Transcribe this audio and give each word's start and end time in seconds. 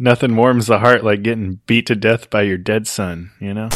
Nothing 0.00 0.36
warms 0.36 0.66
the 0.66 0.78
heart 0.80 1.04
like 1.04 1.22
getting 1.22 1.60
beat 1.66 1.86
to 1.86 1.94
death 1.94 2.28
by 2.28 2.42
your 2.42 2.58
dead 2.58 2.86
son, 2.86 3.30
you 3.40 3.54
know? 3.54 3.68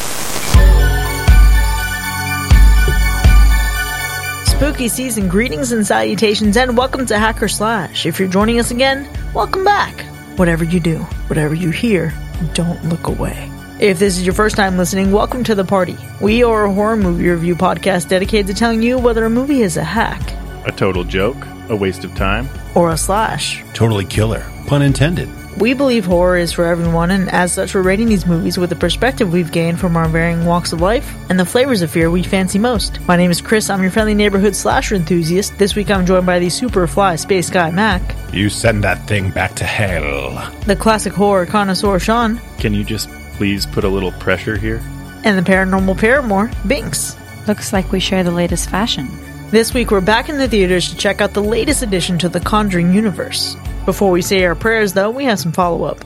Spooky 4.47 4.89
season 4.89 5.29
greetings 5.29 5.71
and 5.71 5.87
salutations, 5.87 6.57
and 6.57 6.77
welcome 6.77 7.07
to 7.07 7.19
Hack 7.19 7.41
or 7.41 7.49
Slash. 7.49 8.05
If 8.05 8.19
you're 8.19 8.29
joining 8.29 8.59
us 8.59 8.73
again, 8.73 9.09
welcome 9.33 9.65
back. 9.65 10.01
Whatever 10.37 10.65
you 10.65 10.81
do, 10.81 10.99
whatever 11.29 11.55
you 11.55 11.71
hear, 11.71 12.13
don't 12.53 12.85
look 12.87 13.07
away. 13.07 13.49
If 13.81 14.01
this 14.01 14.19
is 14.19 14.27
your 14.27 14.35
first 14.35 14.57
time 14.57 14.77
listening, 14.77 15.13
welcome 15.13 15.45
to 15.45 15.55
the 15.55 15.65
party. 15.65 15.97
We 16.21 16.43
are 16.43 16.65
a 16.65 16.73
horror 16.75 16.97
movie 16.97 17.29
review 17.29 17.55
podcast 17.55 18.09
dedicated 18.09 18.49
to 18.49 18.55
telling 18.55 18.83
you 18.83 18.99
whether 18.99 19.25
a 19.25 19.31
movie 19.31 19.63
is 19.63 19.77
a 19.77 19.85
hack, 19.85 20.21
A 20.67 20.73
total 20.73 21.05
joke, 21.05 21.37
a 21.69 21.77
waste 21.77 22.03
of 22.05 22.15
time. 22.17 22.49
or 22.75 22.91
a 22.91 22.97
slash. 22.97 23.63
Totally 23.73 24.05
killer. 24.05 24.45
Pun 24.67 24.83
intended. 24.83 25.29
We 25.57 25.75
believe 25.75 26.05
horror 26.05 26.37
is 26.37 26.53
for 26.53 26.65
everyone, 26.67 27.11
and 27.11 27.29
as 27.31 27.53
such, 27.53 27.75
we're 27.75 27.83
rating 27.83 28.09
these 28.09 28.27
movies 28.27 28.57
with 28.59 28.71
the 28.71 28.77
perspective 28.77 29.33
we've 29.33 29.51
gained 29.51 29.81
from 29.81 29.97
our 29.97 30.07
varying 30.09 30.45
walks 30.45 30.73
of 30.73 30.81
life 30.81 31.13
and 31.29 31.39
the 31.41 31.45
flavors 31.45 31.83
of 31.83 31.91
fear 31.91 32.11
we 32.13 32.23
fancy 32.23 32.61
most. 32.61 33.01
My 33.09 33.17
name 33.17 33.33
is 33.33 33.41
Chris, 33.41 33.69
I'm 33.69 33.83
your 33.83 33.91
friendly 33.91 34.15
neighborhood 34.15 34.55
slasher 34.55 34.95
enthusiast. 34.95 35.59
This 35.59 35.75
week 35.75 35.91
I'm 35.91 36.07
joined 36.07 36.27
by 36.27 36.39
the 36.39 36.49
super 36.49 36.87
fly 36.87 37.17
space 37.17 37.51
guy 37.51 37.73
Mac, 37.73 38.03
You 38.33 38.51
send 38.51 38.85
that 38.85 39.09
thing 39.09 39.31
back 39.31 39.55
to 39.57 39.65
hell. 39.65 40.53
the 40.67 40.77
classic 40.77 41.13
horror 41.13 41.45
connoisseur 41.47 41.99
Sean, 41.99 42.41
Can 42.59 42.73
you 42.73 42.85
just 42.85 43.09
please 43.33 43.67
put 43.67 43.83
a 43.85 43.89
little 43.89 44.13
pressure 44.13 44.57
here? 44.57 44.81
and 45.25 45.37
the 45.37 45.51
paranormal 45.51 45.99
paramour 45.99 46.47
Binx. 46.69 47.17
Looks 47.49 47.73
like 47.73 47.91
we 47.91 47.99
share 47.99 48.23
the 48.23 48.31
latest 48.31 48.71
fashion. 48.71 49.09
This 49.51 49.75
week 49.75 49.91
we're 49.91 50.01
back 50.03 50.29
in 50.29 50.39
the 50.39 50.47
theaters 50.47 50.91
to 50.91 50.97
check 50.97 51.21
out 51.21 51.33
the 51.33 51.43
latest 51.43 51.83
addition 51.83 52.17
to 52.19 52.29
the 52.29 52.39
Conjuring 52.39 52.95
universe. 52.95 53.57
Before 53.89 54.11
we 54.11 54.21
say 54.21 54.45
our 54.45 54.55
prayers, 54.55 54.93
though, 54.93 55.09
we 55.09 55.25
have 55.25 55.41
some 55.41 55.51
follow 55.51 55.85
up. 55.85 56.05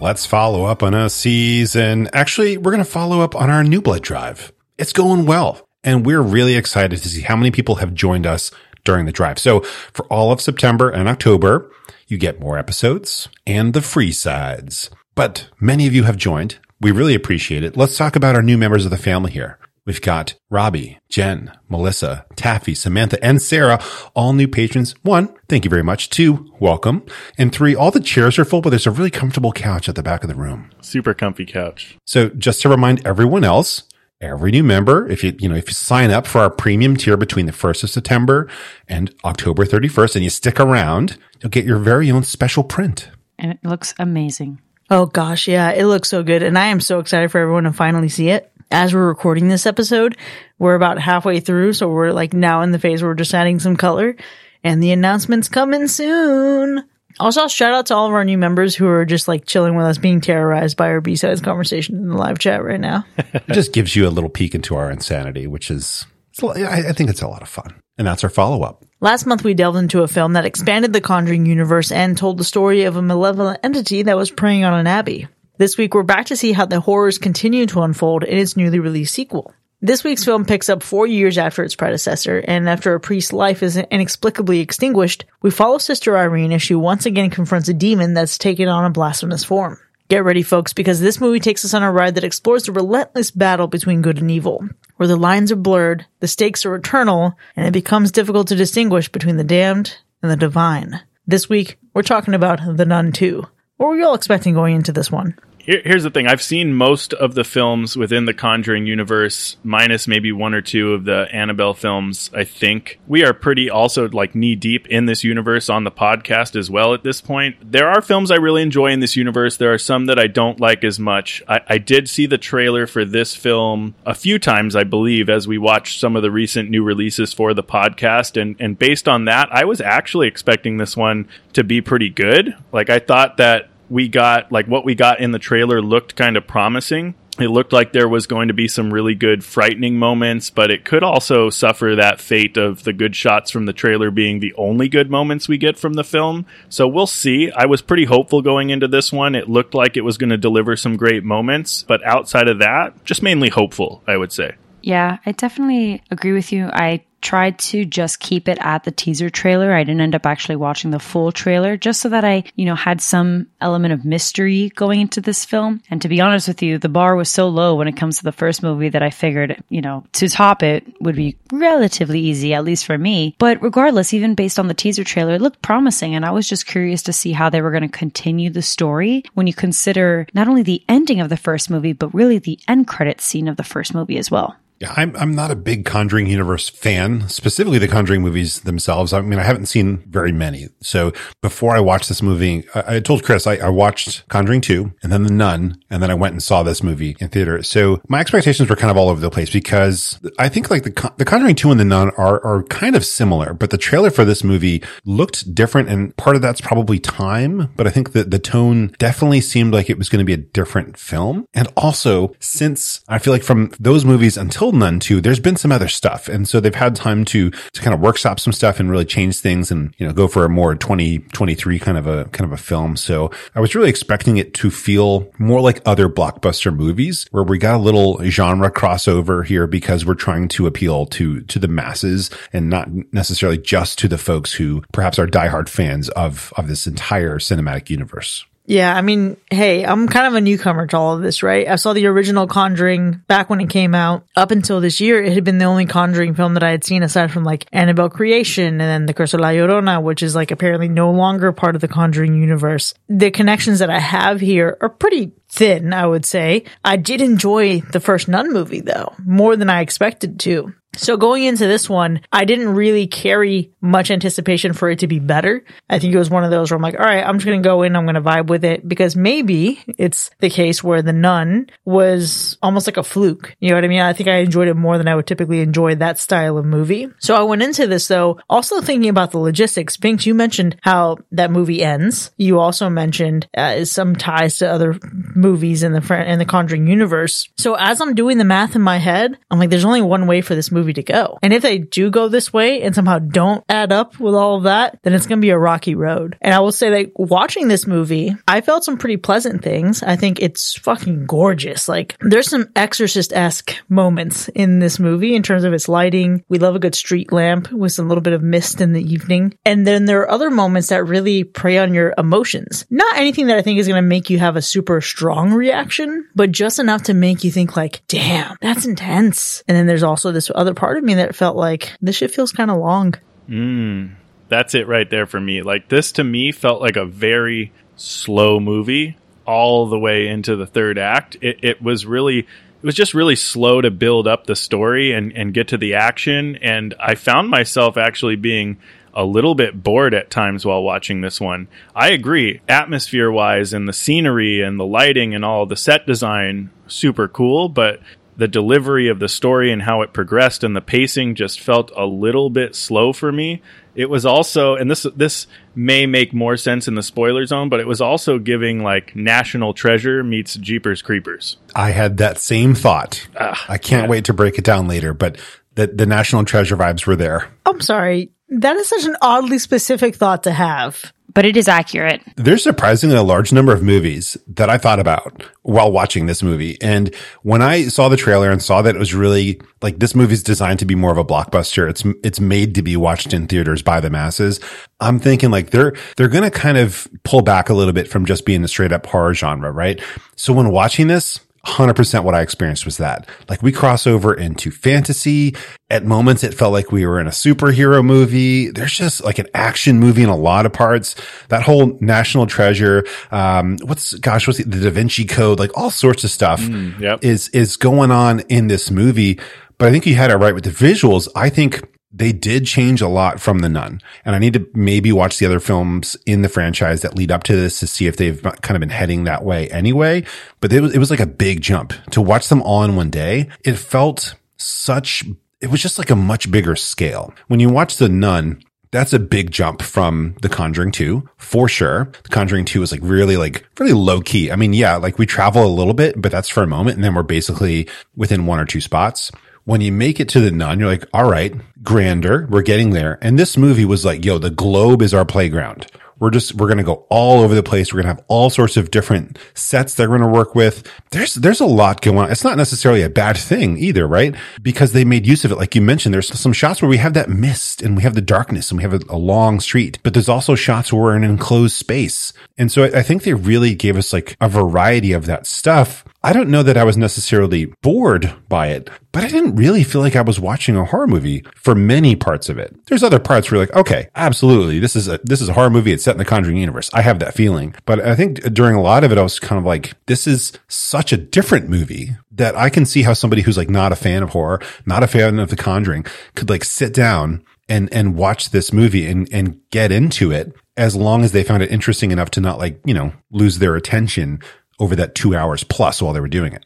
Let's 0.00 0.26
follow 0.26 0.64
up 0.64 0.82
on 0.82 0.92
a 0.92 1.08
season. 1.08 2.10
Actually, 2.12 2.56
we're 2.56 2.72
going 2.72 2.84
to 2.84 2.90
follow 2.90 3.20
up 3.20 3.36
on 3.36 3.48
our 3.48 3.62
new 3.62 3.80
blood 3.80 4.02
drive. 4.02 4.52
It's 4.76 4.92
going 4.92 5.24
well. 5.24 5.68
And 5.84 6.04
we're 6.04 6.20
really 6.20 6.56
excited 6.56 7.00
to 7.00 7.08
see 7.08 7.20
how 7.20 7.36
many 7.36 7.52
people 7.52 7.76
have 7.76 7.94
joined 7.94 8.26
us 8.26 8.50
during 8.84 9.06
the 9.06 9.12
drive. 9.12 9.38
So 9.38 9.60
for 9.60 10.04
all 10.06 10.32
of 10.32 10.40
September 10.40 10.90
and 10.90 11.08
October, 11.08 11.70
you 12.08 12.18
get 12.18 12.40
more 12.40 12.58
episodes 12.58 13.28
and 13.46 13.72
the 13.72 13.82
free 13.82 14.10
sides. 14.10 14.90
But 15.14 15.48
many 15.60 15.86
of 15.86 15.94
you 15.94 16.02
have 16.02 16.16
joined. 16.16 16.58
We 16.80 16.90
really 16.90 17.14
appreciate 17.14 17.62
it. 17.62 17.76
Let's 17.76 17.96
talk 17.96 18.16
about 18.16 18.34
our 18.34 18.42
new 18.42 18.58
members 18.58 18.84
of 18.84 18.90
the 18.90 18.98
family 18.98 19.30
here. 19.30 19.60
We've 19.84 20.00
got 20.00 20.34
Robbie, 20.48 21.00
Jen, 21.08 21.50
Melissa, 21.68 22.24
Taffy, 22.36 22.72
Samantha, 22.74 23.22
and 23.24 23.42
Sarah, 23.42 23.82
all 24.14 24.32
new 24.32 24.46
patrons. 24.46 24.94
One, 25.02 25.34
thank 25.48 25.64
you 25.64 25.70
very 25.70 25.82
much. 25.82 26.08
Two, 26.08 26.52
welcome. 26.60 27.04
And 27.36 27.52
three, 27.52 27.74
all 27.74 27.90
the 27.90 27.98
chairs 27.98 28.38
are 28.38 28.44
full, 28.44 28.60
but 28.60 28.70
there's 28.70 28.86
a 28.86 28.92
really 28.92 29.10
comfortable 29.10 29.50
couch 29.50 29.88
at 29.88 29.96
the 29.96 30.02
back 30.02 30.22
of 30.22 30.28
the 30.28 30.36
room. 30.36 30.70
Super 30.80 31.14
comfy 31.14 31.44
couch. 31.44 31.98
So 32.06 32.28
just 32.28 32.62
to 32.62 32.68
remind 32.68 33.04
everyone 33.04 33.42
else, 33.42 33.82
every 34.20 34.52
new 34.52 34.62
member, 34.62 35.08
if 35.08 35.24
you, 35.24 35.34
you 35.40 35.48
know, 35.48 35.56
if 35.56 35.66
you 35.66 35.74
sign 35.74 36.12
up 36.12 36.28
for 36.28 36.40
our 36.42 36.50
premium 36.50 36.96
tier 36.96 37.16
between 37.16 37.46
the 37.46 37.52
1st 37.52 37.82
of 37.82 37.90
September 37.90 38.48
and 38.86 39.12
October 39.24 39.64
31st 39.64 40.14
and 40.14 40.22
you 40.22 40.30
stick 40.30 40.60
around, 40.60 41.18
you'll 41.40 41.50
get 41.50 41.64
your 41.64 41.78
very 41.78 42.08
own 42.08 42.22
special 42.22 42.62
print. 42.62 43.10
And 43.36 43.50
it 43.50 43.58
looks 43.64 43.94
amazing. 43.98 44.60
Oh 44.90 45.06
gosh, 45.06 45.48
yeah, 45.48 45.70
it 45.70 45.86
looks 45.86 46.10
so 46.10 46.22
good, 46.22 46.42
and 46.42 46.58
I 46.58 46.66
am 46.66 46.78
so 46.78 46.98
excited 46.98 47.30
for 47.30 47.38
everyone 47.38 47.64
to 47.64 47.72
finally 47.72 48.10
see 48.10 48.28
it. 48.28 48.51
As 48.72 48.94
we're 48.94 49.06
recording 49.06 49.48
this 49.48 49.66
episode, 49.66 50.16
we're 50.58 50.74
about 50.74 50.98
halfway 50.98 51.40
through, 51.40 51.74
so 51.74 51.88
we're 51.88 52.12
like 52.12 52.32
now 52.32 52.62
in 52.62 52.72
the 52.72 52.78
phase 52.78 53.02
where 53.02 53.10
we're 53.10 53.14
just 53.16 53.34
adding 53.34 53.60
some 53.60 53.76
color, 53.76 54.16
and 54.64 54.82
the 54.82 54.92
announcement's 54.92 55.50
coming 55.50 55.88
soon. 55.88 56.82
Also, 57.20 57.46
shout 57.48 57.74
out 57.74 57.86
to 57.86 57.94
all 57.94 58.06
of 58.06 58.14
our 58.14 58.24
new 58.24 58.38
members 58.38 58.74
who 58.74 58.88
are 58.88 59.04
just 59.04 59.28
like 59.28 59.44
chilling 59.44 59.74
with 59.74 59.84
us, 59.84 59.98
being 59.98 60.22
terrorized 60.22 60.78
by 60.78 60.86
our 60.88 61.02
B-sides 61.02 61.42
conversation 61.42 61.96
in 61.96 62.08
the 62.08 62.16
live 62.16 62.38
chat 62.38 62.64
right 62.64 62.80
now. 62.80 63.04
It 63.34 63.52
just 63.52 63.74
gives 63.74 63.94
you 63.94 64.08
a 64.08 64.10
little 64.10 64.30
peek 64.30 64.54
into 64.54 64.74
our 64.74 64.90
insanity, 64.90 65.46
which 65.46 65.70
is, 65.70 66.06
it's 66.30 66.40
a 66.40 66.46
lot- 66.46 66.56
I 66.56 66.88
I 66.88 66.92
think 66.92 67.10
it's 67.10 67.20
a 67.22 67.28
lot 67.28 67.42
of 67.42 67.48
fun. 67.48 67.74
And 67.98 68.06
that's 68.06 68.24
our 68.24 68.30
follow 68.30 68.62
up. 68.62 68.86
Last 69.00 69.26
month, 69.26 69.44
we 69.44 69.52
delved 69.52 69.76
into 69.76 70.02
a 70.02 70.08
film 70.08 70.32
that 70.32 70.46
expanded 70.46 70.94
the 70.94 71.02
Conjuring 71.02 71.44
universe 71.44 71.92
and 71.92 72.16
told 72.16 72.38
the 72.38 72.44
story 72.44 72.84
of 72.84 72.96
a 72.96 73.02
malevolent 73.02 73.60
entity 73.62 74.02
that 74.04 74.16
was 74.16 74.30
preying 74.30 74.64
on 74.64 74.72
an 74.72 74.86
abbey. 74.86 75.28
This 75.58 75.76
week, 75.76 75.94
we're 75.94 76.02
back 76.02 76.26
to 76.26 76.36
see 76.36 76.52
how 76.52 76.64
the 76.64 76.80
horrors 76.80 77.18
continue 77.18 77.66
to 77.66 77.82
unfold 77.82 78.24
in 78.24 78.38
its 78.38 78.56
newly 78.56 78.78
released 78.78 79.12
sequel. 79.12 79.52
This 79.82 80.02
week's 80.02 80.24
film 80.24 80.46
picks 80.46 80.70
up 80.70 80.82
four 80.82 81.06
years 81.06 81.36
after 81.36 81.62
its 81.62 81.76
predecessor, 81.76 82.38
and 82.38 82.70
after 82.70 82.94
a 82.94 83.00
priest's 83.00 83.34
life 83.34 83.62
is 83.62 83.76
inexplicably 83.76 84.60
extinguished, 84.60 85.26
we 85.42 85.50
follow 85.50 85.76
Sister 85.76 86.16
Irene 86.16 86.52
as 86.52 86.62
she 86.62 86.74
once 86.74 87.04
again 87.04 87.28
confronts 87.28 87.68
a 87.68 87.74
demon 87.74 88.14
that's 88.14 88.38
taken 88.38 88.66
on 88.66 88.86
a 88.86 88.90
blasphemous 88.90 89.44
form. 89.44 89.78
Get 90.08 90.24
ready, 90.24 90.42
folks, 90.42 90.72
because 90.72 91.00
this 91.00 91.20
movie 91.20 91.40
takes 91.40 91.66
us 91.66 91.74
on 91.74 91.82
a 91.82 91.92
ride 91.92 92.14
that 92.14 92.24
explores 92.24 92.62
the 92.62 92.72
relentless 92.72 93.30
battle 93.30 93.66
between 93.66 94.00
good 94.00 94.18
and 94.18 94.30
evil, 94.30 94.66
where 94.96 95.06
the 95.06 95.16
lines 95.16 95.52
are 95.52 95.56
blurred, 95.56 96.06
the 96.20 96.28
stakes 96.28 96.64
are 96.64 96.74
eternal, 96.74 97.36
and 97.56 97.66
it 97.66 97.72
becomes 97.72 98.10
difficult 98.10 98.48
to 98.48 98.56
distinguish 98.56 99.10
between 99.10 99.36
the 99.36 99.44
damned 99.44 99.98
and 100.22 100.30
the 100.30 100.36
divine. 100.36 101.00
This 101.26 101.50
week, 101.50 101.78
we're 101.92 102.02
talking 102.02 102.32
about 102.32 102.60
The 102.78 102.86
Nun 102.86 103.12
2. 103.12 103.46
What 103.82 103.88
were 103.88 103.96
you 103.96 104.06
all 104.06 104.14
expecting 104.14 104.54
going 104.54 104.76
into 104.76 104.92
this 104.92 105.10
one? 105.10 105.36
Here, 105.58 105.82
here's 105.84 106.04
the 106.04 106.10
thing 106.10 106.28
I've 106.28 106.40
seen 106.40 106.72
most 106.72 107.12
of 107.12 107.34
the 107.34 107.42
films 107.42 107.96
within 107.96 108.26
the 108.26 108.32
Conjuring 108.32 108.86
universe, 108.86 109.56
minus 109.64 110.06
maybe 110.06 110.30
one 110.30 110.54
or 110.54 110.60
two 110.60 110.92
of 110.92 111.04
the 111.04 111.26
Annabelle 111.32 111.74
films, 111.74 112.30
I 112.32 112.44
think. 112.44 113.00
We 113.08 113.24
are 113.24 113.32
pretty 113.32 113.70
also 113.70 114.08
like 114.08 114.36
knee 114.36 114.54
deep 114.54 114.86
in 114.86 115.06
this 115.06 115.24
universe 115.24 115.68
on 115.68 115.82
the 115.82 115.90
podcast 115.90 116.54
as 116.54 116.70
well 116.70 116.94
at 116.94 117.02
this 117.02 117.20
point. 117.20 117.56
There 117.72 117.88
are 117.88 118.00
films 118.00 118.30
I 118.30 118.36
really 118.36 118.62
enjoy 118.62 118.92
in 118.92 119.00
this 119.00 119.16
universe. 119.16 119.56
There 119.56 119.72
are 119.72 119.78
some 119.78 120.06
that 120.06 120.18
I 120.18 120.28
don't 120.28 120.60
like 120.60 120.84
as 120.84 121.00
much. 121.00 121.42
I, 121.48 121.60
I 121.68 121.78
did 121.78 122.08
see 122.08 122.26
the 122.26 122.38
trailer 122.38 122.86
for 122.86 123.04
this 123.04 123.34
film 123.34 123.96
a 124.06 124.14
few 124.14 124.38
times, 124.38 124.76
I 124.76 124.84
believe, 124.84 125.28
as 125.28 125.48
we 125.48 125.58
watched 125.58 125.98
some 125.98 126.14
of 126.14 126.22
the 126.22 126.30
recent 126.30 126.70
new 126.70 126.84
releases 126.84 127.32
for 127.32 127.52
the 127.52 127.64
podcast. 127.64 128.40
And, 128.40 128.54
and 128.60 128.78
based 128.78 129.08
on 129.08 129.24
that, 129.24 129.48
I 129.50 129.64
was 129.64 129.80
actually 129.80 130.28
expecting 130.28 130.76
this 130.76 130.96
one 130.96 131.28
to 131.54 131.64
be 131.64 131.80
pretty 131.80 132.10
good. 132.10 132.54
Like, 132.70 132.88
I 132.88 133.00
thought 133.00 133.38
that 133.38 133.70
we 133.92 134.08
got 134.08 134.50
like 134.50 134.66
what 134.66 134.86
we 134.86 134.94
got 134.94 135.20
in 135.20 135.32
the 135.32 135.38
trailer 135.38 135.82
looked 135.82 136.16
kind 136.16 136.38
of 136.38 136.46
promising. 136.46 137.14
It 137.38 137.48
looked 137.48 137.72
like 137.72 137.92
there 137.92 138.08
was 138.08 138.26
going 138.26 138.48
to 138.48 138.54
be 138.54 138.68
some 138.68 138.92
really 138.92 139.14
good 139.14 139.44
frightening 139.44 139.98
moments, 139.98 140.50
but 140.50 140.70
it 140.70 140.84
could 140.84 141.02
also 141.02 141.50
suffer 141.50 141.94
that 141.96 142.20
fate 142.20 142.56
of 142.56 142.84
the 142.84 142.92
good 142.92 143.16
shots 143.16 143.50
from 143.50 143.64
the 143.66 143.72
trailer 143.72 144.10
being 144.10 144.40
the 144.40 144.54
only 144.54 144.88
good 144.88 145.10
moments 145.10 145.48
we 145.48 145.56
get 145.56 145.78
from 145.78 145.94
the 145.94 146.04
film. 146.04 146.46
So 146.68 146.86
we'll 146.86 147.06
see. 147.06 147.50
I 147.50 147.66
was 147.66 147.80
pretty 147.80 148.04
hopeful 148.04 148.42
going 148.42 148.70
into 148.70 148.88
this 148.88 149.12
one. 149.12 149.34
It 149.34 149.48
looked 149.48 149.74
like 149.74 149.96
it 149.96 150.02
was 150.02 150.18
going 150.18 150.30
to 150.30 150.36
deliver 150.36 150.76
some 150.76 150.96
great 150.96 151.24
moments, 151.24 151.82
but 151.82 152.04
outside 152.04 152.48
of 152.48 152.58
that, 152.60 153.02
just 153.04 153.22
mainly 153.22 153.48
hopeful, 153.48 154.02
I 154.06 154.16
would 154.16 154.32
say. 154.32 154.56
Yeah, 154.82 155.18
I 155.24 155.32
definitely 155.32 156.02
agree 156.10 156.32
with 156.32 156.52
you. 156.52 156.66
I 156.66 157.04
tried 157.22 157.58
to 157.58 157.84
just 157.84 158.20
keep 158.20 158.48
it 158.48 158.58
at 158.60 158.84
the 158.84 158.90
teaser 158.90 159.30
trailer. 159.30 159.72
I 159.72 159.84
didn't 159.84 160.00
end 160.00 160.14
up 160.14 160.26
actually 160.26 160.56
watching 160.56 160.90
the 160.90 160.98
full 160.98 161.32
trailer 161.32 161.76
just 161.76 162.00
so 162.00 162.08
that 162.10 162.24
I, 162.24 162.44
you 162.56 162.66
know, 162.66 162.74
had 162.74 163.00
some 163.00 163.46
element 163.60 163.94
of 163.94 164.04
mystery 164.04 164.70
going 164.70 165.00
into 165.00 165.20
this 165.20 165.44
film. 165.44 165.80
And 165.88 166.02
to 166.02 166.08
be 166.08 166.20
honest 166.20 166.48
with 166.48 166.62
you, 166.62 166.78
the 166.78 166.88
bar 166.88 167.14
was 167.14 167.30
so 167.30 167.48
low 167.48 167.76
when 167.76 167.88
it 167.88 167.96
comes 167.96 168.18
to 168.18 168.24
the 168.24 168.32
first 168.32 168.62
movie 168.62 168.88
that 168.90 169.02
I 169.02 169.10
figured, 169.10 169.62
you 169.68 169.80
know, 169.80 170.04
to 170.12 170.28
top 170.28 170.62
it 170.62 170.84
would 171.00 171.16
be 171.16 171.38
relatively 171.52 172.20
easy, 172.20 172.52
at 172.54 172.64
least 172.64 172.84
for 172.84 172.98
me. 172.98 173.36
But 173.38 173.62
regardless, 173.62 174.12
even 174.12 174.34
based 174.34 174.58
on 174.58 174.68
the 174.68 174.74
teaser 174.74 175.04
trailer, 175.04 175.34
it 175.34 175.40
looked 175.40 175.62
promising. 175.62 176.14
And 176.14 176.24
I 176.24 176.32
was 176.32 176.48
just 176.48 176.66
curious 176.66 177.02
to 177.04 177.12
see 177.12 177.32
how 177.32 177.48
they 177.48 177.62
were 177.62 177.70
going 177.70 177.82
to 177.82 177.88
continue 177.88 178.50
the 178.50 178.62
story 178.62 179.24
when 179.34 179.46
you 179.46 179.54
consider 179.54 180.26
not 180.34 180.48
only 180.48 180.62
the 180.62 180.82
ending 180.88 181.20
of 181.20 181.28
the 181.28 181.36
first 181.36 181.70
movie, 181.70 181.92
but 181.92 182.12
really 182.12 182.38
the 182.38 182.58
end 182.68 182.88
credit 182.88 183.20
scene 183.20 183.48
of 183.48 183.56
the 183.56 183.64
first 183.64 183.94
movie 183.94 184.18
as 184.18 184.30
well. 184.30 184.56
Yeah, 184.82 184.92
I'm 184.96 185.14
I'm 185.14 185.32
not 185.32 185.52
a 185.52 185.54
big 185.54 185.84
Conjuring 185.84 186.26
universe 186.26 186.68
fan, 186.68 187.28
specifically 187.28 187.78
the 187.78 187.86
Conjuring 187.86 188.20
movies 188.20 188.62
themselves. 188.62 189.12
I 189.12 189.20
mean, 189.20 189.38
I 189.38 189.44
haven't 189.44 189.66
seen 189.66 189.98
very 190.08 190.32
many. 190.32 190.70
So 190.80 191.12
before 191.40 191.76
I 191.76 191.78
watched 191.78 192.08
this 192.08 192.20
movie, 192.20 192.64
I, 192.74 192.96
I 192.96 193.00
told 193.00 193.22
Chris 193.22 193.46
I, 193.46 193.58
I 193.58 193.68
watched 193.68 194.26
Conjuring 194.28 194.60
2 194.60 194.92
and 195.04 195.12
then 195.12 195.22
The 195.22 195.30
Nun, 195.32 195.80
and 195.88 196.02
then 196.02 196.10
I 196.10 196.14
went 196.14 196.32
and 196.32 196.42
saw 196.42 196.64
this 196.64 196.82
movie 196.82 197.16
in 197.20 197.28
theater. 197.28 197.62
So 197.62 198.02
my 198.08 198.18
expectations 198.18 198.68
were 198.68 198.74
kind 198.74 198.90
of 198.90 198.96
all 198.96 199.08
over 199.08 199.20
the 199.20 199.30
place 199.30 199.50
because 199.50 200.18
I 200.36 200.48
think 200.48 200.68
like 200.68 200.82
the 200.82 201.12
the 201.16 201.24
Conjuring 201.24 201.54
2 201.54 201.70
and 201.70 201.78
The 201.78 201.84
Nun 201.84 202.10
are 202.18 202.44
are 202.44 202.64
kind 202.64 202.96
of 202.96 203.04
similar, 203.04 203.54
but 203.54 203.70
the 203.70 203.78
trailer 203.78 204.10
for 204.10 204.24
this 204.24 204.42
movie 204.42 204.82
looked 205.04 205.54
different, 205.54 205.90
and 205.90 206.16
part 206.16 206.34
of 206.34 206.42
that's 206.42 206.60
probably 206.60 206.98
time. 206.98 207.72
But 207.76 207.86
I 207.86 207.90
think 207.90 208.14
that 208.14 208.32
the 208.32 208.40
tone 208.40 208.96
definitely 208.98 209.42
seemed 209.42 209.72
like 209.72 209.88
it 209.88 209.96
was 209.98 210.08
going 210.08 210.18
to 210.18 210.24
be 210.24 210.32
a 210.32 210.44
different 210.52 210.98
film, 210.98 211.46
and 211.54 211.68
also 211.76 212.34
since 212.40 213.04
I 213.06 213.20
feel 213.20 213.32
like 213.32 213.44
from 213.44 213.70
those 213.78 214.04
movies 214.04 214.36
until 214.36 214.71
Nun 214.72 215.00
2, 215.00 215.20
there's 215.20 215.40
been 215.40 215.56
some 215.56 215.72
other 215.72 215.88
stuff. 215.88 216.28
And 216.28 216.48
so 216.48 216.60
they've 216.60 216.74
had 216.74 216.96
time 216.96 217.24
to, 217.26 217.50
to 217.50 217.80
kind 217.80 217.94
of 217.94 218.00
workshop 218.00 218.40
some 218.40 218.52
stuff 218.52 218.80
and 218.80 218.90
really 218.90 219.04
change 219.04 219.38
things 219.38 219.70
and, 219.70 219.94
you 219.98 220.06
know, 220.06 220.12
go 220.12 220.28
for 220.28 220.44
a 220.44 220.48
more 220.48 220.74
2023 220.74 221.78
kind 221.78 221.98
of 221.98 222.06
a, 222.06 222.24
kind 222.26 222.50
of 222.50 222.52
a 222.52 222.62
film. 222.62 222.96
So 222.96 223.30
I 223.54 223.60
was 223.60 223.74
really 223.74 223.90
expecting 223.90 224.36
it 224.36 224.54
to 224.54 224.70
feel 224.70 225.30
more 225.38 225.60
like 225.60 225.80
other 225.86 226.08
blockbuster 226.08 226.74
movies 226.74 227.26
where 227.30 227.44
we 227.44 227.58
got 227.58 227.76
a 227.76 227.82
little 227.82 228.22
genre 228.24 228.70
crossover 228.70 229.44
here 229.44 229.66
because 229.66 230.04
we're 230.04 230.14
trying 230.14 230.48
to 230.48 230.66
appeal 230.66 231.06
to, 231.06 231.42
to 231.42 231.58
the 231.58 231.68
masses 231.68 232.30
and 232.52 232.68
not 232.68 232.88
necessarily 233.12 233.58
just 233.58 233.98
to 233.98 234.08
the 234.08 234.18
folks 234.18 234.52
who 234.52 234.82
perhaps 234.92 235.18
are 235.18 235.26
diehard 235.26 235.68
fans 235.68 236.08
of, 236.10 236.52
of 236.56 236.68
this 236.68 236.86
entire 236.86 237.38
cinematic 237.38 237.90
universe. 237.90 238.44
Yeah, 238.64 238.94
I 238.94 239.00
mean, 239.02 239.36
hey, 239.50 239.84
I'm 239.84 240.06
kind 240.06 240.26
of 240.26 240.34
a 240.34 240.40
newcomer 240.40 240.86
to 240.86 240.96
all 240.96 241.16
of 241.16 241.22
this, 241.22 241.42
right? 241.42 241.66
I 241.66 241.76
saw 241.76 241.92
the 241.92 242.06
original 242.06 242.46
Conjuring 242.46 243.22
back 243.26 243.50
when 243.50 243.60
it 243.60 243.70
came 243.70 243.94
out. 243.94 244.24
Up 244.36 244.50
until 244.50 244.80
this 244.80 245.00
year, 245.00 245.22
it 245.22 245.32
had 245.32 245.44
been 245.44 245.58
the 245.58 245.64
only 245.64 245.86
Conjuring 245.86 246.34
film 246.34 246.54
that 246.54 246.62
I 246.62 246.70
had 246.70 246.84
seen 246.84 247.02
aside 247.02 247.32
from 247.32 247.44
like 247.44 247.66
Annabelle 247.72 248.08
Creation 248.08 248.66
and 248.66 248.80
then 248.80 249.06
The 249.06 249.14
Curse 249.14 249.34
of 249.34 249.40
La 249.40 249.48
Llorona, 249.48 250.02
which 250.02 250.22
is 250.22 250.34
like 250.34 250.50
apparently 250.50 250.88
no 250.88 251.10
longer 251.10 251.50
part 251.52 251.74
of 251.74 251.80
the 251.80 251.88
Conjuring 251.88 252.40
universe. 252.40 252.94
The 253.08 253.30
connections 253.30 253.80
that 253.80 253.90
I 253.90 253.98
have 253.98 254.40
here 254.40 254.76
are 254.80 254.88
pretty 254.88 255.32
thin, 255.50 255.92
I 255.92 256.06
would 256.06 256.24
say. 256.24 256.64
I 256.84 256.96
did 256.96 257.20
enjoy 257.20 257.80
the 257.80 258.00
first 258.00 258.28
Nun 258.28 258.52
movie 258.52 258.80
though, 258.80 259.12
more 259.24 259.56
than 259.56 259.70
I 259.70 259.80
expected 259.80 260.38
to. 260.40 260.72
So 260.96 261.16
going 261.16 261.44
into 261.44 261.66
this 261.66 261.88
one, 261.88 262.20
I 262.32 262.44
didn't 262.44 262.74
really 262.74 263.06
carry 263.06 263.72
much 263.80 264.10
anticipation 264.10 264.72
for 264.74 264.90
it 264.90 265.00
to 265.00 265.06
be 265.06 265.18
better. 265.18 265.64
I 265.88 265.98
think 265.98 266.14
it 266.14 266.18
was 266.18 266.30
one 266.30 266.44
of 266.44 266.50
those 266.50 266.70
where 266.70 266.76
I'm 266.76 266.82
like, 266.82 266.98
all 266.98 267.06
right, 267.06 267.24
I'm 267.26 267.38
just 267.38 267.46
going 267.46 267.62
to 267.62 267.66
go 267.66 267.82
in, 267.82 267.96
I'm 267.96 268.04
going 268.04 268.14
to 268.14 268.20
vibe 268.20 268.48
with 268.48 268.64
it 268.64 268.86
because 268.86 269.16
maybe 269.16 269.82
it's 269.98 270.30
the 270.40 270.50
case 270.50 270.84
where 270.84 271.00
the 271.00 271.12
nun 271.12 271.68
was 271.84 272.58
almost 272.62 272.86
like 272.86 272.98
a 272.98 273.02
fluke. 273.02 273.56
You 273.58 273.70
know 273.70 273.76
what 273.76 273.84
I 273.84 273.88
mean? 273.88 274.00
I 274.00 274.12
think 274.12 274.28
I 274.28 274.38
enjoyed 274.38 274.68
it 274.68 274.74
more 274.74 274.98
than 274.98 275.08
I 275.08 275.16
would 275.16 275.26
typically 275.26 275.60
enjoy 275.60 275.94
that 275.96 276.18
style 276.18 276.58
of 276.58 276.66
movie. 276.66 277.08
So 277.18 277.34
I 277.34 277.42
went 277.42 277.62
into 277.62 277.86
this 277.86 278.06
though, 278.06 278.38
also 278.50 278.80
thinking 278.80 279.08
about 279.08 279.30
the 279.30 279.38
logistics. 279.38 279.96
Binx, 279.96 280.26
you 280.26 280.34
mentioned 280.34 280.76
how 280.82 281.16
that 281.32 281.50
movie 281.50 281.82
ends. 281.82 282.32
You 282.36 282.60
also 282.60 282.90
mentioned 282.90 283.48
uh, 283.56 283.84
some 283.86 284.14
ties 284.14 284.58
to 284.58 284.70
other 284.70 284.98
movies 285.34 285.82
in 285.82 285.92
the 285.92 286.24
in 286.26 286.38
the 286.38 286.44
Conjuring 286.44 286.86
universe. 286.86 287.48
So 287.56 287.74
as 287.74 288.00
I'm 288.00 288.14
doing 288.14 288.36
the 288.36 288.44
math 288.44 288.76
in 288.76 288.82
my 288.82 288.98
head, 288.98 289.38
I'm 289.50 289.58
like, 289.58 289.70
there's 289.70 289.84
only 289.84 290.02
one 290.02 290.26
way 290.26 290.42
for 290.42 290.54
this 290.54 290.70
movie 290.70 290.81
to 290.90 291.02
go. 291.02 291.38
And 291.42 291.52
if 291.52 291.62
they 291.62 291.78
do 291.78 292.10
go 292.10 292.28
this 292.28 292.52
way 292.52 292.82
and 292.82 292.94
somehow 292.94 293.18
don't 293.18 293.64
add 293.68 293.92
up 293.92 294.18
with 294.18 294.34
all 294.34 294.56
of 294.56 294.62
that, 294.64 294.98
then 295.02 295.12
it's 295.12 295.26
going 295.26 295.38
to 295.38 295.44
be 295.44 295.50
a 295.50 295.58
rocky 295.58 295.94
road. 295.94 296.36
And 296.40 296.54
I 296.54 296.60
will 296.60 296.72
say 296.72 296.90
that 296.90 297.12
watching 297.16 297.68
this 297.68 297.86
movie, 297.86 298.34
I 298.48 298.62
felt 298.62 298.84
some 298.84 298.96
pretty 298.96 299.18
pleasant 299.18 299.62
things. 299.62 300.02
I 300.02 300.16
think 300.16 300.40
it's 300.40 300.74
fucking 300.78 301.26
gorgeous. 301.26 301.88
Like 301.88 302.16
there's 302.20 302.48
some 302.48 302.70
exorcist-esque 302.74 303.76
moments 303.88 304.48
in 304.48 304.78
this 304.78 304.98
movie 304.98 305.34
in 305.34 305.42
terms 305.42 305.64
of 305.64 305.72
its 305.72 305.88
lighting. 305.88 306.44
We 306.48 306.58
love 306.58 306.74
a 306.74 306.80
good 306.80 306.94
street 306.94 307.32
lamp 307.32 307.70
with 307.70 307.98
a 307.98 308.02
little 308.02 308.22
bit 308.22 308.32
of 308.32 308.42
mist 308.42 308.80
in 308.80 308.92
the 308.92 309.02
evening. 309.02 309.58
And 309.64 309.86
then 309.86 310.06
there 310.06 310.20
are 310.20 310.30
other 310.30 310.50
moments 310.50 310.88
that 310.88 311.04
really 311.04 311.44
prey 311.44 311.78
on 311.78 311.94
your 311.94 312.14
emotions. 312.16 312.86
Not 312.88 313.16
anything 313.16 313.48
that 313.48 313.58
I 313.58 313.62
think 313.62 313.78
is 313.78 313.88
going 313.88 314.02
to 314.02 314.08
make 314.08 314.30
you 314.30 314.38
have 314.38 314.56
a 314.56 314.62
super 314.62 315.00
strong 315.00 315.52
reaction, 315.52 316.28
but 316.34 316.52
just 316.52 316.78
enough 316.78 317.04
to 317.04 317.14
make 317.14 317.44
you 317.44 317.50
think 317.50 317.76
like, 317.76 318.02
damn, 318.08 318.56
that's 318.60 318.86
intense. 318.86 319.62
And 319.68 319.76
then 319.76 319.86
there's 319.86 320.02
also 320.02 320.32
this 320.32 320.50
other 320.54 320.71
part 320.74 320.98
of 320.98 321.04
me 321.04 321.14
that 321.14 321.34
felt 321.34 321.56
like 321.56 321.92
this 322.00 322.16
shit 322.16 322.30
feels 322.30 322.52
kind 322.52 322.70
of 322.70 322.78
long. 322.78 323.14
Mm, 323.48 324.14
that's 324.48 324.74
it 324.74 324.86
right 324.86 325.08
there 325.08 325.26
for 325.26 325.40
me. 325.40 325.62
Like 325.62 325.88
this 325.88 326.12
to 326.12 326.24
me 326.24 326.52
felt 326.52 326.80
like 326.80 326.96
a 326.96 327.04
very 327.04 327.72
slow 327.96 328.60
movie 328.60 329.16
all 329.46 329.86
the 329.86 329.98
way 329.98 330.28
into 330.28 330.56
the 330.56 330.66
third 330.66 330.98
act. 330.98 331.36
It, 331.40 331.58
it 331.62 331.82
was 331.82 332.06
really 332.06 332.38
it 332.38 332.86
was 332.86 332.94
just 332.96 333.14
really 333.14 333.36
slow 333.36 333.80
to 333.80 333.92
build 333.92 334.26
up 334.26 334.46
the 334.46 334.56
story 334.56 335.12
and, 335.12 335.32
and 335.36 335.54
get 335.54 335.68
to 335.68 335.78
the 335.78 335.94
action. 335.94 336.56
And 336.56 336.94
I 336.98 337.14
found 337.14 337.48
myself 337.48 337.96
actually 337.96 338.34
being 338.34 338.76
a 339.14 339.24
little 339.24 339.54
bit 339.54 339.82
bored 339.82 340.14
at 340.14 340.30
times 340.30 340.64
while 340.66 340.82
watching 340.82 341.20
this 341.20 341.40
one. 341.40 341.68
I 341.94 342.10
agree, 342.10 342.60
atmosphere 342.68 343.30
wise 343.30 343.72
and 343.72 343.88
the 343.88 343.92
scenery 343.92 344.62
and 344.62 344.80
the 344.80 344.86
lighting 344.86 345.34
and 345.34 345.44
all 345.44 345.64
the 345.66 345.76
set 345.76 346.06
design, 346.06 346.70
super 346.88 347.28
cool, 347.28 347.68
but 347.68 348.00
the 348.36 348.48
delivery 348.48 349.08
of 349.08 349.18
the 349.18 349.28
story 349.28 349.70
and 349.70 349.82
how 349.82 350.02
it 350.02 350.12
progressed 350.12 350.64
and 350.64 350.74
the 350.74 350.80
pacing 350.80 351.34
just 351.34 351.60
felt 351.60 351.90
a 351.96 352.06
little 352.06 352.50
bit 352.50 352.74
slow 352.74 353.12
for 353.12 353.30
me. 353.30 353.62
It 353.94 354.08
was 354.08 354.24
also, 354.24 354.74
and 354.74 354.90
this 354.90 355.06
this 355.14 355.46
may 355.74 356.06
make 356.06 356.32
more 356.32 356.56
sense 356.56 356.88
in 356.88 356.94
the 356.94 357.02
spoiler 357.02 357.44
zone, 357.44 357.68
but 357.68 357.80
it 357.80 357.86
was 357.86 358.00
also 358.00 358.38
giving 358.38 358.82
like 358.82 359.14
National 359.14 359.74
Treasure 359.74 360.24
meets 360.24 360.54
Jeepers 360.54 361.02
Creepers. 361.02 361.58
I 361.74 361.90
had 361.90 362.16
that 362.16 362.38
same 362.38 362.74
thought. 362.74 363.26
Ah, 363.38 363.62
I 363.68 363.76
can't 363.76 364.04
yeah. 364.04 364.08
wait 364.08 364.24
to 364.26 364.32
break 364.32 364.58
it 364.58 364.64
down 364.64 364.88
later, 364.88 365.12
but 365.12 365.38
the 365.74 365.88
the 365.88 366.06
National 366.06 366.44
Treasure 366.44 366.76
vibes 366.76 367.06
were 367.06 367.16
there. 367.16 367.48
I'm 367.66 367.82
sorry. 367.82 368.30
That 368.52 368.76
is 368.76 368.88
such 368.88 369.04
an 369.04 369.16
oddly 369.22 369.58
specific 369.58 370.14
thought 370.14 370.44
to 370.44 370.52
have 370.52 371.12
but 371.34 371.44
it 371.44 371.56
is 371.56 371.68
accurate. 371.68 372.22
There's 372.36 372.62
surprisingly 372.62 373.16
a 373.16 373.22
large 373.22 373.52
number 373.52 373.72
of 373.72 373.82
movies 373.82 374.36
that 374.48 374.68
I 374.68 374.78
thought 374.78 374.98
about 374.98 375.44
while 375.62 375.90
watching 375.90 376.26
this 376.26 376.42
movie. 376.42 376.80
And 376.82 377.14
when 377.42 377.62
I 377.62 377.84
saw 377.88 378.08
the 378.08 378.16
trailer 378.16 378.50
and 378.50 378.62
saw 378.62 378.82
that 378.82 378.94
it 378.94 378.98
was 378.98 379.14
really 379.14 379.60
like 379.80 379.98
this 379.98 380.14
movie's 380.14 380.42
designed 380.42 380.78
to 380.80 380.84
be 380.84 380.94
more 380.94 381.12
of 381.12 381.18
a 381.18 381.24
blockbuster, 381.24 381.88
it's 381.88 382.04
it's 382.22 382.40
made 382.40 382.74
to 382.74 382.82
be 382.82 382.96
watched 382.96 383.32
in 383.32 383.46
theaters 383.46 383.82
by 383.82 384.00
the 384.00 384.10
masses. 384.10 384.60
I'm 385.00 385.18
thinking 385.18 385.50
like 385.50 385.70
they're 385.70 385.94
they're 386.16 386.28
going 386.28 386.44
to 386.44 386.50
kind 386.50 386.78
of 386.78 387.08
pull 387.24 387.42
back 387.42 387.68
a 387.68 387.74
little 387.74 387.94
bit 387.94 388.08
from 388.08 388.26
just 388.26 388.44
being 388.44 388.64
a 388.64 388.68
straight 388.68 388.92
up 388.92 389.06
horror 389.06 389.34
genre, 389.34 389.70
right? 389.70 390.00
So 390.36 390.52
when 390.52 390.70
watching 390.70 391.06
this, 391.06 391.40
100% 391.66 392.24
what 392.24 392.34
I 392.34 392.40
experienced 392.40 392.84
was 392.84 392.96
that. 392.96 393.28
Like 393.48 393.62
we 393.62 393.70
cross 393.70 394.06
over 394.06 394.34
into 394.34 394.70
fantasy. 394.70 395.54
At 395.90 396.04
moments, 396.04 396.42
it 396.42 396.54
felt 396.54 396.72
like 396.72 396.90
we 396.90 397.06
were 397.06 397.20
in 397.20 397.26
a 397.26 397.30
superhero 397.30 398.04
movie. 398.04 398.70
There's 398.70 398.94
just 398.94 399.22
like 399.22 399.38
an 399.38 399.46
action 399.54 400.00
movie 400.00 400.22
in 400.22 400.28
a 400.28 400.36
lot 400.36 400.66
of 400.66 400.72
parts. 400.72 401.14
That 401.48 401.62
whole 401.62 401.98
national 402.00 402.46
treasure, 402.46 403.04
um, 403.30 403.78
what's, 403.82 404.14
gosh, 404.14 404.46
what's 404.46 404.58
the, 404.58 404.64
the 404.64 404.80
Da 404.80 404.90
Vinci 404.90 405.24
Code, 405.24 405.60
like 405.60 405.76
all 405.76 405.90
sorts 405.90 406.24
of 406.24 406.30
stuff 406.30 406.60
mm, 406.60 406.98
yep. 406.98 407.22
is, 407.22 407.48
is 407.50 407.76
going 407.76 408.10
on 408.10 408.40
in 408.48 408.66
this 408.66 408.90
movie. 408.90 409.38
But 409.78 409.88
I 409.88 409.92
think 409.92 410.06
you 410.06 410.14
had 410.14 410.30
it 410.30 410.36
right 410.36 410.54
with 410.54 410.64
the 410.64 410.70
visuals. 410.70 411.28
I 411.36 411.48
think 411.48 411.91
they 412.12 412.32
did 412.32 412.66
change 412.66 413.00
a 413.00 413.08
lot 413.08 413.40
from 413.40 413.60
the 413.60 413.68
nun. 413.68 414.00
And 414.24 414.34
i 414.34 414.38
need 414.38 414.52
to 414.52 414.68
maybe 414.74 415.12
watch 415.12 415.38
the 415.38 415.46
other 415.46 415.60
films 415.60 416.16
in 416.26 416.42
the 416.42 416.48
franchise 416.48 417.02
that 417.02 417.16
lead 417.16 417.30
up 417.30 417.42
to 417.44 417.56
this 417.56 417.80
to 417.80 417.86
see 417.86 418.06
if 418.06 418.16
they've 418.16 418.42
kind 418.42 418.76
of 418.76 418.80
been 418.80 418.90
heading 418.90 419.24
that 419.24 419.44
way 419.44 419.68
anyway. 419.70 420.24
But 420.60 420.72
it 420.72 420.80
was, 420.80 420.94
it 420.94 420.98
was 420.98 421.10
like 421.10 421.20
a 421.20 421.26
big 421.26 421.62
jump. 421.62 421.92
To 422.10 422.20
watch 422.20 422.48
them 422.48 422.62
all 422.62 422.84
in 422.84 422.96
one 422.96 423.10
day 423.10 423.48
it 423.64 423.74
felt 423.74 424.34
such 424.56 425.24
it 425.60 425.70
was 425.70 425.80
just 425.80 425.98
like 425.98 426.10
a 426.10 426.16
much 426.16 426.50
bigger 426.50 426.76
scale. 426.76 427.32
When 427.48 427.60
you 427.60 427.70
watch 427.70 427.96
the 427.96 428.08
nun 428.08 428.62
that's 428.90 429.14
a 429.14 429.18
big 429.18 429.50
jump 429.50 429.80
from 429.80 430.36
The 430.42 430.50
Conjuring 430.50 430.92
2 430.92 431.26
for 431.38 431.66
sure. 431.66 432.12
The 432.24 432.28
Conjuring 432.28 432.66
2 432.66 432.82
is 432.82 432.92
like 432.92 433.00
really 433.02 433.38
like 433.38 433.66
really 433.78 433.94
low 433.94 434.20
key. 434.20 434.52
I 434.52 434.56
mean, 434.56 434.74
yeah, 434.74 434.96
like 434.96 435.18
we 435.18 435.24
travel 435.24 435.64
a 435.64 435.72
little 435.74 435.94
bit, 435.94 436.20
but 436.20 436.30
that's 436.30 436.50
for 436.50 436.62
a 436.62 436.66
moment 436.66 436.96
and 436.96 437.04
then 437.04 437.14
we're 437.14 437.22
basically 437.22 437.88
within 438.16 438.44
one 438.44 438.60
or 438.60 438.66
two 438.66 438.82
spots 438.82 439.32
when 439.64 439.80
you 439.80 439.92
make 439.92 440.20
it 440.20 440.28
to 440.30 440.40
the 440.40 440.50
nun, 440.50 440.80
you're 440.80 440.88
like, 440.88 441.04
all 441.12 441.30
right, 441.30 441.54
grander, 441.82 442.46
we're 442.50 442.62
getting 442.62 442.90
there. 442.90 443.18
And 443.22 443.38
this 443.38 443.56
movie 443.56 443.84
was 443.84 444.04
like, 444.04 444.24
yo, 444.24 444.38
the 444.38 444.50
globe 444.50 445.02
is 445.02 445.14
our 445.14 445.24
playground. 445.24 445.86
We're 446.18 446.30
just, 446.30 446.54
we're 446.54 446.68
to 446.78 446.84
go 446.84 447.04
all 447.10 447.40
over 447.40 447.52
the 447.52 447.64
place. 447.64 447.92
We're 447.92 448.02
to 448.02 448.14
have 448.14 448.24
all 448.28 448.48
sorts 448.48 448.76
of 448.76 448.92
different 448.92 449.40
sets 449.54 449.96
going 450.06 450.20
to 450.20 450.28
work 450.28 450.54
with. 450.54 450.88
There's, 451.10 451.34
there's 451.34 451.60
a 451.60 451.66
lot 451.66 452.00
going 452.00 452.16
on. 452.16 452.30
It's 452.30 452.44
not 452.44 452.56
necessarily 452.56 453.02
a 453.02 453.10
bad 453.10 453.36
thing 453.36 453.76
either, 453.76 454.06
right? 454.06 454.36
Because 454.62 454.92
they 454.92 455.04
made 455.04 455.26
use 455.26 455.44
of 455.44 455.50
it. 455.50 455.58
Like 455.58 455.74
you 455.74 455.82
mentioned, 455.82 456.14
there's 456.14 456.28
some 456.28 456.52
shots 456.52 456.80
where 456.80 456.88
we 456.88 456.98
have 456.98 457.14
that 457.14 457.28
mist 457.28 457.82
and 457.82 457.96
we 457.96 458.04
have 458.04 458.14
the 458.14 458.20
darkness 458.20 458.70
and 458.70 458.78
we 458.78 458.84
have 458.84 458.94
a, 458.94 459.00
a 459.08 459.18
long 459.18 459.58
street, 459.58 459.98
but 460.04 460.14
there's 460.14 460.28
also 460.28 460.54
shots 460.54 460.92
where 460.92 461.02
we're 461.02 461.16
in 461.16 461.24
an 461.24 461.30
enclosed 461.30 461.74
space. 461.74 462.32
And 462.56 462.70
so 462.70 462.84
I, 462.84 463.00
I 463.00 463.02
think 463.02 463.24
they 463.24 463.34
really 463.34 463.74
gave 463.74 463.96
us 463.96 464.12
like 464.12 464.36
a 464.40 464.48
variety 464.48 465.12
of 465.12 465.26
that 465.26 465.44
stuff 465.44 466.04
I 466.24 466.32
don't 466.32 466.50
know 466.50 466.62
that 466.62 466.76
I 466.76 466.84
was 466.84 466.96
necessarily 466.96 467.66
bored 467.82 468.32
by 468.48 468.68
it, 468.68 468.88
but 469.10 469.24
I 469.24 469.28
didn't 469.28 469.56
really 469.56 469.82
feel 469.82 470.00
like 470.00 470.14
I 470.14 470.22
was 470.22 470.38
watching 470.38 470.76
a 470.76 470.84
horror 470.84 471.08
movie 471.08 471.44
for 471.56 471.74
many 471.74 472.14
parts 472.14 472.48
of 472.48 472.58
it. 472.58 472.74
There's 472.86 473.02
other 473.02 473.18
parts 473.18 473.50
where 473.50 473.60
like, 473.60 473.74
okay, 473.74 474.08
absolutely, 474.14 474.78
this 474.78 474.94
is 474.94 475.08
a 475.08 475.18
this 475.24 475.40
is 475.40 475.48
a 475.48 475.52
horror 475.52 475.70
movie. 475.70 475.92
It's 475.92 476.04
set 476.04 476.14
in 476.14 476.18
the 476.18 476.24
Conjuring 476.24 476.58
universe. 476.58 476.90
I 476.94 477.02
have 477.02 477.18
that 477.18 477.34
feeling, 477.34 477.74
but 477.86 478.00
I 478.00 478.14
think 478.14 478.40
during 478.54 478.76
a 478.76 478.82
lot 478.82 479.02
of 479.02 479.10
it, 479.10 479.18
I 479.18 479.22
was 479.22 479.40
kind 479.40 479.58
of 479.58 479.64
like, 479.64 479.94
this 480.06 480.26
is 480.26 480.52
such 480.68 481.12
a 481.12 481.16
different 481.16 481.68
movie 481.68 482.16
that 482.30 482.56
I 482.56 482.70
can 482.70 482.86
see 482.86 483.02
how 483.02 483.14
somebody 483.14 483.42
who's 483.42 483.58
like 483.58 483.70
not 483.70 483.92
a 483.92 483.96
fan 483.96 484.22
of 484.22 484.30
horror, 484.30 484.60
not 484.86 485.02
a 485.02 485.08
fan 485.08 485.40
of 485.40 485.50
the 485.50 485.56
Conjuring, 485.56 486.06
could 486.36 486.48
like 486.48 486.64
sit 486.64 486.94
down 486.94 487.42
and 487.68 487.92
and 487.92 488.16
watch 488.16 488.50
this 488.50 488.72
movie 488.72 489.06
and 489.06 489.28
and 489.32 489.60
get 489.70 489.90
into 489.90 490.30
it 490.30 490.54
as 490.76 490.96
long 490.96 491.22
as 491.22 491.32
they 491.32 491.44
found 491.44 491.62
it 491.62 491.70
interesting 491.70 492.10
enough 492.10 492.30
to 492.30 492.40
not 492.40 492.58
like 492.58 492.80
you 492.84 492.94
know 492.94 493.12
lose 493.30 493.58
their 493.58 493.76
attention 493.76 494.40
over 494.78 494.96
that 494.96 495.14
two 495.14 495.34
hours 495.34 495.64
plus 495.64 496.00
while 496.02 496.12
they 496.12 496.20
were 496.20 496.28
doing 496.28 496.52
it. 496.52 496.64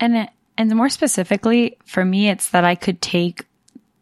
And 0.00 0.28
and 0.56 0.74
more 0.74 0.88
specifically, 0.88 1.76
for 1.84 2.04
me, 2.04 2.28
it's 2.28 2.50
that 2.50 2.64
I 2.64 2.74
could 2.74 3.00
take 3.00 3.44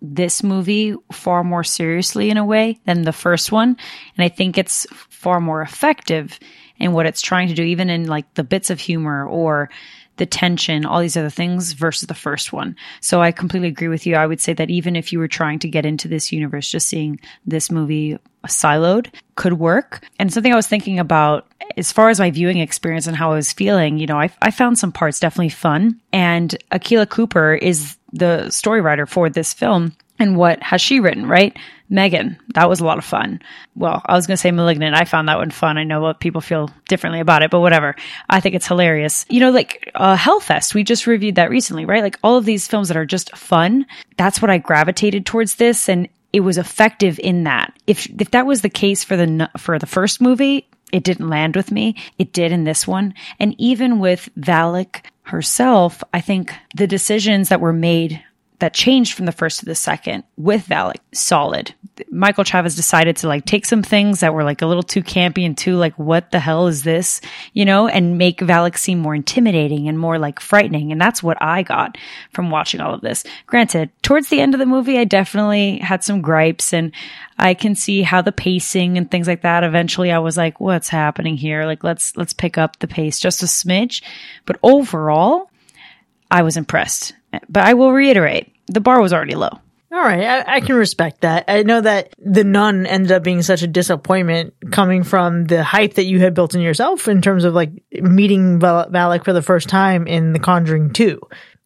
this 0.00 0.42
movie 0.42 0.94
far 1.12 1.42
more 1.42 1.64
seriously 1.64 2.30
in 2.30 2.36
a 2.36 2.44
way 2.44 2.78
than 2.84 3.02
the 3.02 3.12
first 3.12 3.52
one, 3.52 3.76
and 4.16 4.24
I 4.24 4.28
think 4.28 4.56
it's 4.56 4.86
far 4.92 5.40
more 5.40 5.62
effective 5.62 6.38
in 6.78 6.92
what 6.92 7.06
it's 7.06 7.22
trying 7.22 7.48
to 7.48 7.54
do, 7.54 7.62
even 7.62 7.90
in 7.90 8.06
like 8.06 8.32
the 8.34 8.44
bits 8.44 8.70
of 8.70 8.80
humor 8.80 9.26
or 9.26 9.70
the 10.16 10.26
tension, 10.26 10.86
all 10.86 11.00
these 11.00 11.16
other 11.16 11.30
things 11.30 11.72
versus 11.72 12.06
the 12.06 12.14
first 12.14 12.52
one. 12.52 12.76
So 13.00 13.20
I 13.20 13.32
completely 13.32 13.68
agree 13.68 13.88
with 13.88 14.06
you. 14.06 14.16
I 14.16 14.26
would 14.26 14.40
say 14.40 14.52
that 14.54 14.70
even 14.70 14.96
if 14.96 15.12
you 15.12 15.18
were 15.18 15.28
trying 15.28 15.58
to 15.60 15.68
get 15.68 15.84
into 15.84 16.08
this 16.08 16.32
universe, 16.32 16.70
just 16.70 16.88
seeing 16.88 17.20
this 17.44 17.70
movie 17.70 18.18
siloed 18.46 19.08
could 19.34 19.54
work. 19.54 20.04
And 20.18 20.32
something 20.32 20.52
I 20.52 20.56
was 20.56 20.66
thinking 20.66 20.98
about 20.98 21.46
as 21.76 21.92
far 21.92 22.08
as 22.08 22.18
my 22.18 22.30
viewing 22.30 22.58
experience 22.58 23.06
and 23.06 23.16
how 23.16 23.32
I 23.32 23.36
was 23.36 23.52
feeling, 23.52 23.98
you 23.98 24.06
know, 24.06 24.18
I, 24.18 24.30
I 24.40 24.50
found 24.50 24.78
some 24.78 24.92
parts 24.92 25.20
definitely 25.20 25.50
fun. 25.50 26.00
And 26.12 26.56
Akela 26.70 27.06
Cooper 27.06 27.54
is 27.54 27.96
the 28.12 28.50
story 28.50 28.80
writer 28.80 29.06
for 29.06 29.28
this 29.28 29.52
film. 29.52 29.92
And 30.18 30.36
what 30.36 30.62
has 30.62 30.80
she 30.80 31.00
written, 31.00 31.26
right? 31.26 31.56
Megan, 31.88 32.38
that 32.54 32.68
was 32.68 32.80
a 32.80 32.84
lot 32.84 32.98
of 32.98 33.04
fun. 33.04 33.40
Well, 33.74 34.02
I 34.06 34.14
was 34.14 34.26
going 34.26 34.36
to 34.36 34.40
say 34.40 34.50
Malignant. 34.50 34.96
I 34.96 35.04
found 35.04 35.28
that 35.28 35.38
one 35.38 35.50
fun. 35.50 35.78
I 35.78 35.84
know 35.84 36.00
what 36.00 36.20
people 36.20 36.40
feel 36.40 36.70
differently 36.88 37.20
about 37.20 37.42
it, 37.42 37.50
but 37.50 37.60
whatever. 37.60 37.94
I 38.28 38.40
think 38.40 38.54
it's 38.54 38.66
hilarious. 38.66 39.24
You 39.28 39.40
know, 39.40 39.50
like 39.50 39.90
uh, 39.94 40.16
Hell 40.16 40.40
Fest, 40.40 40.74
we 40.74 40.82
just 40.82 41.06
reviewed 41.06 41.36
that 41.36 41.50
recently, 41.50 41.84
right? 41.84 42.02
Like 42.02 42.18
all 42.24 42.38
of 42.38 42.44
these 42.44 42.66
films 42.66 42.88
that 42.88 42.96
are 42.96 43.06
just 43.06 43.36
fun. 43.36 43.86
That's 44.16 44.42
what 44.42 44.50
I 44.50 44.58
gravitated 44.58 45.26
towards 45.26 45.56
this, 45.56 45.88
and 45.88 46.08
it 46.36 46.40
was 46.40 46.58
effective 46.58 47.18
in 47.18 47.44
that. 47.44 47.72
If 47.86 48.06
if 48.20 48.30
that 48.32 48.46
was 48.46 48.60
the 48.60 48.68
case 48.68 49.02
for 49.02 49.16
the 49.16 49.50
for 49.56 49.78
the 49.78 49.86
first 49.86 50.20
movie, 50.20 50.68
it 50.92 51.02
didn't 51.02 51.30
land 51.30 51.56
with 51.56 51.72
me. 51.72 51.96
It 52.18 52.34
did 52.34 52.52
in 52.52 52.64
this 52.64 52.86
one, 52.86 53.14
and 53.40 53.54
even 53.56 54.00
with 54.00 54.28
Valak 54.38 55.00
herself, 55.22 56.04
I 56.12 56.20
think 56.20 56.52
the 56.76 56.86
decisions 56.86 57.48
that 57.48 57.62
were 57.62 57.72
made 57.72 58.22
that 58.58 58.72
changed 58.72 59.12
from 59.12 59.26
the 59.26 59.32
first 59.32 59.60
to 59.60 59.66
the 59.66 59.74
second 59.74 60.24
with 60.36 60.66
Valak 60.66 60.96
solid. 61.12 61.74
Michael 62.10 62.44
Chaves 62.44 62.76
decided 62.76 63.16
to 63.16 63.28
like 63.28 63.44
take 63.44 63.66
some 63.66 63.82
things 63.82 64.20
that 64.20 64.34
were 64.34 64.44
like 64.44 64.62
a 64.62 64.66
little 64.66 64.82
too 64.82 65.02
campy 65.02 65.44
and 65.44 65.56
too 65.56 65.76
like, 65.76 65.98
what 65.98 66.30
the 66.30 66.40
hell 66.40 66.66
is 66.66 66.82
this? 66.82 67.20
You 67.52 67.64
know, 67.64 67.88
and 67.88 68.18
make 68.18 68.38
Valak 68.40 68.76
seem 68.76 68.98
more 68.98 69.14
intimidating 69.14 69.88
and 69.88 69.98
more 69.98 70.18
like 70.18 70.40
frightening. 70.40 70.92
And 70.92 71.00
that's 71.00 71.22
what 71.22 71.38
I 71.40 71.62
got 71.62 71.96
from 72.32 72.50
watching 72.50 72.80
all 72.80 72.94
of 72.94 73.00
this. 73.00 73.24
Granted, 73.46 73.90
towards 74.02 74.28
the 74.28 74.40
end 74.40 74.54
of 74.54 74.60
the 74.60 74.66
movie, 74.66 74.98
I 74.98 75.04
definitely 75.04 75.78
had 75.78 76.02
some 76.04 76.22
gripes 76.22 76.72
and 76.72 76.92
I 77.38 77.54
can 77.54 77.74
see 77.74 78.02
how 78.02 78.22
the 78.22 78.32
pacing 78.32 78.96
and 78.96 79.10
things 79.10 79.28
like 79.28 79.42
that. 79.42 79.64
Eventually 79.64 80.12
I 80.12 80.18
was 80.18 80.36
like, 80.36 80.60
what's 80.60 80.88
happening 80.88 81.36
here? 81.36 81.64
Like, 81.64 81.84
let's, 81.84 82.16
let's 82.16 82.32
pick 82.32 82.56
up 82.56 82.78
the 82.78 82.88
pace 82.88 83.18
just 83.18 83.42
a 83.42 83.46
smidge. 83.46 84.02
But 84.46 84.58
overall, 84.62 85.50
I 86.30 86.42
was 86.42 86.56
impressed. 86.56 87.14
But 87.48 87.64
I 87.64 87.74
will 87.74 87.92
reiterate, 87.92 88.52
the 88.66 88.80
bar 88.80 89.00
was 89.00 89.12
already 89.12 89.34
low. 89.34 89.50
All 89.92 90.00
right, 90.02 90.24
I, 90.24 90.56
I, 90.56 90.60
can 90.60 90.74
respect 90.74 91.20
that. 91.20 91.44
I 91.46 91.62
know 91.62 91.80
that 91.80 92.12
the 92.18 92.42
nun 92.42 92.86
ended 92.86 93.12
up 93.12 93.22
being 93.22 93.40
such 93.42 93.62
a 93.62 93.68
disappointment 93.68 94.52
coming 94.72 95.04
from 95.04 95.44
the 95.44 95.62
hype 95.62 95.94
that 95.94 96.04
you 96.04 96.18
had 96.18 96.34
built 96.34 96.54
in 96.54 96.60
yourself 96.60 97.06
in 97.06 97.22
terms 97.22 97.44
of 97.44 97.54
like 97.54 97.70
meeting 97.92 98.58
Val- 98.58 98.90
Valak 98.90 99.24
for 99.24 99.32
the 99.32 99.42
first 99.42 99.68
time 99.68 100.06
in 100.08 100.32
The 100.32 100.40
Conjuring 100.40 100.92
2. 100.92 101.20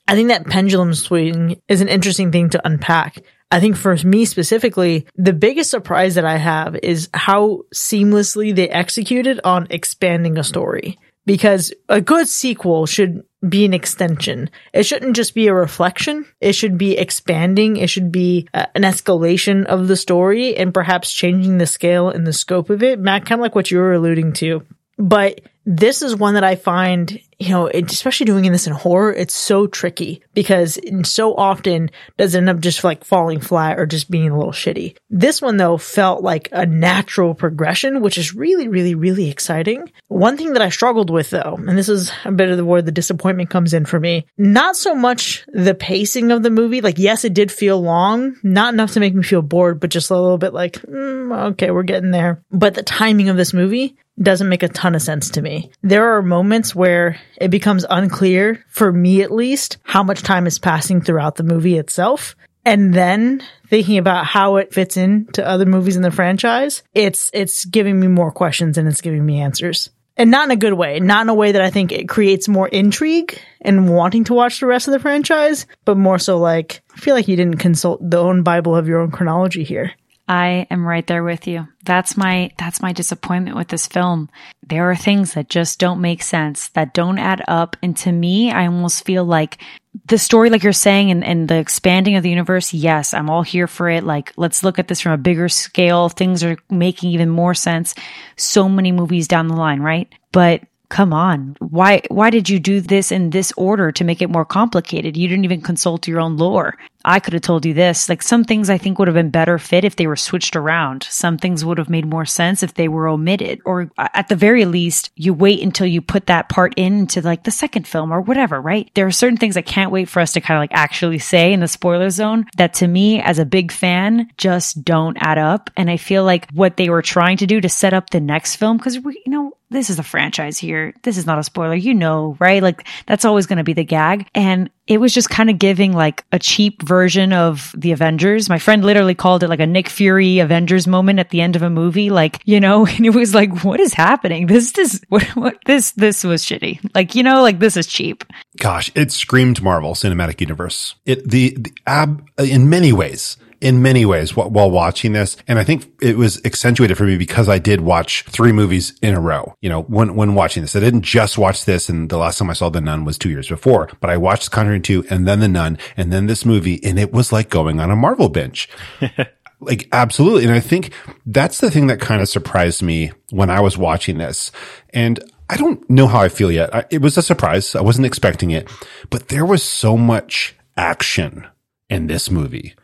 I 0.07 0.15
think 0.15 0.29
that 0.29 0.47
pendulum 0.47 0.93
swing 0.93 1.61
is 1.67 1.81
an 1.81 1.89
interesting 1.89 2.31
thing 2.31 2.51
to 2.51 2.67
unpack. 2.67 3.23
I 3.51 3.59
think 3.59 3.77
for 3.77 3.97
me 3.97 4.25
specifically, 4.27 5.07
the 5.17 5.33
biggest 5.33 5.71
surprise 5.71 6.15
that 6.15 6.25
I 6.25 6.37
have 6.37 6.77
is 6.83 7.09
how 7.15 7.63
seamlessly 7.75 8.55
they 8.55 8.69
executed 8.69 9.41
on 9.45 9.67
expanding 9.71 10.39
a 10.39 10.45
story 10.45 10.99
because 11.27 11.73
a 11.89 12.01
good 12.01 12.29
sequel 12.29 12.87
should 12.87 13.25
be 13.49 13.65
an 13.65 13.73
extension. 13.73 14.51
It 14.73 14.85
shouldn't 14.85 15.17
just 15.17 15.35
be 15.35 15.47
a 15.47 15.55
reflection. 15.55 16.27
It 16.41 16.53
should 16.53 16.77
be 16.77 16.99
expanding. 16.99 17.77
It 17.77 17.89
should 17.89 18.13
be 18.13 18.49
uh, 18.53 18.67
an 18.75 18.83
escalation 18.83 19.65
of 19.65 19.89
the 19.89 19.97
story 19.97 20.57
and 20.57 20.75
perhaps 20.75 21.13
changing 21.13 21.59
the 21.59 21.67
scale 21.67 22.11
and 22.11 22.27
the 22.27 22.33
scope 22.33 22.69
of 22.69 22.83
it. 22.83 22.99
Matt, 22.99 23.25
kind 23.25 23.41
of 23.41 23.43
like 23.43 23.55
what 23.55 23.71
you 23.71 23.79
were 23.79 23.95
alluding 23.95 24.35
to. 24.35 24.63
But 24.99 25.41
this 25.65 26.03
is 26.03 26.15
one 26.15 26.35
that 26.35 26.45
I 26.45 26.57
find, 26.57 27.19
you 27.41 27.49
know, 27.49 27.69
especially 27.69 28.27
doing 28.27 28.53
this 28.53 28.67
in 28.67 28.75
horror, 28.75 29.15
it's 29.15 29.33
so 29.33 29.67
tricky 29.67 30.23
because 30.35 30.79
so 31.05 31.35
often 31.35 31.91
does 32.19 32.35
it 32.35 32.39
end 32.39 32.51
up 32.51 32.61
just 32.61 32.85
like 32.85 33.03
falling 33.03 33.41
flat 33.41 33.81
or 33.81 33.87
just 33.87 34.11
being 34.11 34.29
a 34.29 34.37
little 34.37 34.53
shitty. 34.53 34.99
This 35.09 35.41
one 35.41 35.57
though 35.57 35.79
felt 35.79 36.23
like 36.23 36.51
a 36.53 36.67
natural 36.67 37.35
progression, 37.35 38.03
which 38.03 38.19
is 38.19 38.35
really, 38.35 38.69
really, 38.69 38.95
really 38.95 39.31
exciting. 39.31 39.91
One 40.09 40.37
thing 40.37 40.53
that 40.53 40.61
I 40.61 40.69
struggled 40.69 41.09
with 41.09 41.31
though, 41.31 41.57
and 41.67 41.79
this 41.79 41.89
is 41.89 42.13
a 42.27 42.31
bit 42.31 42.51
of 42.51 42.59
the 42.59 42.65
where 42.65 42.83
the 42.83 42.93
disappointment 42.93 43.49
comes 43.49 43.73
in 43.73 43.87
for 43.87 43.99
me, 43.99 44.27
not 44.37 44.77
so 44.77 44.95
much 44.95 45.47
the 45.49 45.75
pacing 45.75 46.33
of 46.33 46.43
the 46.43 46.51
movie. 46.51 46.83
Like, 46.83 46.99
yes, 46.99 47.25
it 47.25 47.33
did 47.33 47.51
feel 47.51 47.81
long, 47.81 48.37
not 48.43 48.75
enough 48.75 48.93
to 48.93 49.01
make 49.01 49.15
me 49.15 49.23
feel 49.23 49.41
bored, 49.41 49.81
but 49.81 49.89
just 49.89 50.11
a 50.11 50.21
little 50.21 50.37
bit 50.37 50.53
like, 50.53 50.75
mm, 50.83 51.53
okay, 51.53 51.71
we're 51.71 51.85
getting 51.85 52.11
there. 52.11 52.43
But 52.51 52.75
the 52.75 52.83
timing 52.83 53.31
of 53.31 53.39
this 53.39 53.55
movie 53.55 53.97
doesn't 54.21 54.49
make 54.49 54.63
a 54.63 54.69
ton 54.69 54.95
of 54.95 55.03
sense 55.03 55.31
to 55.31 55.43
me. 55.43 55.71
There 55.83 56.15
are 56.15 56.23
moments 56.23 56.75
where 56.75 57.19
it 57.41 57.51
becomes 57.51 57.87
unclear, 57.89 58.65
for 58.69 58.93
me 58.93 59.23
at 59.23 59.33
least, 59.33 59.79
how 59.83 60.03
much 60.03 60.23
time 60.23 60.47
is 60.47 60.59
passing 60.59 61.01
throughout 61.01 61.37
the 61.37 61.43
movie 61.43 61.79
itself. 61.79 62.37
And 62.65 62.93
then 62.93 63.43
thinking 63.69 63.97
about 63.97 64.27
how 64.27 64.57
it 64.57 64.75
fits 64.75 64.99
into 64.99 65.47
other 65.47 65.65
movies 65.65 65.97
in 65.97 66.03
the 66.03 66.11
franchise, 66.11 66.83
it's, 66.93 67.31
it's 67.33 67.65
giving 67.65 67.99
me 67.99 68.07
more 68.07 68.31
questions 68.31 68.77
and 68.77 68.87
it's 68.87 69.01
giving 69.01 69.25
me 69.25 69.41
answers. 69.41 69.89
And 70.19 70.31
not 70.31 70.45
in 70.45 70.51
a 70.51 70.57
good 70.57 70.75
way, 70.75 71.01
not 71.01 71.23
in 71.23 71.31
a 71.31 71.35
way 71.35 71.53
that 71.53 71.63
I 71.63 71.71
think 71.71 71.93
it 71.93 72.07
creates 72.07 72.47
more 72.47 72.69
intrigue 72.69 73.41
and 73.63 73.89
wanting 73.89 74.25
to 74.25 74.35
watch 74.35 74.61
the 74.61 74.67
rest 74.67 74.87
of 74.87 74.93
the 74.93 75.01
franchise, 75.01 75.65
but 75.87 75.97
more 75.97 76.19
so 76.19 76.37
like, 76.37 76.83
I 76.95 76.99
feel 76.99 77.15
like 77.15 77.29
you 77.29 77.37
didn't 77.37 77.57
consult 77.57 77.99
the 78.11 78.19
own 78.19 78.43
Bible 78.43 78.77
of 78.77 78.87
your 78.87 79.01
own 79.01 79.11
chronology 79.11 79.65
here. 79.65 79.93
I 80.31 80.69
am 80.71 80.87
right 80.87 81.05
there 81.05 81.25
with 81.25 81.49
you. 81.49 81.67
That's 81.85 82.17
my 82.17 82.53
that's 82.57 82.81
my 82.81 82.93
disappointment 82.93 83.57
with 83.57 83.67
this 83.67 83.89
film. 83.89 84.31
There 84.65 84.89
are 84.89 84.95
things 84.95 85.35
that 85.35 85.51
just 85.51 85.81
don't 85.81 86.01
make 86.01 86.23
sense, 86.23 86.69
that 86.69 86.95
don't 86.95 87.19
add 87.19 87.43
up. 87.49 87.77
And 87.83 87.97
to 87.97 88.13
me, 88.13 88.53
I 88.53 88.67
almost 88.67 89.05
feel 89.05 89.25
like 89.25 89.59
the 90.07 90.19
story, 90.19 90.49
like 90.49 90.63
you're 90.63 90.73
saying, 90.73 91.11
and, 91.11 91.25
and 91.25 91.49
the 91.49 91.57
expanding 91.57 92.15
of 92.15 92.23
the 92.23 92.31
universe, 92.31 92.73
yes, 92.73 93.13
I'm 93.13 93.29
all 93.29 93.43
here 93.43 93.67
for 93.67 93.91
it. 93.91 94.05
Like, 94.05 94.33
let's 94.37 94.63
look 94.63 94.79
at 94.79 94.87
this 94.87 95.01
from 95.01 95.11
a 95.11 95.19
bigger 95.19 95.49
scale. 95.49 96.09
Things 96.09 96.45
are 96.45 96.57
making 96.71 97.11
even 97.11 97.29
more 97.29 97.55
sense. 97.55 97.97
So 98.37 98.69
many 98.69 98.93
movies 98.93 99.27
down 99.27 99.49
the 99.49 99.57
line, 99.57 99.81
right? 99.81 100.09
But 100.31 100.63
come 100.91 101.13
on. 101.15 101.57
Why, 101.61 102.03
why 102.09 102.29
did 102.31 102.51
you 102.51 102.59
do 102.59 102.81
this 102.81 103.11
in 103.11 103.31
this 103.31 103.53
order 103.57 103.91
to 103.93 104.05
make 104.05 104.21
it 104.21 104.29
more 104.29 104.45
complicated? 104.45 105.17
You 105.17 105.29
didn't 105.29 105.45
even 105.45 105.63
consult 105.63 106.07
your 106.07 106.21
own 106.21 106.37
lore. 106.37 106.77
I 107.03 107.19
could 107.19 107.33
have 107.33 107.43
told 107.43 107.65
you 107.65 107.73
this. 107.73 108.11
Like 108.11 108.21
some 108.21 108.45
things 108.45 108.69
I 108.69 108.77
think 108.77 108.99
would 108.99 109.09
have 109.09 109.15
been 109.15 109.31
better 109.31 109.59
fit 109.59 109.85
if 109.85 109.97
they 109.97 110.07
were 110.07 110.17
switched 110.17 110.55
around. 110.55 111.05
Some 111.05 111.39
things 111.39 111.65
would 111.65 111.79
have 111.79 111.89
made 111.89 112.05
more 112.05 112.27
sense 112.27 112.63
if 112.63 112.75
they 112.75 112.89
were 112.89 113.09
omitted. 113.09 113.61
Or 113.65 113.91
at 113.97 114.29
the 114.29 114.37
very 114.37 114.67
least, 114.67 115.11
you 115.17 115.33
wait 115.33 115.63
until 115.63 115.87
you 115.87 116.03
put 116.03 116.27
that 116.27 116.51
part 116.51 116.75
into 116.75 117.23
like 117.23 117.45
the 117.45 117.51
second 117.51 117.87
film 117.87 118.13
or 118.13 118.21
whatever, 118.21 118.61
right? 118.61 118.91
There 118.95 119.07
are 119.07 119.13
certain 119.13 119.39
things 119.39 119.57
I 119.57 119.63
can't 119.63 119.93
wait 119.93 120.11
for 120.11 120.21
us 120.21 120.33
to 120.33 120.43
kind 120.43 120.59
of 120.59 120.63
like 120.63 120.73
actually 120.75 121.21
say 121.21 121.55
in 121.55 121.61
the 121.61 121.69
spoiler 121.69 122.11
zone 122.11 122.47
that 122.59 122.75
to 122.75 122.87
me 122.87 123.23
as 123.23 123.39
a 123.39 123.47
big 123.47 123.73
fan 123.73 124.29
just 124.37 124.85
don't 124.85 125.17
add 125.21 125.39
up. 125.39 125.71
And 125.77 125.91
I 125.91 125.97
feel 125.97 126.25
like 126.25 126.51
what 126.51 126.77
they 126.77 126.91
were 126.91 127.01
trying 127.01 127.39
to 127.39 127.47
do 127.47 127.61
to 127.63 127.69
set 127.69 127.95
up 127.95 128.11
the 128.11 128.21
next 128.21 128.57
film, 128.57 128.77
because 128.77 128.99
we, 128.99 129.23
you 129.25 129.33
know, 129.33 129.55
this 129.71 129.91
is 129.91 129.99
a 129.99 130.03
franchise 130.03 130.59
here. 130.59 130.95
This 131.03 131.17
is 131.17 131.27
not 131.27 131.39
a 131.39 131.45
spoiler. 131.45 131.75
You 131.75 131.95
know, 131.95 132.37
right? 132.39 132.63
Like 132.63 132.87
that's 133.07 133.25
always 133.25 133.47
going 133.47 133.59
to 133.59 133.65
be 133.65 133.73
the 133.73 133.85
gag. 133.85 134.29
And 134.35 134.71
it 134.87 134.99
was 134.99 135.15
just 135.15 135.31
kind 135.31 135.49
of 135.49 135.59
giving 135.59 135.93
like 135.93 136.25
a 136.33 136.39
cheap 136.41 136.83
version 136.83 137.33
of 137.33 137.73
the 137.79 137.93
Avengers. 137.93 138.49
My 138.49 138.59
friend 138.59 138.85
literally 138.85 139.15
called 139.15 139.45
it 139.45 139.49
like 139.49 139.61
a 139.61 139.67
Nick 139.67 139.89
Fury 139.89 140.41
Avengers 140.41 140.89
moment 140.89 141.21
at 141.21 141.31
the 141.31 141.41
end 141.41 141.55
of 141.55 141.63
a 141.63 141.71
movie. 141.71 142.11
Like, 142.11 142.41
you 142.45 142.59
know, 142.59 142.87
and 142.87 143.07
it 143.07 143.15
was 143.15 143.33
like, 143.33 143.63
what 143.63 143.79
is 143.79 143.95
happening? 143.95 144.49
This 144.49 144.77
is 144.77 145.01
what, 145.09 145.23
what 145.37 145.59
this, 145.65 145.93
this 145.93 146.25
was 146.25 146.45
shitty. 146.45 146.91
Like, 146.93 147.15
you 147.15 147.23
know, 147.23 147.41
like 147.43 147.61
this 147.61 147.77
is 147.77 147.87
cheap. 147.87 148.25
Gosh, 148.59 148.91
it 148.97 149.13
screamed 149.13 149.63
Marvel 149.63 149.95
Cinematic 149.95 150.41
Universe. 150.41 150.97
It, 151.07 151.29
the, 151.29 151.57
the 151.57 151.73
ab, 151.87 152.29
in 152.39 152.69
many 152.69 152.93
ways, 152.93 153.37
in 153.61 153.83
many 153.83 154.07
ways 154.07 154.35
while 154.35 154.71
watching 154.71 155.13
this. 155.13 155.37
And 155.47 155.59
I 155.59 155.65
think 155.65 155.93
it 156.01 156.17
was 156.17 156.43
accentuated 156.45 156.97
for 156.97 157.05
me 157.05 157.17
because 157.17 157.49
I 157.49 157.59
did 157.59 157.83
watch 157.83 158.25
three 158.25 158.53
movies 158.53 158.95
in 159.03 159.15
a 159.15 159.21
row, 159.21 159.55
you 159.61 159.69
know, 159.69 159.83
when, 159.83 160.15
when 160.17 160.35
watching 160.35 160.63
this. 160.63 160.75
I 160.75 160.81
didn't 160.81 161.03
just 161.03 161.37
watch 161.37 161.65
this. 161.67 161.89
And 161.89 162.09
the 162.09 162.19
last 162.19 162.39
time 162.39 162.51
I 162.51 162.55
saw 162.55 162.71
The 162.71 162.81
Nun 162.81 163.05
was 163.05 163.19
two 163.19 163.29
years 163.29 163.49
before, 163.49 163.91
but 164.01 164.09
I 164.09 164.17
watched 164.17 164.51
Conjuring 164.51 164.83
2 164.83 165.07
and 165.11 165.29
then 165.29 165.41
The 165.41 165.49
Nun 165.49 165.79
and 165.97 166.13
then 166.13 166.27
this 166.27 166.45
movie. 166.45 166.83
And 166.83 166.99
it 166.99 167.13
was 167.13 167.33
like 167.33 167.51
going 167.51 167.81
on 167.81 167.91
a 167.91 167.97
Marvel 167.97 168.31
bench. 168.31 168.69
like 169.61 169.89
absolutely. 169.93 170.45
And 170.45 170.53
I 170.53 170.61
think 170.61 170.93
that's 171.27 171.59
the 171.59 171.71
thing 171.71 171.89
that 171.89 172.01
kind 172.01 172.23
of 172.23 172.29
surprised 172.29 172.83
me 172.83 173.13
when 173.31 173.51
I 173.51 173.61
was 173.61 173.77
watching 173.77 174.19
this. 174.19 174.51
And 174.91 175.23
I 175.51 175.57
don't 175.57 175.89
know 175.91 176.07
how 176.07 176.21
I 176.21 176.29
feel 176.29 176.51
yet. 176.51 176.75
I, 176.75 176.85
it 176.91 177.03
was 177.03 177.19
a 177.19 177.23
surprise. 177.23 177.75
I 177.75 177.83
wasn't 177.83 178.07
expecting 178.07 178.53
it, 178.53 178.71
but 179.11 179.29
there 179.29 179.45
was 179.45 179.63
so 179.63 179.97
much 179.97 180.57
action 180.77 181.47
in 181.91 182.07
this 182.07 182.31
movie 182.31 182.75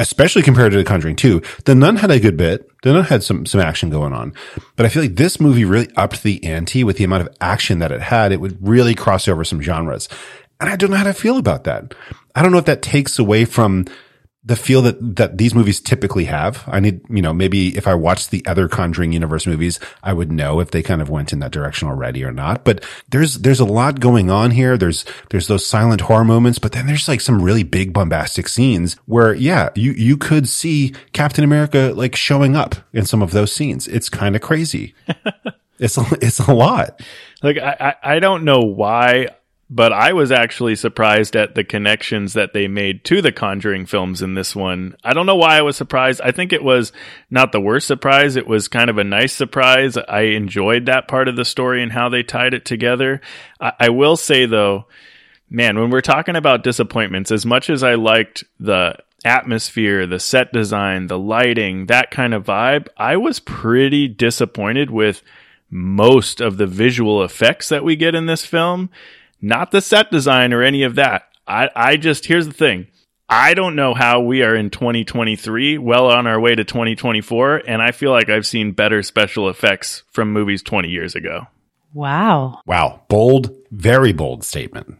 especially 0.00 0.40
compared 0.42 0.72
to 0.72 0.78
The 0.78 0.84
Conjuring 0.84 1.16
2. 1.16 1.42
The 1.66 1.74
Nun 1.74 1.96
had 1.96 2.10
a 2.10 2.18
good 2.18 2.36
bit. 2.36 2.66
The 2.82 2.92
Nun 2.94 3.04
had 3.04 3.22
some, 3.22 3.44
some 3.44 3.60
action 3.60 3.90
going 3.90 4.14
on, 4.14 4.32
but 4.74 4.86
I 4.86 4.88
feel 4.88 5.02
like 5.02 5.16
this 5.16 5.38
movie 5.38 5.66
really 5.66 5.90
upped 5.94 6.22
the 6.22 6.42
ante 6.42 6.82
with 6.82 6.96
the 6.96 7.04
amount 7.04 7.28
of 7.28 7.36
action 7.40 7.80
that 7.80 7.92
it 7.92 8.00
had. 8.00 8.32
It 8.32 8.40
would 8.40 8.56
really 8.66 8.94
cross 8.94 9.28
over 9.28 9.44
some 9.44 9.60
genres. 9.60 10.08
And 10.58 10.70
I 10.70 10.76
don't 10.76 10.90
know 10.90 10.96
how 10.96 11.04
to 11.04 11.12
feel 11.12 11.36
about 11.36 11.64
that. 11.64 11.94
I 12.34 12.42
don't 12.42 12.50
know 12.50 12.58
if 12.58 12.64
that 12.64 12.80
takes 12.80 13.18
away 13.18 13.44
from 13.44 13.84
the 14.42 14.56
feel 14.56 14.80
that 14.82 15.16
that 15.16 15.36
these 15.36 15.54
movies 15.54 15.80
typically 15.80 16.24
have. 16.24 16.64
I 16.66 16.80
need, 16.80 17.02
you 17.10 17.20
know, 17.20 17.34
maybe 17.34 17.76
if 17.76 17.86
I 17.86 17.94
watched 17.94 18.30
the 18.30 18.44
other 18.46 18.68
Conjuring 18.68 19.12
universe 19.12 19.46
movies, 19.46 19.78
I 20.02 20.14
would 20.14 20.32
know 20.32 20.60
if 20.60 20.70
they 20.70 20.82
kind 20.82 21.02
of 21.02 21.10
went 21.10 21.32
in 21.32 21.40
that 21.40 21.50
direction 21.50 21.88
already 21.88 22.24
or 22.24 22.32
not. 22.32 22.64
But 22.64 22.84
there's 23.10 23.34
there's 23.36 23.60
a 23.60 23.66
lot 23.66 24.00
going 24.00 24.30
on 24.30 24.52
here. 24.52 24.78
There's 24.78 25.04
there's 25.28 25.46
those 25.46 25.66
silent 25.66 26.02
horror 26.02 26.24
moments, 26.24 26.58
but 26.58 26.72
then 26.72 26.86
there's 26.86 27.06
like 27.06 27.20
some 27.20 27.42
really 27.42 27.64
big 27.64 27.92
bombastic 27.92 28.48
scenes 28.48 28.96
where 29.04 29.34
yeah, 29.34 29.68
you 29.74 29.92
you 29.92 30.16
could 30.16 30.48
see 30.48 30.94
Captain 31.12 31.44
America 31.44 31.92
like 31.94 32.16
showing 32.16 32.56
up 32.56 32.76
in 32.94 33.04
some 33.04 33.22
of 33.22 33.32
those 33.32 33.52
scenes. 33.52 33.86
It's 33.88 34.08
kind 34.08 34.34
of 34.34 34.40
crazy. 34.40 34.94
it's 35.78 35.98
a, 35.98 36.04
it's 36.22 36.38
a 36.38 36.54
lot. 36.54 37.02
Like 37.42 37.58
I 37.58 37.94
I 38.02 38.18
don't 38.20 38.44
know 38.44 38.60
why 38.60 39.28
but 39.72 39.92
I 39.92 40.12
was 40.14 40.32
actually 40.32 40.74
surprised 40.74 41.36
at 41.36 41.54
the 41.54 41.62
connections 41.62 42.32
that 42.32 42.52
they 42.52 42.66
made 42.66 43.04
to 43.04 43.22
the 43.22 43.30
Conjuring 43.30 43.86
films 43.86 44.20
in 44.20 44.34
this 44.34 44.54
one. 44.56 44.96
I 45.04 45.12
don't 45.12 45.26
know 45.26 45.36
why 45.36 45.56
I 45.56 45.62
was 45.62 45.76
surprised. 45.76 46.20
I 46.20 46.32
think 46.32 46.52
it 46.52 46.64
was 46.64 46.92
not 47.30 47.52
the 47.52 47.60
worst 47.60 47.86
surprise. 47.86 48.34
It 48.34 48.48
was 48.48 48.66
kind 48.66 48.90
of 48.90 48.98
a 48.98 49.04
nice 49.04 49.32
surprise. 49.32 49.96
I 49.96 50.22
enjoyed 50.22 50.86
that 50.86 51.06
part 51.06 51.28
of 51.28 51.36
the 51.36 51.44
story 51.44 51.84
and 51.84 51.92
how 51.92 52.08
they 52.08 52.24
tied 52.24 52.52
it 52.52 52.64
together. 52.64 53.20
I, 53.60 53.72
I 53.78 53.88
will 53.90 54.16
say 54.16 54.44
though, 54.44 54.86
man, 55.48 55.78
when 55.78 55.90
we're 55.90 56.00
talking 56.00 56.34
about 56.34 56.64
disappointments, 56.64 57.30
as 57.30 57.46
much 57.46 57.70
as 57.70 57.84
I 57.84 57.94
liked 57.94 58.42
the 58.58 58.96
atmosphere, 59.24 60.04
the 60.04 60.18
set 60.18 60.52
design, 60.52 61.06
the 61.06 61.18
lighting, 61.18 61.86
that 61.86 62.10
kind 62.10 62.34
of 62.34 62.44
vibe, 62.44 62.88
I 62.96 63.16
was 63.18 63.38
pretty 63.38 64.08
disappointed 64.08 64.90
with 64.90 65.22
most 65.70 66.40
of 66.40 66.56
the 66.56 66.66
visual 66.66 67.22
effects 67.22 67.68
that 67.68 67.84
we 67.84 67.94
get 67.94 68.16
in 68.16 68.26
this 68.26 68.44
film 68.44 68.90
not 69.40 69.70
the 69.70 69.80
set 69.80 70.10
design 70.10 70.52
or 70.52 70.62
any 70.62 70.82
of 70.82 70.94
that. 70.96 71.24
I, 71.46 71.70
I 71.74 71.96
just, 71.96 72.26
here's 72.26 72.46
the 72.46 72.52
thing. 72.52 72.88
I 73.28 73.54
don't 73.54 73.76
know 73.76 73.94
how 73.94 74.20
we 74.20 74.42
are 74.42 74.56
in 74.56 74.70
2023, 74.70 75.78
well 75.78 76.06
on 76.10 76.26
our 76.26 76.40
way 76.40 76.54
to 76.54 76.64
2024, 76.64 77.62
and 77.66 77.80
I 77.80 77.92
feel 77.92 78.10
like 78.10 78.28
I've 78.28 78.46
seen 78.46 78.72
better 78.72 79.04
special 79.04 79.48
effects 79.48 80.02
from 80.10 80.32
movies 80.32 80.62
20 80.64 80.88
years 80.88 81.14
ago. 81.14 81.46
Wow. 81.94 82.60
Wow. 82.66 83.02
Bold, 83.08 83.54
very 83.70 84.12
bold 84.12 84.42
statement. 84.42 84.96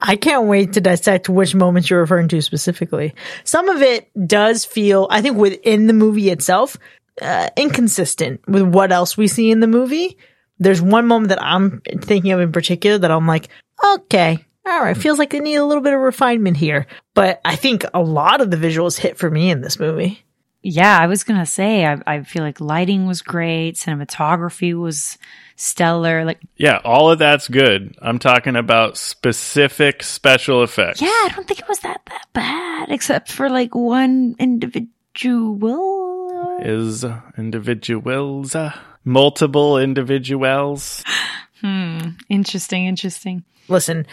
I 0.00 0.16
can't 0.16 0.46
wait 0.46 0.72
to 0.72 0.80
dissect 0.80 1.28
which 1.28 1.54
moments 1.54 1.88
you're 1.88 2.00
referring 2.00 2.28
to 2.28 2.40
specifically. 2.40 3.14
Some 3.44 3.68
of 3.68 3.82
it 3.82 4.10
does 4.26 4.64
feel, 4.64 5.06
I 5.10 5.20
think, 5.20 5.36
within 5.36 5.86
the 5.86 5.92
movie 5.92 6.30
itself, 6.30 6.76
uh, 7.20 7.50
inconsistent 7.56 8.40
with 8.48 8.62
what 8.62 8.92
else 8.92 9.16
we 9.16 9.28
see 9.28 9.50
in 9.50 9.60
the 9.60 9.66
movie 9.66 10.16
there's 10.58 10.80
one 10.82 11.06
moment 11.06 11.30
that 11.30 11.42
I'm 11.42 11.80
thinking 12.00 12.32
of 12.32 12.40
in 12.40 12.52
particular 12.52 12.98
that 12.98 13.10
I'm 13.10 13.26
like, 13.26 13.48
okay, 13.84 14.44
all 14.64 14.82
right, 14.82 14.96
feels 14.96 15.18
like 15.18 15.30
they 15.30 15.40
need 15.40 15.56
a 15.56 15.64
little 15.64 15.82
bit 15.82 15.92
of 15.94 16.00
refinement 16.00 16.56
here. 16.56 16.86
But 17.14 17.40
I 17.44 17.56
think 17.56 17.84
a 17.92 18.00
lot 18.00 18.40
of 18.40 18.50
the 18.50 18.56
visuals 18.56 18.96
hit 18.96 19.18
for 19.18 19.30
me 19.30 19.50
in 19.50 19.60
this 19.60 19.78
movie. 19.78 20.24
Yeah, 20.62 20.96
I 20.96 21.08
was 21.08 21.24
gonna 21.24 21.46
say 21.46 21.84
I, 21.84 22.00
I 22.06 22.22
feel 22.22 22.44
like 22.44 22.60
lighting 22.60 23.06
was 23.06 23.20
great, 23.20 23.74
cinematography 23.74 24.78
was 24.78 25.18
stellar. 25.56 26.24
Like, 26.24 26.40
yeah, 26.56 26.80
all 26.84 27.10
of 27.10 27.18
that's 27.18 27.48
good. 27.48 27.96
I'm 28.00 28.20
talking 28.20 28.54
about 28.54 28.96
specific 28.96 30.04
special 30.04 30.62
effects. 30.62 31.02
Yeah, 31.02 31.08
I 31.08 31.30
don't 31.34 31.48
think 31.48 31.58
it 31.58 31.68
was 31.68 31.80
that 31.80 32.02
that 32.06 32.26
bad, 32.32 32.92
except 32.92 33.32
for 33.32 33.50
like 33.50 33.74
one 33.74 34.36
individual 34.38 34.90
is 36.60 37.04
individuals. 37.36 38.54
Uh, 38.54 38.72
multiple 39.04 39.78
individuals. 39.78 41.02
Hmm. 41.60 42.16
Interesting. 42.28 42.86
Interesting. 42.86 43.44
Listen, 43.68 44.04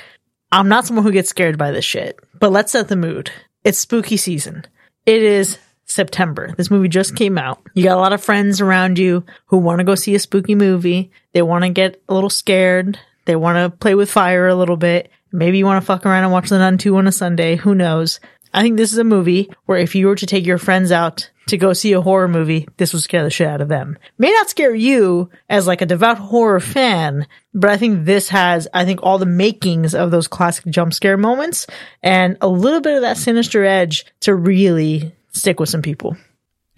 I'm 0.51 0.67
not 0.67 0.85
someone 0.85 1.03
who 1.03 1.11
gets 1.11 1.29
scared 1.29 1.57
by 1.57 1.71
this 1.71 1.83
shit, 1.83 2.19
but 2.39 2.51
let's 2.51 2.73
set 2.73 2.89
the 2.89 2.95
mood. 2.95 3.31
It's 3.63 3.79
spooky 3.79 4.17
season. 4.17 4.65
It 5.07 5.23
is 5.23 5.57
September. 5.85 6.53
This 6.57 6.69
movie 6.69 6.87
just 6.89 7.15
came 7.15 7.39
out. 7.39 7.59
You 7.73 7.83
got 7.83 7.97
a 7.97 8.01
lot 8.01 8.13
of 8.13 8.23
friends 8.23 8.61
around 8.61 8.99
you 8.99 9.25
who 9.47 9.57
want 9.57 9.79
to 9.79 9.83
go 9.83 9.95
see 9.95 10.13
a 10.13 10.19
spooky 10.19 10.53
movie. 10.53 11.11
They 11.33 11.41
want 11.41 11.63
to 11.63 11.69
get 11.71 12.01
a 12.07 12.13
little 12.13 12.29
scared. 12.29 12.99
They 13.25 13.35
want 13.35 13.57
to 13.57 13.75
play 13.75 13.95
with 13.95 14.11
fire 14.11 14.47
a 14.47 14.55
little 14.55 14.77
bit. 14.77 15.11
Maybe 15.31 15.57
you 15.57 15.65
want 15.65 15.81
to 15.81 15.85
fuck 15.85 16.05
around 16.05 16.23
and 16.23 16.31
watch 16.31 16.49
The 16.49 16.57
Nun 16.57 16.77
2 16.77 16.95
on 16.97 17.07
a 17.07 17.11
Sunday. 17.11 17.55
Who 17.55 17.75
knows? 17.75 18.19
I 18.53 18.61
think 18.61 18.77
this 18.77 18.91
is 18.91 18.97
a 18.97 19.03
movie 19.03 19.49
where 19.65 19.77
if 19.77 19.95
you 19.95 20.07
were 20.07 20.15
to 20.15 20.25
take 20.25 20.45
your 20.45 20.57
friends 20.57 20.91
out 20.91 21.29
to 21.47 21.57
go 21.57 21.73
see 21.73 21.93
a 21.93 22.01
horror 22.01 22.27
movie, 22.27 22.67
this 22.77 22.93
would 22.93 23.01
scare 23.01 23.23
the 23.23 23.29
shit 23.29 23.47
out 23.47 23.61
of 23.61 23.69
them. 23.69 23.97
May 24.17 24.31
not 24.31 24.49
scare 24.49 24.73
you 24.73 25.29
as 25.49 25.67
like 25.67 25.81
a 25.81 25.85
devout 25.85 26.17
horror 26.17 26.59
fan, 26.59 27.27
but 27.53 27.69
I 27.69 27.77
think 27.77 28.05
this 28.05 28.29
has, 28.29 28.67
I 28.73 28.85
think 28.85 28.99
all 29.01 29.17
the 29.17 29.25
makings 29.25 29.95
of 29.95 30.11
those 30.11 30.27
classic 30.27 30.65
jump 30.67 30.93
scare 30.93 31.17
moments 31.17 31.67
and 32.03 32.37
a 32.41 32.47
little 32.47 32.81
bit 32.81 32.95
of 32.95 33.01
that 33.01 33.17
sinister 33.17 33.65
edge 33.65 34.05
to 34.21 34.35
really 34.35 35.11
stick 35.31 35.59
with 35.59 35.69
some 35.69 35.81
people. 35.81 36.17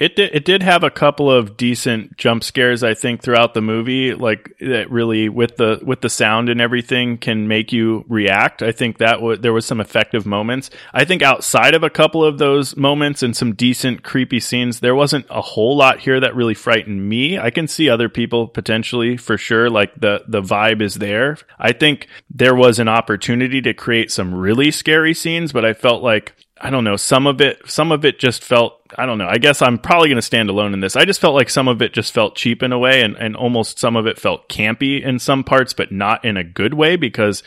It 0.01 0.15
did, 0.15 0.33
it 0.33 0.45
did 0.45 0.63
have 0.63 0.83
a 0.83 0.89
couple 0.89 1.29
of 1.29 1.57
decent 1.57 2.17
jump 2.17 2.43
scares, 2.43 2.81
I 2.81 2.95
think, 2.95 3.21
throughout 3.21 3.53
the 3.53 3.61
movie. 3.61 4.15
Like 4.15 4.51
that 4.59 4.89
really 4.89 5.29
with 5.29 5.57
the 5.57 5.79
with 5.83 6.01
the 6.01 6.09
sound 6.09 6.49
and 6.49 6.59
everything 6.59 7.19
can 7.19 7.47
make 7.47 7.71
you 7.71 8.03
react. 8.09 8.63
I 8.63 8.71
think 8.71 8.97
that 8.97 9.17
w- 9.17 9.37
there 9.37 9.53
was 9.53 9.67
some 9.67 9.79
effective 9.79 10.25
moments. 10.25 10.71
I 10.91 11.05
think 11.05 11.21
outside 11.21 11.75
of 11.75 11.83
a 11.83 11.91
couple 11.91 12.25
of 12.25 12.39
those 12.39 12.75
moments 12.75 13.21
and 13.21 13.37
some 13.37 13.53
decent 13.53 14.01
creepy 14.01 14.39
scenes, 14.39 14.79
there 14.79 14.95
wasn't 14.95 15.27
a 15.29 15.39
whole 15.39 15.77
lot 15.77 15.99
here 15.99 16.19
that 16.19 16.35
really 16.35 16.55
frightened 16.55 17.07
me. 17.07 17.37
I 17.37 17.51
can 17.51 17.67
see 17.67 17.87
other 17.87 18.09
people 18.09 18.47
potentially 18.47 19.17
for 19.17 19.37
sure. 19.37 19.69
Like 19.69 19.93
the 20.01 20.23
the 20.27 20.41
vibe 20.41 20.81
is 20.81 20.95
there. 20.95 21.37
I 21.59 21.73
think 21.73 22.07
there 22.27 22.55
was 22.55 22.79
an 22.79 22.87
opportunity 22.87 23.61
to 23.61 23.75
create 23.75 24.09
some 24.09 24.33
really 24.33 24.71
scary 24.71 25.13
scenes, 25.13 25.53
but 25.53 25.63
I 25.63 25.73
felt 25.73 26.01
like 26.01 26.33
I 26.63 26.69
don't 26.69 26.83
know. 26.83 26.95
Some 26.95 27.25
of 27.25 27.41
it, 27.41 27.59
some 27.65 27.91
of 27.91 28.05
it 28.05 28.19
just 28.19 28.43
felt, 28.43 28.80
I 28.97 29.05
don't 29.05 29.17
know. 29.17 29.27
I 29.27 29.37
guess 29.37 29.61
I'm 29.61 29.77
probably 29.77 30.09
going 30.09 30.17
to 30.17 30.21
stand 30.21 30.49
alone 30.49 30.73
in 30.73 30.79
this. 30.79 30.95
I 30.95 31.05
just 31.05 31.21
felt 31.21 31.35
like 31.35 31.49
some 31.49 31.67
of 31.67 31.81
it 31.81 31.93
just 31.93 32.13
felt 32.13 32.35
cheap 32.35 32.63
in 32.63 32.71
a 32.71 32.79
way 32.79 33.01
and, 33.01 33.15
and 33.15 33.35
almost 33.35 33.79
some 33.79 33.95
of 33.95 34.07
it 34.07 34.19
felt 34.19 34.49
campy 34.49 35.03
in 35.03 35.19
some 35.19 35.43
parts, 35.43 35.73
but 35.73 35.91
not 35.91 36.25
in 36.25 36.37
a 36.37 36.43
good 36.43 36.73
way 36.73 36.95
because 36.95 37.43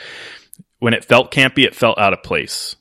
when 0.78 0.94
it 0.94 1.04
felt 1.04 1.30
campy, 1.30 1.64
it 1.64 1.74
felt 1.74 1.98
out 1.98 2.12
of 2.12 2.22
place. 2.22 2.76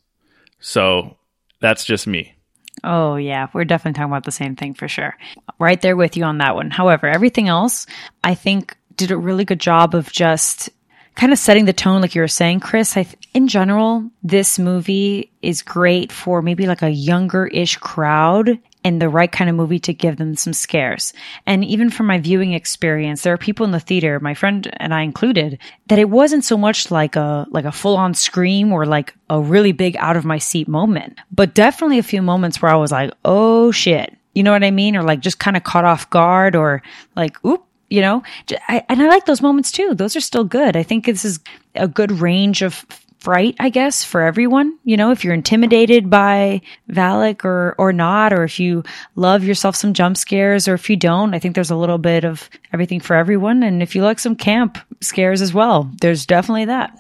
So 0.60 1.18
that's 1.62 1.86
just 1.86 2.08
me. 2.08 2.36
Oh, 2.84 3.16
yeah. 3.16 3.48
We're 3.54 3.66
definitely 3.66 3.98
talking 3.98 4.12
about 4.12 4.26
the 4.26 4.32
same 4.32 4.56
thing 4.56 4.74
for 4.74 4.88
sure. 4.88 5.16
Right 5.60 5.82
there 5.82 5.96
with 5.96 6.18
you 6.18 6.24
on 6.24 6.40
that 6.40 6.56
one. 6.56 6.72
However, 6.72 7.08
everything 7.08 7.48
else, 7.48 7.86
I 8.24 8.36
think, 8.36 8.76
did 8.96 9.12
a 9.12 9.18
really 9.18 9.46
good 9.46 9.60
job 9.60 9.96
of 9.96 10.12
just 10.12 10.70
kind 11.16 11.32
of 11.32 11.40
setting 11.40 11.66
the 11.66 11.74
tone, 11.74 12.02
like 12.02 12.16
you 12.16 12.22
were 12.22 12.28
saying, 12.28 12.60
Chris. 12.60 12.98
I 12.98 13.04
th- 13.04 13.18
in 13.34 13.48
general, 13.48 14.10
this 14.24 14.58
movie 14.58 15.32
is 15.42 15.62
great 15.62 16.12
for 16.12 16.42
maybe 16.42 16.68
like 16.68 16.82
a 16.82 16.90
younger 16.90 17.48
ish 17.48 17.78
crowd 17.78 18.60
and 18.84 19.02
the 19.02 19.10
right 19.10 19.32
kind 19.32 19.50
of 19.50 19.56
movie 19.56 19.80
to 19.80 19.94
give 19.94 20.18
them 20.18 20.36
some 20.36 20.54
scares. 20.54 21.14
And 21.46 21.64
even 21.64 21.90
from 21.90 22.08
my 22.08 22.20
viewing 22.20 22.54
experience, 22.54 23.22
there 23.22 23.34
are 23.34 23.38
people 23.38 23.66
in 23.66 23.72
the 23.72 23.80
theater, 23.80 24.20
my 24.20 24.34
friend 24.34 24.70
and 24.78 24.94
I 24.94 25.02
included, 25.02 25.60
that 25.88 26.00
it 26.00 26.10
wasn't 26.10 26.44
so 26.44 26.58
much 26.58 26.92
like 26.92 27.16
a, 27.16 27.48
like 27.50 27.66
a 27.66 27.72
full 27.72 27.96
on 27.96 28.14
scream 28.14 28.74
or 28.74 28.86
like 28.86 29.14
a 29.30 29.40
really 29.40 29.72
big 29.72 29.96
out 29.98 30.18
of 30.18 30.26
my 30.26 30.38
seat 30.38 30.68
moment, 30.68 31.18
but 31.32 31.54
definitely 31.54 32.00
a 32.00 32.04
few 32.04 32.22
moments 32.22 32.62
where 32.62 32.72
I 32.72 32.76
was 32.76 32.92
like, 32.92 33.12
oh 33.24 33.72
shit. 33.72 34.16
You 34.36 34.44
know 34.44 34.52
what 34.52 34.64
I 34.64 34.72
mean? 34.72 34.96
Or 34.96 35.04
like 35.04 35.20
just 35.20 35.40
kind 35.40 35.56
of 35.56 35.64
caught 35.64 35.86
off 35.86 36.10
guard 36.10 36.56
or 36.56 36.82
like, 37.16 37.44
oop, 37.46 37.64
you 37.94 38.02
know, 38.02 38.24
I, 38.68 38.84
and 38.90 39.04
I 39.04 39.08
like 39.08 39.28
those 39.28 39.44
moments 39.44 39.72
too. 39.72 39.94
Those 39.94 40.16
are 40.16 40.20
still 40.20 40.46
good. 40.46 40.76
I 40.76 40.82
think 40.82 41.06
this 41.06 41.24
is 41.24 41.40
a 41.76 41.88
good 41.88 42.12
range 42.12 42.64
of 42.64 42.88
fright, 43.20 43.56
I 43.60 43.70
guess, 43.70 44.04
for 44.04 44.22
everyone. 44.22 44.80
You 44.84 44.98
know, 44.98 45.12
if 45.12 45.24
you're 45.24 45.36
intimidated 45.36 46.10
by 46.10 46.62
Valak 46.90 47.46
or, 47.46 47.76
or 47.78 47.94
not, 47.94 48.34
or 48.34 48.46
if 48.46 48.60
you 48.60 48.84
love 49.16 49.44
yourself 49.44 49.76
some 49.76 49.94
jump 49.94 50.18
scares, 50.18 50.68
or 50.68 50.74
if 50.74 50.90
you 50.90 50.96
don't, 50.96 51.36
I 51.36 51.40
think 51.40 51.54
there's 51.54 51.70
a 51.70 51.76
little 51.76 52.00
bit 52.00 52.24
of 52.26 52.50
everything 52.74 53.00
for 53.00 53.16
everyone. 53.16 53.62
And 53.62 53.84
if 53.84 53.96
you 53.96 54.02
like 54.02 54.18
some 54.18 54.36
camp 54.36 54.80
scares 55.00 55.40
as 55.40 55.54
well, 55.54 55.92
there's 56.02 56.26
definitely 56.26 56.66
that. 56.66 56.98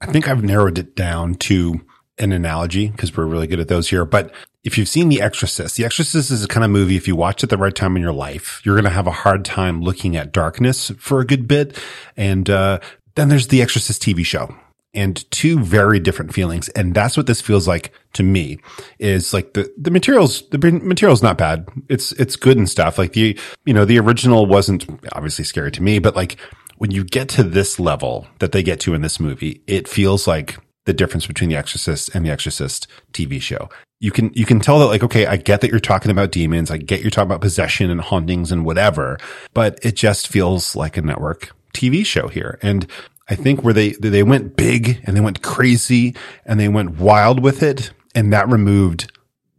I 0.00 0.06
think 0.06 0.28
I've 0.28 0.44
narrowed 0.44 0.78
it 0.78 0.94
down 0.94 1.34
to 1.34 1.84
an 2.18 2.30
analogy 2.30 2.86
because 2.86 3.16
we're 3.16 3.26
really 3.26 3.48
good 3.48 3.58
at 3.58 3.66
those 3.66 3.90
here. 3.90 4.04
But 4.04 4.32
if 4.66 4.76
you've 4.76 4.88
seen 4.88 5.08
The 5.08 5.22
Exorcist, 5.22 5.76
The 5.76 5.84
Exorcist 5.84 6.32
is 6.32 6.44
a 6.44 6.48
kind 6.48 6.64
of 6.64 6.70
movie, 6.70 6.96
if 6.96 7.06
you 7.06 7.14
watch 7.14 7.44
it 7.44 7.50
the 7.50 7.56
right 7.56 7.74
time 7.74 7.94
in 7.94 8.02
your 8.02 8.12
life, 8.12 8.60
you're 8.64 8.74
going 8.74 8.84
to 8.84 8.90
have 8.90 9.06
a 9.06 9.12
hard 9.12 9.44
time 9.44 9.80
looking 9.80 10.16
at 10.16 10.32
darkness 10.32 10.90
for 10.98 11.20
a 11.20 11.24
good 11.24 11.46
bit. 11.46 11.80
And, 12.16 12.50
uh, 12.50 12.80
then 13.14 13.28
there's 13.28 13.46
The 13.46 13.62
Exorcist 13.62 14.02
TV 14.02 14.26
show 14.26 14.54
and 14.92 15.30
two 15.30 15.60
very 15.60 16.00
different 16.00 16.34
feelings. 16.34 16.68
And 16.70 16.94
that's 16.94 17.16
what 17.16 17.28
this 17.28 17.40
feels 17.40 17.68
like 17.68 17.92
to 18.14 18.24
me 18.24 18.58
is 18.98 19.32
like 19.32 19.52
the, 19.52 19.72
the 19.78 19.92
materials, 19.92 20.42
the 20.50 20.58
material's 20.58 21.22
not 21.22 21.38
bad. 21.38 21.68
It's, 21.88 22.10
it's 22.12 22.34
good 22.34 22.58
and 22.58 22.68
stuff. 22.68 22.98
Like 22.98 23.12
the, 23.12 23.38
you 23.64 23.72
know, 23.72 23.84
the 23.84 24.00
original 24.00 24.46
wasn't 24.46 24.84
obviously 25.12 25.44
scary 25.44 25.70
to 25.72 25.82
me, 25.82 26.00
but 26.00 26.16
like 26.16 26.38
when 26.76 26.90
you 26.90 27.04
get 27.04 27.28
to 27.30 27.44
this 27.44 27.78
level 27.78 28.26
that 28.40 28.50
they 28.50 28.64
get 28.64 28.80
to 28.80 28.94
in 28.94 29.02
this 29.02 29.20
movie, 29.20 29.62
it 29.68 29.86
feels 29.86 30.26
like 30.26 30.58
the 30.86 30.92
difference 30.92 31.26
between 31.26 31.50
The 31.50 31.56
Exorcist 31.56 32.14
and 32.14 32.24
The 32.24 32.30
Exorcist 32.30 32.86
TV 33.12 33.40
show. 33.40 33.68
You 33.98 34.10
can, 34.10 34.30
you 34.34 34.44
can 34.44 34.60
tell 34.60 34.78
that 34.78 34.86
like, 34.86 35.02
okay, 35.02 35.26
I 35.26 35.36
get 35.36 35.62
that 35.62 35.70
you're 35.70 35.80
talking 35.80 36.10
about 36.10 36.30
demons. 36.30 36.70
I 36.70 36.76
get 36.76 37.00
you're 37.00 37.10
talking 37.10 37.30
about 37.30 37.40
possession 37.40 37.90
and 37.90 38.00
hauntings 38.00 38.52
and 38.52 38.64
whatever, 38.64 39.18
but 39.54 39.78
it 39.82 39.96
just 39.96 40.28
feels 40.28 40.76
like 40.76 40.96
a 40.96 41.02
network 41.02 41.50
TV 41.72 42.04
show 42.04 42.28
here. 42.28 42.58
And 42.62 42.86
I 43.28 43.34
think 43.34 43.64
where 43.64 43.74
they, 43.74 43.90
they 43.92 44.22
went 44.22 44.56
big 44.56 45.00
and 45.04 45.16
they 45.16 45.20
went 45.20 45.42
crazy 45.42 46.14
and 46.44 46.60
they 46.60 46.68
went 46.68 46.98
wild 46.98 47.42
with 47.42 47.62
it. 47.62 47.90
And 48.14 48.32
that 48.32 48.48
removed 48.48 49.10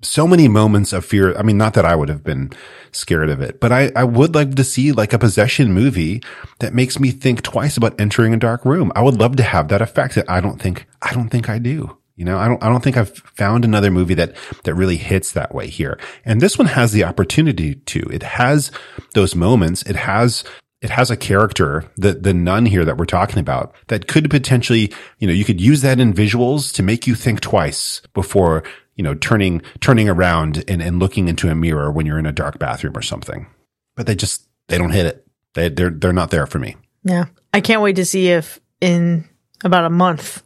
so 0.02 0.28
many 0.28 0.48
moments 0.48 0.94
of 0.94 1.06
fear. 1.06 1.36
I 1.38 1.44
mean, 1.44 1.58
not 1.58 1.74
that 1.74 1.86
I 1.86 1.96
would 1.96 2.10
have 2.10 2.24
been 2.24 2.52
scared 2.92 3.30
of 3.30 3.42
it, 3.42 3.60
but 3.60 3.72
I, 3.72 3.92
I 3.96 4.04
would 4.04 4.36
like 4.36 4.56
to 4.56 4.64
see 4.64 4.92
like 4.92 5.14
a 5.14 5.20
possession 5.20 5.74
movie 5.74 6.22
that 6.60 6.74
makes 6.74 7.00
me 7.00 7.12
think 7.12 7.42
twice 7.42 7.78
about 7.78 8.00
entering 8.00 8.34
a 8.34 8.38
dark 8.38 8.64
room. 8.66 8.92
I 8.96 9.02
would 9.02 9.20
love 9.20 9.36
to 9.38 9.44
have 9.44 9.68
that 9.70 9.82
effect 9.82 10.16
that 10.16 10.30
I 10.30 10.42
don't 10.42 10.62
think, 10.62 10.86
I 11.02 11.14
don't 11.14 11.30
think 11.30 11.50
I 11.50 11.60
do. 11.60 11.98
You 12.18 12.26
know, 12.26 12.38
I 12.38 12.48
don't, 12.48 12.62
I 12.64 12.68
don't 12.68 12.84
think 12.84 12.98
I've 12.98 13.16
found 13.16 13.64
another 13.64 13.92
movie 13.92 14.16
that, 14.16 14.36
that 14.64 14.74
really 14.74 14.98
hits 14.98 15.32
that 15.32 15.54
way 15.54 15.68
here. 15.68 16.00
And 16.26 16.42
this 16.42 16.58
one 16.58 16.68
has 16.68 16.92
the 16.92 17.04
opportunity 17.04 17.76
to. 17.76 18.00
It 18.12 18.24
has 18.24 18.72
those 19.14 19.36
moments. 19.36 19.84
It 19.84 19.96
has 19.96 20.44
it 20.82 20.90
has 20.92 21.10
a 21.10 21.18
character, 21.18 21.90
the 21.96 22.14
the 22.14 22.34
nun 22.34 22.66
here 22.66 22.86
that 22.86 22.98
we're 22.98 23.06
talking 23.06 23.40
about, 23.40 23.74
that 23.88 24.08
could 24.08 24.30
potentially, 24.30 24.94
you 25.18 25.28
know, 25.28 25.34
you 25.34 25.44
could 25.46 25.60
use 25.60 25.82
that 25.82 26.00
in 26.00 26.14
visuals 26.14 26.74
to 26.74 26.84
make 26.84 27.08
you 27.08 27.16
think 27.16 27.40
twice 27.40 28.02
before, 28.14 28.64
you 28.96 29.04
know, 29.04 29.16
turning 29.16 29.62
turning 29.80 30.08
around 30.08 30.64
and, 30.68 30.82
and 30.82 31.00
looking 31.00 31.28
into 31.28 31.50
a 31.50 31.56
mirror 31.56 31.92
when 31.92 32.06
you're 32.06 32.20
in 32.20 32.28
a 32.28 32.32
dark 32.32 32.60
bathroom 32.60 32.96
or 32.96 33.02
something. 33.02 33.48
But 33.96 34.06
they 34.06 34.16
just 34.16 34.48
they 34.68 34.78
don't 34.78 34.92
hit 34.92 35.08
it. 35.08 35.28
They 35.56 35.70
they're 35.70 35.90
they're 35.90 36.14
not 36.14 36.30
there 36.30 36.46
for 36.46 36.60
me. 36.60 36.76
Yeah. 37.04 37.26
I 37.54 37.62
can't 37.62 37.82
wait 37.82 37.96
to 37.96 38.06
see 38.06 38.28
if 38.28 38.60
in 38.80 39.28
about 39.64 39.86
a 39.86 39.90
month 39.90 40.44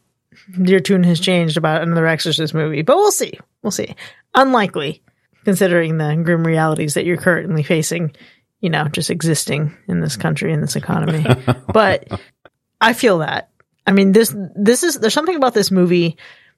your 0.58 0.80
tune 0.80 1.04
has 1.04 1.20
changed 1.20 1.58
about 1.58 1.82
another 1.82 2.08
Exorcist 2.08 2.54
movie. 2.54 2.82
But 2.82 2.98
we'll 2.98 3.12
see. 3.12 3.40
We'll 3.62 3.72
see. 3.72 3.96
Unlikely, 4.34 5.04
considering 5.44 5.98
the 5.98 6.16
grim 6.24 6.46
realities 6.46 6.96
that 6.96 7.06
you're 7.06 7.18
currently 7.18 7.64
facing 7.64 8.14
you 8.62 8.70
know, 8.70 8.88
just 8.88 9.10
existing 9.10 9.76
in 9.88 10.00
this 10.00 10.16
country 10.16 10.54
in 10.54 10.62
this 10.62 10.76
economy. 10.76 11.26
but 11.74 12.08
I 12.80 12.94
feel 12.94 13.18
that. 13.18 13.50
I 13.86 13.92
mean, 13.92 14.12
this 14.12 14.34
this 14.56 14.84
is 14.84 15.00
there's 15.00 15.14
something 15.14 15.36
about 15.36 15.56
this 15.56 15.72
movie 15.72 16.18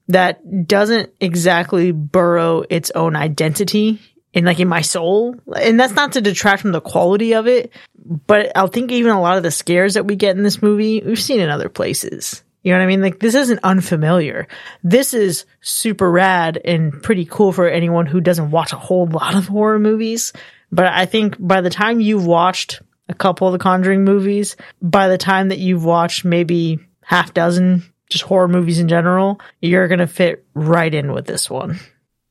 that 0.09 0.67
doesn't 0.67 1.13
exactly 1.21 1.93
burrow 1.93 2.65
its 2.69 2.91
own 2.91 3.15
identity 3.15 4.01
in 4.33 4.43
like 4.43 4.59
in 4.59 4.67
my 4.67 4.81
soul. 4.81 5.35
And 5.55 5.79
that's 5.79 5.93
not 5.93 6.13
to 6.13 6.21
detract 6.21 6.61
from 6.61 6.73
the 6.73 6.81
quality 6.81 7.33
of 7.35 7.47
it, 7.47 7.71
but 7.95 8.51
I 8.55 8.67
think 8.67 8.91
even 8.91 9.11
a 9.11 9.21
lot 9.21 9.37
of 9.37 9.43
the 9.43 9.51
scares 9.51 9.93
that 9.93 10.05
we 10.05 10.17
get 10.17 10.35
in 10.35 10.43
this 10.43 10.61
movie, 10.61 11.01
we've 11.01 11.19
seen 11.19 11.39
in 11.39 11.49
other 11.49 11.69
places. 11.69 12.43
You 12.63 12.71
know 12.71 12.79
what 12.79 12.85
I 12.85 12.87
mean? 12.87 13.01
Like 13.01 13.19
this 13.19 13.35
isn't 13.35 13.59
unfamiliar. 13.63 14.47
This 14.83 15.13
is 15.13 15.45
super 15.61 16.09
rad 16.09 16.59
and 16.63 17.03
pretty 17.03 17.25
cool 17.25 17.51
for 17.51 17.67
anyone 17.67 18.05
who 18.05 18.21
doesn't 18.21 18.51
watch 18.51 18.71
a 18.71 18.77
whole 18.77 19.05
lot 19.05 19.35
of 19.35 19.47
horror 19.47 19.79
movies. 19.79 20.33
But 20.71 20.87
I 20.87 21.05
think 21.05 21.35
by 21.39 21.61
the 21.61 21.69
time 21.69 21.99
you've 21.99 22.25
watched 22.25 22.81
a 23.09 23.13
couple 23.13 23.47
of 23.47 23.51
the 23.51 23.59
Conjuring 23.59 24.05
movies, 24.05 24.55
by 24.81 25.09
the 25.09 25.17
time 25.17 25.49
that 25.49 25.59
you've 25.59 25.85
watched 25.85 26.25
maybe 26.25 26.79
half 27.03 27.33
dozen 27.33 27.83
just 28.09 28.23
horror 28.23 28.47
movies 28.47 28.79
in 28.79 28.87
general, 28.87 29.39
you're 29.61 29.87
going 29.87 29.99
to 29.99 30.07
fit 30.07 30.45
right 30.53 30.93
in 30.93 31.11
with 31.11 31.25
this 31.25 31.49
one. 31.49 31.79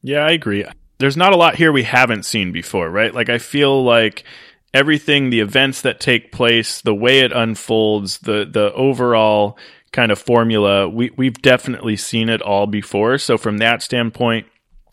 Yeah, 0.02 0.20
I 0.20 0.32
agree. 0.32 0.64
There's 0.98 1.16
not 1.16 1.32
a 1.32 1.36
lot 1.36 1.56
here 1.56 1.72
we 1.72 1.82
haven't 1.82 2.24
seen 2.24 2.52
before, 2.52 2.88
right? 2.88 3.14
Like 3.14 3.28
I 3.28 3.38
feel 3.38 3.84
like 3.84 4.24
everything, 4.72 5.30
the 5.30 5.40
events 5.40 5.82
that 5.82 6.00
take 6.00 6.32
place, 6.32 6.80
the 6.80 6.94
way 6.94 7.20
it 7.20 7.32
unfolds, 7.32 8.18
the 8.18 8.48
the 8.50 8.72
overall 8.72 9.58
kind 9.92 10.10
of 10.10 10.18
formula, 10.18 10.88
we 10.88 11.10
we've 11.16 11.40
definitely 11.40 11.96
seen 11.96 12.28
it 12.28 12.42
all 12.42 12.66
before. 12.66 13.18
So 13.18 13.38
from 13.38 13.58
that 13.58 13.82
standpoint, 13.82 14.46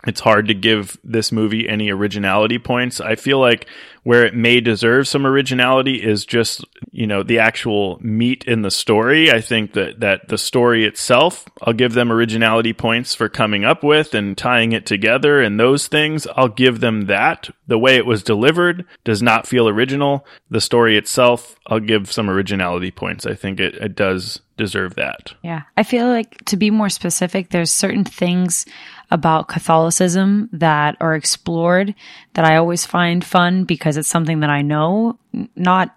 it's 0.08 0.22
hard 0.22 0.48
to 0.48 0.54
give 0.54 0.98
this 1.04 1.32
movie 1.32 1.68
any 1.68 1.90
originality 1.90 2.58
points. 2.58 3.02
I 3.02 3.16
feel 3.16 3.40
like 3.40 3.68
where 4.04 4.26
it 4.26 4.34
may 4.34 4.62
deserve 4.62 5.08
some 5.08 5.28
originality 5.28 6.02
is 6.02 6.26
just, 6.26 6.64
you 6.92 7.06
know, 7.06 7.22
the 7.22 7.40
actual 7.40 8.00
meat 8.02 8.46
in 8.46 8.62
the 8.62 8.72
story. 8.72 9.30
I 9.30 9.42
think 9.42 9.74
that, 9.74 10.00
that 10.00 10.30
the 10.30 10.38
story 10.38 10.86
itself, 10.86 11.46
I'll 11.62 11.74
give 11.74 11.94
them 11.94 12.14
originality 12.14 12.72
points 12.72 13.14
for 13.14 13.28
coming 13.28 13.66
up 13.66 13.84
with 13.84 14.16
and 14.16 14.38
tying 14.38 14.72
it 14.72 14.86
together 14.86 15.42
and 15.42 15.60
those 15.60 15.88
things. 15.88 16.26
I'll 16.36 16.48
give 16.48 16.80
them 16.80 17.08
that. 17.08 17.50
The 17.68 17.78
way 17.78 17.98
it 17.98 18.06
was 18.06 18.24
delivered 18.24 18.86
does 19.04 19.22
not 19.22 19.48
feel 19.48 19.68
original. 19.68 20.26
The 20.50 20.62
story 20.62 20.98
itself, 20.98 21.60
I'll 21.68 21.82
give 21.82 22.10
some 22.12 22.30
originality 22.30 22.92
points. 22.92 23.26
I 23.26 23.34
think 23.34 23.60
it, 23.60 23.76
it 23.76 23.96
does 23.96 24.40
deserve 24.56 24.96
that. 24.96 25.34
Yeah. 25.44 25.64
I 25.78 25.84
feel 25.84 26.08
like 26.08 26.44
to 26.46 26.58
be 26.58 26.72
more 26.72 26.90
specific, 26.90 27.50
there's 27.50 27.72
certain 27.72 28.06
things 28.06 28.66
about 29.12 29.48
Catholicism 29.48 30.50
that 30.54 30.96
are 31.00 31.16
explored 31.16 31.96
that 32.34 32.46
I 32.46 32.58
always 32.58 32.86
find 32.86 33.24
fun 33.24 33.64
because 33.64 33.98
it's 33.98 34.08
something 34.08 34.42
that 34.42 34.50
I 34.50 34.62
know, 34.62 35.18
not 35.56 35.96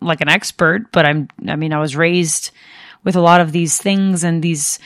like 0.00 0.20
an 0.20 0.28
expert, 0.28 0.90
but 0.92 1.04
I'm, 1.04 1.28
I 1.46 1.56
mean, 1.56 1.72
I 1.72 1.80
was 1.80 1.96
raised 1.96 2.50
with 3.04 3.16
a 3.16 3.20
lot 3.20 3.40
of 3.40 3.52
these 3.52 3.78
things 3.78 4.24
and 4.24 4.42
these, 4.42 4.78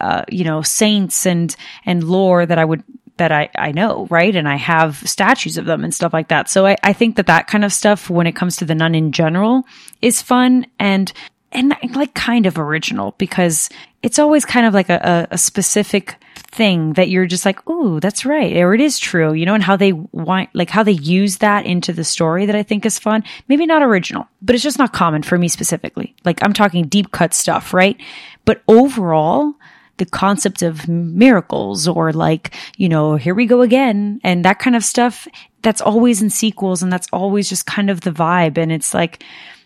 uh, 0.00 0.24
you 0.28 0.44
know, 0.44 0.62
saints 0.62 1.26
and, 1.26 1.54
and 1.84 2.04
lore 2.04 2.44
that 2.44 2.58
I 2.58 2.64
would, 2.64 2.82
that 3.18 3.32
I, 3.32 3.50
I 3.56 3.72
know, 3.72 4.06
right? 4.10 4.34
And 4.34 4.48
I 4.48 4.56
have 4.56 4.96
statues 5.08 5.58
of 5.58 5.64
them 5.64 5.84
and 5.84 5.94
stuff 5.94 6.12
like 6.12 6.28
that. 6.28 6.50
So 6.50 6.66
I, 6.66 6.76
I 6.82 6.92
think 6.92 7.16
that 7.16 7.28
that 7.28 7.46
kind 7.46 7.64
of 7.64 7.72
stuff, 7.72 8.10
when 8.10 8.26
it 8.26 8.36
comes 8.36 8.56
to 8.56 8.64
the 8.64 8.74
nun 8.74 8.94
in 8.94 9.12
general, 9.12 9.64
is 10.02 10.20
fun 10.20 10.66
and, 10.78 11.12
and 11.52 11.74
like 11.94 12.14
kind 12.14 12.46
of 12.46 12.58
original 12.58 13.14
because 13.16 13.70
it's 14.06 14.20
always 14.20 14.44
kind 14.44 14.66
of 14.66 14.72
like 14.72 14.88
a, 14.88 15.26
a 15.32 15.36
specific 15.36 16.14
thing 16.52 16.92
that 16.92 17.08
you're 17.08 17.26
just 17.26 17.44
like, 17.44 17.68
ooh, 17.68 17.98
that's 17.98 18.24
right. 18.24 18.56
Or 18.56 18.72
it 18.72 18.80
is 18.80 19.00
true, 19.00 19.32
you 19.32 19.44
know, 19.44 19.54
and 19.54 19.64
how 19.64 19.74
they 19.74 19.90
want, 19.92 20.48
like 20.54 20.70
how 20.70 20.84
they 20.84 20.92
use 20.92 21.38
that 21.38 21.66
into 21.66 21.92
the 21.92 22.04
story 22.04 22.46
that 22.46 22.54
I 22.54 22.62
think 22.62 22.86
is 22.86 23.00
fun. 23.00 23.24
Maybe 23.48 23.66
not 23.66 23.82
original, 23.82 24.28
but 24.40 24.54
it's 24.54 24.62
just 24.62 24.78
not 24.78 24.92
common 24.92 25.24
for 25.24 25.36
me 25.36 25.48
specifically. 25.48 26.14
Like 26.24 26.40
I'm 26.44 26.52
talking 26.52 26.86
deep 26.86 27.10
cut 27.10 27.34
stuff, 27.34 27.74
right? 27.74 28.00
But 28.44 28.62
overall, 28.68 29.54
the 29.96 30.06
concept 30.06 30.62
of 30.62 30.86
miracles 30.86 31.88
or 31.88 32.12
like, 32.12 32.54
you 32.76 32.88
know, 32.88 33.16
here 33.16 33.34
we 33.34 33.44
go 33.44 33.60
again 33.60 34.20
and 34.22 34.44
that 34.44 34.60
kind 34.60 34.76
of 34.76 34.84
stuff, 34.84 35.26
that's 35.62 35.80
always 35.80 36.22
in 36.22 36.30
sequels 36.30 36.80
and 36.80 36.92
that's 36.92 37.08
always 37.12 37.48
just 37.48 37.66
kind 37.66 37.90
of 37.90 38.02
the 38.02 38.12
vibe. 38.12 38.56
And 38.56 38.70
it's 38.70 38.94
like, 38.94 39.24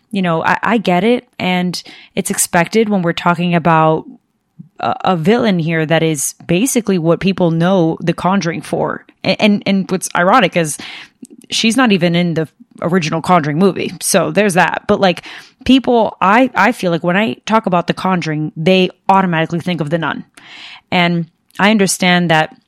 you 0.09 0.23
know, 0.23 0.43
I, 0.43 0.57
I 0.63 0.77
get 0.79 1.03
it 1.03 1.27
and 1.37 1.79
it's 2.15 2.31
expected 2.31 2.89
when 2.89 3.03
we're 3.03 3.13
talking 3.13 3.53
about 3.53 4.07
a, 4.81 5.15
villain 5.17 5.59
here 5.59 5.85
that 5.85 6.03
is 6.03 6.33
basically 6.45 6.97
what 6.97 7.19
people 7.19 7.51
know 7.51 7.97
the 8.01 8.13
Conjuring 8.13 8.61
for. 8.61 9.05
And, 9.23 9.41
and, 9.41 9.63
and 9.65 9.91
what's 9.91 10.09
ironic 10.15 10.57
is 10.57 10.77
she's 11.49 11.77
not 11.77 11.91
even 11.91 12.15
in 12.15 12.33
the 12.33 12.47
original 12.81 13.21
Conjuring 13.21 13.59
movie. 13.59 13.91
So 14.01 14.31
there's 14.31 14.55
that. 14.55 14.85
But 14.87 14.99
like 14.99 15.25
people, 15.65 16.17
I, 16.21 16.49
I 16.55 16.71
feel 16.71 16.91
like 16.91 17.03
when 17.03 17.17
I 17.17 17.35
talk 17.45 17.65
about 17.65 17.87
the 17.87 17.93
Conjuring, 17.93 18.51
they 18.55 18.89
automatically 19.09 19.59
think 19.59 19.81
of 19.81 19.89
the 19.89 19.97
nun. 19.97 20.25
And 20.91 21.29
I 21.59 21.71
understand 21.71 22.31
that 22.31 22.59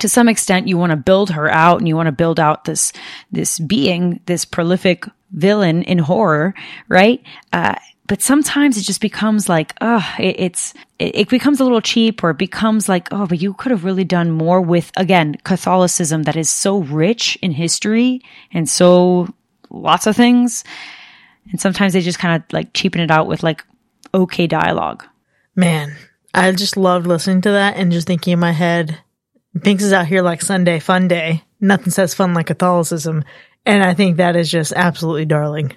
to 0.00 0.08
some 0.08 0.28
extent 0.28 0.68
you 0.68 0.76
want 0.76 0.90
to 0.90 0.96
build 0.96 1.30
her 1.30 1.50
out 1.50 1.78
and 1.78 1.88
you 1.88 1.96
want 1.96 2.06
to 2.06 2.12
build 2.12 2.38
out 2.38 2.64
this, 2.64 2.92
this 3.32 3.58
being, 3.58 4.20
this 4.26 4.44
prolific 4.44 5.06
villain 5.30 5.82
in 5.82 5.98
horror, 5.98 6.54
right? 6.88 7.22
Uh, 7.52 7.76
but 8.06 8.22
sometimes 8.22 8.76
it 8.76 8.82
just 8.82 9.00
becomes 9.00 9.48
like, 9.48 9.74
oh, 9.80 10.06
it, 10.18 10.36
it's, 10.38 10.74
it, 10.98 11.16
it, 11.16 11.28
becomes 11.28 11.60
a 11.60 11.64
little 11.64 11.80
cheap 11.80 12.22
or 12.22 12.30
it 12.30 12.38
becomes 12.38 12.88
like, 12.88 13.08
oh, 13.12 13.26
but 13.26 13.40
you 13.40 13.54
could 13.54 13.70
have 13.70 13.84
really 13.84 14.04
done 14.04 14.30
more 14.30 14.60
with, 14.60 14.92
again, 14.96 15.34
Catholicism 15.44 16.24
that 16.24 16.36
is 16.36 16.50
so 16.50 16.78
rich 16.78 17.36
in 17.42 17.50
history 17.50 18.22
and 18.52 18.68
so 18.68 19.28
lots 19.70 20.06
of 20.06 20.14
things. 20.14 20.62
And 21.50 21.60
sometimes 21.60 21.92
they 21.92 22.00
just 22.00 22.18
kind 22.18 22.42
of 22.42 22.52
like 22.52 22.72
cheapen 22.74 23.00
it 23.00 23.10
out 23.10 23.26
with 23.26 23.42
like 23.42 23.64
okay 24.12 24.46
dialogue. 24.46 25.04
Man, 25.54 25.96
I 26.34 26.52
just 26.52 26.76
loved 26.76 27.06
listening 27.06 27.40
to 27.42 27.52
that 27.52 27.76
and 27.76 27.92
just 27.92 28.06
thinking 28.06 28.34
in 28.34 28.38
my 28.38 28.52
head, 28.52 28.98
Binx 29.56 29.80
is 29.80 29.92
out 29.92 30.06
here 30.06 30.22
like 30.22 30.42
Sunday 30.42 30.80
fun 30.80 31.08
day. 31.08 31.42
Nothing 31.60 31.90
says 31.90 32.14
fun 32.14 32.34
like 32.34 32.46
Catholicism. 32.46 33.24
And 33.64 33.82
I 33.82 33.94
think 33.94 34.16
that 34.16 34.36
is 34.36 34.50
just 34.50 34.72
absolutely 34.74 35.24
darling. 35.24 35.72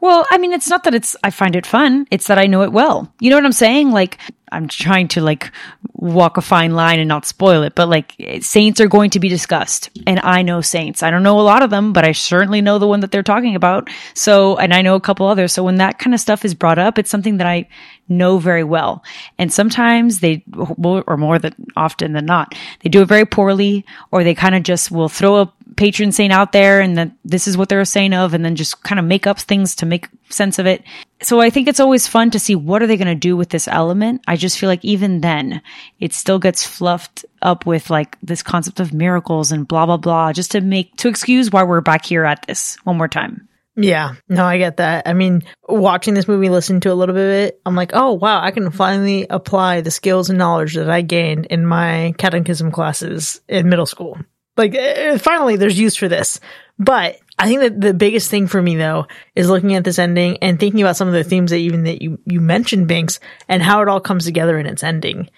Well, 0.00 0.26
I 0.30 0.38
mean, 0.38 0.52
it's 0.52 0.68
not 0.68 0.84
that 0.84 0.94
it's, 0.94 1.16
I 1.24 1.30
find 1.30 1.56
it 1.56 1.66
fun. 1.66 2.06
It's 2.10 2.26
that 2.26 2.38
I 2.38 2.46
know 2.46 2.62
it 2.62 2.72
well. 2.72 3.12
You 3.20 3.30
know 3.30 3.36
what 3.36 3.44
I'm 3.44 3.52
saying? 3.52 3.90
Like, 3.90 4.18
I'm 4.52 4.68
trying 4.68 5.08
to 5.08 5.20
like 5.20 5.50
walk 5.94 6.36
a 6.36 6.42
fine 6.42 6.72
line 6.72 6.98
and 6.98 7.08
not 7.08 7.24
spoil 7.24 7.62
it, 7.62 7.74
but 7.74 7.88
like 7.88 8.14
saints 8.40 8.80
are 8.80 8.88
going 8.88 9.10
to 9.10 9.20
be 9.20 9.28
discussed 9.28 9.90
and 10.06 10.20
I 10.20 10.42
know 10.42 10.60
saints. 10.60 11.02
I 11.02 11.10
don't 11.10 11.22
know 11.22 11.40
a 11.40 11.42
lot 11.42 11.62
of 11.62 11.70
them, 11.70 11.92
but 11.92 12.04
I 12.04 12.12
certainly 12.12 12.60
know 12.60 12.78
the 12.78 12.86
one 12.86 13.00
that 13.00 13.10
they're 13.10 13.22
talking 13.22 13.56
about. 13.56 13.88
So, 14.14 14.56
and 14.56 14.74
I 14.74 14.82
know 14.82 14.94
a 14.94 15.00
couple 15.00 15.26
others. 15.26 15.52
So 15.52 15.62
when 15.62 15.76
that 15.76 15.98
kind 15.98 16.14
of 16.14 16.20
stuff 16.20 16.44
is 16.44 16.54
brought 16.54 16.78
up, 16.78 16.98
it's 16.98 17.10
something 17.10 17.38
that 17.38 17.46
I 17.46 17.68
know 18.08 18.38
very 18.38 18.64
well. 18.64 19.02
And 19.38 19.52
sometimes 19.52 20.20
they, 20.20 20.44
or 20.56 21.16
more 21.16 21.38
than 21.38 21.54
often 21.76 22.12
than 22.12 22.26
not, 22.26 22.54
they 22.82 22.90
do 22.90 23.02
it 23.02 23.08
very 23.08 23.24
poorly 23.24 23.84
or 24.10 24.24
they 24.24 24.34
kind 24.34 24.54
of 24.54 24.62
just 24.62 24.90
will 24.90 25.08
throw 25.08 25.40
a 25.40 25.52
patron 25.76 26.12
saint 26.12 26.32
out 26.32 26.52
there 26.52 26.80
and 26.80 26.98
that 26.98 27.12
this 27.24 27.46
is 27.48 27.56
what 27.56 27.68
they're 27.68 27.80
a 27.80 27.86
saint 27.86 28.14
of 28.14 28.34
and 28.34 28.44
then 28.44 28.56
just 28.56 28.82
kind 28.82 28.98
of 28.98 29.04
make 29.04 29.26
up 29.26 29.38
things 29.38 29.74
to 29.76 29.86
make 29.86 30.08
sense 30.32 30.58
of 30.58 30.66
it. 30.66 30.82
So 31.22 31.40
I 31.40 31.50
think 31.50 31.68
it's 31.68 31.80
always 31.80 32.08
fun 32.08 32.30
to 32.32 32.38
see 32.38 32.54
what 32.54 32.82
are 32.82 32.86
they 32.86 32.96
going 32.96 33.06
to 33.06 33.14
do 33.14 33.36
with 33.36 33.50
this 33.50 33.68
element. 33.68 34.22
I 34.26 34.36
just 34.36 34.58
feel 34.58 34.68
like 34.68 34.84
even 34.84 35.20
then 35.20 35.62
it 36.00 36.12
still 36.12 36.38
gets 36.38 36.66
fluffed 36.66 37.24
up 37.40 37.66
with 37.66 37.90
like 37.90 38.18
this 38.22 38.42
concept 38.42 38.80
of 38.80 38.92
miracles 38.92 39.52
and 39.52 39.66
blah, 39.66 39.86
blah, 39.86 39.96
blah, 39.96 40.32
just 40.32 40.52
to 40.52 40.60
make, 40.60 40.96
to 40.96 41.08
excuse 41.08 41.50
why 41.50 41.62
we're 41.62 41.80
back 41.80 42.04
here 42.04 42.24
at 42.24 42.46
this 42.46 42.76
one 42.84 42.96
more 42.96 43.08
time. 43.08 43.48
Yeah, 43.74 44.14
no, 44.28 44.44
I 44.44 44.58
get 44.58 44.76
that. 44.78 45.08
I 45.08 45.14
mean, 45.14 45.44
watching 45.66 46.12
this 46.12 46.28
movie, 46.28 46.50
listening 46.50 46.80
to 46.80 46.92
a 46.92 46.94
little 46.94 47.14
bit 47.14 47.24
of 47.24 47.48
it, 47.48 47.60
I'm 47.64 47.74
like, 47.74 47.92
oh 47.94 48.12
wow, 48.12 48.42
I 48.42 48.50
can 48.50 48.70
finally 48.70 49.26
apply 49.30 49.80
the 49.80 49.90
skills 49.90 50.28
and 50.28 50.38
knowledge 50.38 50.74
that 50.74 50.90
I 50.90 51.00
gained 51.00 51.46
in 51.46 51.64
my 51.64 52.14
catechism 52.18 52.70
classes 52.70 53.40
in 53.48 53.70
middle 53.70 53.86
school. 53.86 54.18
Like, 54.58 54.74
uh, 54.74 55.16
finally, 55.16 55.56
there's 55.56 55.78
use 55.78 55.96
for 55.96 56.08
this. 56.08 56.38
But 56.78 57.18
I 57.42 57.48
think 57.48 57.60
that 57.60 57.80
the 57.80 57.92
biggest 57.92 58.30
thing 58.30 58.46
for 58.46 58.62
me 58.62 58.76
though 58.76 59.08
is 59.34 59.50
looking 59.50 59.74
at 59.74 59.82
this 59.82 59.98
ending 59.98 60.38
and 60.38 60.60
thinking 60.60 60.80
about 60.80 60.96
some 60.96 61.08
of 61.08 61.14
the 61.14 61.24
themes 61.24 61.50
that 61.50 61.56
even 61.56 61.82
that 61.82 62.00
you, 62.00 62.20
you 62.24 62.40
mentioned, 62.40 62.88
Binx, 62.88 63.18
and 63.48 63.60
how 63.60 63.82
it 63.82 63.88
all 63.88 64.00
comes 64.00 64.24
together 64.24 64.56
in 64.60 64.66
its 64.66 64.84
ending. 64.84 65.28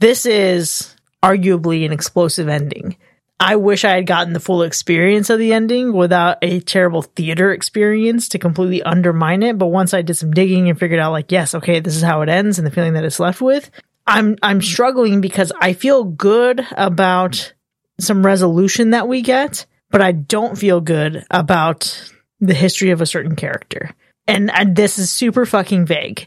This 0.00 0.26
is 0.26 0.96
arguably 1.22 1.86
an 1.86 1.92
explosive 1.92 2.48
ending. 2.48 2.96
I 3.38 3.54
wish 3.54 3.84
I 3.84 3.94
had 3.94 4.06
gotten 4.06 4.32
the 4.32 4.40
full 4.40 4.62
experience 4.62 5.30
of 5.30 5.38
the 5.38 5.52
ending 5.52 5.92
without 5.92 6.38
a 6.42 6.58
terrible 6.58 7.02
theater 7.02 7.52
experience 7.52 8.28
to 8.30 8.40
completely 8.40 8.82
undermine 8.82 9.44
it. 9.44 9.58
But 9.58 9.68
once 9.68 9.94
I 9.94 10.02
did 10.02 10.16
some 10.16 10.32
digging 10.32 10.68
and 10.68 10.78
figured 10.78 10.98
out 10.98 11.12
like, 11.12 11.30
yes, 11.30 11.54
okay, 11.54 11.78
this 11.78 11.94
is 11.94 12.02
how 12.02 12.22
it 12.22 12.30
ends 12.30 12.58
and 12.58 12.66
the 12.66 12.72
feeling 12.72 12.94
that 12.94 13.04
it's 13.04 13.20
left 13.20 13.40
with, 13.40 13.70
I'm, 14.08 14.38
I'm 14.42 14.60
struggling 14.60 15.20
because 15.20 15.52
I 15.60 15.74
feel 15.74 16.02
good 16.02 16.66
about 16.72 17.52
some 18.00 18.26
resolution 18.26 18.90
that 18.90 19.06
we 19.06 19.22
get, 19.22 19.66
but 19.92 20.02
I 20.02 20.12
don't 20.12 20.58
feel 20.58 20.80
good 20.80 21.24
about 21.30 22.12
the 22.40 22.54
history 22.54 22.90
of 22.90 23.00
a 23.00 23.06
certain 23.06 23.36
character. 23.36 23.94
And, 24.26 24.50
and 24.50 24.74
this 24.74 24.98
is 24.98 25.10
super 25.10 25.46
fucking 25.46 25.86
vague, 25.86 26.26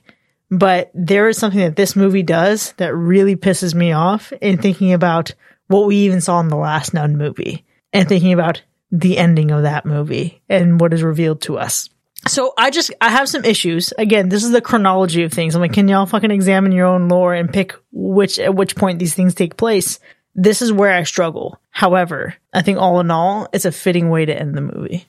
but 0.49 0.91
there 0.93 1.27
is 1.27 1.37
something 1.37 1.59
that 1.59 1.75
this 1.75 1.95
movie 1.95 2.23
does 2.23 2.73
that 2.73 2.95
really 2.95 3.35
pisses 3.35 3.73
me 3.73 3.91
off 3.91 4.31
in 4.33 4.57
thinking 4.57 4.93
about 4.93 5.33
what 5.67 5.87
we 5.87 5.97
even 5.97 6.21
saw 6.21 6.39
in 6.39 6.47
the 6.47 6.55
last 6.55 6.93
Nun 6.93 7.17
movie 7.17 7.65
and 7.91 8.07
thinking 8.07 8.33
about 8.33 8.61
the 8.91 9.17
ending 9.17 9.51
of 9.51 9.63
that 9.63 9.85
movie 9.85 10.41
and 10.47 10.79
what 10.79 10.93
is 10.93 11.03
revealed 11.03 11.41
to 11.41 11.57
us. 11.57 11.89
So 12.27 12.53
I 12.57 12.71
just 12.71 12.91
I 13.01 13.09
have 13.09 13.29
some 13.29 13.45
issues. 13.45 13.93
Again, 13.97 14.29
this 14.29 14.43
is 14.43 14.51
the 14.51 14.61
chronology 14.61 15.23
of 15.23 15.31
things. 15.31 15.53
I'm 15.53 15.61
like, 15.61 15.73
can 15.73 15.87
y'all 15.87 16.05
fucking 16.05 16.31
examine 16.31 16.71
your 16.71 16.87
own 16.87 17.07
lore 17.07 17.33
and 17.33 17.51
pick 17.51 17.75
which 17.91 18.39
at 18.39 18.55
which 18.55 18.75
point 18.75 18.99
these 18.99 19.13
things 19.13 19.35
take 19.35 19.57
place? 19.57 19.99
This 20.35 20.61
is 20.61 20.71
where 20.71 20.93
I 20.93 21.03
struggle. 21.03 21.59
However, 21.69 22.35
I 22.53 22.61
think 22.61 22.77
all 22.77 22.99
in 22.99 23.09
all, 23.09 23.47
it's 23.53 23.65
a 23.65 23.71
fitting 23.71 24.09
way 24.09 24.25
to 24.25 24.37
end 24.37 24.55
the 24.55 24.61
movie. 24.61 25.05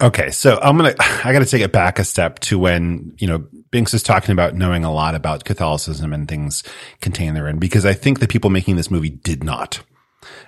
Okay, 0.00 0.30
so 0.30 0.58
I'm 0.60 0.76
gonna 0.76 0.94
I 1.24 1.32
got 1.32 1.40
to 1.40 1.46
take 1.46 1.62
it 1.62 1.72
back 1.72 1.98
a 1.98 2.04
step 2.04 2.40
to 2.40 2.58
when 2.58 3.14
you 3.18 3.28
know 3.28 3.46
Binx 3.70 3.94
is 3.94 4.02
talking 4.02 4.32
about 4.32 4.54
knowing 4.54 4.84
a 4.84 4.92
lot 4.92 5.14
about 5.14 5.44
Catholicism 5.44 6.12
and 6.12 6.26
things 6.26 6.64
contained 7.00 7.36
therein 7.36 7.58
because 7.58 7.86
I 7.86 7.92
think 7.92 8.18
the 8.18 8.28
people 8.28 8.50
making 8.50 8.76
this 8.76 8.90
movie 8.90 9.10
did 9.10 9.44
not 9.44 9.82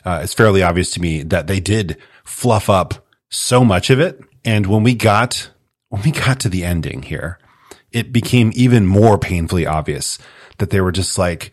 uh, 0.04 0.20
it's 0.22 0.34
fairly 0.34 0.62
obvious 0.62 0.90
to 0.92 1.00
me 1.00 1.22
that 1.22 1.46
they 1.46 1.60
did 1.60 1.96
fluff 2.24 2.68
up 2.68 3.06
so 3.30 3.64
much 3.64 3.90
of 3.90 4.00
it. 4.00 4.20
And 4.44 4.66
when 4.66 4.82
we 4.82 4.94
got, 4.94 5.50
when 5.88 6.02
we 6.02 6.10
got 6.10 6.40
to 6.40 6.48
the 6.48 6.64
ending 6.64 7.02
here, 7.02 7.38
it 7.92 8.12
became 8.12 8.52
even 8.54 8.86
more 8.86 9.18
painfully 9.18 9.66
obvious 9.66 10.18
that 10.58 10.70
they 10.70 10.80
were 10.80 10.92
just 10.92 11.18
like, 11.18 11.52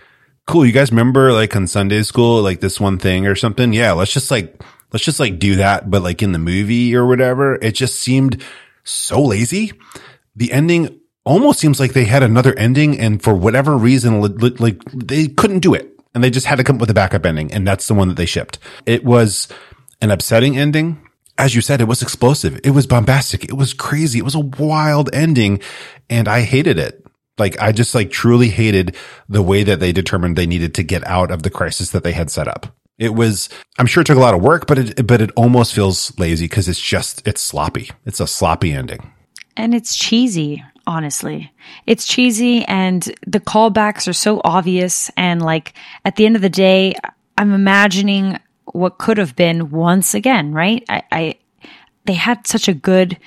cool. 0.51 0.65
You 0.65 0.71
guys 0.71 0.91
remember 0.91 1.31
like 1.33 1.55
on 1.55 1.67
Sunday 1.67 2.03
school, 2.03 2.41
like 2.41 2.59
this 2.59 2.79
one 2.79 2.97
thing 2.97 3.25
or 3.27 3.35
something? 3.35 3.73
Yeah. 3.73 3.93
Let's 3.93 4.13
just 4.13 4.29
like, 4.29 4.61
let's 4.91 5.05
just 5.05 5.19
like 5.19 5.39
do 5.39 5.55
that. 5.55 5.89
But 5.89 6.03
like 6.03 6.21
in 6.21 6.31
the 6.31 6.39
movie 6.39 6.95
or 6.95 7.07
whatever, 7.07 7.55
it 7.55 7.71
just 7.71 7.99
seemed 7.99 8.43
so 8.83 9.21
lazy. 9.21 9.73
The 10.35 10.51
ending 10.51 10.99
almost 11.23 11.59
seems 11.59 11.79
like 11.79 11.93
they 11.93 12.05
had 12.05 12.23
another 12.23 12.53
ending 12.57 12.99
and 12.99 13.21
for 13.21 13.33
whatever 13.33 13.77
reason, 13.77 14.21
like 14.21 14.83
they 14.93 15.27
couldn't 15.27 15.59
do 15.59 15.73
it 15.73 15.91
and 16.13 16.23
they 16.23 16.29
just 16.29 16.45
had 16.45 16.57
to 16.57 16.63
come 16.63 16.75
up 16.75 16.81
with 16.81 16.89
a 16.89 16.93
backup 16.93 17.25
ending, 17.25 17.51
and 17.53 17.67
that's 17.67 17.87
the 17.87 17.93
one 17.93 18.07
that 18.09 18.17
they 18.17 18.25
shipped. 18.25 18.59
It 18.85 19.03
was 19.03 19.47
an 20.01 20.11
upsetting 20.11 20.57
ending. 20.57 21.07
As 21.37 21.55
you 21.55 21.61
said, 21.61 21.81
it 21.81 21.87
was 21.87 22.01
explosive. 22.01 22.59
It 22.63 22.71
was 22.71 22.85
bombastic. 22.85 23.45
It 23.45 23.53
was 23.53 23.73
crazy. 23.73 24.19
It 24.19 24.25
was 24.25 24.35
a 24.35 24.39
wild 24.39 25.09
ending, 25.13 25.61
and 26.09 26.27
I 26.27 26.41
hated 26.41 26.77
it. 26.77 27.00
Like 27.41 27.59
I 27.59 27.71
just 27.71 27.93
like 27.93 28.11
truly 28.11 28.49
hated 28.49 28.95
the 29.27 29.41
way 29.41 29.63
that 29.63 29.79
they 29.79 29.91
determined 29.91 30.37
they 30.37 30.45
needed 30.45 30.73
to 30.75 30.83
get 30.83 31.05
out 31.05 31.31
of 31.31 31.43
the 31.43 31.49
crisis 31.49 31.91
that 31.91 32.03
they 32.03 32.13
had 32.13 32.29
set 32.29 32.47
up. 32.47 32.67
It 32.97 33.15
was, 33.15 33.49
I'm 33.79 33.87
sure 33.87 34.01
it 34.01 34.05
took 34.05 34.17
a 34.17 34.21
lot 34.21 34.35
of 34.35 34.41
work, 34.41 34.67
but 34.67 34.77
it, 34.77 35.07
but 35.07 35.21
it 35.21 35.31
almost 35.35 35.73
feels 35.73 36.17
lazy 36.19 36.45
because 36.45 36.69
it's 36.69 36.79
just, 36.79 37.27
it's 37.27 37.41
sloppy. 37.41 37.89
It's 38.05 38.19
a 38.19 38.27
sloppy 38.27 38.73
ending. 38.73 39.11
And 39.57 39.73
it's 39.73 39.95
cheesy 39.95 40.63
honestly. 40.87 41.51
It's 41.85 42.07
cheesy 42.07 42.65
and 42.65 43.03
the 43.25 43.39
callbacks 43.39 44.07
are 44.07 44.13
so 44.13 44.41
obvious. 44.43 45.11
And 45.17 45.41
like 45.41 45.73
at 46.05 46.15
the 46.15 46.25
end 46.25 46.35
of 46.35 46.41
the 46.41 46.49
day, 46.49 46.95
I'm 47.37 47.53
imagining 47.53 48.39
what 48.65 48.97
could 48.97 49.17
have 49.17 49.35
been 49.35 49.71
once 49.71 50.13
again, 50.13 50.53
right? 50.53 50.83
I, 50.89 51.03
I 51.11 51.35
they 52.05 52.13
had 52.13 52.47
such 52.47 52.67
a 52.67 52.73
good, 52.73 53.17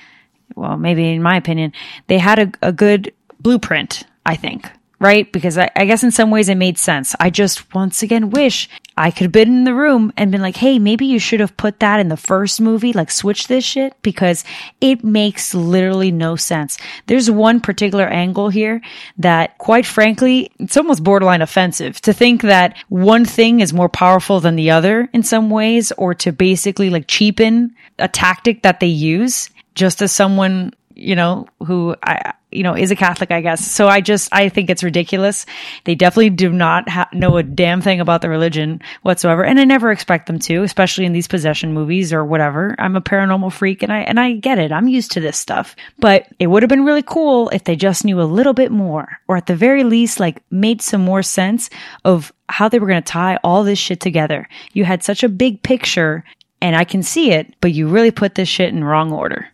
well, 0.55 0.77
maybe 0.77 1.09
in 1.09 1.21
my 1.21 1.37
opinion, 1.37 1.73
they 2.07 2.17
had 2.17 2.39
a, 2.39 2.51
a 2.61 2.71
good 2.71 3.13
blueprint, 3.45 4.05
I 4.25 4.35
think, 4.35 4.67
right? 4.99 5.31
Because 5.31 5.55
I, 5.55 5.69
I, 5.75 5.85
guess 5.85 6.03
in 6.03 6.09
some 6.09 6.31
ways 6.31 6.49
it 6.49 6.55
made 6.55 6.79
sense. 6.79 7.15
I 7.19 7.29
just 7.29 7.75
once 7.75 8.01
again 8.01 8.31
wish 8.31 8.67
I 8.97 9.11
could 9.11 9.25
have 9.25 9.31
been 9.31 9.49
in 9.49 9.63
the 9.65 9.75
room 9.75 10.11
and 10.17 10.31
been 10.31 10.41
like, 10.41 10.55
hey, 10.55 10.79
maybe 10.79 11.05
you 11.05 11.19
should 11.19 11.39
have 11.41 11.55
put 11.55 11.79
that 11.79 11.99
in 11.99 12.07
the 12.07 12.17
first 12.17 12.59
movie, 12.59 12.91
like 12.91 13.11
switch 13.11 13.47
this 13.47 13.63
shit 13.63 13.93
because 14.01 14.43
it 14.81 15.03
makes 15.03 15.53
literally 15.53 16.09
no 16.09 16.35
sense. 16.35 16.79
There's 17.05 17.29
one 17.29 17.59
particular 17.59 18.07
angle 18.07 18.49
here 18.49 18.81
that 19.19 19.59
quite 19.59 19.85
frankly, 19.85 20.49
it's 20.57 20.75
almost 20.75 21.03
borderline 21.03 21.43
offensive 21.43 22.01
to 22.01 22.13
think 22.13 22.41
that 22.41 22.75
one 22.89 23.25
thing 23.25 23.59
is 23.59 23.73
more 23.73 23.89
powerful 23.89 24.39
than 24.39 24.55
the 24.55 24.71
other 24.71 25.07
in 25.13 25.21
some 25.21 25.51
ways 25.51 25.91
or 25.99 26.15
to 26.15 26.31
basically 26.31 26.89
like 26.89 27.05
cheapen 27.07 27.75
a 27.99 28.07
tactic 28.07 28.63
that 28.63 28.79
they 28.79 28.87
use 28.87 29.51
just 29.75 30.01
as 30.01 30.11
someone 30.11 30.73
you 30.95 31.15
know, 31.15 31.45
who 31.65 31.95
I, 32.01 32.33
you 32.55 32.63
know, 32.63 32.75
is 32.75 32.91
a 32.91 32.95
Catholic, 32.95 33.31
I 33.31 33.41
guess. 33.41 33.69
So 33.69 33.87
I 33.87 34.01
just, 34.01 34.29
I 34.31 34.49
think 34.49 34.69
it's 34.69 34.83
ridiculous. 34.83 35.45
They 35.83 35.95
definitely 35.95 36.31
do 36.31 36.51
not 36.51 36.89
ha- 36.89 37.09
know 37.13 37.37
a 37.37 37.43
damn 37.43 37.81
thing 37.81 37.99
about 37.99 38.21
the 38.21 38.29
religion 38.29 38.81
whatsoever. 39.01 39.43
And 39.43 39.59
I 39.59 39.63
never 39.65 39.91
expect 39.91 40.27
them 40.27 40.39
to, 40.39 40.63
especially 40.63 41.05
in 41.05 41.13
these 41.13 41.27
possession 41.27 41.73
movies 41.73 42.13
or 42.13 42.23
whatever. 42.23 42.75
I'm 42.79 42.95
a 42.95 43.01
paranormal 43.01 43.53
freak 43.53 43.83
and 43.83 43.91
I, 43.91 43.99
and 43.99 44.19
I 44.19 44.33
get 44.33 44.59
it. 44.59 44.71
I'm 44.71 44.87
used 44.87 45.11
to 45.11 45.19
this 45.19 45.37
stuff, 45.37 45.75
but 45.99 46.27
it 46.39 46.47
would 46.47 46.63
have 46.63 46.69
been 46.69 46.85
really 46.85 47.03
cool 47.03 47.49
if 47.49 47.63
they 47.63 47.75
just 47.75 48.05
knew 48.05 48.21
a 48.21 48.23
little 48.23 48.53
bit 48.53 48.71
more 48.71 49.19
or 49.27 49.37
at 49.37 49.47
the 49.47 49.55
very 49.55 49.83
least, 49.83 50.19
like 50.19 50.41
made 50.51 50.81
some 50.81 51.01
more 51.01 51.23
sense 51.23 51.69
of 52.03 52.31
how 52.49 52.69
they 52.69 52.79
were 52.79 52.87
going 52.87 53.01
to 53.01 53.11
tie 53.11 53.37
all 53.43 53.63
this 53.63 53.79
shit 53.79 53.99
together. 53.99 54.47
You 54.73 54.85
had 54.85 55.03
such 55.03 55.23
a 55.23 55.29
big 55.29 55.63
picture 55.63 56.23
and 56.61 56.75
I 56.75 56.83
can 56.83 57.03
see 57.03 57.31
it, 57.31 57.53
but 57.61 57.73
you 57.73 57.87
really 57.87 58.11
put 58.11 58.35
this 58.35 58.49
shit 58.49 58.73
in 58.73 58.83
wrong 58.83 59.11
order. 59.11 59.47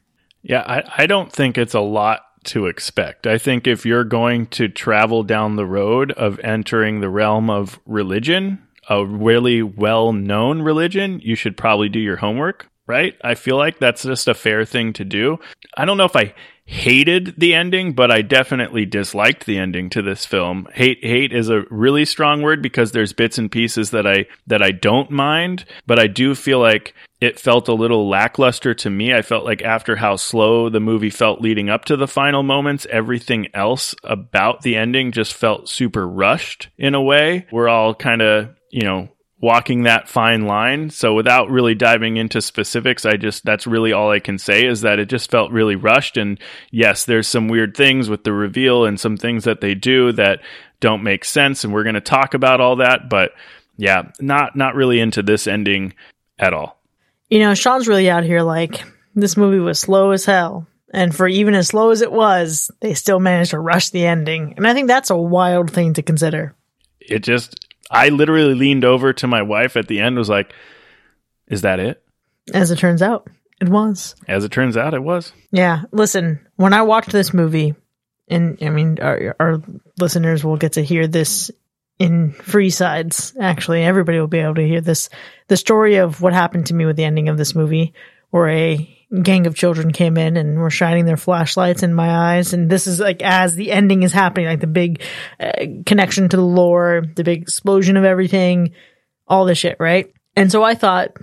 Yeah, 0.43 0.61
I, 0.61 1.03
I 1.03 1.05
don't 1.07 1.31
think 1.31 1.57
it's 1.57 1.73
a 1.73 1.79
lot 1.79 2.21
to 2.45 2.65
expect. 2.67 3.27
I 3.27 3.37
think 3.37 3.67
if 3.67 3.85
you're 3.85 4.03
going 4.03 4.47
to 4.47 4.67
travel 4.67 5.23
down 5.23 5.55
the 5.55 5.65
road 5.65 6.11
of 6.13 6.39
entering 6.39 6.99
the 6.99 7.09
realm 7.09 7.49
of 7.49 7.79
religion, 7.85 8.61
a 8.89 9.05
really 9.05 9.61
well 9.61 10.13
known 10.13 10.61
religion, 10.61 11.19
you 11.23 11.35
should 11.35 11.57
probably 11.57 11.89
do 11.89 11.99
your 11.99 12.17
homework, 12.17 12.69
right? 12.87 13.15
I 13.23 13.35
feel 13.35 13.57
like 13.57 13.79
that's 13.79 14.03
just 14.03 14.27
a 14.27 14.33
fair 14.33 14.65
thing 14.65 14.93
to 14.93 15.05
do. 15.05 15.39
I 15.77 15.85
don't 15.85 15.97
know 15.97 16.05
if 16.05 16.15
I 16.15 16.33
hated 16.65 17.35
the 17.37 17.53
ending, 17.53 17.93
but 17.93 18.11
I 18.11 18.21
definitely 18.21 18.85
disliked 18.85 19.45
the 19.45 19.57
ending 19.57 19.89
to 19.91 20.01
this 20.01 20.25
film. 20.25 20.67
Hate 20.73 21.03
hate 21.03 21.33
is 21.33 21.49
a 21.49 21.63
really 21.69 22.05
strong 22.05 22.41
word 22.41 22.61
because 22.61 22.91
there's 22.91 23.13
bits 23.13 23.37
and 23.37 23.51
pieces 23.51 23.91
that 23.91 24.07
I 24.07 24.25
that 24.47 24.61
I 24.61 24.71
don't 24.71 25.11
mind, 25.11 25.65
but 25.85 25.99
I 25.99 26.07
do 26.07 26.33
feel 26.35 26.59
like 26.59 26.93
it 27.19 27.39
felt 27.39 27.67
a 27.67 27.73
little 27.73 28.09
lackluster 28.09 28.73
to 28.73 28.89
me. 28.89 29.13
I 29.13 29.21
felt 29.21 29.45
like 29.45 29.61
after 29.61 29.95
how 29.95 30.15
slow 30.15 30.69
the 30.69 30.79
movie 30.79 31.11
felt 31.11 31.41
leading 31.41 31.69
up 31.69 31.85
to 31.85 31.95
the 31.95 32.07
final 32.07 32.41
moments, 32.41 32.87
everything 32.89 33.47
else 33.53 33.93
about 34.03 34.61
the 34.63 34.75
ending 34.75 35.11
just 35.11 35.33
felt 35.33 35.69
super 35.69 36.07
rushed 36.07 36.69
in 36.77 36.95
a 36.95 37.01
way. 37.01 37.45
We're 37.51 37.69
all 37.69 37.93
kind 37.93 38.23
of, 38.23 38.55
you 38.71 38.81
know, 38.81 39.09
walking 39.41 39.83
that 39.83 40.07
fine 40.07 40.45
line. 40.45 40.91
So 40.91 41.13
without 41.13 41.49
really 41.49 41.73
diving 41.73 42.17
into 42.17 42.41
specifics, 42.41 43.05
I 43.05 43.17
just 43.17 43.43
that's 43.43 43.67
really 43.67 43.91
all 43.91 44.11
I 44.11 44.19
can 44.19 44.37
say 44.37 44.65
is 44.65 44.81
that 44.81 44.99
it 44.99 45.09
just 45.09 45.31
felt 45.31 45.51
really 45.51 45.75
rushed 45.75 46.15
and 46.15 46.39
yes, 46.69 47.05
there's 47.05 47.27
some 47.27 47.47
weird 47.47 47.75
things 47.75 48.09
with 48.09 48.23
the 48.23 48.31
reveal 48.31 48.85
and 48.85 48.99
some 48.99 49.17
things 49.17 49.43
that 49.43 49.59
they 49.59 49.73
do 49.73 50.11
that 50.13 50.41
don't 50.79 51.03
make 51.03 51.25
sense 51.25 51.63
and 51.63 51.73
we're 51.73 51.83
going 51.83 51.95
to 51.95 52.01
talk 52.01 52.33
about 52.33 52.61
all 52.61 52.77
that, 52.77 53.09
but 53.09 53.31
yeah, 53.77 54.11
not 54.19 54.55
not 54.55 54.75
really 54.75 54.99
into 54.99 55.23
this 55.23 55.47
ending 55.47 55.93
at 56.37 56.53
all. 56.53 56.79
You 57.29 57.39
know, 57.39 57.53
Sean's 57.55 57.87
really 57.87 58.09
out 58.09 58.23
here 58.23 58.43
like 58.43 58.83
this 59.15 59.35
movie 59.35 59.59
was 59.59 59.79
slow 59.79 60.11
as 60.11 60.25
hell. 60.25 60.67
And 60.93 61.15
for 61.15 61.27
even 61.27 61.55
as 61.55 61.69
slow 61.69 61.91
as 61.91 62.01
it 62.01 62.11
was, 62.11 62.69
they 62.81 62.93
still 62.93 63.19
managed 63.19 63.51
to 63.51 63.59
rush 63.59 63.89
the 63.89 64.05
ending. 64.05 64.55
And 64.57 64.67
I 64.67 64.73
think 64.73 64.87
that's 64.87 65.09
a 65.09 65.15
wild 65.15 65.71
thing 65.71 65.93
to 65.93 66.01
consider. 66.01 66.53
It 66.99 67.19
just 67.19 67.60
I 67.91 68.09
literally 68.09 68.55
leaned 68.55 68.85
over 68.85 69.11
to 69.13 69.27
my 69.27 69.41
wife 69.41 69.75
at 69.75 69.87
the 69.87 69.99
end, 69.99 70.17
was 70.17 70.29
like, 70.29 70.53
Is 71.47 71.61
that 71.61 71.79
it? 71.79 72.01
As 72.53 72.71
it 72.71 72.77
turns 72.79 73.01
out, 73.01 73.27
it 73.59 73.69
was. 73.69 74.15
As 74.27 74.45
it 74.45 74.51
turns 74.51 74.77
out, 74.77 74.93
it 74.93 75.03
was. 75.03 75.33
Yeah. 75.51 75.83
Listen, 75.91 76.47
when 76.55 76.73
I 76.73 76.81
watched 76.83 77.11
this 77.11 77.33
movie, 77.33 77.75
and 78.29 78.57
I 78.61 78.69
mean, 78.69 78.97
our, 79.01 79.35
our 79.39 79.61
listeners 79.99 80.43
will 80.43 80.57
get 80.57 80.73
to 80.73 80.83
hear 80.83 81.05
this 81.05 81.51
in 81.99 82.31
free 82.31 82.69
sides. 82.69 83.33
Actually, 83.39 83.83
everybody 83.83 84.19
will 84.19 84.27
be 84.27 84.39
able 84.39 84.55
to 84.55 84.67
hear 84.67 84.81
this. 84.81 85.09
The 85.49 85.57
story 85.57 85.97
of 85.97 86.21
what 86.21 86.33
happened 86.33 86.67
to 86.67 86.73
me 86.73 86.85
with 86.85 86.95
the 86.95 87.03
ending 87.03 87.29
of 87.29 87.37
this 87.37 87.53
movie, 87.53 87.93
where 88.29 88.47
a 88.49 89.00
gang 89.23 89.45
of 89.45 89.55
children 89.55 89.91
came 89.91 90.17
in 90.17 90.37
and 90.37 90.59
were 90.59 90.69
shining 90.69 91.05
their 91.05 91.17
flashlights 91.17 91.83
in 91.83 91.93
my 91.93 92.35
eyes. 92.35 92.53
And 92.53 92.69
this 92.69 92.87
is 92.87 92.99
like 92.99 93.21
as 93.21 93.55
the 93.55 93.71
ending 93.71 94.03
is 94.03 94.13
happening, 94.13 94.47
like 94.47 94.61
the 94.61 94.67
big 94.67 95.01
uh, 95.39 95.51
connection 95.85 96.29
to 96.29 96.37
the 96.37 96.43
lore, 96.43 97.03
the 97.15 97.23
big 97.23 97.41
explosion 97.41 97.97
of 97.97 98.05
everything, 98.05 98.71
all 99.27 99.45
this 99.45 99.57
shit, 99.57 99.77
right? 99.79 100.13
And 100.35 100.51
so 100.51 100.63
I 100.63 100.75
thought, 100.75 101.17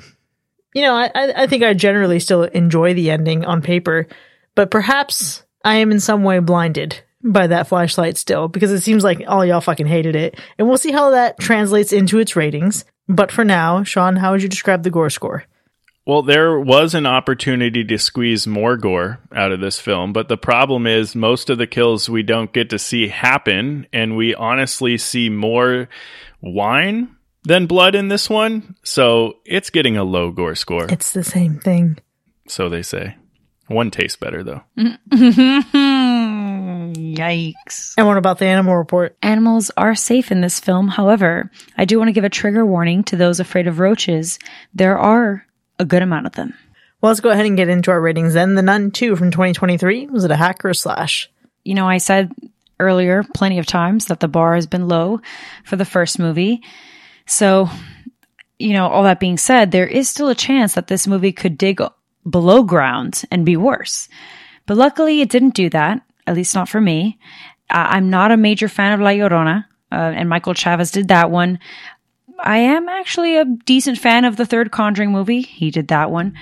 you 0.74 0.82
know, 0.82 0.94
I, 0.94 1.10
I 1.14 1.46
think 1.46 1.62
I 1.62 1.72
generally 1.74 2.20
still 2.20 2.42
enjoy 2.42 2.94
the 2.94 3.10
ending 3.10 3.44
on 3.44 3.62
paper, 3.62 4.06
but 4.54 4.70
perhaps 4.70 5.44
I 5.64 5.76
am 5.76 5.90
in 5.90 6.00
some 6.00 6.24
way 6.24 6.40
blinded 6.40 7.02
by 7.24 7.46
that 7.48 7.68
flashlight 7.68 8.16
still 8.16 8.48
because 8.48 8.70
it 8.70 8.80
seems 8.80 9.02
like 9.02 9.22
all 9.26 9.44
y'all 9.44 9.60
fucking 9.60 9.86
hated 9.86 10.14
it. 10.14 10.38
And 10.58 10.68
we'll 10.68 10.78
see 10.78 10.92
how 10.92 11.10
that 11.10 11.38
translates 11.40 11.92
into 11.92 12.18
its 12.18 12.36
ratings. 12.36 12.84
But 13.08 13.32
for 13.32 13.44
now, 13.44 13.82
Sean, 13.82 14.16
how 14.16 14.32
would 14.32 14.42
you 14.42 14.48
describe 14.48 14.82
the 14.82 14.90
gore 14.90 15.10
score? 15.10 15.44
Well, 16.08 16.22
there 16.22 16.58
was 16.58 16.94
an 16.94 17.04
opportunity 17.04 17.84
to 17.84 17.98
squeeze 17.98 18.46
more 18.46 18.78
gore 18.78 19.20
out 19.30 19.52
of 19.52 19.60
this 19.60 19.78
film, 19.78 20.14
but 20.14 20.28
the 20.28 20.38
problem 20.38 20.86
is 20.86 21.14
most 21.14 21.50
of 21.50 21.58
the 21.58 21.66
kills 21.66 22.08
we 22.08 22.22
don't 22.22 22.50
get 22.50 22.70
to 22.70 22.78
see 22.78 23.08
happen, 23.08 23.86
and 23.92 24.16
we 24.16 24.34
honestly 24.34 24.96
see 24.96 25.28
more 25.28 25.90
wine 26.40 27.14
than 27.44 27.66
blood 27.66 27.94
in 27.94 28.08
this 28.08 28.30
one. 28.30 28.74
So 28.82 29.34
it's 29.44 29.68
getting 29.68 29.98
a 29.98 30.04
low 30.04 30.30
gore 30.30 30.54
score. 30.54 30.86
It's 30.86 31.12
the 31.12 31.22
same 31.22 31.60
thing. 31.60 31.98
So 32.46 32.70
they 32.70 32.80
say. 32.80 33.14
One 33.66 33.90
tastes 33.90 34.16
better, 34.16 34.42
though. 34.42 34.62
Mm-hmm. 34.78 35.72
Yikes. 37.16 37.92
And 37.98 38.06
what 38.06 38.16
about 38.16 38.38
the 38.38 38.46
animal 38.46 38.76
report? 38.76 39.14
Animals 39.20 39.70
are 39.76 39.94
safe 39.94 40.32
in 40.32 40.40
this 40.40 40.58
film. 40.58 40.88
However, 40.88 41.50
I 41.76 41.84
do 41.84 41.98
want 41.98 42.08
to 42.08 42.12
give 42.12 42.24
a 42.24 42.30
trigger 42.30 42.64
warning 42.64 43.04
to 43.04 43.16
those 43.16 43.40
afraid 43.40 43.66
of 43.66 43.78
roaches. 43.78 44.38
There 44.72 44.96
are 44.96 45.44
a 45.78 45.84
good 45.84 46.02
amount 46.02 46.26
of 46.26 46.32
them. 46.32 46.54
Well, 47.00 47.10
let's 47.10 47.20
go 47.20 47.30
ahead 47.30 47.46
and 47.46 47.56
get 47.56 47.68
into 47.68 47.90
our 47.90 48.00
ratings 48.00 48.34
then. 48.34 48.54
The 48.54 48.62
Nun 48.62 48.90
2 48.90 49.14
from 49.16 49.30
2023, 49.30 50.08
was 50.08 50.24
it 50.24 50.30
a 50.30 50.36
hack 50.36 50.64
or 50.64 50.70
a 50.70 50.74
slash? 50.74 51.30
You 51.64 51.74
know, 51.74 51.88
I 51.88 51.98
said 51.98 52.32
earlier 52.80 53.24
plenty 53.34 53.58
of 53.58 53.66
times 53.66 54.06
that 54.06 54.20
the 54.20 54.28
bar 54.28 54.54
has 54.54 54.66
been 54.66 54.88
low 54.88 55.20
for 55.64 55.76
the 55.76 55.84
first 55.84 56.18
movie. 56.18 56.62
So, 57.26 57.68
you 58.58 58.72
know, 58.72 58.88
all 58.88 59.04
that 59.04 59.20
being 59.20 59.38
said, 59.38 59.70
there 59.70 59.86
is 59.86 60.08
still 60.08 60.28
a 60.28 60.34
chance 60.34 60.74
that 60.74 60.88
this 60.88 61.06
movie 61.06 61.32
could 61.32 61.56
dig 61.56 61.80
below 62.28 62.62
ground 62.62 63.22
and 63.30 63.46
be 63.46 63.56
worse. 63.56 64.08
But 64.66 64.76
luckily, 64.76 65.20
it 65.20 65.30
didn't 65.30 65.54
do 65.54 65.70
that, 65.70 66.02
at 66.26 66.34
least 66.34 66.54
not 66.54 66.68
for 66.68 66.80
me. 66.80 67.18
Uh, 67.70 67.86
I'm 67.90 68.10
not 68.10 68.32
a 68.32 68.36
major 68.36 68.68
fan 68.68 68.92
of 68.92 69.00
La 69.00 69.10
Llorona, 69.10 69.64
uh, 69.92 69.94
and 69.94 70.28
Michael 70.28 70.54
Chaves 70.54 70.92
did 70.92 71.08
that 71.08 71.30
one. 71.30 71.58
I 72.38 72.58
am 72.58 72.88
actually 72.88 73.36
a 73.36 73.44
decent 73.44 73.98
fan 73.98 74.24
of 74.24 74.36
the 74.36 74.46
third 74.46 74.70
Conjuring 74.70 75.12
movie. 75.12 75.42
He 75.42 75.70
did 75.70 75.88
that 75.88 76.10
one. 76.10 76.34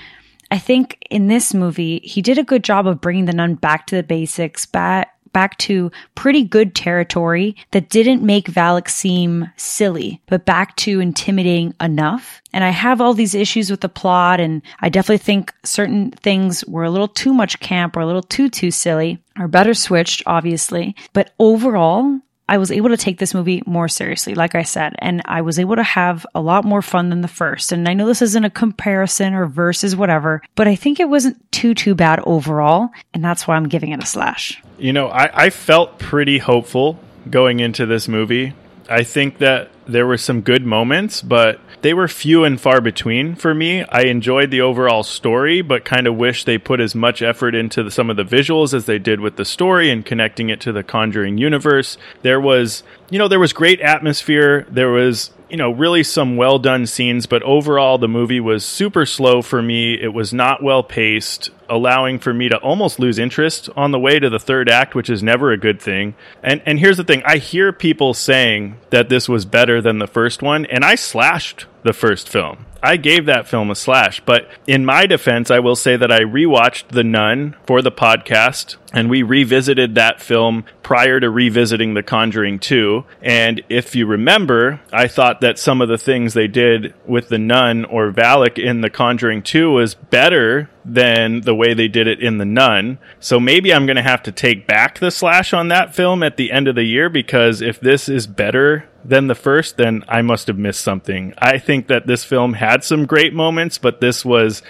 I 0.50 0.58
think 0.58 1.04
in 1.10 1.26
this 1.26 1.54
movie, 1.54 2.00
he 2.04 2.22
did 2.22 2.38
a 2.38 2.44
good 2.44 2.62
job 2.62 2.86
of 2.86 3.00
bringing 3.00 3.24
the 3.24 3.32
nun 3.32 3.54
back 3.54 3.86
to 3.88 3.96
the 3.96 4.02
basics, 4.02 4.66
back 4.66 5.16
back 5.36 5.58
to 5.58 5.92
pretty 6.14 6.42
good 6.42 6.74
territory 6.74 7.54
that 7.72 7.90
didn't 7.90 8.22
make 8.22 8.46
Valak 8.46 8.88
seem 8.88 9.50
silly, 9.58 10.18
but 10.28 10.46
back 10.46 10.74
to 10.76 10.98
intimidating 10.98 11.74
enough. 11.78 12.40
And 12.54 12.64
I 12.64 12.70
have 12.70 13.02
all 13.02 13.12
these 13.12 13.34
issues 13.34 13.70
with 13.70 13.82
the 13.82 13.88
plot, 13.90 14.40
and 14.40 14.62
I 14.80 14.88
definitely 14.88 15.18
think 15.18 15.52
certain 15.62 16.10
things 16.12 16.64
were 16.64 16.84
a 16.84 16.90
little 16.90 17.06
too 17.06 17.34
much 17.34 17.60
camp 17.60 17.98
or 17.98 18.00
a 18.00 18.06
little 18.06 18.22
too, 18.22 18.48
too 18.48 18.70
silly, 18.70 19.22
or 19.38 19.46
better 19.46 19.74
switched, 19.74 20.22
obviously. 20.24 20.96
But 21.12 21.34
overall, 21.38 22.18
I 22.48 22.58
was 22.58 22.70
able 22.70 22.90
to 22.90 22.96
take 22.96 23.18
this 23.18 23.34
movie 23.34 23.62
more 23.66 23.88
seriously, 23.88 24.34
like 24.34 24.54
I 24.54 24.62
said, 24.62 24.94
and 24.98 25.22
I 25.24 25.40
was 25.40 25.58
able 25.58 25.76
to 25.76 25.82
have 25.82 26.24
a 26.34 26.40
lot 26.40 26.64
more 26.64 26.82
fun 26.82 27.10
than 27.10 27.20
the 27.20 27.28
first. 27.28 27.72
And 27.72 27.88
I 27.88 27.94
know 27.94 28.06
this 28.06 28.22
isn't 28.22 28.44
a 28.44 28.50
comparison 28.50 29.34
or 29.34 29.46
versus 29.46 29.96
whatever, 29.96 30.42
but 30.54 30.68
I 30.68 30.76
think 30.76 31.00
it 31.00 31.08
wasn't 31.08 31.40
too, 31.50 31.74
too 31.74 31.94
bad 31.94 32.20
overall. 32.20 32.90
And 33.12 33.24
that's 33.24 33.48
why 33.48 33.56
I'm 33.56 33.68
giving 33.68 33.90
it 33.90 34.02
a 34.02 34.06
slash. 34.06 34.62
You 34.78 34.92
know, 34.92 35.08
I, 35.08 35.46
I 35.46 35.50
felt 35.50 35.98
pretty 35.98 36.38
hopeful 36.38 36.98
going 37.28 37.58
into 37.60 37.84
this 37.86 38.06
movie. 38.06 38.54
I 38.88 39.02
think 39.02 39.38
that 39.38 39.70
there 39.86 40.06
were 40.06 40.18
some 40.18 40.42
good 40.42 40.64
moments, 40.64 41.22
but 41.22 41.60
they 41.86 41.94
were 41.94 42.08
few 42.08 42.42
and 42.42 42.60
far 42.60 42.80
between 42.80 43.36
for 43.36 43.54
me. 43.54 43.84
I 43.84 44.06
enjoyed 44.06 44.50
the 44.50 44.60
overall 44.60 45.04
story, 45.04 45.62
but 45.62 45.84
kind 45.84 46.08
of 46.08 46.16
wish 46.16 46.42
they 46.42 46.58
put 46.58 46.80
as 46.80 46.96
much 46.96 47.22
effort 47.22 47.54
into 47.54 47.84
the, 47.84 47.92
some 47.92 48.10
of 48.10 48.16
the 48.16 48.24
visuals 48.24 48.74
as 48.74 48.86
they 48.86 48.98
did 48.98 49.20
with 49.20 49.36
the 49.36 49.44
story 49.44 49.88
and 49.88 50.04
connecting 50.04 50.50
it 50.50 50.60
to 50.62 50.72
the 50.72 50.82
Conjuring 50.82 51.38
universe. 51.38 51.96
There 52.22 52.40
was, 52.40 52.82
you 53.08 53.20
know, 53.20 53.28
there 53.28 53.38
was 53.38 53.52
great 53.52 53.80
atmosphere. 53.80 54.66
There 54.68 54.90
was 54.90 55.30
you 55.48 55.56
know, 55.56 55.70
really 55.70 56.02
some 56.02 56.36
well 56.36 56.58
done 56.58 56.86
scenes, 56.86 57.26
but 57.26 57.42
overall 57.42 57.98
the 57.98 58.08
movie 58.08 58.40
was 58.40 58.64
super 58.64 59.06
slow 59.06 59.42
for 59.42 59.62
me. 59.62 59.94
It 59.94 60.12
was 60.12 60.32
not 60.32 60.62
well 60.62 60.82
paced, 60.82 61.50
allowing 61.68 62.18
for 62.18 62.34
me 62.34 62.48
to 62.48 62.56
almost 62.58 62.98
lose 62.98 63.18
interest 63.18 63.68
on 63.76 63.92
the 63.92 63.98
way 63.98 64.18
to 64.18 64.28
the 64.28 64.40
third 64.40 64.68
act, 64.68 64.94
which 64.94 65.08
is 65.08 65.22
never 65.22 65.52
a 65.52 65.56
good 65.56 65.80
thing. 65.80 66.14
And 66.42 66.62
and 66.66 66.80
here's 66.80 66.96
the 66.96 67.04
thing, 67.04 67.22
I 67.24 67.36
hear 67.36 67.72
people 67.72 68.12
saying 68.12 68.76
that 68.90 69.08
this 69.08 69.28
was 69.28 69.44
better 69.44 69.80
than 69.80 69.98
the 69.98 70.08
first 70.08 70.42
one, 70.42 70.66
and 70.66 70.84
I 70.84 70.96
slashed 70.96 71.66
the 71.86 71.94
first 71.94 72.28
film. 72.28 72.66
I 72.82 72.98
gave 72.98 73.26
that 73.26 73.48
film 73.48 73.70
a 73.70 73.74
slash, 73.74 74.20
but 74.20 74.48
in 74.66 74.84
my 74.84 75.06
defense, 75.06 75.50
I 75.50 75.58
will 75.58 75.74
say 75.74 75.96
that 75.96 76.12
I 76.12 76.20
rewatched 76.20 76.88
The 76.88 77.02
Nun 77.02 77.56
for 77.66 77.80
the 77.80 77.90
podcast 77.90 78.76
and 78.92 79.10
we 79.10 79.22
revisited 79.22 79.94
that 79.94 80.20
film 80.20 80.64
prior 80.82 81.18
to 81.18 81.28
revisiting 81.28 81.94
The 81.94 82.02
Conjuring 82.02 82.58
2. 82.58 83.04
And 83.22 83.62
if 83.68 83.96
you 83.96 84.06
remember, 84.06 84.80
I 84.92 85.08
thought 85.08 85.40
that 85.40 85.58
some 85.58 85.80
of 85.80 85.88
the 85.88 85.98
things 85.98 86.34
they 86.34 86.46
did 86.46 86.94
with 87.06 87.28
the 87.28 87.38
nun 87.38 87.84
or 87.84 88.12
Valak 88.12 88.56
in 88.56 88.82
The 88.82 88.90
Conjuring 88.90 89.42
2 89.42 89.72
was 89.72 89.94
better 89.94 90.70
than 90.84 91.40
the 91.40 91.54
way 91.54 91.74
they 91.74 91.88
did 91.88 92.06
it 92.06 92.20
in 92.20 92.38
The 92.38 92.44
Nun. 92.44 92.98
So 93.18 93.40
maybe 93.40 93.74
I'm 93.74 93.86
going 93.86 93.96
to 93.96 94.02
have 94.02 94.22
to 94.24 94.32
take 94.32 94.66
back 94.66 95.00
the 95.00 95.10
slash 95.10 95.52
on 95.52 95.68
that 95.68 95.94
film 95.94 96.22
at 96.22 96.36
the 96.36 96.52
end 96.52 96.68
of 96.68 96.76
the 96.76 96.84
year 96.84 97.08
because 97.08 97.60
if 97.60 97.80
this 97.80 98.08
is 98.08 98.26
better 98.28 98.88
than 99.08 99.26
the 99.26 99.34
first, 99.34 99.76
then 99.76 100.04
I 100.08 100.22
must 100.22 100.46
have 100.48 100.58
missed 100.58 100.82
something. 100.82 101.34
I 101.38 101.58
think 101.58 101.88
that 101.88 102.06
this 102.06 102.24
film 102.24 102.54
had 102.54 102.84
some 102.84 103.06
great 103.06 103.32
moments, 103.32 103.78
but 103.78 104.00
this 104.00 104.24
was 104.24 104.62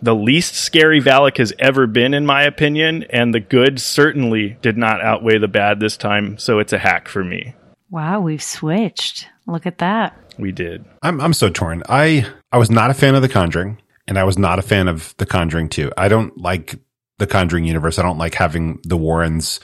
the 0.00 0.14
least 0.14 0.54
scary 0.54 1.00
Valak 1.00 1.38
has 1.38 1.52
ever 1.58 1.86
been, 1.86 2.14
in 2.14 2.26
my 2.26 2.42
opinion, 2.42 3.04
and 3.10 3.32
the 3.32 3.40
good 3.40 3.80
certainly 3.80 4.56
did 4.60 4.76
not 4.76 5.00
outweigh 5.00 5.38
the 5.38 5.48
bad 5.48 5.80
this 5.80 5.96
time, 5.96 6.38
so 6.38 6.58
it's 6.58 6.72
a 6.72 6.78
hack 6.78 7.08
for 7.08 7.22
me. 7.22 7.54
Wow, 7.90 8.20
we've 8.20 8.42
switched. 8.42 9.28
Look 9.46 9.66
at 9.66 9.78
that. 9.78 10.16
We 10.38 10.50
did. 10.50 10.84
I'm 11.02 11.20
I'm 11.20 11.34
so 11.34 11.50
torn. 11.50 11.82
I 11.88 12.26
I 12.50 12.58
was 12.58 12.70
not 12.70 12.90
a 12.90 12.94
fan 12.94 13.14
of 13.14 13.22
The 13.22 13.28
Conjuring, 13.28 13.78
and 14.08 14.18
I 14.18 14.24
was 14.24 14.38
not 14.38 14.58
a 14.58 14.62
fan 14.62 14.88
of 14.88 15.14
The 15.18 15.26
Conjuring 15.26 15.68
2. 15.68 15.92
I 15.96 16.08
don't 16.08 16.36
like 16.38 16.76
the 17.18 17.26
Conjuring 17.26 17.64
universe. 17.64 17.98
I 17.98 18.02
don't 18.02 18.18
like 18.18 18.34
having 18.34 18.80
the 18.84 18.96
Warrens 18.96 19.60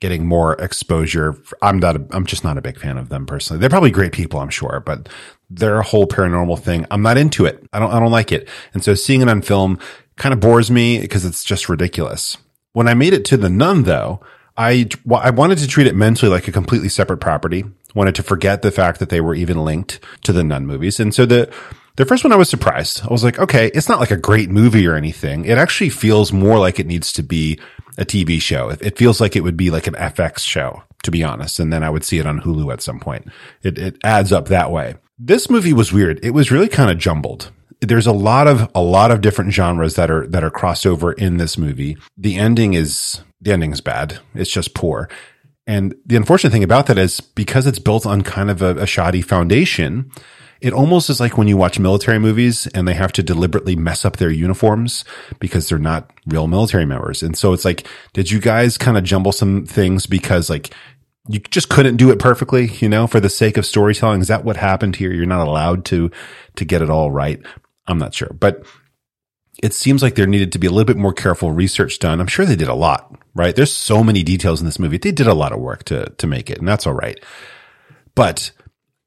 getting 0.00 0.26
more 0.26 0.54
exposure. 0.54 1.36
I'm 1.62 1.78
not, 1.78 1.96
a, 1.96 2.06
I'm 2.10 2.26
just 2.26 2.44
not 2.44 2.58
a 2.58 2.62
big 2.62 2.78
fan 2.78 2.98
of 2.98 3.08
them 3.08 3.26
personally. 3.26 3.60
They're 3.60 3.70
probably 3.70 3.90
great 3.90 4.12
people, 4.12 4.40
I'm 4.40 4.50
sure, 4.50 4.82
but 4.84 5.08
their 5.48 5.82
whole 5.82 6.06
paranormal 6.06 6.60
thing, 6.60 6.86
I'm 6.90 7.02
not 7.02 7.18
into 7.18 7.46
it. 7.46 7.64
I 7.72 7.78
don't, 7.78 7.92
I 7.92 8.00
don't 8.00 8.10
like 8.10 8.32
it. 8.32 8.48
And 8.74 8.84
so 8.84 8.94
seeing 8.94 9.22
it 9.22 9.28
on 9.28 9.42
film 9.42 9.78
kind 10.16 10.32
of 10.32 10.40
bores 10.40 10.70
me 10.70 11.00
because 11.00 11.24
it's 11.24 11.44
just 11.44 11.68
ridiculous. 11.68 12.36
When 12.72 12.88
I 12.88 12.94
made 12.94 13.14
it 13.14 13.24
to 13.26 13.36
the 13.36 13.48
nun 13.48 13.84
though, 13.84 14.20
I, 14.56 14.88
I 15.10 15.30
wanted 15.30 15.58
to 15.58 15.68
treat 15.68 15.86
it 15.86 15.94
mentally 15.94 16.30
like 16.30 16.48
a 16.48 16.52
completely 16.52 16.88
separate 16.88 17.18
property. 17.18 17.64
Wanted 17.94 18.14
to 18.16 18.22
forget 18.22 18.62
the 18.62 18.70
fact 18.70 18.98
that 19.00 19.08
they 19.08 19.20
were 19.20 19.34
even 19.34 19.64
linked 19.64 20.00
to 20.24 20.32
the 20.32 20.44
nun 20.44 20.66
movies. 20.66 21.00
And 21.00 21.14
so 21.14 21.24
the, 21.26 21.50
the 21.96 22.04
first 22.04 22.24
one 22.24 22.32
I 22.32 22.36
was 22.36 22.50
surprised. 22.50 23.02
I 23.02 23.08
was 23.08 23.24
like, 23.24 23.38
okay, 23.38 23.70
it's 23.72 23.88
not 23.88 24.00
like 24.00 24.10
a 24.10 24.16
great 24.16 24.50
movie 24.50 24.86
or 24.86 24.94
anything. 24.94 25.46
It 25.46 25.56
actually 25.56 25.90
feels 25.90 26.32
more 26.32 26.58
like 26.58 26.78
it 26.78 26.86
needs 26.86 27.12
to 27.14 27.22
be 27.22 27.58
a 27.98 28.04
TV 28.04 28.40
show. 28.40 28.70
It 28.70 28.98
feels 28.98 29.20
like 29.20 29.36
it 29.36 29.42
would 29.42 29.56
be 29.56 29.70
like 29.70 29.86
an 29.86 29.94
FX 29.94 30.40
show, 30.40 30.82
to 31.02 31.10
be 31.10 31.24
honest. 31.24 31.58
And 31.58 31.72
then 31.72 31.82
I 31.82 31.90
would 31.90 32.04
see 32.04 32.18
it 32.18 32.26
on 32.26 32.40
Hulu 32.40 32.72
at 32.72 32.82
some 32.82 33.00
point. 33.00 33.26
It, 33.62 33.78
it 33.78 33.96
adds 34.04 34.32
up 34.32 34.48
that 34.48 34.70
way. 34.70 34.96
This 35.18 35.48
movie 35.48 35.72
was 35.72 35.92
weird. 35.92 36.20
It 36.22 36.30
was 36.30 36.50
really 36.50 36.68
kind 36.68 36.90
of 36.90 36.98
jumbled. 36.98 37.50
There's 37.80 38.06
a 38.06 38.12
lot 38.12 38.46
of, 38.46 38.70
a 38.74 38.82
lot 38.82 39.10
of 39.10 39.20
different 39.20 39.52
genres 39.52 39.94
that 39.96 40.10
are, 40.10 40.26
that 40.28 40.44
are 40.44 40.50
crossed 40.50 40.86
over 40.86 41.12
in 41.12 41.36
this 41.36 41.58
movie. 41.58 41.96
The 42.16 42.36
ending 42.36 42.74
is, 42.74 43.20
the 43.40 43.52
ending 43.52 43.72
is 43.72 43.80
bad. 43.80 44.18
It's 44.34 44.50
just 44.50 44.74
poor. 44.74 45.08
And 45.66 45.94
the 46.06 46.16
unfortunate 46.16 46.50
thing 46.50 46.64
about 46.64 46.86
that 46.86 46.98
is 46.98 47.20
because 47.20 47.66
it's 47.66 47.78
built 47.78 48.06
on 48.06 48.22
kind 48.22 48.50
of 48.50 48.62
a, 48.62 48.76
a 48.76 48.86
shoddy 48.86 49.20
foundation, 49.20 50.10
it 50.60 50.72
almost 50.72 51.10
is 51.10 51.20
like 51.20 51.36
when 51.36 51.48
you 51.48 51.56
watch 51.56 51.78
military 51.78 52.18
movies 52.18 52.66
and 52.68 52.88
they 52.88 52.94
have 52.94 53.12
to 53.12 53.22
deliberately 53.22 53.76
mess 53.76 54.04
up 54.04 54.16
their 54.16 54.30
uniforms 54.30 55.04
because 55.38 55.68
they're 55.68 55.78
not 55.78 56.10
real 56.26 56.46
military 56.46 56.86
members. 56.86 57.22
And 57.22 57.36
so 57.36 57.52
it's 57.52 57.64
like, 57.64 57.86
did 58.12 58.30
you 58.30 58.40
guys 58.40 58.78
kind 58.78 58.96
of 58.96 59.04
jumble 59.04 59.32
some 59.32 59.66
things 59.66 60.06
because 60.06 60.48
like 60.48 60.72
you 61.28 61.40
just 61.40 61.68
couldn't 61.68 61.96
do 61.96 62.10
it 62.10 62.18
perfectly, 62.18 62.68
you 62.78 62.88
know, 62.88 63.06
for 63.06 63.20
the 63.20 63.28
sake 63.28 63.56
of 63.56 63.66
storytelling? 63.66 64.20
Is 64.20 64.28
that 64.28 64.44
what 64.44 64.56
happened 64.56 64.96
here? 64.96 65.12
You're 65.12 65.26
not 65.26 65.46
allowed 65.46 65.84
to, 65.86 66.10
to 66.56 66.64
get 66.64 66.82
it 66.82 66.90
all 66.90 67.10
right. 67.10 67.40
I'm 67.86 67.98
not 67.98 68.14
sure, 68.14 68.34
but 68.38 68.64
it 69.62 69.72
seems 69.72 70.02
like 70.02 70.14
there 70.14 70.26
needed 70.26 70.52
to 70.52 70.58
be 70.58 70.66
a 70.66 70.70
little 70.70 70.84
bit 70.84 70.96
more 70.96 71.12
careful 71.12 71.50
research 71.50 71.98
done. 71.98 72.20
I'm 72.20 72.26
sure 72.26 72.44
they 72.44 72.56
did 72.56 72.68
a 72.68 72.74
lot, 72.74 73.14
right? 73.34 73.54
There's 73.54 73.72
so 73.72 74.04
many 74.04 74.22
details 74.22 74.60
in 74.60 74.66
this 74.66 74.78
movie. 74.78 74.98
They 74.98 75.12
did 75.12 75.26
a 75.26 75.34
lot 75.34 75.52
of 75.52 75.60
work 75.60 75.84
to, 75.84 76.06
to 76.10 76.26
make 76.26 76.50
it 76.50 76.58
and 76.58 76.68
that's 76.68 76.86
all 76.86 76.94
right. 76.94 77.18
But 78.14 78.50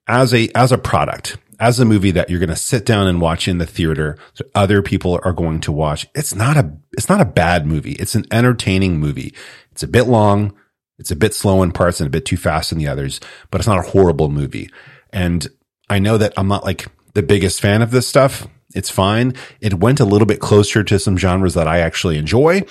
as 0.09 0.33
a 0.33 0.49
as 0.55 0.73
a 0.73 0.77
product, 0.77 1.37
as 1.60 1.79
a 1.79 1.85
movie 1.85 2.12
that 2.12 2.29
you're 2.29 2.39
going 2.39 2.49
to 2.49 2.55
sit 2.55 2.85
down 2.85 3.07
and 3.07 3.21
watch 3.21 3.47
in 3.47 3.60
the 3.60 3.65
theater 3.65 4.17
that 4.37 4.49
other 4.55 4.81
people 4.81 5.19
are 5.23 5.31
going 5.31 5.62
to 5.62 5.71
watch, 5.71 6.07
it's 6.15 6.35
not 6.35 6.57
a 6.57 6.73
it's 6.93 7.07
not 7.07 7.21
a 7.21 7.25
bad 7.25 7.65
movie. 7.65 7.93
It's 7.93 8.15
an 8.15 8.25
entertaining 8.31 8.99
movie. 8.99 9.33
It's 9.71 9.83
a 9.83 9.87
bit 9.87 10.07
long, 10.07 10.53
it's 10.97 11.12
a 11.12 11.15
bit 11.15 11.33
slow 11.33 11.62
in 11.63 11.71
parts 11.71 12.01
and 12.01 12.07
a 12.07 12.12
bit 12.12 12.25
too 12.25 12.37
fast 12.37 12.71
in 12.71 12.79
the 12.79 12.87
others, 12.87 13.21
but 13.51 13.62
it's 13.62 13.67
not 13.67 13.79
a 13.79 13.89
horrible 13.89 14.29
movie. 14.29 14.69
And 15.13 15.47
I 15.89 15.99
know 15.99 16.17
that 16.17 16.33
I'm 16.35 16.47
not 16.47 16.65
like 16.65 16.87
the 17.13 17.23
biggest 17.23 17.62
fan 17.62 17.81
of 17.81 17.91
this 17.91 18.07
stuff. 18.07 18.47
It's 18.75 18.89
fine. 18.89 19.33
It 19.62 19.75
went 19.75 19.99
a 19.99 20.05
little 20.05 20.27
bit 20.27 20.39
closer 20.39 20.83
to 20.83 20.99
some 20.99 21.17
genres 21.17 21.53
that 21.53 21.67
I 21.67 21.79
actually 21.79 22.17
enjoy. 22.17 22.63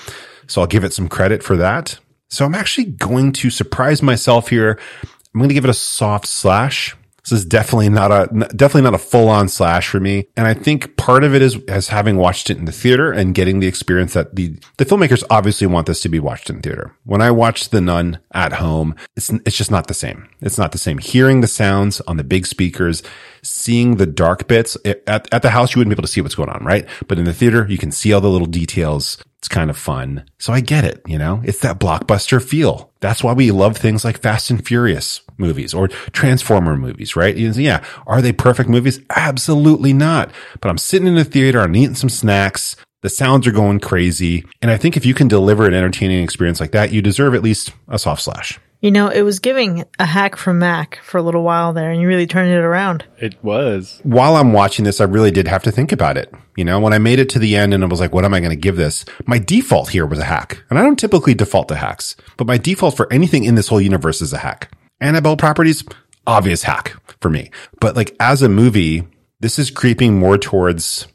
So 0.47 0.61
I'll 0.61 0.67
give 0.67 0.85
it 0.85 0.93
some 0.93 1.09
credit 1.09 1.43
for 1.43 1.57
that. 1.57 1.99
So 2.31 2.45
I'm 2.45 2.55
actually 2.55 2.87
going 2.87 3.33
to 3.33 3.51
surprise 3.51 4.03
myself 4.03 4.49
here. 4.49 4.79
I'm 5.03 5.41
going 5.41 5.49
to 5.49 5.55
give 5.55 5.65
it 5.65 5.71
a 5.71 5.75
soft 5.75 6.27
slash 6.27 6.97
This 7.25 7.41
is 7.41 7.45
definitely 7.45 7.89
not 7.91 8.11
a 8.11 8.29
definitely 8.57 8.83
not 8.83 8.95
a 8.95 8.99
full 8.99 9.29
on 9.29 9.49
slash 9.49 9.89
for 9.89 10.01
me. 10.01 10.29
And 10.37 10.47
I 10.47 10.55
think 10.55 10.97
part 10.97 11.25
of 11.25 11.35
it 11.35 11.43
is 11.43 11.59
as 11.69 11.89
having 11.89 12.17
watched 12.17 12.49
it 12.49 12.59
in 12.59 12.65
the 12.65 12.73
theater 12.73 13.13
and 13.13 13.35
getting 13.35 13.61
the 13.61 13.67
experience 13.67 14.15
that 14.15 14.35
the 14.37 14.59
the 14.79 14.85
filmmakers 14.85 15.25
obviously 15.29 15.67
want 15.67 15.87
this 15.87 16.01
to 16.03 16.09
be 16.09 16.21
watched 16.21 16.49
in 16.49 16.61
theater. 16.61 16.95
When 17.05 17.21
I 17.21 17.31
watched 17.31 17.71
The 17.71 17.81
Nun 17.81 18.19
at 18.33 18.55
home, 18.55 18.95
it's 19.17 19.31
it's 19.31 19.57
just 19.57 19.71
not 19.71 19.89
the 19.89 19.95
same. 19.95 20.29
It's 20.41 20.59
not 20.59 20.73
the 20.73 20.79
same. 20.79 20.99
Hearing 20.99 21.41
the 21.41 21.47
sounds 21.47 22.01
on 22.03 22.17
the 22.17 22.25
big 22.25 22.47
speakers, 22.47 23.03
seeing 23.43 23.97
the 23.97 24.07
dark 24.07 24.49
bits 24.49 24.77
eh, 24.85 24.95
at 25.07 25.33
at 25.33 25.43
the 25.43 25.51
house, 25.51 25.75
you 25.75 25.81
wouldn't 25.81 25.91
be 25.91 25.95
able 25.95 26.07
to 26.07 26.13
see 26.13 26.21
what's 26.21 26.35
going 26.35 26.49
on, 26.49 26.65
right? 26.65 26.87
But 27.07 27.19
in 27.19 27.25
the 27.25 27.35
theater, 27.35 27.67
you 27.69 27.79
can 27.79 27.91
see 27.93 28.13
all 28.13 28.21
the 28.21 28.31
little 28.31 28.47
details. 28.47 29.23
It's 29.39 29.49
kind 29.49 29.71
of 29.71 29.79
fun. 29.79 30.25
So 30.39 30.53
I 30.53 30.61
get 30.61 30.85
it, 30.85 31.01
you 31.07 31.17
know, 31.17 31.41
it's 31.45 31.61
that 31.61 31.79
blockbuster 31.79 32.43
feel. 32.43 32.91
That's 32.99 33.23
why 33.23 33.35
we 33.35 33.53
love 33.53 33.77
things 33.77 34.05
like 34.05 34.21
Fast 34.21 34.51
and 34.51 34.67
Furious 34.67 35.21
movies 35.37 35.73
or 35.73 35.87
Transformer 35.87 36.77
movies, 36.77 37.15
right? 37.15 37.37
Yeah. 37.37 37.85
Are 38.09 38.21
they 38.21 38.33
perfect 38.33 38.69
movies? 38.69 39.01
Absolutely 39.11 39.93
not. 39.93 40.33
But 40.61 40.71
I'm 40.71 40.79
sitting 40.79 41.07
in 41.07 41.15
the 41.15 41.25
theater, 41.25 41.61
I'm 41.61 41.77
eating 41.77 41.95
some 41.95 42.11
snacks. 42.11 42.75
The 43.03 43.09
sounds 43.09 43.47
are 43.47 43.53
going 43.53 43.79
crazy. 43.79 44.45
And 44.61 44.73
I 44.73 44.77
think 44.77 44.97
if 44.97 45.07
you 45.07 45.15
can 45.15 45.29
deliver 45.29 45.67
an 45.67 45.75
entertaining 45.75 46.25
experience 46.25 46.59
like 46.59 46.73
that, 46.73 46.91
you 46.91 47.01
deserve 47.01 47.33
at 47.33 47.45
least 47.45 47.73
a 47.87 47.97
soft 47.97 48.23
slash. 48.23 48.59
You 48.81 48.93
know, 48.93 49.09
it 49.09 49.23
was 49.23 49.41
giving 49.41 49.85
a 49.99 50.07
hack 50.07 50.37
from 50.37 50.61
Mac 50.61 51.01
for 51.03 51.19
a 51.19 51.23
little 51.23 51.43
while 51.43 51.73
there, 51.73 51.91
and 51.91 52.01
you 52.01 52.07
really 52.07 52.29
turned 52.29 52.53
it 52.53 52.59
around. 52.59 53.05
It 53.19 53.43
was. 53.43 54.01
While 54.05 54.37
I'm 54.37 54.53
watching 54.53 54.85
this, 54.85 55.01
I 55.01 55.05
really 55.05 55.33
did 55.33 55.49
have 55.49 55.65
to 55.65 55.73
think 55.73 55.91
about 55.91 56.17
it. 56.17 56.33
You 56.57 56.65
know, 56.65 56.79
when 56.79 56.93
I 56.93 56.99
made 56.99 57.19
it 57.19 57.29
to 57.31 57.41
the 57.41 57.57
end 57.57 57.75
and 57.75 57.83
I 57.83 57.89
was 57.89 57.99
like, 57.99 58.15
what 58.15 58.25
am 58.25 58.35
I 58.35 58.39
going 58.39 58.51
to 58.51 58.57
give 58.57 58.77
this? 58.77 59.05
My 59.27 59.39
default 59.39 59.89
here 59.89 60.07
was 60.07 60.21
a 60.21 60.25
hack. 60.25 60.63
And 60.71 60.79
I 60.79 60.83
don't 60.83 60.99
typically 60.99 61.35
default 61.35 61.67
to 61.69 61.75
hacks, 61.75 62.15
but 62.37 62.47
my 62.47 62.57
default 62.57 62.97
for 62.97 63.13
anything 63.13 63.43
in 63.43 63.57
this 63.57 63.67
whole 63.67 63.81
universe 63.81 64.23
is 64.23 64.33
a 64.33 64.39
hack. 64.39 64.71
Annabelle 65.01 65.37
properties, 65.37 65.83
obvious 66.25 66.63
hack 66.63 66.95
for 67.21 67.31
me. 67.31 67.51
But 67.81 67.97
like 67.97 68.15
as 68.21 68.43
a 68.43 68.49
movie, 68.49 69.09
this 69.41 69.59
is 69.59 69.73
creeping 69.73 70.19
more 70.19 70.39
towards 70.39 71.09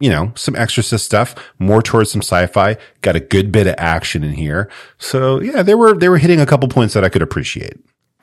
you 0.00 0.10
know, 0.10 0.32
some 0.34 0.54
exorcist 0.56 1.04
stuff, 1.04 1.34
more 1.58 1.82
towards 1.82 2.10
some 2.10 2.20
sci-fi, 2.20 2.76
got 3.00 3.16
a 3.16 3.20
good 3.20 3.50
bit 3.50 3.66
of 3.66 3.74
action 3.78 4.24
in 4.24 4.32
here. 4.32 4.70
So 4.98 5.40
yeah, 5.40 5.62
they 5.62 5.74
were, 5.74 5.96
they 5.96 6.08
were 6.08 6.18
hitting 6.18 6.40
a 6.40 6.46
couple 6.46 6.68
points 6.68 6.94
that 6.94 7.04
I 7.04 7.08
could 7.08 7.22
appreciate. 7.22 7.78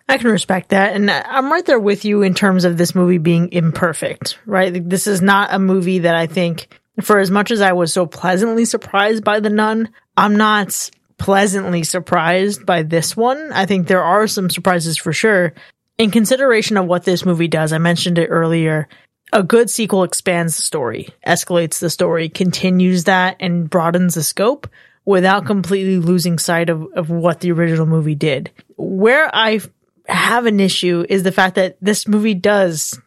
I 0.07 0.17
can 0.17 0.30
respect 0.30 0.69
that. 0.69 0.95
And 0.95 1.09
I'm 1.09 1.51
right 1.51 1.65
there 1.65 1.80
with 1.80 2.05
you 2.05 2.21
in 2.21 2.34
terms 2.34 2.65
of 2.65 2.78
this 2.78 2.93
movie 2.93 3.17
being 3.17 3.51
imperfect, 3.51 4.38
right? 4.45 4.88
This 4.88 5.07
is 5.07 5.21
not 5.21 5.53
a 5.53 5.59
movie 5.59 5.99
that 5.99 6.13
I 6.13 6.28
think, 6.28 6.67
for 7.01 7.19
as 7.19 7.32
much 7.32 7.51
as 7.51 7.61
I 7.61 7.71
was 7.71 7.93
so 7.93 8.05
pleasantly 8.05 8.65
surprised 8.65 9.24
by 9.24 9.39
The 9.39 9.49
Nun, 9.49 9.89
I'm 10.17 10.36
not 10.36 10.91
pleasantly 11.17 11.84
surprised 11.84 12.65
by 12.65 12.84
this 12.84 13.15
one. 13.15 13.51
I 13.53 13.65
think 13.65 13.88
there 13.88 14.03
are 14.03 14.28
some 14.28 14.49
surprises 14.49 14.97
for 14.97 15.13
sure. 15.13 15.53
In 15.97 16.11
consideration 16.11 16.76
of 16.76 16.86
what 16.86 17.05
this 17.05 17.26
movie 17.26 17.47
does, 17.47 17.71
I 17.71 17.78
mentioned 17.78 18.17
it 18.19 18.28
earlier, 18.28 18.89
a 19.32 19.43
good 19.43 19.69
sequel 19.69 20.03
expands 20.03 20.55
the 20.55 20.61
story, 20.61 21.09
escalates 21.26 21.80
the 21.80 21.89
story, 21.89 22.30
continues 22.30 23.05
that, 23.05 23.38
and 23.39 23.69
broadens 23.69 24.15
the 24.15 24.24
scope 24.24 24.67
without 25.05 25.45
completely 25.45 25.97
losing 25.97 26.38
sight 26.38 26.69
of, 26.69 26.88
of 26.93 27.09
what 27.09 27.39
the 27.39 27.51
original 27.51 27.86
movie 27.86 28.15
did. 28.15 28.51
Where 28.78 29.30
I 29.34 29.59
have 30.07 30.45
an 30.45 30.59
issue 30.59 31.05
is 31.07 31.24
the 31.24 31.32
fact 31.32 31.55
that 31.55 31.78
this 31.82 32.07
movie 32.07 32.34
does 32.34 32.99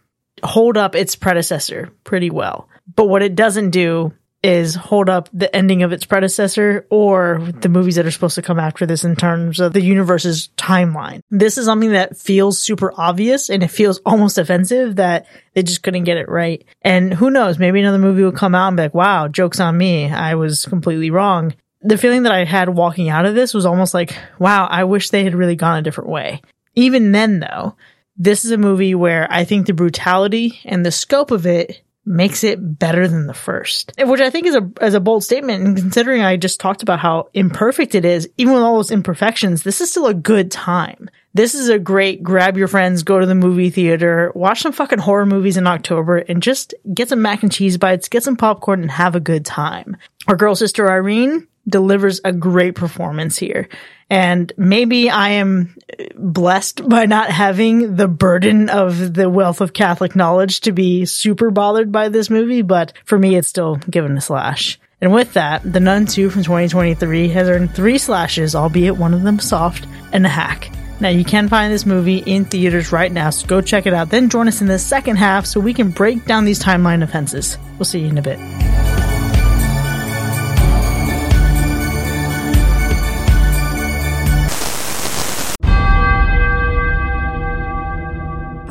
hold 0.43 0.77
up 0.77 0.95
its 0.95 1.17
predecessor 1.17 1.91
pretty 2.05 2.31
well. 2.31 2.69
But 2.95 3.09
what 3.09 3.23
it 3.23 3.35
doesn't 3.35 3.71
do 3.71 4.13
is 4.47 4.77
hold 4.77 5.09
up 5.09 5.29
the 5.33 5.55
ending 5.55 5.83
of 5.83 5.93
its 5.93 6.07
predecessor 6.07 6.87
or 6.89 7.41
the 7.61 7.69
movies 7.69 7.97
that 7.97 8.07
are 8.07 8.13
supposed 8.13 8.37
to 8.37 8.43
come 8.43 8.61
after 8.61 8.87
this 8.87 9.03
in 9.03 9.17
terms 9.17 9.59
of 9.59 9.73
the 9.73 9.81
universe's 9.81 10.51
timeline. 10.57 11.21
This 11.33 11.59
is 11.59 11.65
something 11.65 11.91
that 11.93 12.17
feels 12.17 12.63
super 12.63 12.93
obvious 12.97 13.51
and 13.51 13.65
it 13.65 13.73
feels 13.73 13.99
almost 14.07 14.39
offensive 14.39 14.97
that 14.97 15.27
they 15.55 15.65
just 15.65 15.83
couldn't 15.83 16.05
get 16.05 16.17
it 16.17 16.29
right. 16.29 16.65
And 16.83 17.13
who 17.13 17.29
knows, 17.29 17.59
maybe 17.59 17.81
another 17.81 17.99
movie 17.99 18.23
will 18.23 18.31
come 18.31 18.55
out 18.55 18.69
and 18.69 18.77
be 18.77 18.85
like, 18.85 18.95
wow, 18.95 19.27
joke's 19.27 19.59
on 19.59 19.77
me. 19.77 20.09
I 20.09 20.37
was 20.37 20.65
completely 20.65 21.11
wrong. 21.11 21.53
The 21.83 21.99
feeling 21.99 22.23
that 22.23 22.33
I 22.33 22.45
had 22.45 22.69
walking 22.69 23.09
out 23.09 23.27
of 23.27 23.35
this 23.35 23.53
was 23.53 23.67
almost 23.67 23.95
like, 23.95 24.17
wow, 24.39 24.67
I 24.67 24.85
wish 24.85 25.11
they 25.11 25.25
had 25.25 25.35
really 25.35 25.57
gone 25.57 25.79
a 25.79 25.83
different 25.83 26.11
way. 26.11 26.41
Even 26.77 27.11
then 27.11 27.41
though, 27.41 27.75
this 28.17 28.45
is 28.45 28.53
a 28.53 28.59
movie 28.59 28.95
where 28.95 29.27
I 29.29 29.45
think 29.45 29.67
the 29.67 29.75
brutality 29.75 30.61
and 30.65 30.87
the 30.87 30.93
scope 30.93 31.33
of 31.33 31.47
it 31.47 31.83
makes 32.07 32.45
it 32.45 32.79
better 32.79 33.09
than 33.09 33.27
the 33.27 33.35
first, 33.35 33.93
which 33.99 34.21
I 34.21 34.31
think 34.31 34.47
is 34.47 34.55
a 34.55 34.71
as 34.81 34.95
a 34.95 35.01
bold 35.01 35.25
statement. 35.25 35.65
And 35.65 35.77
considering 35.77 36.23
I 36.23 36.37
just 36.37 36.61
talked 36.61 36.83
about 36.83 37.01
how 37.01 37.29
imperfect 37.35 37.95
it 37.95 38.05
is, 38.05 38.29
even 38.39 38.55
with 38.55 38.63
all 38.63 38.77
those 38.77 38.91
imperfections, 38.93 39.65
this 39.65 39.81
is 39.81 39.91
still 39.91 40.07
a 40.07 40.15
good 40.15 40.51
time. 40.51 41.11
This 41.35 41.55
is 41.55 41.69
a 41.69 41.79
great 41.79 42.23
grab 42.23 42.57
your 42.57 42.69
friends, 42.69 43.03
go 43.03 43.21
to 43.21 43.27
the 43.27 43.35
movie 43.35 43.69
theater, 43.69 44.33
watch 44.35 44.63
some 44.63 44.73
fucking 44.73 45.01
horror 45.01 45.27
movies 45.27 45.59
in 45.59 45.67
October, 45.67 46.17
and 46.17 46.43
just 46.43 46.75
get 46.95 47.11
some 47.11 47.21
mac 47.21 47.43
and 47.43 47.53
cheese 47.53 47.77
bites, 47.77 48.09
get 48.09 48.23
some 48.23 48.37
popcorn, 48.37 48.81
and 48.81 48.91
have 48.91 49.15
a 49.15 49.21
good 49.21 49.45
time. 49.45 49.97
Our 50.29 50.37
girl 50.37 50.55
sister 50.55 50.91
Irene 50.91 51.47
delivers 51.69 52.21
a 52.25 52.33
great 52.33 52.75
performance 52.75 53.37
here. 53.37 53.69
And 54.09 54.53
maybe 54.57 55.11
I 55.11 55.31
am 55.31 55.77
blessed 56.15 56.89
by 56.89 57.07
not 57.07 57.31
having 57.31 57.97
the 57.97 58.07
burden 58.07 58.69
of 58.69 59.15
the 59.15 59.29
wealth 59.29 59.61
of 59.61 59.73
Catholic 59.73 60.15
knowledge 60.15 60.61
to 60.61 60.73
be 60.73 61.05
super 61.07 61.51
bothered 61.51 61.91
by 61.91 62.09
this 62.09 62.31
movie, 62.31 62.63
but 62.63 62.93
for 63.05 63.19
me, 63.19 63.35
it's 63.35 63.49
still 63.49 63.77
given 63.77 64.17
a 64.17 64.21
slash. 64.21 64.79
And 65.01 65.13
with 65.13 65.35
that, 65.35 65.71
The 65.71 65.81
Nun 65.81 66.07
2 66.07 66.31
from 66.31 66.43
2023 66.43 67.29
has 67.29 67.49
earned 67.49 67.75
three 67.75 67.99
slashes, 67.99 68.55
albeit 68.55 68.97
one 68.97 69.13
of 69.13 69.23
them 69.23 69.39
soft, 69.39 69.87
and 70.13 70.25
a 70.25 70.29
hack. 70.29 70.71
Now, 71.01 71.11
you 71.11 71.25
can 71.25 71.49
find 71.49 71.71
this 71.71 71.85
movie 71.85 72.19
in 72.19 72.47
theaters 72.47 72.91
right 72.91 73.13
now, 73.13 73.29
so 73.29 73.47
go 73.47 73.61
check 73.61 73.87
it 73.87 73.93
out. 73.93 74.09
Then 74.09 74.31
join 74.31 74.49
us 74.49 74.63
in 74.63 74.67
the 74.67 74.79
second 74.79 75.17
half 75.17 75.45
so 75.45 75.61
we 75.61 75.75
can 75.75 75.91
break 75.91 76.25
down 76.25 76.47
these 76.47 76.63
timeline 76.63 77.03
offenses. 77.03 77.59
We'll 77.77 77.85
see 77.85 78.01
you 78.01 78.09
in 78.09 78.17
a 78.17 78.23
bit. 78.23 78.39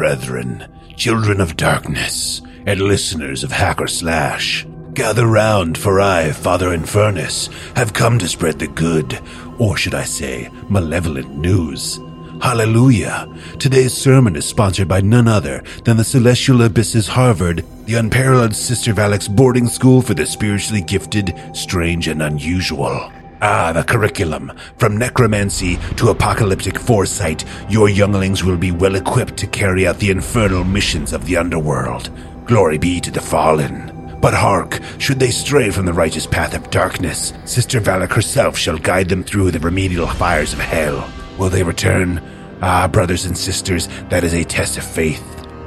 Brethren, 0.06 0.68
children 0.96 1.42
of 1.42 1.58
darkness, 1.58 2.44
and 2.68 2.80
listeners 2.80 3.44
of 3.44 3.52
Hack 3.52 3.82
or 3.82 3.88
Slash. 3.88 4.64
Gather 4.94 5.26
round, 5.26 5.80
for 5.80 6.00
I, 6.00 6.32
Father 6.32 6.78
Infernus, 6.78 7.52
have 7.76 7.94
come 7.94 8.20
to 8.20 8.28
spread 8.28 8.60
the 8.60 8.68
good, 8.68 9.20
or 9.58 9.78
should 9.78 9.96
I 9.96 10.04
say, 10.04 10.52
malevolent 10.70 11.36
news. 11.36 12.00
Hallelujah! 12.40 13.28
Today's 13.58 13.96
sermon 13.96 14.36
is 14.36 14.46
sponsored 14.46 14.88
by 14.88 15.02
none 15.02 15.28
other 15.28 15.64
than 15.86 15.98
the 15.98 16.04
Celestial 16.04 16.62
Abysses 16.62 17.08
Harvard, 17.08 17.66
the 17.86 17.96
unparalleled 17.96 18.56
Sister 18.56 18.94
Valak's 18.94 19.28
boarding 19.28 19.68
school 19.68 20.04
for 20.04 20.14
the 20.14 20.28
spiritually 20.28 20.84
gifted, 20.84 21.34
strange, 21.54 22.08
and 22.08 22.22
unusual. 22.22 23.12
Ah, 23.42 23.72
the 23.74 23.84
curriculum. 23.84 24.52
From 24.78 24.98
necromancy 24.98 25.78
to 25.98 26.10
apocalyptic 26.10 26.80
foresight, 26.80 27.44
your 27.70 27.90
younglings 27.90 28.44
will 28.44 28.58
be 28.58 28.72
well 28.72 28.96
equipped 28.96 29.38
to 29.38 29.48
carry 29.48 29.86
out 29.88 30.00
the 30.00 30.12
infernal 30.12 30.64
missions 30.64 31.14
of 31.14 31.26
the 31.26 31.38
underworld. 31.38 32.10
Glory 32.46 32.78
be 32.78 33.00
to 33.02 33.12
the 33.12 33.22
fallen. 33.22 33.92
But 34.22 34.34
hark, 34.34 34.80
should 34.98 35.20
they 35.20 35.30
stray 35.30 35.70
from 35.70 35.86
the 35.86 35.94
righteous 35.94 36.26
path 36.26 36.56
of 36.56 36.72
darkness, 36.72 37.34
Sister 37.44 37.80
Valak 37.80 38.14
herself 38.14 38.58
shall 38.58 38.78
guide 38.78 39.10
them 39.10 39.24
through 39.24 39.52
the 39.52 39.60
remedial 39.60 40.08
fires 40.08 40.54
of 40.54 40.60
hell. 40.60 41.08
Will 41.38 41.50
they 41.50 41.64
return? 41.64 42.22
Ah, 42.62 42.88
brothers 42.88 43.26
and 43.26 43.38
sisters, 43.38 43.88
that 44.10 44.24
is 44.24 44.34
a 44.34 44.44
test 44.44 44.78
of 44.78 44.84
faith. 44.84 45.24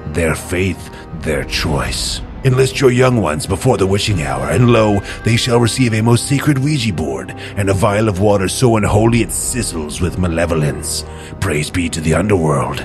Their 0.09 0.35
faith, 0.35 0.91
their 1.21 1.45
choice. 1.45 2.21
Enlist 2.45 2.80
your 2.80 2.93
young 2.93 3.20
ones 3.20 3.47
before 3.47 3.76
the 3.76 3.86
wishing 3.86 4.22
hour, 4.22 4.51
and 4.51 4.70
lo, 4.70 5.01
they 5.24 5.36
shall 5.36 5.59
receive 5.59 5.93
a 5.93 6.01
most 6.01 6.28
sacred 6.28 6.59
Ouija 6.59 6.93
board, 6.93 7.32
and 7.57 7.68
a 7.68 7.74
vial 7.74 8.09
of 8.09 8.20
water 8.20 8.49
so 8.49 8.76
unholy 8.76 9.22
it 9.22 9.30
sizzles 9.30 10.01
with 10.01 10.18
malevolence. 10.18 11.05
Praise 11.41 11.68
be 11.68 11.89
to 11.89 12.01
the 12.01 12.14
underworld. 12.14 12.78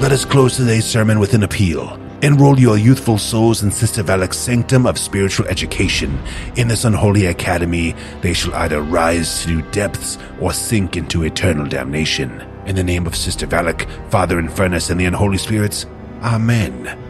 Let 0.00 0.12
us 0.12 0.24
close 0.24 0.56
today's 0.56 0.84
sermon 0.84 1.18
with 1.18 1.34
an 1.34 1.42
appeal. 1.42 1.98
Enroll 2.22 2.60
your 2.60 2.78
youthful 2.78 3.18
souls 3.18 3.64
in 3.64 3.72
Sister 3.72 4.04
Valak's 4.04 4.38
sanctum 4.38 4.86
of 4.86 4.96
spiritual 4.96 5.46
education. 5.48 6.16
In 6.54 6.68
this 6.68 6.84
unholy 6.84 7.26
academy, 7.26 7.96
they 8.20 8.32
shall 8.32 8.54
either 8.54 8.80
rise 8.80 9.42
to 9.42 9.50
new 9.50 9.62
depths 9.72 10.16
or 10.40 10.52
sink 10.52 10.96
into 10.96 11.24
eternal 11.24 11.66
damnation. 11.66 12.40
In 12.66 12.76
the 12.76 12.84
name 12.84 13.08
of 13.08 13.16
Sister 13.16 13.48
Valak, 13.48 13.88
Father 14.10 14.40
Infernus, 14.40 14.90
and 14.90 15.00
the 15.00 15.06
unholy 15.06 15.38
spirits, 15.38 15.86
Amen. 16.22 17.01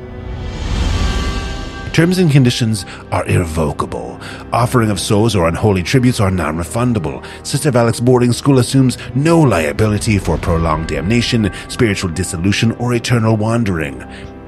Terms 1.93 2.19
and 2.19 2.31
conditions 2.31 2.87
are 3.11 3.27
irrevocable. 3.27 4.19
Offering 4.51 4.91
of 4.91 4.99
souls 4.99 5.37
or 5.37 5.47
unholy 5.47 5.83
tributes 5.83 6.21
are 6.21 6.31
non-refundable. 6.31 7.23
Sister 7.47 7.71
Valak's 7.71 8.01
boarding 8.01 8.33
school 8.33 8.61
assumes 8.61 8.97
no 9.15 9.39
liability 9.39 10.19
for 10.19 10.39
prolonged 10.39 10.89
damnation, 10.89 11.51
spiritual 11.69 12.11
dissolution, 12.11 12.73
or 12.73 12.95
eternal 12.95 13.37
wandering. 13.37 14.03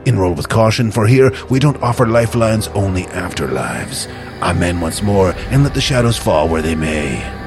Enroll 0.07 0.32
with 0.32 0.49
caution, 0.49 0.90
for 0.90 1.07
here 1.07 1.32
we 1.51 1.59
don't 1.59 1.82
offer 1.82 2.07
lifelines, 2.07 2.68
only 2.68 3.03
afterlives. 3.05 4.09
Amen 4.40 4.80
once 4.80 5.03
more, 5.03 5.32
and 5.51 5.62
let 5.62 5.74
the 5.74 5.80
shadows 5.82 6.16
fall 6.16 6.49
where 6.49 6.62
they 6.62 6.74
may. 6.74 7.43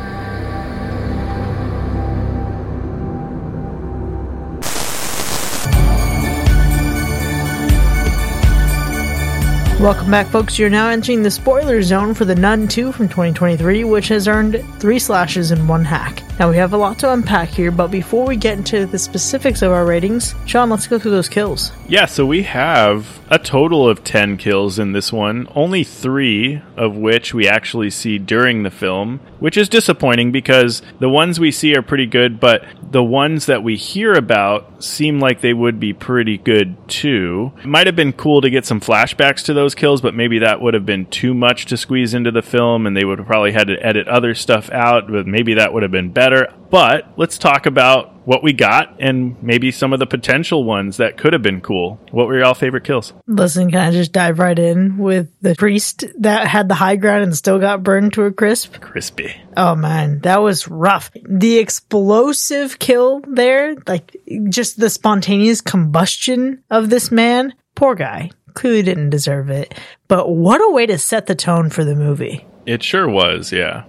Welcome 9.80 10.10
back, 10.10 10.26
folks. 10.28 10.58
You're 10.58 10.72
now 10.72 10.90
entering 10.90 11.22
the 11.22 11.30
spoiler 11.30 11.84
zone 11.84 12.16
for 12.16 12.26
The 12.26 12.34
Nun 12.34 12.68
2 12.68 12.92
from 12.92 13.08
2023, 13.08 13.84
which 13.84 14.08
has 14.08 14.28
earned 14.28 14.66
three 14.80 14.98
slashes 14.98 15.52
and 15.52 15.70
one 15.70 15.86
hack. 15.86 16.24
Now, 16.40 16.52
we 16.52 16.58
have 16.58 16.74
a 16.74 16.78
lot 16.78 17.00
to 17.00 17.12
unpack 17.12 17.50
here, 17.50 17.72
but 17.72 17.88
before 17.88 18.28
we 18.28 18.36
get 18.36 18.60
into 18.60 18.86
the 18.86 19.00
specifics 19.00 19.64
of 19.64 19.72
our 19.72 19.88
ratings, 19.88 20.36
Sean, 20.46 20.70
let's 20.70 20.86
go 20.86 21.00
through 21.00 21.10
those 21.10 21.28
kills. 21.28 21.72
Yeah, 21.88 22.06
so 22.06 22.28
we 22.28 22.44
have 22.44 23.20
a 23.32 23.40
total 23.40 23.90
of 23.90 24.04
10 24.04 24.38
kills 24.38 24.78
in 24.78 24.92
this 24.92 25.12
one, 25.12 25.48
only 25.56 25.84
three 25.84 26.62
of 26.76 26.96
which 26.96 27.34
we 27.34 27.48
actually 27.48 27.90
see 27.90 28.20
during 28.20 28.62
the 28.62 28.70
film, 28.70 29.20
which 29.40 29.58
is 29.58 29.68
disappointing 29.68 30.32
because 30.32 30.84
the 31.00 31.10
ones 31.10 31.40
we 31.40 31.52
see 31.52 31.76
are 31.76 31.82
pretty 31.82 32.06
good, 32.06 32.40
but 32.40 32.64
the 32.92 33.04
ones 33.04 33.48
that 33.48 33.64
we 33.64 33.76
hear 33.76 34.14
about 34.14 34.84
seem 34.84 35.20
like 35.20 35.42
they 35.42 35.54
would 35.54 35.80
be 35.80 35.92
pretty 35.92 36.38
good 36.38 36.76
too. 36.88 37.52
It 37.58 37.66
might 37.66 37.88
have 37.88 37.96
been 37.96 38.14
cool 38.14 38.42
to 38.42 38.50
get 38.50 38.66
some 38.66 38.80
flashbacks 38.80 39.44
to 39.46 39.54
those 39.54 39.74
kills, 39.74 40.02
but 40.02 40.14
maybe 40.14 40.40
that 40.40 40.62
would 40.62 40.76
have 40.76 40.86
been 40.86 41.08
too 41.08 41.34
much 41.34 41.66
to 41.66 41.78
squeeze 41.78 42.14
into 42.14 42.32
the 42.32 42.42
film 42.44 42.86
and 42.86 42.96
they 42.96 43.06
would 43.06 43.18
have 43.18 43.28
probably 43.28 43.54
had 43.54 43.68
to 43.68 43.86
edit 43.86 44.08
other 44.08 44.36
stuff 44.36 44.70
out, 44.72 45.10
but 45.10 45.26
maybe 45.26 45.56
that 45.56 45.74
would 45.74 45.84
have 45.84 45.92
been 45.92 46.12
better. 46.12 46.27
But 46.70 47.14
let's 47.18 47.38
talk 47.38 47.66
about 47.66 48.28
what 48.28 48.44
we 48.44 48.52
got 48.52 48.98
and 49.00 49.42
maybe 49.42 49.72
some 49.72 49.94
of 49.94 50.00
the 50.00 50.06
potential 50.06 50.66
ones 50.66 50.98
that 50.98 51.18
could 51.18 51.32
have 51.32 51.42
been 51.42 51.62
cool. 51.62 51.98
What 52.12 52.28
were 52.28 52.40
y'all 52.40 52.54
favorite 52.54 52.84
kills? 52.84 53.14
Listen, 53.26 53.72
can 53.72 53.80
I 53.80 53.92
just 53.92 54.12
dive 54.12 54.38
right 54.40 54.60
in 54.60 54.98
with 54.98 55.30
the 55.40 55.56
priest 55.56 56.04
that 56.20 56.46
had 56.48 56.68
the 56.68 56.76
high 56.76 56.98
ground 56.98 57.24
and 57.24 57.38
still 57.38 57.58
got 57.58 57.84
burned 57.84 58.14
to 58.14 58.24
a 58.24 58.34
crisp? 58.34 58.82
Crispy. 58.82 59.34
Oh 59.56 59.76
man, 59.76 60.20
that 60.20 60.42
was 60.42 60.68
rough. 60.68 61.10
The 61.24 61.58
explosive 61.58 62.80
kill 62.80 63.22
there, 63.22 63.76
like 63.88 64.18
just 64.50 64.78
the 64.78 64.90
spontaneous 64.90 65.62
combustion 65.62 66.64
of 66.70 66.90
this 66.90 67.12
man, 67.12 67.54
poor 67.76 67.96
guy. 67.96 68.32
Clearly 68.56 68.82
didn't 68.82 69.12
deserve 69.12 69.50
it. 69.50 69.74
But 70.08 70.30
what 70.30 70.60
a 70.60 70.74
way 70.74 70.88
to 70.88 70.98
set 70.98 71.28
the 71.28 71.36
tone 71.36 71.70
for 71.70 71.86
the 71.86 71.96
movie. 71.96 72.46
It 72.66 72.84
sure 72.84 73.08
was, 73.08 73.54
yeah. 73.54 73.86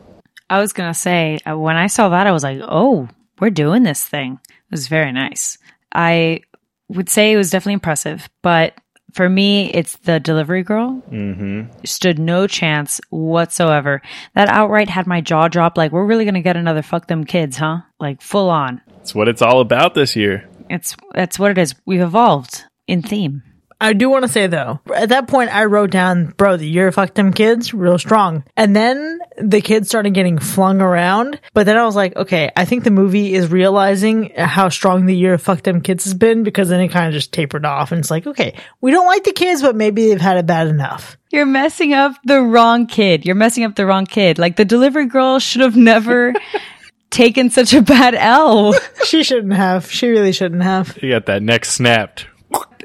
I 0.51 0.61
was 0.61 0.73
going 0.73 0.91
to 0.91 0.99
say, 0.99 1.39
uh, 1.49 1.57
when 1.59 1.77
I 1.77 1.89
saw 1.89 2.09
that, 2.11 2.27
I 2.27 2.33
was 2.33 2.43
like, 2.43 2.61
oh, 2.63 3.09
we're 3.41 3.51
doing 3.51 3.83
this 3.83 4.07
thing. 4.07 4.41
It 4.49 4.71
was 4.71 4.89
very 4.89 5.13
nice. 5.13 5.59
I 5.95 6.41
would 6.89 7.09
say 7.09 7.33
it 7.33 7.37
was 7.37 7.51
definitely 7.51 7.75
impressive, 7.75 8.29
but 8.43 8.75
for 9.13 9.29
me, 9.29 9.71
it's 9.73 9.97
the 9.97 10.21
delivery 10.21 10.63
girl. 10.63 11.03
Mm-hmm. 11.11 11.85
Stood 11.85 12.19
no 12.19 12.47
chance 12.47 13.01
whatsoever. 13.11 14.03
That 14.35 14.49
outright 14.49 14.91
had 14.91 15.07
my 15.07 15.21
jaw 15.21 15.49
drop. 15.49 15.79
Like, 15.79 15.93
we're 15.93 16.05
really 16.05 16.25
going 16.25 16.35
to 16.35 16.41
get 16.41 16.57
another 16.57 16.83
fuck 16.83 17.07
them 17.07 17.25
kids, 17.25 17.57
huh? 17.57 17.79
Like, 17.99 18.21
full 18.21 18.51
on. 18.51 18.83
It's 19.01 19.15
what 19.15 19.29
it's 19.29 19.43
all 19.43 19.61
about 19.61 19.95
this 19.95 20.15
year. 20.15 20.49
It's, 20.69 20.95
that's 21.15 21.39
what 21.39 21.51
it 21.51 21.59
is. 21.59 21.75
We've 21.87 22.03
evolved 22.03 22.65
in 22.87 23.03
theme. 23.03 23.43
I 23.81 23.93
do 23.93 24.11
want 24.11 24.25
to 24.25 24.29
say 24.29 24.49
though, 24.49 24.81
at 24.93 25.11
that 25.11 25.29
point 25.29 25.55
I 25.55 25.67
wrote 25.67 25.91
down, 25.91 26.35
bro, 26.37 26.57
the 26.57 26.69
year 26.69 26.91
fucked 26.91 27.15
them 27.15 27.33
kids, 27.33 27.73
real 27.73 27.99
strong. 27.99 28.43
And 28.57 28.75
then 28.75 29.21
the 29.41 29.61
kids 29.61 29.89
started 29.89 30.15
getting 30.15 30.39
flung 30.39 30.81
around. 30.81 31.41
But 31.55 31.67
then 31.67 31.77
I 31.77 31.85
was 31.85 31.95
like, 31.95 32.17
okay, 32.17 32.51
I 32.57 32.65
think 32.65 32.83
the 32.83 32.91
movie 32.91 33.35
is 33.35 33.51
realizing 33.53 34.31
how 34.37 34.69
strong 34.69 35.07
the 35.07 35.17
year 35.17 35.39
fucked 35.39 35.65
them 35.65 35.81
kids 35.81 36.05
has 36.05 36.15
been 36.15 36.43
because 36.43 36.69
then 36.69 36.81
it 36.81 36.89
kind 36.89 37.07
of 37.07 37.13
just 37.13 37.33
tapered 37.33 37.65
off. 37.65 37.93
And 37.93 38.01
it's 38.01 38.11
like, 38.11 38.27
okay, 38.27 38.57
we 38.81 38.91
don't 38.91 39.07
like 39.07 39.23
the 39.23 39.33
kids, 39.33 39.63
but 39.63 39.77
maybe 39.77 40.09
they've 40.09 40.21
had 40.21 40.39
it 40.39 40.47
bad 40.47 40.67
enough. 40.67 41.17
You're 41.31 41.47
messing 41.47 41.93
up 41.93 42.17
the 42.25 42.41
wrong 42.43 42.87
kid. 42.87 43.25
You're 43.25 43.37
messing 43.37 43.63
up 43.63 43.77
the 43.77 43.87
wrong 43.87 44.07
kid. 44.07 44.39
Like 44.39 44.57
the 44.57 44.65
delivery 44.65 45.07
girl 45.07 45.39
should 45.39 45.61
have 45.61 45.77
never 45.77 46.35
taken 47.11 47.51
such 47.51 47.75
a 47.75 47.83
bad 47.83 48.17
L. 48.17 48.75
She 49.05 49.23
shouldn't 49.23 49.53
have. 49.53 49.89
She 49.91 50.09
really 50.09 50.33
shouldn't 50.33 50.63
have. 50.63 50.99
You 51.01 51.11
got 51.11 51.27
that 51.27 51.43
neck 51.43 51.65
snapped. 51.65 52.27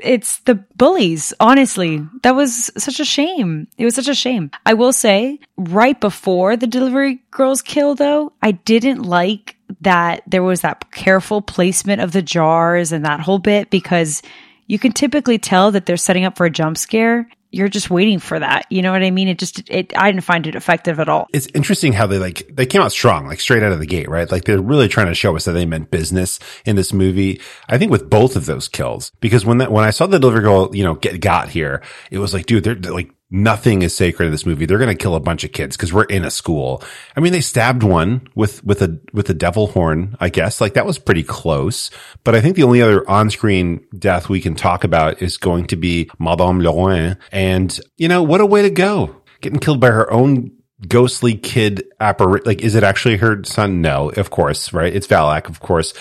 It's 0.03 0.39
the 0.39 0.55
bullies. 0.75 1.33
Honestly, 1.39 2.05
that 2.23 2.35
was 2.35 2.71
such 2.77 2.99
a 2.99 3.05
shame. 3.05 3.67
It 3.77 3.85
was 3.85 3.95
such 3.95 4.07
a 4.07 4.13
shame. 4.13 4.51
I 4.65 4.73
will 4.73 4.93
say, 4.93 5.39
right 5.57 5.99
before 5.99 6.57
the 6.57 6.67
delivery 6.67 7.21
girl's 7.31 7.61
kill, 7.61 7.95
though, 7.95 8.33
I 8.41 8.51
didn't 8.51 9.03
like 9.03 9.55
that 9.81 10.23
there 10.27 10.43
was 10.43 10.61
that 10.61 10.91
careful 10.91 11.41
placement 11.41 12.01
of 12.01 12.11
the 12.11 12.21
jars 12.21 12.91
and 12.91 13.05
that 13.05 13.21
whole 13.21 13.39
bit 13.39 13.69
because 13.69 14.21
you 14.67 14.77
can 14.77 14.91
typically 14.91 15.37
tell 15.37 15.71
that 15.71 15.85
they're 15.85 15.97
setting 15.97 16.25
up 16.25 16.37
for 16.37 16.45
a 16.45 16.49
jump 16.49 16.77
scare 16.77 17.27
you're 17.53 17.69
just 17.69 17.89
waiting 17.89 18.19
for 18.19 18.39
that. 18.39 18.65
You 18.69 18.81
know 18.81 18.91
what 18.91 19.03
I 19.03 19.11
mean? 19.11 19.27
It 19.27 19.37
just, 19.39 19.69
it, 19.69 19.95
I 19.95 20.11
didn't 20.11 20.23
find 20.23 20.47
it 20.47 20.55
effective 20.55 20.99
at 20.99 21.09
all. 21.09 21.27
It's 21.33 21.47
interesting 21.53 21.93
how 21.93 22.07
they 22.07 22.17
like, 22.17 22.49
they 22.51 22.65
came 22.65 22.81
out 22.81 22.91
strong, 22.91 23.27
like 23.27 23.39
straight 23.39 23.63
out 23.63 23.71
of 23.71 23.79
the 23.79 23.85
gate, 23.85 24.09
right? 24.09 24.29
Like 24.31 24.45
they're 24.45 24.61
really 24.61 24.87
trying 24.87 25.07
to 25.07 25.15
show 25.15 25.35
us 25.35 25.45
that 25.45 25.51
they 25.51 25.65
meant 25.65 25.91
business 25.91 26.39
in 26.65 26.75
this 26.75 26.91
movie. 26.93 27.39
I 27.69 27.77
think 27.77 27.91
with 27.91 28.09
both 28.09 28.35
of 28.35 28.45
those 28.45 28.67
kills, 28.67 29.11
because 29.19 29.45
when 29.45 29.59
that, 29.59 29.71
when 29.71 29.83
I 29.83 29.91
saw 29.91 30.07
the 30.07 30.19
delivery 30.19 30.41
girl, 30.41 30.75
you 30.75 30.83
know, 30.83 30.95
get, 30.95 31.21
got 31.21 31.49
here, 31.49 31.81
it 32.11 32.17
was 32.17 32.33
like, 32.33 32.45
dude, 32.45 32.63
they're, 32.63 32.75
they're 32.75 32.93
like, 32.93 33.11
nothing 33.33 33.81
is 33.81 33.95
sacred 33.95 34.27
in 34.27 34.31
this 34.31 34.45
movie. 34.45 34.65
They're 34.65 34.77
going 34.77 34.95
to 34.95 35.03
kill 35.03 35.15
a 35.15 35.19
bunch 35.19 35.43
of 35.43 35.51
kids 35.51 35.75
because 35.75 35.91
we're 35.91 36.03
in 36.03 36.23
a 36.23 36.31
school. 36.31 36.83
I 37.17 37.19
mean, 37.19 37.33
they 37.33 37.41
stabbed 37.41 37.81
one 37.81 38.27
with, 38.35 38.63
with 38.63 38.81
a, 38.83 38.99
with 39.11 39.29
a 39.29 39.33
devil 39.33 39.67
horn, 39.67 40.15
I 40.19 40.29
guess. 40.29 40.61
Like 40.61 40.75
that 40.75 40.85
was 40.85 40.99
pretty 40.99 41.23
close. 41.23 41.89
But 42.23 42.35
I 42.35 42.41
think 42.41 42.55
the 42.55 42.63
only 42.63 42.81
other 42.81 43.09
on-screen 43.09 43.85
death 43.97 44.29
we 44.29 44.39
can 44.39 44.53
talk 44.53 44.83
about 44.83 45.21
is 45.21 45.37
going 45.37 45.65
to 45.67 45.75
be 45.75 46.09
Madame 46.19 46.59
Leroy. 46.59 47.15
And, 47.31 47.77
you 47.97 48.07
know, 48.07 48.21
what 48.21 48.39
a 48.39 48.45
way 48.45 48.61
to 48.61 48.69
go. 48.69 49.23
Getting 49.41 49.59
killed 49.59 49.79
by 49.79 49.89
her 49.89 50.09
own 50.13 50.51
ghostly 50.87 51.35
kid 51.35 51.85
apparition. 51.99 52.43
like 52.45 52.61
is 52.61 52.75
it 52.75 52.83
actually 52.83 53.15
her 53.17 53.41
son 53.45 53.81
no 53.81 54.09
of 54.09 54.29
course 54.29 54.73
right 54.73 54.93
it's 54.93 55.07
valak 55.07 55.47
of 55.47 55.61
course 55.61 55.93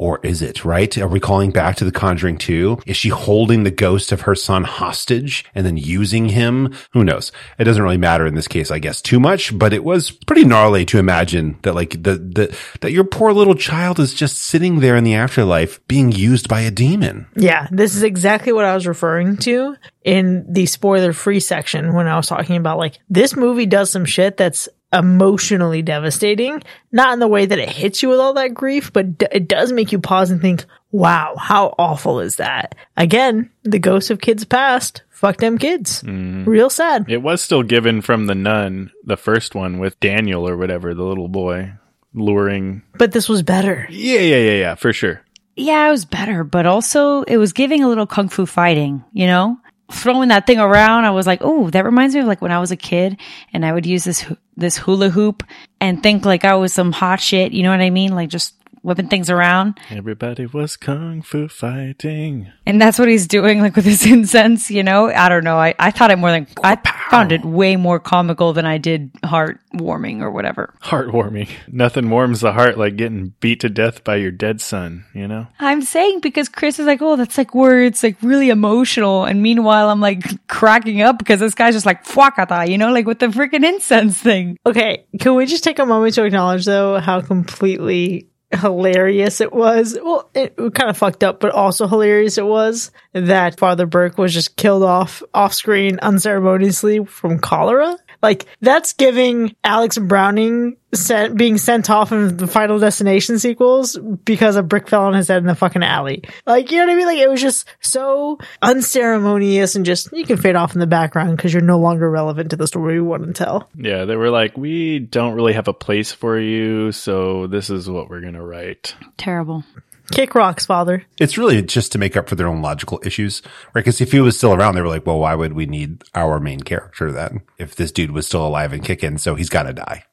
or 0.00 0.18
is 0.22 0.42
it 0.42 0.64
right? 0.64 0.96
Are 0.98 1.08
we 1.08 1.20
calling 1.20 1.50
back 1.50 1.76
to 1.76 1.84
the 1.84 1.92
conjuring 1.92 2.38
2 2.38 2.80
is 2.86 2.96
she 2.96 3.10
holding 3.10 3.62
the 3.62 3.70
ghost 3.70 4.12
of 4.12 4.22
her 4.22 4.34
son 4.34 4.64
hostage 4.64 5.44
and 5.54 5.64
then 5.66 5.76
using 5.76 6.30
him? 6.30 6.74
Who 6.92 7.04
knows? 7.04 7.32
It 7.58 7.64
doesn't 7.64 7.82
really 7.82 7.96
matter 7.96 8.26
in 8.26 8.34
this 8.34 8.48
case 8.48 8.70
i 8.70 8.78
guess 8.78 9.00
too 9.02 9.20
much 9.20 9.56
but 9.58 9.72
it 9.72 9.84
was 9.84 10.10
pretty 10.10 10.44
gnarly 10.44 10.84
to 10.86 10.98
imagine 10.98 11.58
that 11.62 11.74
like 11.74 12.02
the 12.02 12.14
the 12.16 12.56
that 12.80 12.92
your 12.92 13.04
poor 13.04 13.32
little 13.32 13.54
child 13.54 13.98
is 13.98 14.14
just 14.14 14.38
sitting 14.38 14.80
there 14.80 14.96
in 14.96 15.04
the 15.04 15.14
afterlife 15.14 15.86
being 15.86 16.12
used 16.12 16.48
by 16.48 16.60
a 16.60 16.70
demon. 16.70 17.26
Yeah, 17.36 17.68
this 17.70 17.94
is 17.94 18.02
exactly 18.02 18.52
what 18.52 18.64
I 18.64 18.74
was 18.74 18.86
referring 18.86 19.36
to 19.38 19.76
in 20.04 20.50
the 20.52 20.66
spoiler 20.66 21.12
free 21.12 21.40
section 21.40 21.94
when 21.94 22.06
I 22.06 22.16
was 22.16 22.26
talking 22.26 22.56
about 22.56 22.78
like 22.78 22.98
this 23.08 23.36
movie 23.36 23.66
does 23.66 23.90
some 23.90 24.04
shit 24.04 24.36
that's 24.36 24.68
emotionally 24.92 25.82
devastating. 25.82 26.62
Not 26.92 27.12
in 27.12 27.18
the 27.18 27.28
way 27.28 27.46
that 27.46 27.58
it 27.58 27.68
hits 27.68 28.02
you 28.02 28.08
with 28.08 28.20
all 28.20 28.34
that 28.34 28.54
grief, 28.54 28.92
but 28.92 29.18
d- 29.18 29.26
it 29.30 29.48
does 29.48 29.72
make 29.72 29.92
you 29.92 29.98
pause 29.98 30.30
and 30.30 30.40
think, 30.40 30.64
wow, 30.90 31.36
how 31.36 31.74
awful 31.78 32.20
is 32.20 32.36
that? 32.36 32.74
Again, 32.96 33.50
the 33.62 33.78
ghosts 33.78 34.10
of 34.10 34.20
kids 34.20 34.44
past. 34.44 35.02
Fuck 35.10 35.36
them 35.36 35.58
kids. 35.58 36.02
Mm-hmm. 36.02 36.44
Real 36.48 36.70
sad. 36.70 37.04
It 37.08 37.20
was 37.22 37.42
still 37.42 37.62
given 37.62 38.00
from 38.00 38.26
the 38.26 38.34
nun, 38.34 38.90
the 39.04 39.18
first 39.18 39.54
one 39.54 39.78
with 39.78 40.00
Daniel 40.00 40.48
or 40.48 40.56
whatever, 40.56 40.94
the 40.94 41.04
little 41.04 41.28
boy 41.28 41.72
luring. 42.14 42.82
But 42.96 43.12
this 43.12 43.28
was 43.28 43.42
better. 43.42 43.86
Yeah, 43.90 44.20
yeah, 44.20 44.38
yeah, 44.38 44.56
yeah, 44.56 44.74
for 44.76 44.92
sure. 44.92 45.20
Yeah, 45.56 45.88
it 45.88 45.90
was 45.90 46.06
better, 46.06 46.42
but 46.42 46.64
also 46.64 47.22
it 47.24 47.36
was 47.36 47.52
giving 47.52 47.82
a 47.82 47.88
little 47.88 48.06
kung 48.06 48.30
fu 48.30 48.46
fighting, 48.46 49.04
you 49.12 49.26
know? 49.26 49.58
Throwing 49.90 50.28
that 50.28 50.46
thing 50.46 50.58
around, 50.58 51.04
I 51.04 51.10
was 51.10 51.26
like, 51.26 51.40
"Oh, 51.42 51.70
that 51.70 51.84
reminds 51.84 52.14
me 52.14 52.20
of 52.20 52.26
like 52.26 52.42
when 52.42 52.52
I 52.52 52.60
was 52.60 52.70
a 52.70 52.76
kid 52.76 53.18
and 53.52 53.64
I 53.64 53.72
would 53.72 53.86
use 53.86 54.04
this 54.04 54.24
this 54.56 54.76
hula 54.76 55.10
hoop 55.10 55.42
and 55.80 56.02
think 56.02 56.24
like 56.24 56.44
I 56.44 56.54
was 56.54 56.72
some 56.72 56.92
hot 56.92 57.20
shit, 57.20 57.52
you 57.52 57.62
know 57.62 57.70
what 57.70 57.80
I 57.80 57.90
mean? 57.90 58.14
Like 58.14 58.28
just 58.28 58.54
whipping 58.82 59.08
things 59.08 59.30
around." 59.30 59.78
Everybody 59.90 60.46
was 60.46 60.76
kung 60.76 61.22
fu 61.22 61.48
fighting. 61.48 62.50
And 62.66 62.80
that's 62.80 62.98
what 62.98 63.08
he's 63.08 63.26
doing 63.26 63.60
like 63.60 63.76
with 63.76 63.84
his 63.84 64.06
incense, 64.10 64.70
you 64.70 64.82
know? 64.82 65.10
I 65.10 65.28
don't 65.28 65.44
know. 65.44 65.58
I, 65.58 65.74
I 65.78 65.90
thought 65.90 66.10
it 66.10 66.18
more 66.18 66.30
than 66.30 66.46
I 66.62 66.76
found 67.10 67.32
it 67.32 67.44
way 67.44 67.76
more 67.76 67.98
comical 67.98 68.52
than 68.52 68.66
I 68.66 68.78
did 68.78 69.12
heartwarming 69.24 70.20
or 70.20 70.30
whatever. 70.30 70.74
Heartwarming. 70.82 71.48
Nothing 71.68 72.10
warms 72.10 72.40
the 72.40 72.52
heart 72.52 72.78
like 72.78 72.96
getting 72.96 73.34
beat 73.40 73.60
to 73.60 73.68
death 73.68 74.04
by 74.04 74.16
your 74.16 74.30
dead 74.30 74.60
son, 74.60 75.04
you 75.12 75.26
know? 75.26 75.48
I'm 75.58 75.82
saying 75.82 76.20
because 76.20 76.48
Chris 76.48 76.78
is 76.78 76.86
like, 76.86 77.02
oh, 77.02 77.16
that's 77.16 77.36
like 77.36 77.54
where 77.54 77.82
it's 77.82 78.02
like 78.02 78.16
really 78.22 78.50
emotional. 78.50 79.24
And 79.24 79.42
meanwhile, 79.42 79.90
I'm 79.90 80.00
like 80.00 80.46
cracking 80.46 81.02
up 81.02 81.18
because 81.18 81.40
this 81.40 81.54
guy's 81.54 81.74
just 81.74 81.86
like, 81.86 82.04
fuakata, 82.04 82.68
you 82.68 82.78
know, 82.78 82.92
like 82.92 83.06
with 83.06 83.18
the 83.18 83.26
freaking 83.26 83.64
incense 83.64 84.18
thing. 84.18 84.56
Okay, 84.64 85.04
can 85.18 85.34
we 85.34 85.46
just 85.46 85.64
take 85.64 85.78
a 85.78 85.86
moment 85.86 86.14
to 86.14 86.24
acknowledge 86.24 86.64
though 86.64 86.98
how 87.00 87.20
completely 87.20 88.29
hilarious 88.52 89.40
it 89.40 89.52
was? 89.52 89.96
Well, 90.02 90.28
it, 90.34 90.56
kind 90.56 90.90
of 90.90 90.96
fucked 90.96 91.24
up, 91.24 91.40
but 91.40 91.52
also 91.52 91.86
hilarious 91.86 92.38
it 92.38 92.46
was 92.46 92.90
that 93.12 93.58
Father 93.58 93.86
Burke 93.86 94.18
was 94.18 94.34
just 94.34 94.56
killed 94.56 94.82
off 94.82 95.22
off 95.34 95.54
screen 95.54 95.98
unceremoniously 96.00 97.04
from 97.04 97.38
cholera. 97.38 97.96
Like 98.22 98.46
that's 98.60 98.92
giving 98.92 99.54
Alex 99.64 99.98
Browning 99.98 100.76
sent, 100.92 101.36
being 101.36 101.58
sent 101.58 101.90
off 101.90 102.12
in 102.12 102.36
the 102.36 102.46
Final 102.46 102.78
Destination 102.78 103.38
sequels 103.38 103.96
because 103.96 104.56
a 104.56 104.62
brick 104.62 104.88
fell 104.88 105.04
on 105.04 105.14
his 105.14 105.28
head 105.28 105.38
in 105.38 105.46
the 105.46 105.54
fucking 105.54 105.82
alley. 105.82 106.24
Like 106.46 106.70
you 106.70 106.78
know 106.78 106.86
what 106.86 106.92
I 106.92 106.96
mean? 106.96 107.06
Like 107.06 107.18
it 107.18 107.30
was 107.30 107.40
just 107.40 107.66
so 107.80 108.38
unceremonious 108.62 109.76
and 109.76 109.84
just 109.84 110.12
you 110.12 110.24
can 110.24 110.36
fade 110.36 110.56
off 110.56 110.74
in 110.74 110.80
the 110.80 110.86
background 110.86 111.36
because 111.36 111.52
you're 111.52 111.62
no 111.62 111.78
longer 111.78 112.10
relevant 112.10 112.50
to 112.50 112.56
the 112.56 112.66
story 112.66 113.00
we 113.00 113.06
want 113.06 113.24
to 113.24 113.32
tell. 113.32 113.68
Yeah, 113.76 114.04
they 114.04 114.16
were 114.16 114.30
like, 114.30 114.56
we 114.56 114.98
don't 114.98 115.34
really 115.34 115.52
have 115.52 115.68
a 115.68 115.74
place 115.74 116.12
for 116.12 116.38
you, 116.38 116.92
so 116.92 117.46
this 117.46 117.70
is 117.70 117.88
what 117.88 118.08
we're 118.08 118.20
going 118.20 118.34
to 118.34 118.42
write. 118.42 118.94
Terrible. 119.16 119.64
Kick 120.10 120.34
rocks, 120.34 120.66
father. 120.66 121.04
It's 121.20 121.38
really 121.38 121.62
just 121.62 121.92
to 121.92 121.98
make 121.98 122.16
up 122.16 122.28
for 122.28 122.34
their 122.34 122.48
own 122.48 122.62
logical 122.62 123.00
issues, 123.04 123.42
right? 123.74 123.84
Because 123.84 124.00
if 124.00 124.10
he 124.10 124.20
was 124.20 124.36
still 124.36 124.52
around, 124.52 124.74
they 124.74 124.80
were 124.80 124.88
like, 124.88 125.06
well, 125.06 125.20
why 125.20 125.36
would 125.36 125.52
we 125.52 125.66
need 125.66 126.02
our 126.16 126.40
main 126.40 126.60
character 126.60 127.12
then? 127.12 127.42
If 127.58 127.76
this 127.76 127.92
dude 127.92 128.10
was 128.10 128.26
still 128.26 128.44
alive 128.44 128.72
and 128.72 128.84
kicking, 128.84 129.18
so 129.18 129.36
he's 129.36 129.48
got 129.48 129.64
to 129.64 129.72
die. 129.72 130.04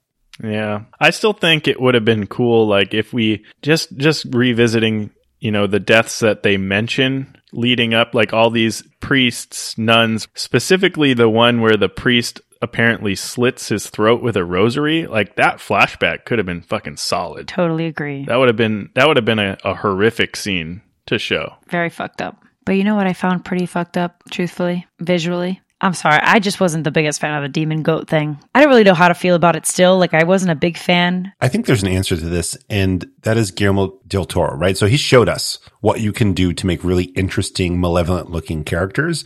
Yeah. 0.44 0.84
I 1.00 1.10
still 1.10 1.34
think 1.34 1.68
it 1.68 1.82
would 1.82 1.96
have 1.96 2.06
been 2.06 2.28
cool 2.28 2.68
like 2.68 2.94
if 2.94 3.14
we 3.14 3.46
just 3.62 3.96
just 3.98 4.26
revisiting, 4.34 5.12
you 5.40 5.52
know, 5.52 5.68
the 5.68 5.80
deaths 5.80 6.20
that 6.20 6.44
they 6.44 6.58
mention 6.58 7.36
leading 7.54 7.94
up 7.94 8.14
like 8.14 8.34
all 8.34 8.50
these 8.50 8.84
priests, 9.00 9.78
nuns, 9.78 10.28
specifically 10.36 11.14
the 11.14 11.30
one 11.30 11.62
where 11.62 11.78
the 11.78 11.90
priest 11.90 12.42
apparently 12.62 13.16
slits 13.16 13.70
his 13.70 13.90
throat 13.90 14.22
with 14.22 14.36
a 14.36 14.44
rosary, 14.44 15.08
like 15.08 15.36
that 15.36 15.58
flashback 15.58 16.26
could 16.26 16.40
have 16.40 16.46
been 16.46 16.62
fucking 16.62 16.98
solid. 16.98 17.48
Totally 17.48 17.86
agree. 17.86 18.26
That 18.26 18.38
would 18.38 18.48
have 18.48 18.58
been 18.58 18.90
that 18.96 19.08
would 19.08 19.18
have 19.18 19.26
been 19.26 19.40
a, 19.40 19.58
a 19.64 19.76
horrific 19.76 20.36
scene 20.36 20.82
to 21.08 21.18
show. 21.20 21.56
Very 21.70 21.90
fucked 21.90 22.22
up. 22.22 22.44
But 22.66 22.74
you 22.74 22.84
know 22.84 22.96
what 22.96 23.08
I 23.08 23.14
found 23.14 23.46
pretty 23.46 23.66
fucked 23.66 23.96
up, 23.96 24.24
truthfully, 24.30 24.86
visually? 25.00 25.62
I'm 25.80 25.94
sorry, 25.94 26.20
I 26.24 26.40
just 26.40 26.60
wasn't 26.60 26.86
the 26.86 26.92
biggest 26.92 27.22
fan 27.22 27.36
of 27.36 27.44
the 27.44 27.50
demon 27.50 27.84
goat 27.84 28.10
thing. 28.10 28.40
I 28.56 28.62
don't 28.62 28.70
really 28.70 28.84
know 28.84 28.96
how 28.96 29.10
to 29.10 29.14
feel 29.14 29.36
about 29.36 29.56
it 29.56 29.68
still. 29.68 30.00
Like, 30.00 30.16
I 30.16 30.24
wasn't 30.24 30.52
a 30.52 30.56
big 30.56 30.76
fan. 30.76 31.32
I 31.40 31.50
think 31.50 31.68
there's 31.68 31.84
an 31.84 31.90
answer 31.90 32.18
to 32.18 32.26
this, 32.26 32.58
and 32.68 33.08
that 33.22 33.38
is 33.38 33.52
Guillermo 33.52 34.00
del 34.08 34.26
Toro, 34.26 34.56
right? 34.56 34.76
So 34.76 34.88
he 34.88 34.98
showed 34.98 35.30
us 35.30 35.60
what 35.82 36.00
you 36.00 36.12
can 36.12 36.34
do 36.34 36.52
to 36.52 36.66
make 36.66 36.84
really 36.84 37.06
interesting, 37.06 37.80
malevolent 37.80 38.32
looking 38.32 38.64
characters. 38.64 39.24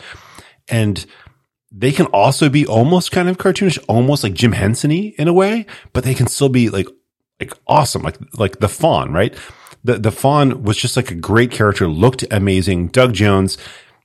And 0.67 1.05
they 1.71 1.93
can 1.93 2.07
also 2.07 2.49
be 2.49 2.67
almost 2.67 3.13
kind 3.13 3.29
of 3.29 3.37
cartoonish, 3.37 3.79
almost 3.87 4.23
like 4.23 4.33
Jim 4.33 4.51
Henson 4.51 4.91
in 4.91 5.29
a 5.29 5.33
way, 5.33 5.65
but 5.93 6.03
they 6.03 6.13
can 6.13 6.27
still 6.27 6.49
be 6.49 6.69
like, 6.69 6.87
like 7.39 7.53
awesome, 7.65 8.01
like, 8.01 8.17
like 8.37 8.59
the 8.59 8.67
faun, 8.67 9.13
right? 9.13 9.33
The, 9.85 9.97
the 9.97 10.11
faun 10.11 10.63
was 10.63 10.75
just 10.75 10.97
like 10.97 11.11
a 11.11 11.15
great 11.15 11.49
character, 11.49 11.87
looked 11.87 12.25
amazing. 12.29 12.89
Doug 12.89 13.13
Jones, 13.13 13.57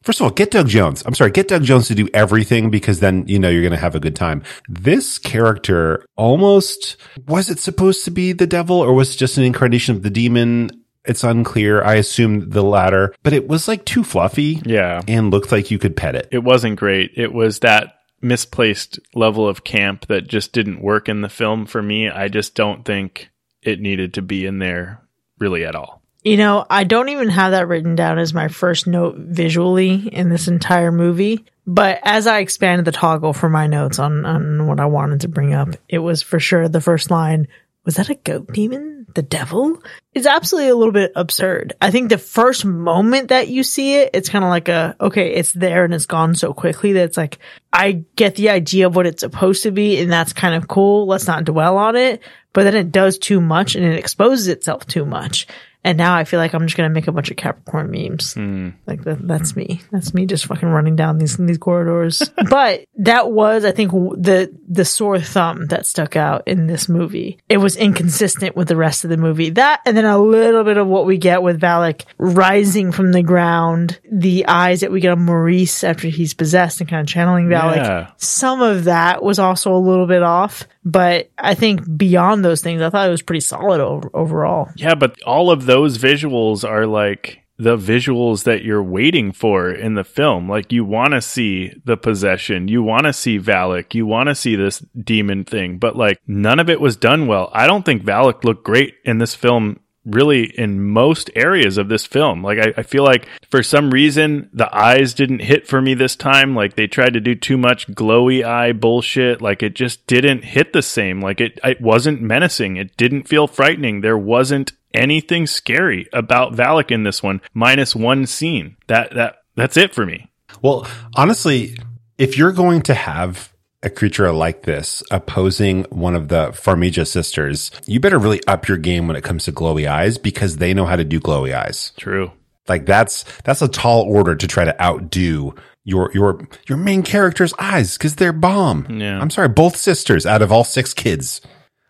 First 0.07 0.21
of 0.21 0.25
all, 0.27 0.31
get 0.31 0.53
Doug 0.53 0.69
Jones. 0.69 1.03
I'm 1.05 1.15
sorry, 1.15 1.33
get 1.33 1.49
Doug 1.49 1.65
Jones 1.65 1.89
to 1.89 1.95
do 1.97 2.09
everything 2.15 2.71
because 2.71 3.01
then, 3.01 3.27
you 3.27 3.41
know, 3.41 3.49
you're 3.49 3.63
going 3.63 3.73
to 3.73 3.77
have 3.77 3.97
a 3.97 4.01
good 4.01 4.15
time. 4.15 4.45
This 4.69 5.19
character 5.19 6.07
almost, 6.15 6.97
was 7.27 7.51
it 7.51 7.59
supposed 7.59 8.05
to 8.05 8.13
be 8.13 8.33
the 8.33 8.47
devil 8.47 8.77
or 8.77 8.93
was 8.93 9.13
it 9.13 9.19
just 9.19 9.37
an 9.37 9.43
incarnation 9.43 9.97
of 9.97 10.05
the 10.05 10.11
demon? 10.11 10.71
It's 11.05 11.25
unclear. 11.25 11.83
I 11.83 11.97
assume 11.97 12.51
the 12.51 12.63
latter, 12.63 13.17
but 13.25 13.33
it 13.33 13.49
was 13.49 13.67
like 13.67 13.85
too 13.85 14.05
fluffy. 14.05 14.63
Yeah. 14.65 15.03
And 15.09 15.33
looked 15.33 15.51
like 15.51 15.73
you 15.73 15.79
could 15.81 15.97
pet 15.97 16.15
it. 16.15 16.29
It 16.31 16.45
wasn't 16.45 16.79
great. 16.79 17.11
It 17.17 17.33
was 17.33 17.59
that 17.59 17.95
misplaced 18.21 19.01
level 19.13 19.49
of 19.49 19.65
camp 19.65 20.07
that 20.07 20.29
just 20.29 20.53
didn't 20.53 20.83
work 20.83 21.09
in 21.09 21.23
the 21.23 21.29
film 21.29 21.67
for 21.67 21.83
me. 21.83 22.09
I 22.09 22.29
just 22.29 22.55
don't 22.55 22.85
think 22.85 23.29
it 23.61 23.81
needed 23.81 24.15
to 24.15 24.23
be 24.23 24.47
in 24.47 24.61
there 24.61 25.03
really 25.41 25.65
at 25.65 25.75
all. 25.75 26.01
You 26.27 26.37
know, 26.37 26.67
I 26.69 26.83
don't 26.83 27.09
even 27.11 27.29
have 27.29 27.53
that 27.53 27.69
written 27.69 27.95
down 27.95 28.19
as 28.19 28.35
my 28.35 28.49
first 28.49 28.89
note 28.89 29.15
visually 29.17 30.09
in 30.09 30.29
this 30.29 30.49
entire 30.49 30.91
movie. 30.91 31.45
But 31.69 32.01
as 32.03 32.27
I 32.27 32.41
expanded 32.41 32.85
the 32.85 32.91
toggle 32.91 33.33
for 33.33 33.49
my 33.49 33.69
notes 33.69 34.01
on, 34.01 34.27
on 34.27 34.67
what 34.67 34.81
I 34.81 34.87
wanted 34.87 35.21
to 35.21 35.29
bring 35.29 35.55
up, 35.55 35.69
it 35.89 36.01
was 36.01 36.23
for 36.23 36.41
sure 36.41 36.69
the 36.69 36.81
first 36.81 37.13
line 37.13 37.47
was 37.85 37.95
that 37.95 38.11
a 38.11 38.17
goat 38.17 38.53
demon? 38.53 39.07
The 39.15 39.23
devil? 39.23 39.81
It's 40.15 40.27
absolutely 40.27 40.71
a 40.71 40.75
little 40.75 40.93
bit 40.93 41.13
absurd. 41.15 41.75
I 41.81 41.93
think 41.93 42.09
the 42.09 42.19
first 42.19 42.65
moment 42.65 43.29
that 43.29 43.47
you 43.47 43.63
see 43.63 43.95
it, 43.95 44.11
it's 44.13 44.29
kind 44.29 44.45
of 44.45 44.51
like 44.51 44.69
a, 44.69 44.97
okay, 45.01 45.35
it's 45.35 45.53
there 45.53 45.85
and 45.85 45.95
it's 45.95 46.07
gone 46.07 46.35
so 46.35 46.53
quickly 46.53 46.95
that 46.95 47.05
it's 47.05 47.17
like, 47.17 47.39
I 47.73 48.05
get 48.17 48.35
the 48.35 48.51
idea 48.51 48.89
of 48.89 48.97
what 48.97 49.07
it's 49.07 49.21
supposed 49.21 49.63
to 49.63 49.71
be 49.71 50.01
and 50.01 50.11
that's 50.11 50.33
kind 50.33 50.57
of 50.57 50.67
cool. 50.67 51.07
Let's 51.07 51.29
not 51.29 51.45
dwell 51.45 51.79
on 51.79 51.95
it. 51.95 52.21
But 52.53 52.65
then 52.65 52.75
it 52.75 52.91
does 52.91 53.17
too 53.19 53.41
much 53.41 53.77
and 53.77 53.85
it 53.85 53.97
exposes 53.97 54.49
itself 54.49 54.87
too 54.87 55.07
much. 55.07 55.47
And 55.87 55.97
now 55.97 56.17
I 56.17 56.25
feel 56.25 56.41
like 56.41 56.53
I'm 56.53 56.67
just 56.67 56.77
gonna 56.77 56.91
make 56.91 57.07
a 57.07 57.13
bunch 57.13 57.31
of 57.31 57.37
Capricorn 57.37 57.93
memes. 57.93 58.35
Hmm. 58.35 58.71
Like 58.89 59.05
that, 59.05 59.25
that's 59.25 59.55
me. 59.55 59.83
That's 59.93 60.13
me 60.13 60.27
just 60.27 60.47
fucking 60.47 60.69
running 60.69 60.97
down 60.97 61.19
these 61.19 61.37
these 61.37 61.59
corridors. 61.59 62.29
but 62.51 62.87
that 62.97 63.31
was, 63.31 63.65
I 63.65 63.71
think, 63.71 63.93
the 63.93 64.53
the 64.69 64.85
sore 64.85 65.21
thumb 65.21 65.67
that 65.67 65.87
stuck 65.87 66.17
out 66.17 66.49
in 66.49 66.67
this 66.67 66.89
movie. 66.89 67.39
It 67.49 67.59
was 67.59 67.77
inconsistent 67.77 68.57
with 68.57 68.67
the 68.67 68.75
rest 68.75 69.05
of 69.05 69.11
the 69.11 69.17
movie. 69.17 69.51
That 69.51 69.81
and 69.87 69.97
then 69.97 70.07
a 70.07 70.19
little 70.19 70.65
bit 70.65 70.77
of 70.77 70.89
what 70.89 71.07
we 71.07 71.19
get 71.19 71.41
with 71.41 71.61
Valak 71.61 72.05
rising 72.19 72.91
from 72.91 73.13
the 73.13 73.23
ground. 73.23 74.01
The 74.11 74.47
eyes 74.49 74.81
that 74.81 74.91
we 74.91 74.99
get 74.99 75.13
on 75.13 75.25
Maurice 75.25 75.85
after 75.85 76.09
he's 76.09 76.35
possessed 76.35 76.81
and 76.81 76.91
kind 76.91 77.03
of 77.03 77.07
channeling 77.07 77.47
Valak. 77.47 77.77
Yeah. 77.77 78.11
Some 78.17 78.61
of 78.61 78.85
that 78.85 79.23
was 79.23 79.39
also 79.39 79.73
a 79.73 79.79
little 79.79 80.09
bit 80.09 80.25
off. 80.25 80.67
But 80.87 81.31
I 81.37 81.57
think 81.57 81.99
beyond 81.99 82.45
those 82.45 82.63
things, 82.63 82.81
I 82.81 82.91
thought 82.91 83.09
it 83.09 83.11
was 83.11 83.21
pretty 83.21 83.41
solid 83.41 83.81
over, 83.81 84.09
overall. 84.15 84.71
Yeah, 84.77 84.95
but 84.95 85.21
all 85.23 85.51
of 85.51 85.67
those 85.67 85.99
visuals 85.99 86.67
are 86.67 86.87
like 86.87 87.43
the 87.59 87.77
visuals 87.77 88.45
that 88.45 88.63
you're 88.63 88.83
waiting 88.83 89.33
for 89.33 89.69
in 89.69 89.95
the 89.95 90.05
film. 90.05 90.49
Like 90.49 90.71
you 90.71 90.85
want 90.85 91.15
to 91.15 91.21
see 91.21 91.73
the 91.85 91.97
possession, 91.97 92.69
you 92.69 92.85
want 92.85 93.07
to 93.07 93.13
see 93.13 93.41
Valak, 93.41 93.95
you 93.95 94.07
want 94.07 94.29
to 94.29 94.35
see 94.37 94.55
this 94.55 94.79
demon 94.97 95.45
thing, 95.45 95.79
but 95.79 95.97
like 95.97 96.21
none 96.29 96.61
of 96.61 96.71
it 96.71 96.81
was 96.81 96.97
done 96.97 97.27
well. 97.27 97.51
I 97.53 97.67
don't 97.67 97.85
think 97.85 98.05
Valak 98.05 98.45
looked 98.45 98.65
great 98.65 98.95
in 99.05 99.19
this 99.19 99.35
film 99.35 99.81
really 100.07 100.45
in 100.45 100.81
most 100.81 101.31
areas 101.35 101.77
of 101.77 101.89
this 101.89 102.07
film. 102.07 102.43
Like 102.43 102.59
I, 102.59 102.81
I 102.81 102.83
feel 102.83 103.05
like 103.05 103.29
for 103.51 103.63
some 103.63 103.91
reason 103.91 104.49
the 104.53 104.75
eyes 104.75 105.13
didn't 105.13 105.41
hit 105.41 105.67
for 105.67 105.83
me 105.83 105.95
this 105.95 106.17
time. 106.17 106.55
Like 106.55 106.77
they 106.77 106.87
tried 106.87 107.15
to 107.15 107.21
do 107.21 107.35
too 107.35 107.59
much 107.59 107.89
glowy 107.89 108.45
eye 108.45 108.73
bullshit. 108.73 109.43
Like 109.43 109.63
it 109.63 109.75
just 109.75 110.07
didn't 110.07 110.45
hit 110.45 110.73
the 110.73 110.83
same. 110.83 111.21
Like 111.21 111.41
it 111.41 111.59
it 111.65 111.81
wasn't 111.81 112.23
menacing. 112.23 112.77
It 112.77 112.97
didn't 112.97 113.29
feel 113.29 113.47
frightening. 113.47 114.01
There 114.01 114.19
wasn't 114.19 114.73
anything 114.95 115.47
scary 115.47 116.09
about 116.13 116.55
Valak 116.55 116.91
in 116.91 117.03
this 117.03 117.23
one, 117.23 117.43
minus 117.53 117.95
one 117.95 118.27
scene. 118.27 118.77
That 118.87 119.15
that 119.15 119.43
that's 119.55 119.77
it 119.77 119.95
for 119.95 120.07
me. 120.07 120.31
Well, 120.63 120.87
honestly, 121.15 121.77
if 122.19 122.39
you're 122.39 122.53
going 122.53 122.83
to 122.83 122.95
have 122.95 123.53
a 123.87 123.91
creature 123.91 124.31
like 124.33 124.63
this 124.63 125.03
opposing 125.13 125.85
one 125.85 126.17
of 126.17 126.27
the 126.29 126.49
Farmiga 126.49 127.07
sisters, 127.07 127.71
you 127.87 128.01
better 128.01 128.19
really 128.19 128.45
up 128.47 128.67
your 128.67 128.77
game 128.77 129.07
when 129.07 129.17
it 129.17 129.23
comes 129.23 129.45
to 129.45 129.53
glowy 129.53 129.89
eyes 129.89 130.19
because 130.19 130.57
they 130.57 130.75
know 130.75 130.87
how 130.87 130.97
to 130.97 131.05
do 131.05 131.21
glowy 131.21 131.55
eyes. 131.55 131.93
True. 131.97 132.33
Like 132.69 132.85
that's 132.85 133.25
that's 133.45 133.63
a 133.63 133.69
tall 133.69 134.03
order 134.03 134.35
to 134.35 134.47
try 134.49 134.65
to 134.65 134.83
outdo 134.83 135.55
your 135.85 136.11
your 136.13 136.49
your 136.69 136.77
main 136.77 137.05
character's 137.05 137.55
eyes 137.61 137.97
because 137.97 138.17
they're 138.17 138.33
bomb. 138.33 139.01
Yeah. 139.01 139.21
I'm 139.21 139.31
sorry, 139.31 139.49
both 139.49 139.77
sisters 139.77 140.27
out 140.27 140.43
of 140.43 140.51
all 140.51 140.65
six 140.65 140.93
kids. 140.93 141.41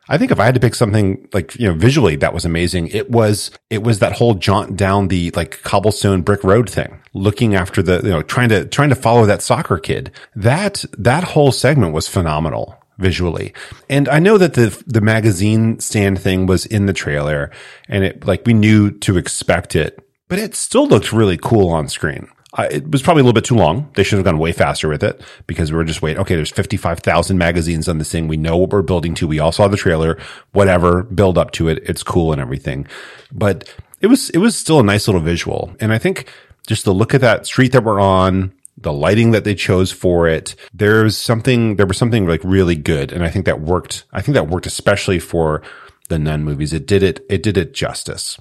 I 0.08 0.18
think 0.18 0.30
if 0.30 0.38
I 0.38 0.44
had 0.44 0.54
to 0.54 0.60
pick 0.60 0.74
something 0.74 1.28
like, 1.32 1.56
you 1.56 1.66
know, 1.66 1.74
visually 1.74 2.16
that 2.16 2.32
was 2.32 2.44
amazing, 2.44 2.88
it 2.88 3.10
was, 3.10 3.50
it 3.70 3.82
was 3.82 3.98
that 3.98 4.12
whole 4.12 4.34
jaunt 4.34 4.76
down 4.76 5.08
the 5.08 5.32
like 5.32 5.62
cobblestone 5.62 6.22
brick 6.22 6.44
road 6.44 6.70
thing, 6.70 7.00
looking 7.12 7.54
after 7.54 7.82
the, 7.82 8.00
you 8.02 8.10
know, 8.10 8.22
trying 8.22 8.48
to, 8.50 8.66
trying 8.66 8.90
to 8.90 8.94
follow 8.94 9.26
that 9.26 9.42
soccer 9.42 9.78
kid. 9.78 10.12
That, 10.36 10.84
that 10.96 11.24
whole 11.24 11.50
segment 11.50 11.92
was 11.92 12.06
phenomenal 12.06 12.76
visually. 12.98 13.52
And 13.88 14.08
I 14.08 14.20
know 14.20 14.38
that 14.38 14.54
the, 14.54 14.82
the 14.86 15.00
magazine 15.00 15.80
stand 15.80 16.20
thing 16.20 16.46
was 16.46 16.66
in 16.66 16.86
the 16.86 16.92
trailer 16.92 17.50
and 17.88 18.04
it, 18.04 18.26
like 18.26 18.46
we 18.46 18.54
knew 18.54 18.90
to 19.00 19.18
expect 19.18 19.74
it, 19.74 19.98
but 20.28 20.38
it 20.38 20.54
still 20.54 20.86
looked 20.86 21.12
really 21.12 21.36
cool 21.36 21.68
on 21.70 21.88
screen. 21.88 22.28
Uh, 22.56 22.66
it 22.70 22.90
was 22.90 23.02
probably 23.02 23.20
a 23.20 23.24
little 23.24 23.34
bit 23.34 23.44
too 23.44 23.54
long. 23.54 23.88
They 23.94 24.02
should 24.02 24.16
have 24.16 24.24
gone 24.24 24.38
way 24.38 24.52
faster 24.52 24.88
with 24.88 25.04
it 25.04 25.20
because 25.46 25.70
we 25.70 25.76
were 25.76 25.84
just 25.84 26.00
waiting. 26.00 26.20
Okay, 26.22 26.34
there's 26.34 26.50
55,000 26.50 27.36
magazines 27.36 27.86
on 27.88 27.98
this 27.98 28.10
thing. 28.10 28.28
We 28.28 28.38
know 28.38 28.56
what 28.56 28.70
we're 28.70 28.82
building 28.82 29.14
to. 29.16 29.28
We 29.28 29.38
all 29.38 29.52
saw 29.52 29.68
the 29.68 29.76
trailer, 29.76 30.18
whatever, 30.52 31.02
build 31.02 31.36
up 31.36 31.50
to 31.52 31.68
it. 31.68 31.82
It's 31.84 32.02
cool 32.02 32.32
and 32.32 32.40
everything. 32.40 32.86
But 33.30 33.72
it 34.00 34.06
was, 34.06 34.30
it 34.30 34.38
was 34.38 34.56
still 34.56 34.80
a 34.80 34.84
nice 34.84 35.06
little 35.06 35.20
visual. 35.20 35.76
And 35.80 35.92
I 35.92 35.98
think 35.98 36.32
just 36.66 36.86
the 36.86 36.94
look 36.94 37.14
at 37.14 37.20
that 37.20 37.46
street 37.46 37.72
that 37.72 37.84
we're 37.84 38.00
on, 38.00 38.54
the 38.78 38.92
lighting 38.92 39.32
that 39.32 39.44
they 39.44 39.54
chose 39.54 39.92
for 39.92 40.26
it, 40.26 40.54
there's 40.72 41.16
something, 41.16 41.76
there 41.76 41.86
was 41.86 41.98
something 41.98 42.26
like 42.26 42.42
really 42.42 42.76
good. 42.76 43.12
And 43.12 43.22
I 43.22 43.28
think 43.28 43.44
that 43.44 43.60
worked. 43.60 44.04
I 44.12 44.22
think 44.22 44.34
that 44.34 44.48
worked 44.48 44.66
especially 44.66 45.18
for 45.18 45.62
the 46.08 46.18
nun 46.18 46.42
movies. 46.42 46.72
It 46.72 46.86
did 46.86 47.02
it, 47.02 47.24
it 47.28 47.42
did 47.42 47.58
it 47.58 47.74
justice. 47.74 48.38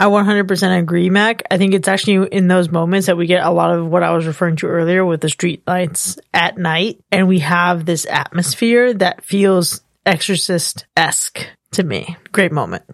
I 0.00 0.06
100% 0.06 0.78
agree, 0.78 1.10
Mac. 1.10 1.42
I 1.50 1.58
think 1.58 1.74
it's 1.74 1.86
actually 1.86 2.26
in 2.28 2.48
those 2.48 2.70
moments 2.70 3.06
that 3.06 3.18
we 3.18 3.26
get 3.26 3.44
a 3.44 3.50
lot 3.50 3.76
of 3.76 3.86
what 3.86 4.02
I 4.02 4.12
was 4.12 4.26
referring 4.26 4.56
to 4.56 4.66
earlier 4.66 5.04
with 5.04 5.20
the 5.20 5.28
street 5.28 5.62
lights 5.66 6.18
at 6.32 6.56
night. 6.56 7.04
And 7.12 7.28
we 7.28 7.40
have 7.40 7.84
this 7.84 8.06
atmosphere 8.06 8.94
that 8.94 9.22
feels 9.22 9.82
exorcist 10.06 10.86
esque 10.96 11.46
to 11.72 11.82
me. 11.82 12.16
Great 12.32 12.50
moment. 12.50 12.84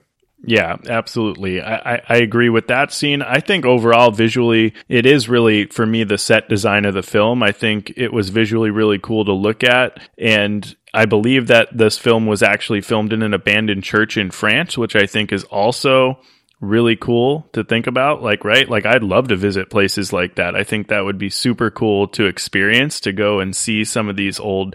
Yeah, 0.45 0.77
absolutely. 0.89 1.61
I, 1.61 1.95
I, 1.95 2.03
I 2.09 2.17
agree 2.17 2.49
with 2.49 2.67
that 2.67 2.93
scene. 2.93 3.23
I 3.23 3.39
think 3.39 3.65
overall, 3.65 4.11
visually, 4.11 4.75
it 4.89 5.07
is 5.07 5.29
really, 5.29 5.67
for 5.67 5.87
me, 5.87 6.03
the 6.03 6.19
set 6.19 6.49
design 6.49 6.85
of 6.85 6.95
the 6.95 7.05
film. 7.05 7.41
I 7.41 7.53
think 7.53 7.93
it 7.97 8.13
was 8.13 8.31
visually 8.31 8.71
really 8.71 8.99
cool 8.99 9.25
to 9.27 9.33
look 9.33 9.63
at. 9.63 10.01
And 10.19 10.77
I 10.93 11.07
believe 11.07 11.47
that 11.47 11.77
this 11.77 11.99
film 11.99 12.27
was 12.27 12.43
actually 12.43 12.81
filmed 12.81 13.13
in 13.13 13.23
an 13.23 13.33
abandoned 13.33 13.85
church 13.85 14.17
in 14.17 14.33
France, 14.33 14.77
which 14.77 14.97
I 14.97 15.07
think 15.07 15.33
is 15.33 15.45
also 15.45 16.19
really 16.61 16.97
cool 16.97 17.49
to 17.53 17.65
think 17.65 17.87
about. 17.87 18.23
Like, 18.23 18.45
right? 18.45 18.69
Like, 18.69 18.87
I'd 18.87 19.03
love 19.03 19.29
to 19.29 19.37
visit 19.37 19.71
places 19.71 20.13
like 20.13 20.37
that. 20.37 20.55
I 20.55 20.65
think 20.65 20.89
that 20.89 21.05
would 21.05 21.19
be 21.19 21.31
super 21.31 21.71
cool 21.71 22.09
to 22.09 22.27
experience, 22.27 23.01
to 23.01 23.13
go 23.13 23.41
and 23.41 23.55
see 23.55 23.85
some 23.85 24.09
of 24.09 24.17
these 24.17 24.41
old 24.41 24.75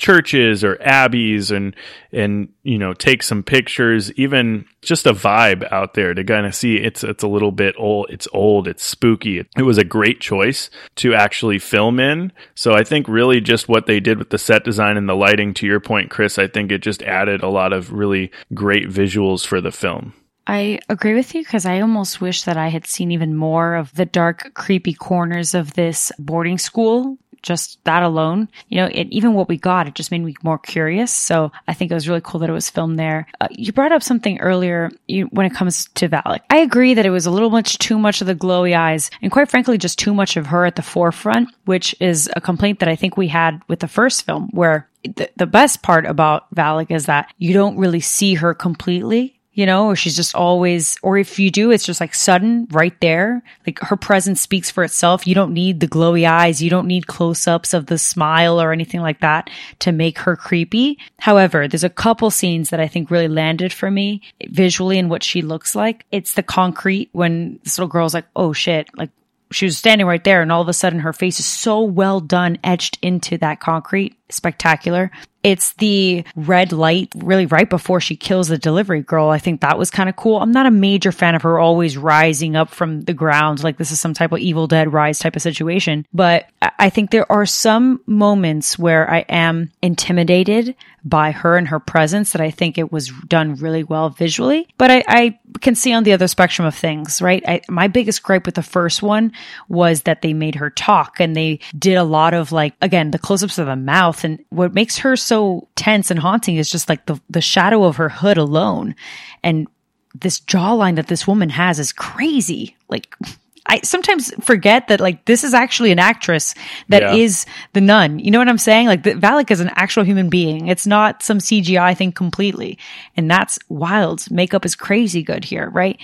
churches 0.00 0.64
or 0.64 0.78
abbeys 0.80 1.50
and 1.50 1.76
and 2.10 2.48
you 2.62 2.78
know 2.78 2.94
take 2.94 3.22
some 3.22 3.42
pictures 3.42 4.10
even 4.12 4.64
just 4.80 5.04
a 5.04 5.12
vibe 5.12 5.70
out 5.70 5.92
there 5.92 6.14
to 6.14 6.24
kind 6.24 6.46
of 6.46 6.54
see 6.54 6.76
it's 6.76 7.04
it's 7.04 7.22
a 7.22 7.28
little 7.28 7.52
bit 7.52 7.74
old 7.76 8.06
it's 8.08 8.26
old 8.32 8.66
it's 8.66 8.82
spooky 8.82 9.44
it 9.58 9.62
was 9.62 9.76
a 9.76 9.84
great 9.84 10.18
choice 10.18 10.70
to 10.94 11.14
actually 11.14 11.58
film 11.58 12.00
in 12.00 12.32
so 12.54 12.72
i 12.72 12.82
think 12.82 13.06
really 13.08 13.42
just 13.42 13.68
what 13.68 13.84
they 13.84 14.00
did 14.00 14.18
with 14.18 14.30
the 14.30 14.38
set 14.38 14.64
design 14.64 14.96
and 14.96 15.06
the 15.06 15.14
lighting 15.14 15.52
to 15.52 15.66
your 15.66 15.80
point 15.80 16.08
chris 16.08 16.38
i 16.38 16.46
think 16.46 16.72
it 16.72 16.78
just 16.78 17.02
added 17.02 17.42
a 17.42 17.48
lot 17.48 17.74
of 17.74 17.92
really 17.92 18.30
great 18.54 18.88
visuals 18.88 19.46
for 19.46 19.60
the 19.60 19.70
film 19.70 20.14
I 20.50 20.80
agree 20.88 21.14
with 21.14 21.32
you 21.32 21.42
because 21.44 21.64
I 21.64 21.80
almost 21.80 22.20
wish 22.20 22.42
that 22.42 22.56
I 22.56 22.70
had 22.70 22.84
seen 22.84 23.12
even 23.12 23.36
more 23.36 23.76
of 23.76 23.94
the 23.94 24.04
dark, 24.04 24.52
creepy 24.54 24.92
corners 24.92 25.54
of 25.54 25.74
this 25.74 26.10
boarding 26.18 26.58
school 26.58 27.18
just 27.40 27.82
that 27.84 28.02
alone, 28.02 28.48
you 28.68 28.76
know, 28.76 28.88
even 28.92 29.34
what 29.34 29.48
we 29.48 29.56
got, 29.56 29.86
it 29.86 29.94
just 29.94 30.10
made 30.10 30.24
me 30.24 30.34
more 30.42 30.58
curious. 30.58 31.12
So 31.12 31.52
I 31.68 31.72
think 31.72 31.92
it 31.92 31.94
was 31.94 32.08
really 32.08 32.20
cool 32.20 32.40
that 32.40 32.50
it 32.50 32.52
was 32.52 32.68
filmed 32.68 32.98
there. 32.98 33.28
Uh, 33.40 33.46
you 33.52 33.72
brought 33.72 33.92
up 33.92 34.02
something 34.02 34.40
earlier 34.40 34.90
you, 35.06 35.26
when 35.26 35.46
it 35.46 35.54
comes 35.54 35.88
to 35.94 36.08
Valak. 36.08 36.40
I 36.50 36.58
agree 36.58 36.94
that 36.94 37.06
it 37.06 37.10
was 37.10 37.26
a 37.26 37.30
little 37.30 37.50
much 37.50 37.78
too 37.78 37.98
much 37.98 38.20
of 38.20 38.26
the 38.26 38.34
glowy 38.34 38.76
eyes 38.76 39.08
and 39.22 39.30
quite 39.30 39.48
frankly, 39.48 39.78
just 39.78 40.00
too 40.00 40.12
much 40.12 40.36
of 40.36 40.46
her 40.46 40.66
at 40.66 40.74
the 40.74 40.82
forefront, 40.82 41.48
which 41.64 41.94
is 42.00 42.28
a 42.34 42.40
complaint 42.40 42.80
that 42.80 42.88
I 42.88 42.96
think 42.96 43.16
we 43.16 43.28
had 43.28 43.62
with 43.68 43.78
the 43.78 43.88
first 43.88 44.26
film 44.26 44.48
where 44.50 44.88
the, 45.04 45.30
the 45.36 45.46
best 45.46 45.82
part 45.82 46.06
about 46.06 46.52
Valak 46.54 46.90
is 46.90 47.06
that 47.06 47.32
you 47.38 47.54
don't 47.54 47.78
really 47.78 48.00
see 48.00 48.34
her 48.34 48.52
completely 48.52 49.39
you 49.52 49.66
know, 49.66 49.86
or 49.86 49.96
she's 49.96 50.16
just 50.16 50.34
always, 50.34 50.96
or 51.02 51.18
if 51.18 51.38
you 51.38 51.50
do, 51.50 51.70
it's 51.70 51.84
just 51.84 52.00
like 52.00 52.14
sudden 52.14 52.68
right 52.70 52.98
there. 53.00 53.42
Like 53.66 53.80
her 53.80 53.96
presence 53.96 54.40
speaks 54.40 54.70
for 54.70 54.84
itself. 54.84 55.26
You 55.26 55.34
don't 55.34 55.52
need 55.52 55.80
the 55.80 55.88
glowy 55.88 56.28
eyes. 56.28 56.62
You 56.62 56.70
don't 56.70 56.86
need 56.86 57.08
close 57.08 57.48
ups 57.48 57.74
of 57.74 57.86
the 57.86 57.98
smile 57.98 58.60
or 58.60 58.72
anything 58.72 59.00
like 59.00 59.20
that 59.20 59.50
to 59.80 59.92
make 59.92 60.18
her 60.20 60.36
creepy. 60.36 60.98
However, 61.18 61.66
there's 61.66 61.84
a 61.84 61.90
couple 61.90 62.30
scenes 62.30 62.70
that 62.70 62.80
I 62.80 62.86
think 62.86 63.10
really 63.10 63.28
landed 63.28 63.72
for 63.72 63.90
me 63.90 64.22
visually 64.48 64.98
and 64.98 65.10
what 65.10 65.24
she 65.24 65.42
looks 65.42 65.74
like. 65.74 66.06
It's 66.12 66.34
the 66.34 66.42
concrete 66.44 67.10
when 67.12 67.58
this 67.64 67.76
little 67.76 67.88
girl's 67.88 68.14
like, 68.14 68.26
oh 68.36 68.52
shit, 68.52 68.88
like 68.96 69.10
she 69.50 69.64
was 69.64 69.76
standing 69.76 70.06
right 70.06 70.22
there 70.22 70.42
and 70.42 70.52
all 70.52 70.62
of 70.62 70.68
a 70.68 70.72
sudden 70.72 71.00
her 71.00 71.12
face 71.12 71.40
is 71.40 71.46
so 71.46 71.82
well 71.82 72.20
done 72.20 72.58
etched 72.62 72.98
into 73.02 73.36
that 73.38 73.60
concrete 73.60 74.16
spectacular 74.28 75.10
it's 75.42 75.72
the 75.74 76.24
red 76.36 76.72
light 76.72 77.12
really 77.16 77.46
right 77.46 77.68
before 77.68 78.00
she 78.00 78.16
kills 78.16 78.48
the 78.48 78.58
delivery 78.58 79.02
girl. 79.02 79.28
I 79.28 79.38
think 79.38 79.60
that 79.60 79.78
was 79.78 79.90
kind 79.90 80.08
of 80.08 80.16
cool. 80.16 80.40
I'm 80.40 80.52
not 80.52 80.66
a 80.66 80.70
major 80.70 81.12
fan 81.12 81.34
of 81.34 81.42
her 81.42 81.58
always 81.58 81.96
rising 81.96 82.56
up 82.56 82.70
from 82.70 83.02
the 83.02 83.14
ground 83.14 83.62
like 83.62 83.76
this 83.76 83.90
is 83.90 84.00
some 84.00 84.14
type 84.14 84.32
of 84.32 84.38
evil 84.38 84.66
dead 84.66 84.92
rise 84.92 85.18
type 85.18 85.36
of 85.36 85.42
situation. 85.42 86.06
But 86.12 86.46
i 86.62 86.90
think 86.90 87.10
there 87.10 87.30
are 87.30 87.46
some 87.46 88.00
moments 88.06 88.78
where 88.78 89.10
i 89.10 89.20
am 89.28 89.70
intimidated 89.82 90.74
by 91.04 91.30
her 91.30 91.56
and 91.56 91.68
her 91.68 91.80
presence 91.80 92.32
that 92.32 92.40
I 92.40 92.50
think 92.50 92.78
it 92.78 92.92
was 92.92 93.08
done 93.26 93.54
really 93.54 93.84
well 93.84 94.10
visually. 94.10 94.68
But 94.78 94.90
I, 94.90 95.04
I 95.06 95.38
can 95.60 95.74
see 95.74 95.92
on 95.92 96.04
the 96.04 96.12
other 96.12 96.28
spectrum 96.28 96.66
of 96.66 96.74
things, 96.74 97.20
right? 97.20 97.42
I, 97.46 97.60
my 97.68 97.88
biggest 97.88 98.22
gripe 98.22 98.46
with 98.46 98.54
the 98.54 98.62
first 98.62 99.02
one 99.02 99.32
was 99.68 100.02
that 100.02 100.22
they 100.22 100.32
made 100.32 100.54
her 100.56 100.70
talk 100.70 101.20
and 101.20 101.34
they 101.34 101.60
did 101.78 101.96
a 101.96 102.04
lot 102.04 102.34
of 102.34 102.52
like, 102.52 102.74
again, 102.80 103.10
the 103.10 103.18
close 103.18 103.42
ups 103.42 103.58
of 103.58 103.66
the 103.66 103.76
mouth. 103.76 104.24
And 104.24 104.44
what 104.50 104.74
makes 104.74 104.98
her 104.98 105.16
so 105.16 105.68
tense 105.76 106.10
and 106.10 106.20
haunting 106.20 106.56
is 106.56 106.70
just 106.70 106.88
like 106.88 107.06
the, 107.06 107.20
the 107.28 107.40
shadow 107.40 107.84
of 107.84 107.96
her 107.96 108.08
hood 108.08 108.38
alone. 108.38 108.94
And 109.42 109.68
this 110.14 110.40
jawline 110.40 110.96
that 110.96 111.08
this 111.08 111.26
woman 111.26 111.50
has 111.50 111.78
is 111.78 111.92
crazy. 111.92 112.76
Like, 112.88 113.14
I 113.70 113.80
sometimes 113.84 114.34
forget 114.44 114.88
that 114.88 115.00
like 115.00 115.24
this 115.26 115.44
is 115.44 115.54
actually 115.54 115.92
an 115.92 115.98
actress 116.00 116.54
that 116.88 117.02
Yeah. 117.02 117.14
is 117.14 117.46
the 117.72 117.80
nun. 117.80 118.18
You 118.18 118.30
know 118.32 118.38
what 118.38 118.48
I'm 118.48 118.58
saying? 118.58 118.86
Like 118.88 119.04
the, 119.04 119.12
Valak 119.14 119.50
is 119.50 119.60
an 119.60 119.70
actual 119.76 120.02
human 120.02 120.28
being. 120.28 120.66
It's 120.68 120.86
not 120.86 121.22
some 121.22 121.38
CGI 121.38 121.96
thing 121.96 122.10
completely. 122.12 122.78
And 123.16 123.30
that's 123.30 123.58
wild. 123.68 124.30
Makeup 124.30 124.64
is 124.66 124.74
crazy 124.74 125.22
good 125.22 125.44
here, 125.44 125.70
right? 125.70 125.98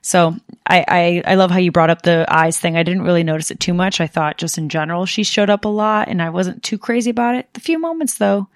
So 0.00 0.34
I, 0.66 0.84
I, 0.88 1.22
I 1.32 1.34
love 1.36 1.50
how 1.50 1.58
you 1.58 1.72
brought 1.72 1.90
up 1.90 2.02
the 2.02 2.26
eyes 2.28 2.58
thing. 2.58 2.76
I 2.76 2.82
didn't 2.82 3.02
really 3.04 3.22
notice 3.22 3.50
it 3.50 3.60
too 3.60 3.74
much. 3.74 4.00
I 4.00 4.06
thought 4.06 4.38
just 4.38 4.58
in 4.58 4.68
general 4.68 5.06
she 5.06 5.24
showed 5.24 5.50
up 5.50 5.64
a 5.64 5.68
lot 5.68 6.08
and 6.08 6.20
I 6.22 6.30
wasn't 6.30 6.62
too 6.62 6.78
crazy 6.78 7.10
about 7.10 7.34
it. 7.36 7.52
The 7.54 7.60
few 7.60 7.78
moments 7.78 8.14
though, 8.18 8.48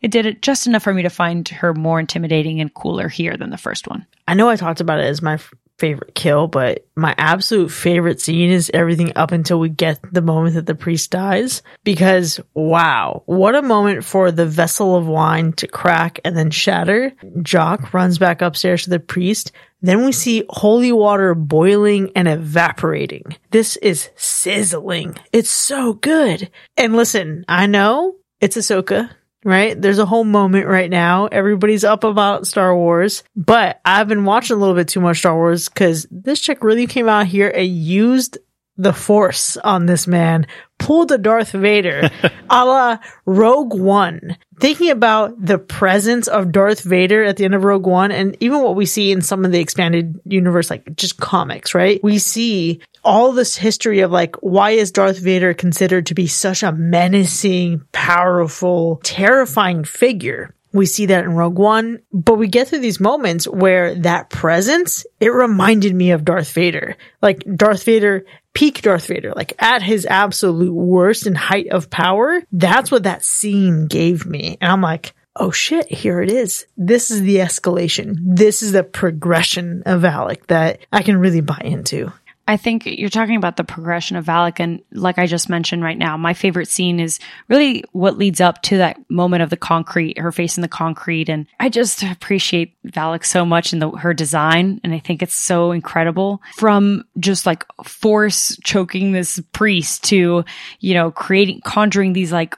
it 0.00 0.10
did 0.10 0.26
it 0.26 0.42
just 0.42 0.66
enough 0.66 0.82
for 0.84 0.94
me 0.94 1.02
to 1.02 1.10
find 1.10 1.48
her 1.48 1.74
more 1.74 1.98
intimidating 2.00 2.60
and 2.60 2.72
cooler 2.72 3.08
here 3.08 3.36
than 3.36 3.50
the 3.50 3.56
first 3.58 3.88
one. 3.88 4.06
I 4.26 4.34
know 4.34 4.48
I 4.48 4.56
talked 4.56 4.80
about 4.80 5.00
it 5.00 5.06
as 5.06 5.20
my 5.22 5.34
f- 5.34 5.52
favorite 5.78 6.14
kill, 6.14 6.48
but 6.48 6.86
my 6.96 7.14
absolute 7.16 7.70
favorite 7.70 8.20
scene 8.20 8.50
is 8.50 8.70
everything 8.74 9.12
up 9.16 9.32
until 9.32 9.60
we 9.60 9.68
get 9.68 10.00
the 10.12 10.22
moment 10.22 10.56
that 10.56 10.66
the 10.66 10.74
priest 10.74 11.10
dies. 11.10 11.62
Because 11.84 12.40
wow, 12.54 13.22
what 13.26 13.54
a 13.54 13.62
moment 13.62 14.04
for 14.04 14.30
the 14.30 14.46
vessel 14.46 14.96
of 14.96 15.06
wine 15.06 15.52
to 15.54 15.68
crack 15.68 16.20
and 16.24 16.36
then 16.36 16.50
shatter. 16.50 17.12
Jock 17.42 17.94
runs 17.94 18.18
back 18.18 18.42
upstairs 18.42 18.84
to 18.84 18.90
the 18.90 19.00
priest. 19.00 19.52
Then 19.80 20.04
we 20.04 20.12
see 20.12 20.44
holy 20.50 20.90
water 20.90 21.34
boiling 21.34 22.10
and 22.16 22.26
evaporating. 22.26 23.36
This 23.50 23.76
is 23.76 24.10
sizzling. 24.16 25.16
It's 25.32 25.50
so 25.50 25.92
good. 25.92 26.50
And 26.76 26.96
listen, 26.96 27.44
I 27.48 27.66
know 27.66 28.16
it's 28.40 28.56
Ahsoka 28.56 29.10
right? 29.48 29.80
There's 29.80 29.98
a 29.98 30.04
whole 30.04 30.24
moment 30.24 30.66
right 30.66 30.90
now. 30.90 31.26
Everybody's 31.26 31.82
up 31.82 32.04
about 32.04 32.46
Star 32.46 32.76
Wars, 32.76 33.24
but 33.34 33.80
I've 33.82 34.06
been 34.06 34.26
watching 34.26 34.56
a 34.56 34.60
little 34.60 34.74
bit 34.74 34.88
too 34.88 35.00
much 35.00 35.20
Star 35.20 35.34
Wars 35.34 35.70
because 35.70 36.06
this 36.10 36.40
chick 36.40 36.62
really 36.62 36.86
came 36.86 37.08
out 37.08 37.26
here 37.26 37.48
and 37.48 37.66
used 37.66 38.36
the 38.76 38.92
force 38.92 39.56
on 39.56 39.86
this 39.86 40.06
man, 40.06 40.46
pulled 40.78 41.12
a 41.12 41.18
Darth 41.18 41.50
Vader 41.52 42.10
a 42.50 42.64
la 42.64 42.98
Rogue 43.26 43.74
One. 43.74 44.36
Thinking 44.60 44.90
about 44.90 45.34
the 45.44 45.58
presence 45.58 46.26
of 46.26 46.50
Darth 46.50 46.80
Vader 46.80 47.22
at 47.22 47.36
the 47.36 47.44
end 47.44 47.54
of 47.54 47.62
Rogue 47.62 47.86
One 47.86 48.10
and 48.10 48.36
even 48.40 48.62
what 48.62 48.74
we 48.74 48.86
see 48.86 49.12
in 49.12 49.20
some 49.22 49.44
of 49.44 49.52
the 49.52 49.60
expanded 49.60 50.20
universe, 50.24 50.70
like 50.70 50.96
just 50.96 51.18
comics, 51.18 51.74
right? 51.74 52.02
We 52.02 52.18
see 52.18 52.80
all 53.04 53.32
this 53.32 53.56
history 53.56 54.00
of 54.00 54.10
like, 54.10 54.36
why 54.36 54.70
is 54.70 54.90
Darth 54.90 55.18
Vader 55.18 55.54
considered 55.54 56.06
to 56.06 56.14
be 56.14 56.26
such 56.26 56.62
a 56.62 56.72
menacing, 56.72 57.82
powerful, 57.92 59.00
terrifying 59.04 59.84
figure? 59.84 60.54
We 60.72 60.86
see 60.86 61.06
that 61.06 61.24
in 61.24 61.32
Rogue 61.34 61.58
One, 61.58 62.00
but 62.12 62.34
we 62.34 62.46
get 62.46 62.68
through 62.68 62.80
these 62.80 63.00
moments 63.00 63.48
where 63.48 63.94
that 63.96 64.28
presence, 64.28 65.06
it 65.18 65.28
reminded 65.28 65.94
me 65.94 66.10
of 66.10 66.24
Darth 66.24 66.52
Vader. 66.52 66.96
Like 67.22 67.42
Darth 67.56 67.84
Vader, 67.84 68.26
peak 68.58 68.82
Darth 68.82 69.06
Vader, 69.06 69.32
like 69.36 69.52
at 69.60 69.82
his 69.82 70.04
absolute 70.04 70.74
worst 70.74 71.26
and 71.26 71.38
height 71.38 71.68
of 71.68 71.90
power. 71.90 72.42
That's 72.50 72.90
what 72.90 73.04
that 73.04 73.24
scene 73.24 73.86
gave 73.86 74.26
me. 74.26 74.58
And 74.60 74.72
I'm 74.72 74.80
like, 74.80 75.14
oh 75.36 75.52
shit, 75.52 75.86
here 75.86 76.20
it 76.20 76.28
is. 76.28 76.66
This 76.76 77.12
is 77.12 77.22
the 77.22 77.36
escalation. 77.36 78.16
This 78.20 78.64
is 78.64 78.72
the 78.72 78.82
progression 78.82 79.84
of 79.86 80.02
Valak 80.02 80.44
that 80.48 80.80
I 80.92 81.02
can 81.02 81.18
really 81.18 81.40
buy 81.40 81.60
into. 81.62 82.12
I 82.48 82.56
think 82.56 82.86
you're 82.86 83.10
talking 83.10 83.36
about 83.36 83.58
the 83.58 83.62
progression 83.62 84.16
of 84.16 84.24
Valak, 84.24 84.58
and 84.58 84.80
like 84.90 85.18
I 85.18 85.26
just 85.26 85.50
mentioned 85.50 85.84
right 85.84 85.98
now, 85.98 86.16
my 86.16 86.32
favorite 86.32 86.68
scene 86.68 86.98
is 86.98 87.20
really 87.48 87.84
what 87.92 88.16
leads 88.16 88.40
up 88.40 88.62
to 88.62 88.78
that 88.78 88.98
moment 89.10 89.42
of 89.42 89.50
the 89.50 89.56
concrete, 89.58 90.18
her 90.18 90.32
face 90.32 90.56
in 90.56 90.62
the 90.62 90.68
concrete, 90.68 91.28
and 91.28 91.46
I 91.60 91.68
just 91.68 92.02
appreciate 92.02 92.74
Valak 92.86 93.26
so 93.26 93.44
much 93.44 93.74
and 93.74 93.82
the, 93.82 93.90
her 93.90 94.14
design, 94.14 94.80
and 94.82 94.94
I 94.94 94.98
think 94.98 95.22
it's 95.22 95.34
so 95.34 95.72
incredible. 95.72 96.40
From 96.56 97.04
just 97.20 97.44
like 97.44 97.66
force 97.84 98.58
choking 98.64 99.12
this 99.12 99.38
priest 99.52 100.04
to 100.04 100.42
you 100.80 100.94
know 100.94 101.10
creating, 101.10 101.60
conjuring 101.66 102.14
these 102.14 102.32
like, 102.32 102.56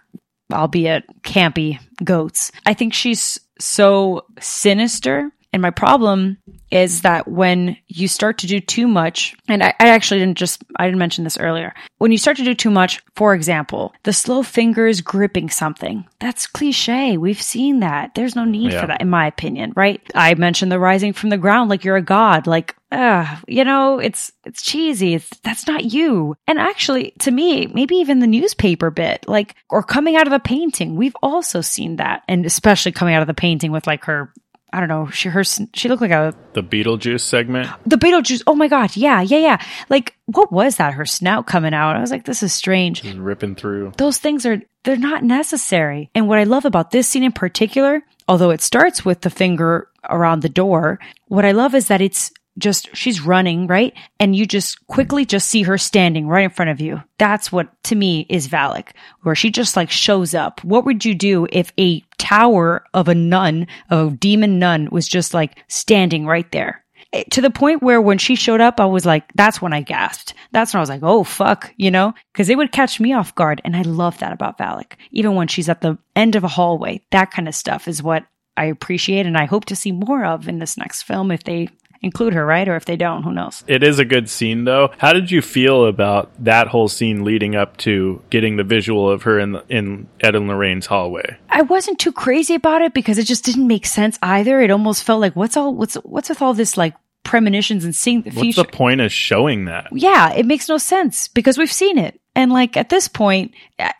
albeit 0.52 1.02
campy 1.22 1.80
goats. 2.04 2.52
I 2.64 2.74
think 2.74 2.94
she's 2.94 3.40
so 3.58 4.24
sinister. 4.38 5.32
And 5.52 5.62
my 5.62 5.70
problem 5.70 6.38
is 6.70 7.02
that 7.02 7.26
when 7.28 7.76
you 7.88 8.08
start 8.08 8.38
to 8.38 8.46
do 8.46 8.60
too 8.60 8.86
much, 8.86 9.34
and 9.48 9.62
I, 9.62 9.74
I, 9.80 9.88
actually 9.88 10.20
didn't 10.20 10.38
just, 10.38 10.62
I 10.76 10.86
didn't 10.86 10.98
mention 10.98 11.24
this 11.24 11.38
earlier. 11.38 11.74
When 11.98 12.12
you 12.12 12.18
start 12.18 12.36
to 12.36 12.44
do 12.44 12.54
too 12.54 12.70
much, 12.70 13.02
for 13.16 13.34
example, 13.34 13.92
the 14.04 14.12
slow 14.12 14.42
fingers 14.42 15.00
gripping 15.00 15.50
something, 15.50 16.04
that's 16.20 16.46
cliche. 16.46 17.16
We've 17.16 17.42
seen 17.42 17.80
that. 17.80 18.14
There's 18.14 18.36
no 18.36 18.44
need 18.44 18.72
Yeah. 18.72 18.80
for 18.80 18.86
that, 18.86 19.00
in 19.00 19.10
my 19.10 19.26
opinion, 19.26 19.72
right? 19.76 20.00
I 20.14 20.34
mentioned 20.34 20.70
the 20.70 20.78
rising 20.78 21.12
from 21.12 21.30
the 21.30 21.38
ground 21.38 21.70
like 21.70 21.84
you're 21.84 21.96
a 21.96 22.02
god, 22.02 22.46
like, 22.46 22.76
uh, 22.92 23.36
you 23.46 23.64
know, 23.64 23.98
it's, 23.98 24.32
it's 24.44 24.62
cheesy. 24.62 25.14
It's, 25.14 25.30
that's 25.44 25.66
not 25.66 25.92
you. 25.92 26.36
And 26.46 26.58
actually, 26.58 27.12
to 27.20 27.30
me, 27.30 27.66
maybe 27.68 27.96
even 27.96 28.18
the 28.18 28.26
newspaper 28.26 28.90
bit, 28.90 29.28
like, 29.28 29.54
or 29.68 29.82
coming 29.82 30.16
out 30.16 30.26
of 30.26 30.32
the 30.32 30.40
painting, 30.40 30.96
we've 30.96 31.16
also 31.22 31.60
seen 31.60 31.96
that. 31.96 32.22
And 32.28 32.44
especially 32.46 32.92
coming 32.92 33.14
out 33.14 33.22
of 33.22 33.28
the 33.28 33.34
painting 33.34 33.70
with 33.70 33.86
like 33.86 34.04
her, 34.06 34.32
I 34.72 34.80
don't 34.80 34.88
know, 34.88 35.08
she, 35.10 35.28
her, 35.28 35.42
she 35.44 35.88
looked 35.88 36.00
like 36.02 36.10
a 36.10 36.34
The 36.52 36.62
Beetlejuice 36.62 37.20
segment. 37.22 37.68
the 37.86 37.96
Beetlejuice. 37.96 38.42
Oh 38.46 38.54
my 38.54 38.68
god, 38.68 38.96
yeah, 38.96 39.20
yeah, 39.20 39.38
yeah. 39.38 39.64
Like, 39.88 40.14
what 40.26 40.52
was 40.52 40.76
that? 40.76 40.94
Her 40.94 41.04
snout 41.06 41.46
coming 41.46 41.74
out. 41.74 41.96
I 41.96 42.00
was 42.00 42.10
like, 42.10 42.24
this 42.24 42.42
is 42.42 42.52
strange. 42.52 43.02
Just 43.02 43.16
ripping 43.16 43.56
through. 43.56 43.92
Those 43.96 44.18
things 44.18 44.46
are 44.46 44.62
they're 44.84 44.96
not 44.96 45.24
necessary. 45.24 46.10
And 46.14 46.28
what 46.28 46.38
I 46.38 46.44
love 46.44 46.64
about 46.64 46.90
this 46.90 47.08
scene 47.08 47.22
in 47.24 47.32
particular, 47.32 48.02
although 48.28 48.50
it 48.50 48.62
starts 48.62 49.04
with 49.04 49.20
the 49.22 49.30
finger 49.30 49.88
around 50.08 50.40
the 50.40 50.48
door, 50.48 50.98
what 51.26 51.44
I 51.44 51.52
love 51.52 51.74
is 51.74 51.88
that 51.88 52.00
it's 52.00 52.32
just 52.58 52.94
she's 52.94 53.20
running, 53.20 53.66
right? 53.66 53.94
And 54.18 54.34
you 54.34 54.46
just 54.46 54.86
quickly 54.86 55.24
just 55.24 55.48
see 55.48 55.62
her 55.62 55.78
standing 55.78 56.26
right 56.26 56.44
in 56.44 56.50
front 56.50 56.70
of 56.70 56.80
you. 56.80 57.02
That's 57.18 57.50
what 57.50 57.68
to 57.84 57.94
me 57.94 58.26
is 58.28 58.48
Valak, 58.48 58.90
where 59.22 59.34
she 59.34 59.50
just 59.50 59.76
like 59.76 59.90
shows 59.90 60.34
up. 60.34 60.62
What 60.64 60.84
would 60.84 61.04
you 61.04 61.14
do 61.14 61.46
if 61.50 61.72
a 61.78 62.02
tower 62.18 62.84
of 62.92 63.08
a 63.08 63.14
nun, 63.14 63.66
a 63.88 64.10
demon 64.10 64.58
nun 64.58 64.88
was 64.90 65.08
just 65.08 65.34
like 65.34 65.62
standing 65.68 66.26
right 66.26 66.50
there? 66.52 66.84
It- 67.12 67.30
to 67.32 67.40
the 67.40 67.50
point 67.50 67.82
where 67.82 68.00
when 68.00 68.18
she 68.18 68.36
showed 68.36 68.60
up, 68.60 68.78
I 68.78 68.86
was 68.86 69.04
like, 69.06 69.24
that's 69.34 69.60
when 69.60 69.72
I 69.72 69.80
gasped. 69.80 70.34
That's 70.52 70.72
when 70.72 70.78
I 70.78 70.82
was 70.82 70.90
like, 70.90 71.02
oh 71.02 71.24
fuck, 71.24 71.72
you 71.76 71.90
know, 71.90 72.14
because 72.32 72.48
it 72.48 72.56
would 72.56 72.72
catch 72.72 73.00
me 73.00 73.12
off 73.12 73.34
guard. 73.34 73.60
And 73.64 73.76
I 73.76 73.82
love 73.82 74.18
that 74.18 74.32
about 74.32 74.58
Valak. 74.58 74.92
Even 75.10 75.34
when 75.34 75.48
she's 75.48 75.68
at 75.68 75.80
the 75.80 75.98
end 76.14 76.36
of 76.36 76.44
a 76.44 76.48
hallway, 76.48 77.02
that 77.10 77.30
kind 77.30 77.48
of 77.48 77.54
stuff 77.54 77.88
is 77.88 78.02
what 78.02 78.24
I 78.56 78.66
appreciate 78.66 79.26
and 79.26 79.38
I 79.38 79.46
hope 79.46 79.64
to 79.66 79.76
see 79.76 79.90
more 79.90 80.24
of 80.24 80.46
in 80.46 80.58
this 80.58 80.76
next 80.76 81.04
film 81.04 81.30
if 81.30 81.44
they 81.44 81.68
include 82.02 82.34
her, 82.34 82.44
right? 82.44 82.68
Or 82.68 82.76
if 82.76 82.84
they 82.84 82.96
don't, 82.96 83.22
who 83.22 83.32
knows? 83.32 83.64
It 83.66 83.82
is 83.82 83.98
a 83.98 84.04
good 84.04 84.28
scene, 84.28 84.64
though. 84.64 84.90
How 84.98 85.12
did 85.12 85.30
you 85.30 85.42
feel 85.42 85.86
about 85.86 86.30
that 86.42 86.68
whole 86.68 86.88
scene 86.88 87.24
leading 87.24 87.54
up 87.56 87.76
to 87.78 88.22
getting 88.30 88.56
the 88.56 88.64
visual 88.64 89.10
of 89.10 89.22
her 89.24 89.38
in 89.38 89.52
the, 89.52 89.64
in 89.68 90.08
Ed 90.20 90.34
and 90.34 90.48
Lorraine's 90.48 90.86
hallway? 90.86 91.38
I 91.48 91.62
wasn't 91.62 91.98
too 91.98 92.12
crazy 92.12 92.54
about 92.54 92.82
it 92.82 92.94
because 92.94 93.18
it 93.18 93.24
just 93.24 93.44
didn't 93.44 93.66
make 93.66 93.86
sense 93.86 94.18
either. 94.22 94.60
It 94.60 94.70
almost 94.70 95.04
felt 95.04 95.20
like 95.20 95.36
what's 95.36 95.56
all 95.56 95.74
what's 95.74 95.94
what's 95.96 96.28
with 96.28 96.42
all 96.42 96.54
this 96.54 96.76
like 96.76 96.94
premonitions 97.22 97.84
and 97.84 97.94
seeing 97.94 98.22
the 98.22 98.30
future. 98.30 98.60
What's 98.60 98.70
the 98.70 98.76
point 98.76 99.00
of 99.00 99.12
showing 99.12 99.66
that? 99.66 99.88
yeah, 99.92 100.32
it 100.32 100.46
makes 100.46 100.68
no 100.68 100.78
sense 100.78 101.28
because 101.28 101.58
we've 101.58 101.72
seen 101.72 101.98
it. 101.98 102.19
And 102.34 102.52
like 102.52 102.76
at 102.76 102.90
this 102.90 103.08
point, 103.08 103.52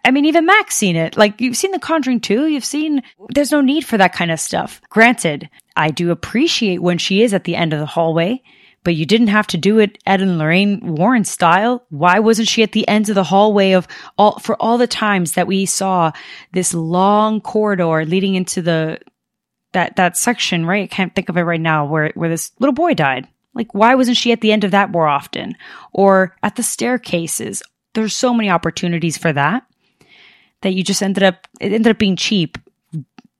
I 0.04 0.10
mean, 0.10 0.24
even 0.24 0.46
Mac's 0.46 0.76
seen 0.76 0.96
it. 0.96 1.16
Like 1.16 1.40
you've 1.40 1.56
seen 1.56 1.72
The 1.72 1.78
Conjuring 1.78 2.20
2, 2.20 2.46
you've 2.46 2.64
seen, 2.64 3.02
there's 3.30 3.52
no 3.52 3.60
need 3.60 3.84
for 3.84 3.98
that 3.98 4.12
kind 4.12 4.30
of 4.30 4.38
stuff. 4.38 4.80
Granted, 4.88 5.50
I 5.76 5.90
do 5.90 6.10
appreciate 6.10 6.82
when 6.82 6.98
she 6.98 7.22
is 7.22 7.34
at 7.34 7.44
the 7.44 7.56
end 7.56 7.72
of 7.72 7.80
the 7.80 7.86
hallway, 7.86 8.42
but 8.84 8.94
you 8.94 9.04
didn't 9.04 9.28
have 9.28 9.48
to 9.48 9.58
do 9.58 9.78
it 9.78 9.98
Ed 10.06 10.22
and 10.22 10.38
Lorraine 10.38 10.94
Warren 10.94 11.24
style. 11.24 11.84
Why 11.90 12.20
wasn't 12.20 12.48
she 12.48 12.62
at 12.62 12.72
the 12.72 12.86
ends 12.86 13.08
of 13.08 13.16
the 13.16 13.24
hallway 13.24 13.72
of 13.72 13.88
all, 14.16 14.38
for 14.38 14.54
all 14.56 14.78
the 14.78 14.86
times 14.86 15.32
that 15.32 15.48
we 15.48 15.66
saw 15.66 16.12
this 16.52 16.72
long 16.72 17.40
corridor 17.40 18.04
leading 18.04 18.36
into 18.36 18.62
the, 18.62 19.00
that, 19.72 19.96
that 19.96 20.16
section, 20.16 20.64
right? 20.64 20.84
I 20.84 20.94
can't 20.94 21.14
think 21.14 21.28
of 21.28 21.36
it 21.36 21.42
right 21.42 21.60
now 21.60 21.84
where, 21.84 22.12
where 22.14 22.30
this 22.30 22.52
little 22.60 22.74
boy 22.74 22.94
died. 22.94 23.26
Like, 23.54 23.74
why 23.74 23.96
wasn't 23.96 24.16
she 24.16 24.30
at 24.30 24.40
the 24.40 24.52
end 24.52 24.62
of 24.62 24.70
that 24.70 24.90
more 24.90 25.08
often? 25.08 25.56
Or 25.92 26.36
at 26.42 26.54
the 26.54 26.62
staircases? 26.62 27.62
There's 27.94 28.14
so 28.14 28.32
many 28.32 28.50
opportunities 28.50 29.18
for 29.18 29.32
that 29.32 29.64
that 30.62 30.74
you 30.74 30.82
just 30.82 31.02
ended 31.02 31.22
up, 31.22 31.46
it 31.60 31.72
ended 31.72 31.90
up 31.90 31.98
being 31.98 32.16
cheap 32.16 32.58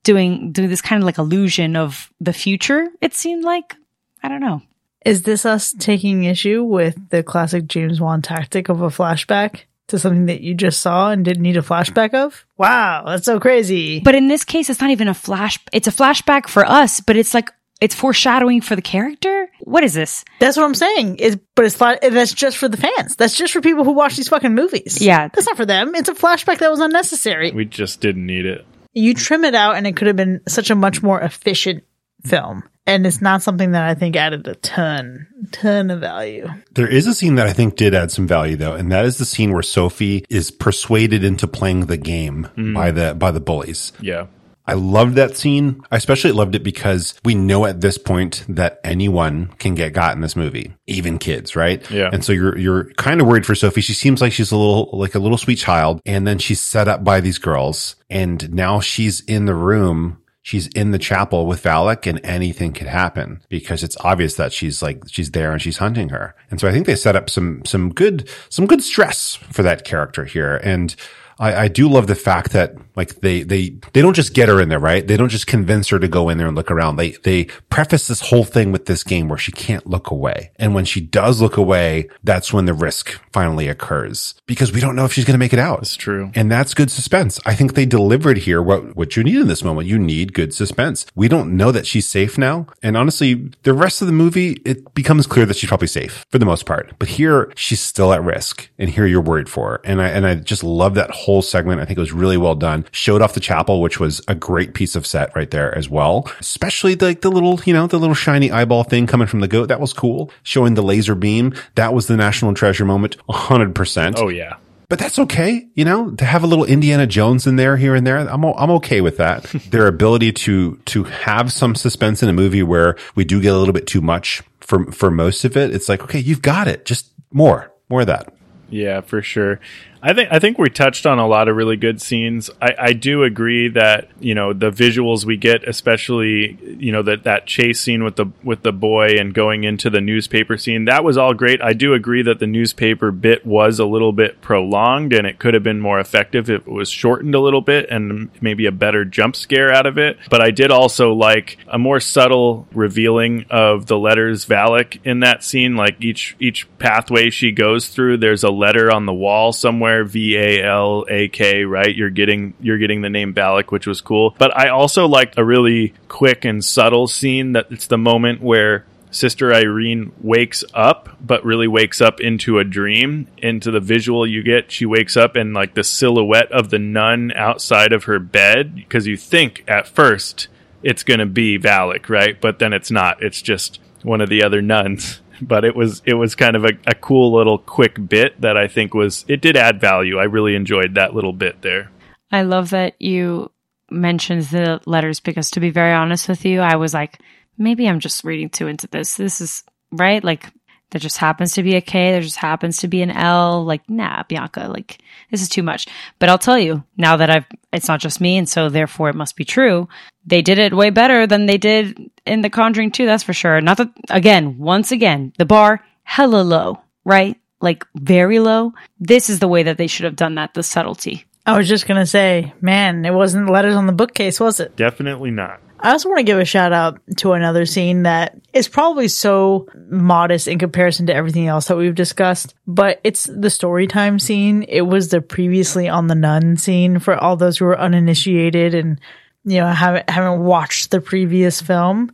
doing, 0.03 0.53
doing 0.53 0.69
this 0.69 0.81
kind 0.81 1.03
of 1.03 1.07
like 1.07 1.19
illusion 1.19 1.77
of 1.77 2.11
the 2.21 2.33
future, 2.33 2.89
it 3.01 3.15
seemed 3.15 3.45
like. 3.45 3.77
I 4.23 4.29
don't 4.29 4.41
know. 4.41 4.63
Is 5.05 5.23
this 5.23 5.47
us 5.47 5.73
taking 5.79 6.25
issue 6.25 6.63
with 6.63 7.09
the 7.11 7.23
classic 7.23 7.67
James 7.67 8.01
Wan 8.01 8.21
tactic 8.23 8.69
of 8.69 8.83
a 8.83 8.89
flashback 8.89 9.61
to 9.89 9.99
something 9.99 10.27
that 10.27 10.41
you 10.41 10.55
just 10.55 10.81
saw 10.81 11.11
and 11.11 11.25
didn't 11.25 11.43
need 11.43 11.57
a 11.57 11.63
flashback 11.63 12.15
of? 12.15 12.45
Wow, 12.59 13.05
that's 13.07 13.25
so 13.25 13.41
crazy. 13.41 14.01
But 14.01 14.15
in 14.15 14.29
this 14.29 14.45
case, 14.45 14.69
it's 14.69 14.81
not 14.81 14.91
even 14.91 15.09
a 15.09 15.15
flash, 15.15 15.59
it's 15.73 15.89
a 15.89 15.93
flashback 15.93 16.49
for 16.49 16.65
us, 16.65 17.01
but 17.01 17.17
it's 17.17 17.35
like, 17.35 17.51
it's 17.81 17.95
foreshadowing 17.95 18.61
for 18.61 18.77
the 18.77 18.83
character? 18.83 19.49
What 19.61 19.85
is 19.85 19.95
this? 19.95 20.25
That's 20.39 20.57
what 20.57 20.65
I'm 20.65 20.75
saying. 20.75 21.17
Is 21.17 21.39
but 21.55 21.65
it's 21.65 21.77
fla- 21.77 21.99
that's 22.03 22.33
just 22.33 22.57
for 22.59 22.69
the 22.69 22.77
fans. 22.77 23.17
That's 23.17 23.37
just 23.37 23.53
for 23.53 23.61
people 23.61 23.85
who 23.85 23.93
watch 23.93 24.17
these 24.17 24.29
fucking 24.29 24.55
movies. 24.55 25.01
Yeah. 25.01 25.29
that's 25.29 25.47
not 25.47 25.57
for 25.57 25.67
them. 25.67 25.95
It's 25.95 26.09
a 26.09 26.15
flashback 26.15 26.59
that 26.59 26.71
was 26.71 26.81
unnecessary. 26.81 27.51
We 27.53 27.65
just 27.65 28.01
didn't 28.01 28.27
need 28.27 28.47
it. 28.47 28.67
You 28.93 29.15
trim 29.15 29.45
it 29.45 29.55
out, 29.55 29.77
and 29.77 29.87
it 29.87 29.97
could 29.97 30.09
have 30.09 30.17
been 30.17 30.41
such 30.49 30.71
a 30.71 30.75
much 30.75 31.03
more 31.03 31.21
efficient 31.21 31.85
film. 32.25 32.65
And 32.87 33.07
it's 33.07 33.21
not 33.21 33.43
something 33.43 33.73
that 33.73 33.85
I 33.85 33.95
think 33.95 34.17
added 34.17 34.49
a 34.49 34.57
ton, 34.57 35.29
ton 35.53 35.91
of 35.91 36.01
value. 36.01 36.49
There 36.73 36.89
is 36.89 37.07
a 37.07 37.15
scene 37.15 37.37
that 37.37 37.47
I 37.47 37.53
think 37.53 37.77
did 37.77 37.95
add 37.95 38.11
some 38.11 38.27
value 38.27 38.57
though, 38.57 38.75
and 38.75 38.91
that 38.91 39.05
is 39.05 39.19
the 39.19 39.25
scene 39.25 39.53
where 39.53 39.63
Sophie 39.63 40.25
is 40.29 40.51
persuaded 40.51 41.23
into 41.23 41.47
playing 41.47 41.87
the 41.87 41.97
game 41.97 42.49
mm-hmm. 42.57 42.75
by 42.75 42.91
the 42.91 43.15
by 43.15 43.31
the 43.31 43.39
bullies. 43.39 43.93
Yeah. 44.01 44.27
I 44.71 44.75
loved 44.75 45.17
that 45.17 45.37
scene. 45.37 45.83
I 45.91 45.97
especially 45.97 46.31
loved 46.31 46.55
it 46.55 46.63
because 46.63 47.15
we 47.25 47.35
know 47.35 47.67
at 47.67 47.81
this 47.81 47.99
point 47.99 48.45
that 48.49 48.79
anyone 48.85 49.49
can 49.59 49.75
get 49.75 49.93
got 49.93 50.15
in 50.15 50.21
this 50.21 50.37
movie, 50.37 50.73
even 50.87 51.19
kids, 51.19 51.57
right? 51.57 51.89
Yeah. 51.91 52.09
And 52.13 52.25
so 52.25 52.33
you're 52.33 52.57
you're 52.57 52.85
kind 52.93 53.21
of 53.21 53.27
worried 53.27 53.45
for 53.45 53.57
Sophie. 53.57 53.81
She 53.81 53.95
seems 53.95 54.23
like 54.23 54.33
she's 54.33 54.53
a 54.53 54.57
little 54.57 54.91
like 54.93 55.17
a 55.17 55.19
little 55.19 55.39
sweet 55.39 55.59
child, 55.59 56.01
and 56.07 56.25
then 56.25 56.39
she's 56.39 56.61
set 56.61 56.87
up 56.87 57.03
by 57.03 57.21
these 57.21 57.39
girls, 57.39 57.97
and 58.09 58.53
now 58.55 58.79
she's 58.79 59.21
in 59.23 59.47
the 59.47 59.57
room. 59.57 60.19
She's 60.43 60.69
in 60.69 60.93
the 60.93 60.99
chapel 60.99 61.47
with 61.47 61.63
Valak 61.63 62.07
and 62.07 62.19
anything 62.25 62.73
could 62.73 62.87
happen 62.87 63.43
because 63.51 63.85
it's 63.85 63.97
obvious 64.01 64.37
that 64.37 64.55
she's 64.55 64.83
like, 64.83 65.03
she's 65.07 65.33
there 65.33 65.53
and 65.53 65.61
she's 65.61 65.77
hunting 65.77 66.09
her. 66.09 66.35
And 66.51 66.59
so 66.59 66.67
I 66.67 66.73
think 66.73 66.87
they 66.87 66.97
set 66.97 67.15
up 67.15 67.29
some, 67.29 67.63
some 67.67 67.91
good, 67.93 68.27
some 68.49 68.67
good 68.67 68.83
stress 68.83 69.35
for 69.35 69.63
that 69.63 69.85
character 69.85 70.25
here. 70.25 70.57
And 70.57 70.97
I, 71.41 71.65
I 71.65 71.69
do 71.69 71.89
love 71.89 72.07
the 72.07 72.15
fact 72.15 72.53
that 72.53 72.75
like 72.97 73.21
they, 73.21 73.43
they, 73.43 73.71
they 73.93 74.03
don't 74.03 74.15
just 74.15 74.35
get 74.35 74.49
her 74.49 74.61
in 74.61 74.69
there, 74.69 74.79
right? 74.79 75.07
They 75.07 75.17
don't 75.17 75.29
just 75.29 75.47
convince 75.47 75.89
her 75.89 75.99
to 75.99 76.09
go 76.09 76.29
in 76.29 76.39
there 76.39 76.47
and 76.47 76.57
look 76.57 76.71
around. 76.71 76.97
They, 76.97 77.13
they 77.23 77.45
preface 77.69 78.09
this 78.09 78.21
whole 78.21 78.45
thing 78.45 78.73
with 78.73 78.87
this 78.87 79.05
game 79.05 79.29
where 79.29 79.39
she 79.39 79.53
can't 79.53 79.87
look 79.87 80.11
away. 80.11 80.51
And 80.57 80.75
when 80.75 80.85
she 80.85 81.01
does 81.01 81.41
look 81.41 81.57
away, 81.57 82.09
that's 82.25 82.53
when 82.53 82.65
the 82.67 82.75
risk 82.75 83.21
finally 83.33 83.69
occurs 83.69 84.35
because 84.47 84.73
we 84.73 84.81
don't 84.81 84.97
know 84.97 85.05
if 85.05 85.13
she's 85.13 85.25
going 85.25 85.35
to 85.35 85.39
make 85.39 85.53
it 85.53 85.59
out. 85.59 85.81
That's 85.81 85.97
true. 85.97 86.31
And 86.35 86.51
that's 86.51 86.75
good 86.75 86.91
suspense. 86.91 87.41
I 87.47 87.55
think 87.55 87.75
they 87.75 87.87
delivered 87.87 88.39
here 88.39 88.63
what, 88.63 88.97
what 88.97 89.17
you 89.17 89.25
need 89.25 89.37
in 89.37 89.49
this 89.49 89.65
moment. 89.65 89.89
You 89.89 89.99
need 89.99 90.35
good 90.35 90.55
suspense. 90.55 91.07
We 91.15 91.29
don't 91.29 91.57
know 91.57 91.73
that 91.73 91.87
she's 91.87 92.09
safe 92.09 92.39
now. 92.39 92.67
And 92.83 92.97
honestly, 92.97 93.51
the 93.63 93.75
rest 93.75 94.03
of 94.03 94.07
the 94.07 94.13
movie, 94.13 94.61
it 94.65 94.95
becomes 94.95 95.27
clear 95.27 95.47
that 95.47 95.57
she's 95.57 95.69
probably 95.69 95.89
safe 95.89 96.27
for 96.31 96.39
the 96.39 96.47
most 96.47 96.67
part. 96.67 96.93
But 96.99 97.09
here, 97.09 97.53
she's 97.57 97.81
still 97.81 98.13
at 98.13 98.23
risk. 98.23 98.69
And 98.79 98.91
here 98.91 99.07
you're 99.07 99.21
worried 99.21 99.49
for 99.49 99.71
her. 99.71 99.81
And 99.85 100.01
I, 100.01 100.09
and 100.09 100.27
I 100.27 100.35
just 100.35 100.65
love 100.65 100.95
that 100.95 101.11
whole 101.11 101.43
segment. 101.43 101.81
I 101.81 101.85
think 101.85 101.99
it 101.99 102.01
was 102.01 102.13
really 102.13 102.37
well 102.37 102.55
done. 102.55 102.80
Showed 102.93 103.23
off 103.23 103.35
the 103.35 103.41
chapel, 103.41 103.81
which 103.81 104.01
was 104.01 104.21
a 104.29 104.35
great 104.35 104.75
piece 104.75 104.97
of 104.97 105.07
set 105.07 105.35
right 105.35 105.51
there 105.51 105.77
as 105.77 105.89
well. 105.89 106.31
Especially 106.41 106.95
like 106.95 107.21
the 107.21 107.31
little, 107.31 107.61
you 107.65 107.73
know, 107.73 107.87
the 107.87 107.99
little 107.99 108.15
shiny 108.15 108.51
eyeball 108.51 108.85
thing 108.85 109.07
coming 109.07 109.27
from 109.27 109.41
the 109.41 109.49
goat. 109.49 109.67
That 109.67 109.81
was 109.81 109.93
cool. 109.93 110.31
Showing 110.43 110.75
the 110.75 110.83
laser 110.83 111.15
beam. 111.15 111.55
That 111.75 111.95
was 111.95 112.07
the 112.07 112.17
national 112.17 112.55
treasure 112.55 112.85
moment. 112.85 113.17
100%. 113.29 114.15
Oh 114.17 114.29
yeah. 114.29 114.57
But 114.91 114.99
that's 114.99 115.21
okay, 115.21 115.69
you 115.75 115.85
know, 115.85 116.11
to 116.17 116.25
have 116.25 116.43
a 116.43 116.49
little 116.49 116.65
Indiana 116.65 117.07
Jones 117.07 117.47
in 117.47 117.55
there 117.55 117.77
here 117.77 117.95
and 117.95 118.05
there. 118.05 118.19
I'm 118.19 118.43
I'm 118.43 118.71
okay 118.73 119.01
with 119.01 119.19
that. 119.19 119.45
Their 119.71 119.87
ability 119.87 120.33
to 120.33 120.77
to 120.87 121.05
have 121.05 121.53
some 121.53 121.77
suspense 121.77 122.25
in 122.25 122.29
a 122.29 122.33
movie 122.33 122.65
where 122.65 122.97
we 123.15 123.25
do 123.25 123.41
get 123.41 123.55
a 123.55 123.57
little 123.57 123.73
bit 123.73 123.87
too 123.87 124.01
much 124.01 124.43
for 124.59 124.91
for 124.91 125.09
most 125.09 125.45
of 125.45 125.57
it. 125.57 125.73
It's 125.73 125.89
like, 125.89 126.03
okay, 126.03 126.19
you've 126.19 126.43
got 126.43 126.67
it. 126.67 126.85
Just 126.85 127.13
more. 127.31 127.73
More 127.89 128.01
of 128.01 128.09
that. 128.09 128.35
Yeah, 128.69 129.01
for 129.01 129.23
sure. 129.23 129.61
I 130.03 130.15
think 130.15 130.33
I 130.33 130.39
think 130.39 130.59
we 130.59 130.71
touched 130.71 131.05
on 131.05 131.19
a 131.19 131.27
lot 131.27 131.49
of 131.49 131.57
really 131.57 131.77
good 131.77 132.01
scenes. 132.01 132.49
I, 132.61 132.75
I 132.79 132.93
do 132.95 133.23
agree 133.23 133.69
that 133.69 134.09
you 134.19 134.35
know 134.35 134.53
the 134.53 134.71
visuals 134.71 135.25
we 135.25 135.37
get, 135.37 135.69
especially 135.69 136.59
you 136.79 136.91
know 136.91 137.03
that 137.03 137.25
that 137.25 137.47
chase 137.47 137.81
scene 137.81 138.03
with 138.03 138.17
the 138.17 138.27
with 138.43 138.63
the 138.63 138.73
boy 138.73 139.17
and 139.19 139.35
going 139.35 139.65
into 139.65 139.91
the 139.91 140.01
newspaper 140.01 140.57
scene, 140.57 140.87
that 140.87 141.05
was 141.05 141.19
all 141.19 141.35
great. 141.35 141.61
I 141.61 141.75
do 141.75 141.93
agree 141.93 142.23
that 142.23 142.39
the 142.39 142.47
newspaper 142.47 143.11
bit 143.13 143.45
was 143.45 143.79
a 143.79 143.85
little 143.85 144.13
bit 144.13 144.41
prolonged 144.41 145.13
and 145.13 145.27
it 145.27 145.39
could 145.39 145.53
have 145.53 145.63
been 145.63 145.81
more 145.81 146.01
effective 146.01 146.49
if 146.49 146.67
it 146.67 146.71
was 146.71 146.89
shortened 146.89 147.35
a 147.35 147.41
little 147.41 147.61
bit 147.61 147.91
and 147.91 148.31
maybe 148.41 148.65
a 148.67 148.73
better 148.73 149.05
jump 149.05 149.37
scare 149.37 149.71
out 149.71 149.87
of 149.87 149.99
it. 149.99 150.19
But 150.31 150.43
I 150.43 150.51
did 150.51 150.71
also 150.71 151.13
like 151.13 151.59
a 151.69 151.79
more 151.79 152.01
subtle 152.01 152.67
revealing 152.73 153.45
of 153.51 153.87
the 153.87 153.99
letters 153.99 154.47
Valak 154.47 154.99
in 155.05 155.21
that 155.21 155.45
scene. 155.45 155.77
Like 155.77 156.03
each 156.03 156.37
each 156.41 156.67
pathway 156.79 157.29
she 157.29 157.53
goes 157.53 157.89
through, 157.89 158.17
there's 158.17 158.45
a 158.45 158.51
letter 158.51 158.91
on 158.91 159.05
the 159.05 159.13
wall 159.13 159.53
somewhere 159.53 159.90
V 160.05 160.37
A 160.37 160.63
L 160.65 161.05
A 161.09 161.29
K, 161.29 161.65
right? 161.65 161.95
You're 161.95 162.11
getting 162.11 162.55
you're 162.61 162.79
getting 162.79 163.03
the 163.03 163.11
name 163.11 163.35
Valak, 163.35 163.71
which 163.71 163.87
was 163.87 164.01
cool. 164.01 164.35
But 164.39 164.57
I 164.57 164.69
also 164.69 165.07
liked 165.07 165.39
a 165.39 165.45
really 165.45 165.95
quick 166.09 166.45
and 166.45 166.65
subtle 166.65 167.07
scene 167.07 167.53
that 167.53 167.67
it's 167.71 167.87
the 167.87 167.99
moment 167.99 168.41
where 168.41 168.85
Sister 169.11 169.53
Irene 169.53 170.13
wakes 170.21 170.63
up, 170.73 171.17
but 171.21 171.45
really 171.45 171.67
wakes 171.67 172.01
up 172.01 172.21
into 172.21 172.59
a 172.59 172.65
dream, 172.65 173.27
into 173.39 173.71
the 173.71 173.81
visual 173.81 174.27
you 174.27 174.43
get. 174.43 174.71
She 174.71 174.87
wakes 174.87 175.17
up 175.17 175.35
and 175.35 175.53
like 175.53 175.75
the 175.75 175.83
silhouette 175.83 176.51
of 176.53 176.71
the 176.71 176.79
nun 176.79 177.33
outside 177.35 177.93
of 177.93 178.05
her 178.05 178.21
bed, 178.21 178.77
because 178.77 179.07
you 179.07 179.17
think 179.17 179.65
at 179.67 179.89
first 179.89 180.47
it's 180.83 181.03
going 181.03 181.21
to 181.21 181.27
be 181.27 181.59
Valak, 181.59 182.09
right? 182.09 182.41
But 182.41 182.59
then 182.59 182.73
it's 182.73 182.91
not. 182.91 183.23
It's 183.23 183.43
just 183.43 183.81
one 184.03 184.21
of 184.21 184.29
the 184.29 184.43
other 184.43 184.63
nuns. 184.63 185.21
But 185.41 185.65
it 185.65 185.75
was 185.75 186.03
it 186.05 186.15
was 186.15 186.35
kind 186.35 186.57
of 186.57 186.65
a, 186.65 186.73
a 186.87 186.95
cool 186.95 187.33
little 187.33 187.59
quick 187.59 187.97
bit 188.09 188.41
that 188.41 188.57
I 188.57 188.69
think 188.69 188.95
was 188.95 189.25
it 189.29 189.41
did 189.41 189.57
add 189.57 189.81
value. 189.81 190.19
I 190.19 190.25
really 190.25 190.55
enjoyed 190.55 190.95
that 190.95 191.15
little 191.15 191.33
bit 191.33 191.63
there. 191.63 191.91
I 192.31 192.43
love 192.43 192.71
that 192.71 193.01
you 193.01 193.51
mentioned 193.91 194.45
the 194.45 194.81
letters 194.87 195.21
because 195.21 195.51
to 195.51 195.61
be 195.61 195.71
very 195.71 195.93
honest 195.93 196.29
with 196.29 196.45
you, 196.45 196.61
I 196.61 196.77
was 196.77 196.95
like, 196.95 197.19
maybe 197.59 197.89
I'm 197.89 198.01
just 198.01 198.25
reading 198.25 198.51
too 198.51 198.69
into 198.69 198.87
this. 198.87 199.17
This 199.17 199.41
is 199.41 199.65
right. 199.93 200.23
Like 200.23 200.53
there 200.91 201.01
just 201.01 201.19
happens 201.19 201.55
to 201.55 201.63
be 201.63 201.77
a 201.77 201.81
K, 201.81 202.13
there 202.13 202.21
just 202.21 202.37
happens 202.37 202.79
to 202.79 202.89
be 202.89 203.03
an 203.03 203.11
L. 203.11 203.65
Like, 203.65 203.89
nah, 203.89 204.25
Bianca, 204.25 204.69
like, 204.69 204.99
this 205.31 205.43
is 205.43 205.49
too 205.49 205.63
much. 205.63 205.87
But 206.19 206.29
I'll 206.29 206.39
tell 206.39 206.59
you, 206.59 206.85
now 206.97 207.17
that 207.17 207.31
I've, 207.31 207.47
it's 207.73 207.89
not 207.89 208.01
just 208.01 208.21
me, 208.21 208.37
and 208.37 208.49
so 208.49 208.69
therefore 208.69 209.09
it 209.09 209.17
must 209.17 209.37
be 209.37 209.45
true, 209.45 209.89
they 210.27 210.43
did 210.43 210.59
it 210.59 210.75
way 210.75 210.91
better 210.91 211.27
than 211.27 211.47
they 211.47 211.59
did 211.59 212.11
in 212.27 212.43
The 212.43 212.51
Conjuring 212.51 212.91
2, 212.91 213.07
that's 213.07 213.23
for 213.23 213.33
sure. 213.33 213.61
Not 213.61 213.79
that, 213.79 213.91
again, 214.09 214.59
once 214.59 214.93
again, 214.93 215.33
the 215.39 215.47
bar, 215.47 215.85
hella 216.03 216.43
low, 216.43 216.81
right? 217.05 217.37
Like, 217.61 217.87
very 217.95 218.39
low. 218.39 218.73
This 218.99 219.31
is 219.31 219.39
the 219.39 219.49
way 219.49 219.63
that 219.65 219.79
they 219.79 219.87
should 219.87 220.05
have 220.05 220.17
done 220.17 220.37
that, 220.37 220.55
the 220.55 220.63
subtlety. 220.63 221.27
I 221.47 221.57
was 221.57 221.69
just 221.69 221.87
gonna 221.89 222.07
say, 222.07 222.53
man, 222.61 223.05
it 223.05 223.15
wasn't 223.15 223.51
letters 223.51 223.75
on 223.75 223.87
the 223.87 223.93
bookcase, 223.93 224.39
was 224.39 224.61
it? 224.61 224.77
Definitely 224.77 225.31
not. 225.31 225.61
I 225.83 225.93
also 225.93 226.09
want 226.09 226.19
to 226.19 226.25
give 226.25 226.39
a 226.39 226.45
shout 226.45 226.73
out 226.73 227.01
to 227.19 227.33
another 227.33 227.65
scene 227.65 228.03
that 228.03 228.39
is 228.53 228.69
probably 228.69 229.09
so 229.09 229.67
modest 229.89 230.47
in 230.47 230.59
comparison 230.59 231.07
to 231.07 231.15
everything 231.15 231.47
else 231.47 231.69
that 231.69 231.77
we've 231.77 231.95
discussed, 231.95 232.55
but 232.67 233.01
it's 233.03 233.25
the 233.25 233.51
story 233.51 233.87
time 233.87 234.19
scene. 234.19 234.63
It 234.65 234.83
was 234.83 235.09
the 235.09 235.23
previously 235.23 235.89
on 235.89 236.07
the 236.07 236.15
nun 236.15 236.57
scene 236.59 236.99
for 236.99 237.17
all 237.17 237.37
those 237.37 237.59
who 237.59 237.65
are 237.65 237.79
uninitiated 237.79 238.75
and, 238.75 239.01
you 239.45 239.61
know, 239.61 239.69
haven't, 239.69 240.11
haven't 240.11 240.45
watched 240.45 240.91
the 240.91 241.01
previous 241.01 241.63
film. 241.63 242.13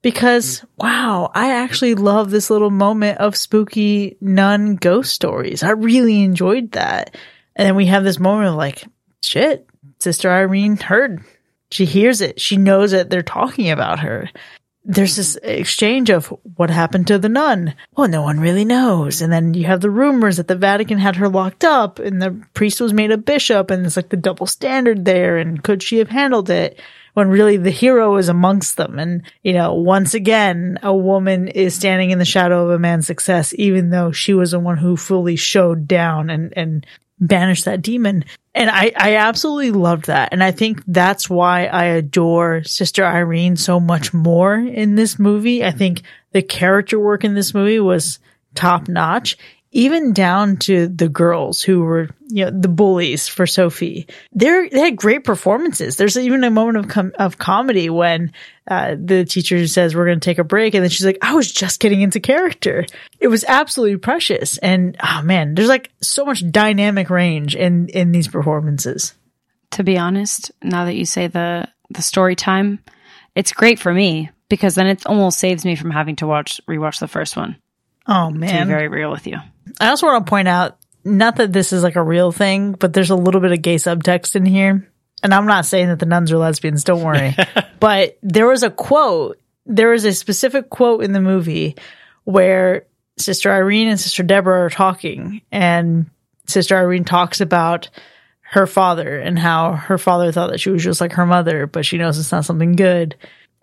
Because 0.00 0.64
wow, 0.76 1.32
I 1.34 1.54
actually 1.56 1.96
love 1.96 2.30
this 2.30 2.50
little 2.50 2.70
moment 2.70 3.18
of 3.18 3.34
spooky 3.34 4.16
nun 4.20 4.76
ghost 4.76 5.12
stories. 5.12 5.64
I 5.64 5.70
really 5.70 6.22
enjoyed 6.22 6.72
that. 6.72 7.16
And 7.56 7.66
then 7.66 7.74
we 7.74 7.86
have 7.86 8.04
this 8.04 8.20
moment 8.20 8.50
of 8.50 8.54
like, 8.54 8.84
shit, 9.22 9.68
Sister 9.98 10.30
Irene 10.30 10.76
heard 10.76 11.24
she 11.70 11.84
hears 11.84 12.20
it. 12.20 12.40
She 12.40 12.56
knows 12.56 12.92
that 12.92 13.10
they're 13.10 13.22
talking 13.22 13.70
about 13.70 14.00
her. 14.00 14.30
There's 14.84 15.16
this 15.16 15.36
exchange 15.42 16.08
of 16.08 16.28
what 16.56 16.70
happened 16.70 17.08
to 17.08 17.18
the 17.18 17.28
nun. 17.28 17.74
Well, 17.94 18.08
no 18.08 18.22
one 18.22 18.40
really 18.40 18.64
knows. 18.64 19.20
And 19.20 19.30
then 19.30 19.52
you 19.52 19.64
have 19.64 19.82
the 19.82 19.90
rumors 19.90 20.38
that 20.38 20.48
the 20.48 20.56
Vatican 20.56 20.96
had 20.96 21.16
her 21.16 21.28
locked 21.28 21.62
up 21.62 21.98
and 21.98 22.22
the 22.22 22.42
priest 22.54 22.80
was 22.80 22.94
made 22.94 23.10
a 23.10 23.18
bishop 23.18 23.70
and 23.70 23.84
it's 23.84 23.96
like 23.96 24.08
the 24.08 24.16
double 24.16 24.46
standard 24.46 25.04
there. 25.04 25.36
And 25.36 25.62
could 25.62 25.82
she 25.82 25.98
have 25.98 26.08
handled 26.08 26.48
it? 26.48 26.80
When 27.12 27.28
really 27.28 27.56
the 27.56 27.70
hero 27.70 28.16
is 28.16 28.28
amongst 28.28 28.76
them. 28.76 28.98
And, 28.98 29.22
you 29.42 29.52
know, 29.52 29.74
once 29.74 30.14
again, 30.14 30.78
a 30.82 30.94
woman 30.94 31.48
is 31.48 31.74
standing 31.74 32.10
in 32.10 32.20
the 32.20 32.24
shadow 32.24 32.64
of 32.64 32.70
a 32.70 32.78
man's 32.78 33.08
success, 33.08 33.52
even 33.58 33.90
though 33.90 34.12
she 34.12 34.34
was 34.34 34.52
the 34.52 34.60
one 34.60 34.78
who 34.78 34.96
fully 34.96 35.34
showed 35.34 35.88
down 35.88 36.30
and, 36.30 36.52
and 36.56 36.86
banished 37.18 37.64
that 37.64 37.82
demon. 37.82 38.24
And 38.58 38.70
I, 38.70 38.90
I 38.96 39.14
absolutely 39.14 39.70
loved 39.70 40.06
that. 40.06 40.30
And 40.32 40.42
I 40.42 40.50
think 40.50 40.82
that's 40.88 41.30
why 41.30 41.66
I 41.66 41.84
adore 41.84 42.64
Sister 42.64 43.04
Irene 43.06 43.56
so 43.56 43.78
much 43.78 44.12
more 44.12 44.56
in 44.56 44.96
this 44.96 45.16
movie. 45.16 45.64
I 45.64 45.70
think 45.70 46.02
the 46.32 46.42
character 46.42 46.98
work 46.98 47.22
in 47.22 47.34
this 47.34 47.54
movie 47.54 47.78
was 47.78 48.18
top 48.56 48.88
notch 48.88 49.38
even 49.70 50.12
down 50.12 50.56
to 50.56 50.88
the 50.88 51.08
girls 51.08 51.62
who 51.62 51.82
were, 51.82 52.08
you 52.28 52.44
know, 52.44 52.50
the 52.50 52.68
bullies 52.68 53.28
for 53.28 53.46
Sophie. 53.46 54.06
They're, 54.32 54.68
they 54.68 54.80
had 54.80 54.96
great 54.96 55.24
performances. 55.24 55.96
There's 55.96 56.16
even 56.16 56.42
a 56.44 56.50
moment 56.50 56.78
of 56.78 56.88
com- 56.88 57.12
of 57.18 57.38
comedy 57.38 57.90
when 57.90 58.32
uh, 58.66 58.96
the 58.98 59.24
teacher 59.24 59.66
says 59.66 59.94
we're 59.94 60.06
going 60.06 60.20
to 60.20 60.24
take 60.24 60.38
a 60.38 60.44
break, 60.44 60.74
and 60.74 60.82
then 60.82 60.90
she's 60.90 61.04
like, 61.06 61.18
"I 61.22 61.34
was 61.34 61.52
just 61.52 61.80
getting 61.80 62.00
into 62.00 62.20
character." 62.20 62.86
It 63.20 63.28
was 63.28 63.44
absolutely 63.44 63.98
precious, 63.98 64.58
and 64.58 64.96
oh 65.02 65.22
man, 65.22 65.54
there's 65.54 65.68
like 65.68 65.90
so 66.00 66.24
much 66.24 66.50
dynamic 66.50 67.10
range 67.10 67.54
in 67.54 67.88
in 67.88 68.12
these 68.12 68.28
performances. 68.28 69.14
To 69.72 69.84
be 69.84 69.98
honest, 69.98 70.50
now 70.62 70.86
that 70.86 70.96
you 70.96 71.04
say 71.04 71.26
the 71.26 71.68
the 71.90 72.02
story 72.02 72.36
time, 72.36 72.78
it's 73.34 73.52
great 73.52 73.78
for 73.78 73.92
me 73.92 74.30
because 74.48 74.74
then 74.74 74.86
it 74.86 75.06
almost 75.06 75.38
saves 75.38 75.64
me 75.64 75.76
from 75.76 75.90
having 75.90 76.16
to 76.16 76.26
watch 76.26 76.60
rewatch 76.66 77.00
the 77.00 77.08
first 77.08 77.36
one. 77.36 77.56
Oh 78.08 78.30
man, 78.30 78.60
To 78.60 78.64
be 78.64 78.68
very 78.70 78.88
real 78.88 79.10
with 79.10 79.26
you. 79.26 79.36
I 79.80 79.88
also 79.90 80.06
want 80.06 80.26
to 80.26 80.30
point 80.30 80.48
out, 80.48 80.78
not 81.04 81.36
that 81.36 81.52
this 81.52 81.72
is 81.72 81.82
like 81.82 81.96
a 81.96 82.02
real 82.02 82.32
thing, 82.32 82.72
but 82.72 82.92
there's 82.92 83.10
a 83.10 83.16
little 83.16 83.40
bit 83.40 83.52
of 83.52 83.62
gay 83.62 83.76
subtext 83.76 84.34
in 84.34 84.46
here. 84.46 84.90
And 85.22 85.34
I'm 85.34 85.46
not 85.46 85.66
saying 85.66 85.88
that 85.88 85.98
the 85.98 86.06
nuns 86.06 86.32
are 86.32 86.38
lesbians, 86.38 86.84
don't 86.84 87.02
worry. 87.02 87.36
but 87.80 88.18
there 88.22 88.46
was 88.46 88.62
a 88.62 88.70
quote, 88.70 89.40
there 89.66 89.90
was 89.90 90.04
a 90.04 90.12
specific 90.12 90.70
quote 90.70 91.04
in 91.04 91.12
the 91.12 91.20
movie 91.20 91.76
where 92.24 92.86
Sister 93.18 93.50
Irene 93.50 93.88
and 93.88 94.00
Sister 94.00 94.22
Deborah 94.22 94.60
are 94.66 94.70
talking, 94.70 95.42
and 95.50 96.08
Sister 96.46 96.76
Irene 96.76 97.04
talks 97.04 97.40
about 97.40 97.90
her 98.42 98.66
father 98.66 99.18
and 99.18 99.38
how 99.38 99.72
her 99.72 99.98
father 99.98 100.32
thought 100.32 100.50
that 100.50 100.60
she 100.60 100.70
was 100.70 100.82
just 100.82 101.00
like 101.00 101.12
her 101.12 101.26
mother, 101.26 101.66
but 101.66 101.84
she 101.84 101.98
knows 101.98 102.18
it's 102.18 102.32
not 102.32 102.44
something 102.44 102.72
good. 102.72 103.16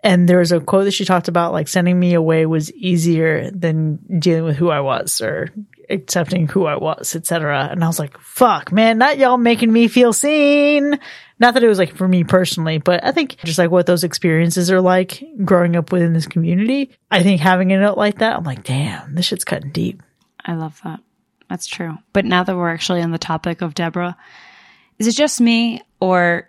And 0.06 0.28
there 0.28 0.38
was 0.38 0.52
a 0.52 0.60
quote 0.60 0.84
that 0.84 0.92
she 0.92 1.04
talked 1.04 1.26
about 1.26 1.52
like 1.52 1.66
sending 1.66 1.98
me 1.98 2.14
away 2.14 2.46
was 2.46 2.72
easier 2.74 3.50
than 3.50 3.96
dealing 4.20 4.44
with 4.44 4.54
who 4.54 4.70
I 4.70 4.78
was 4.78 5.20
or 5.20 5.48
accepting 5.90 6.46
who 6.46 6.64
I 6.64 6.76
was, 6.76 7.16
etc. 7.16 7.66
And 7.72 7.82
I 7.82 7.88
was 7.88 7.98
like, 7.98 8.16
fuck, 8.20 8.70
man, 8.70 8.98
not 8.98 9.18
y'all 9.18 9.36
making 9.36 9.72
me 9.72 9.88
feel 9.88 10.12
seen. 10.12 11.00
Not 11.40 11.54
that 11.54 11.64
it 11.64 11.68
was 11.68 11.80
like 11.80 11.96
for 11.96 12.06
me 12.06 12.22
personally, 12.22 12.78
but 12.78 13.02
I 13.02 13.10
think 13.10 13.38
just 13.38 13.58
like 13.58 13.72
what 13.72 13.86
those 13.86 14.04
experiences 14.04 14.70
are 14.70 14.80
like 14.80 15.24
growing 15.44 15.74
up 15.74 15.90
within 15.90 16.12
this 16.12 16.28
community. 16.28 16.92
I 17.10 17.24
think 17.24 17.40
having 17.40 17.72
a 17.72 17.80
note 17.80 17.98
like 17.98 18.18
that, 18.18 18.36
I'm 18.36 18.44
like, 18.44 18.62
damn, 18.62 19.16
this 19.16 19.26
shit's 19.26 19.42
cutting 19.42 19.72
deep. 19.72 20.04
I 20.44 20.54
love 20.54 20.80
that. 20.84 21.00
That's 21.50 21.66
true. 21.66 21.98
But 22.12 22.24
now 22.24 22.44
that 22.44 22.56
we're 22.56 22.72
actually 22.72 23.02
on 23.02 23.10
the 23.10 23.18
topic 23.18 23.60
of 23.60 23.74
Deborah, 23.74 24.16
is 25.00 25.08
it 25.08 25.16
just 25.16 25.40
me 25.40 25.82
or 25.98 26.48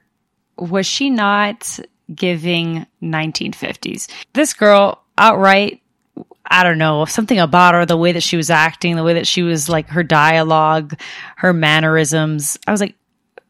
was 0.59 0.85
she 0.85 1.09
not 1.09 1.79
giving 2.13 2.85
1950s? 3.01 4.07
This 4.33 4.53
girl 4.53 5.03
outright, 5.17 5.81
I 6.45 6.63
don't 6.63 6.77
know, 6.77 7.05
something 7.05 7.39
about 7.39 7.73
her, 7.73 7.85
the 7.85 7.97
way 7.97 8.11
that 8.11 8.23
she 8.23 8.37
was 8.37 8.49
acting, 8.49 8.95
the 8.95 9.03
way 9.03 9.15
that 9.15 9.27
she 9.27 9.43
was 9.43 9.69
like 9.69 9.89
her 9.89 10.03
dialogue, 10.03 10.99
her 11.35 11.53
mannerisms. 11.53 12.57
I 12.67 12.71
was 12.71 12.81
like, 12.81 12.95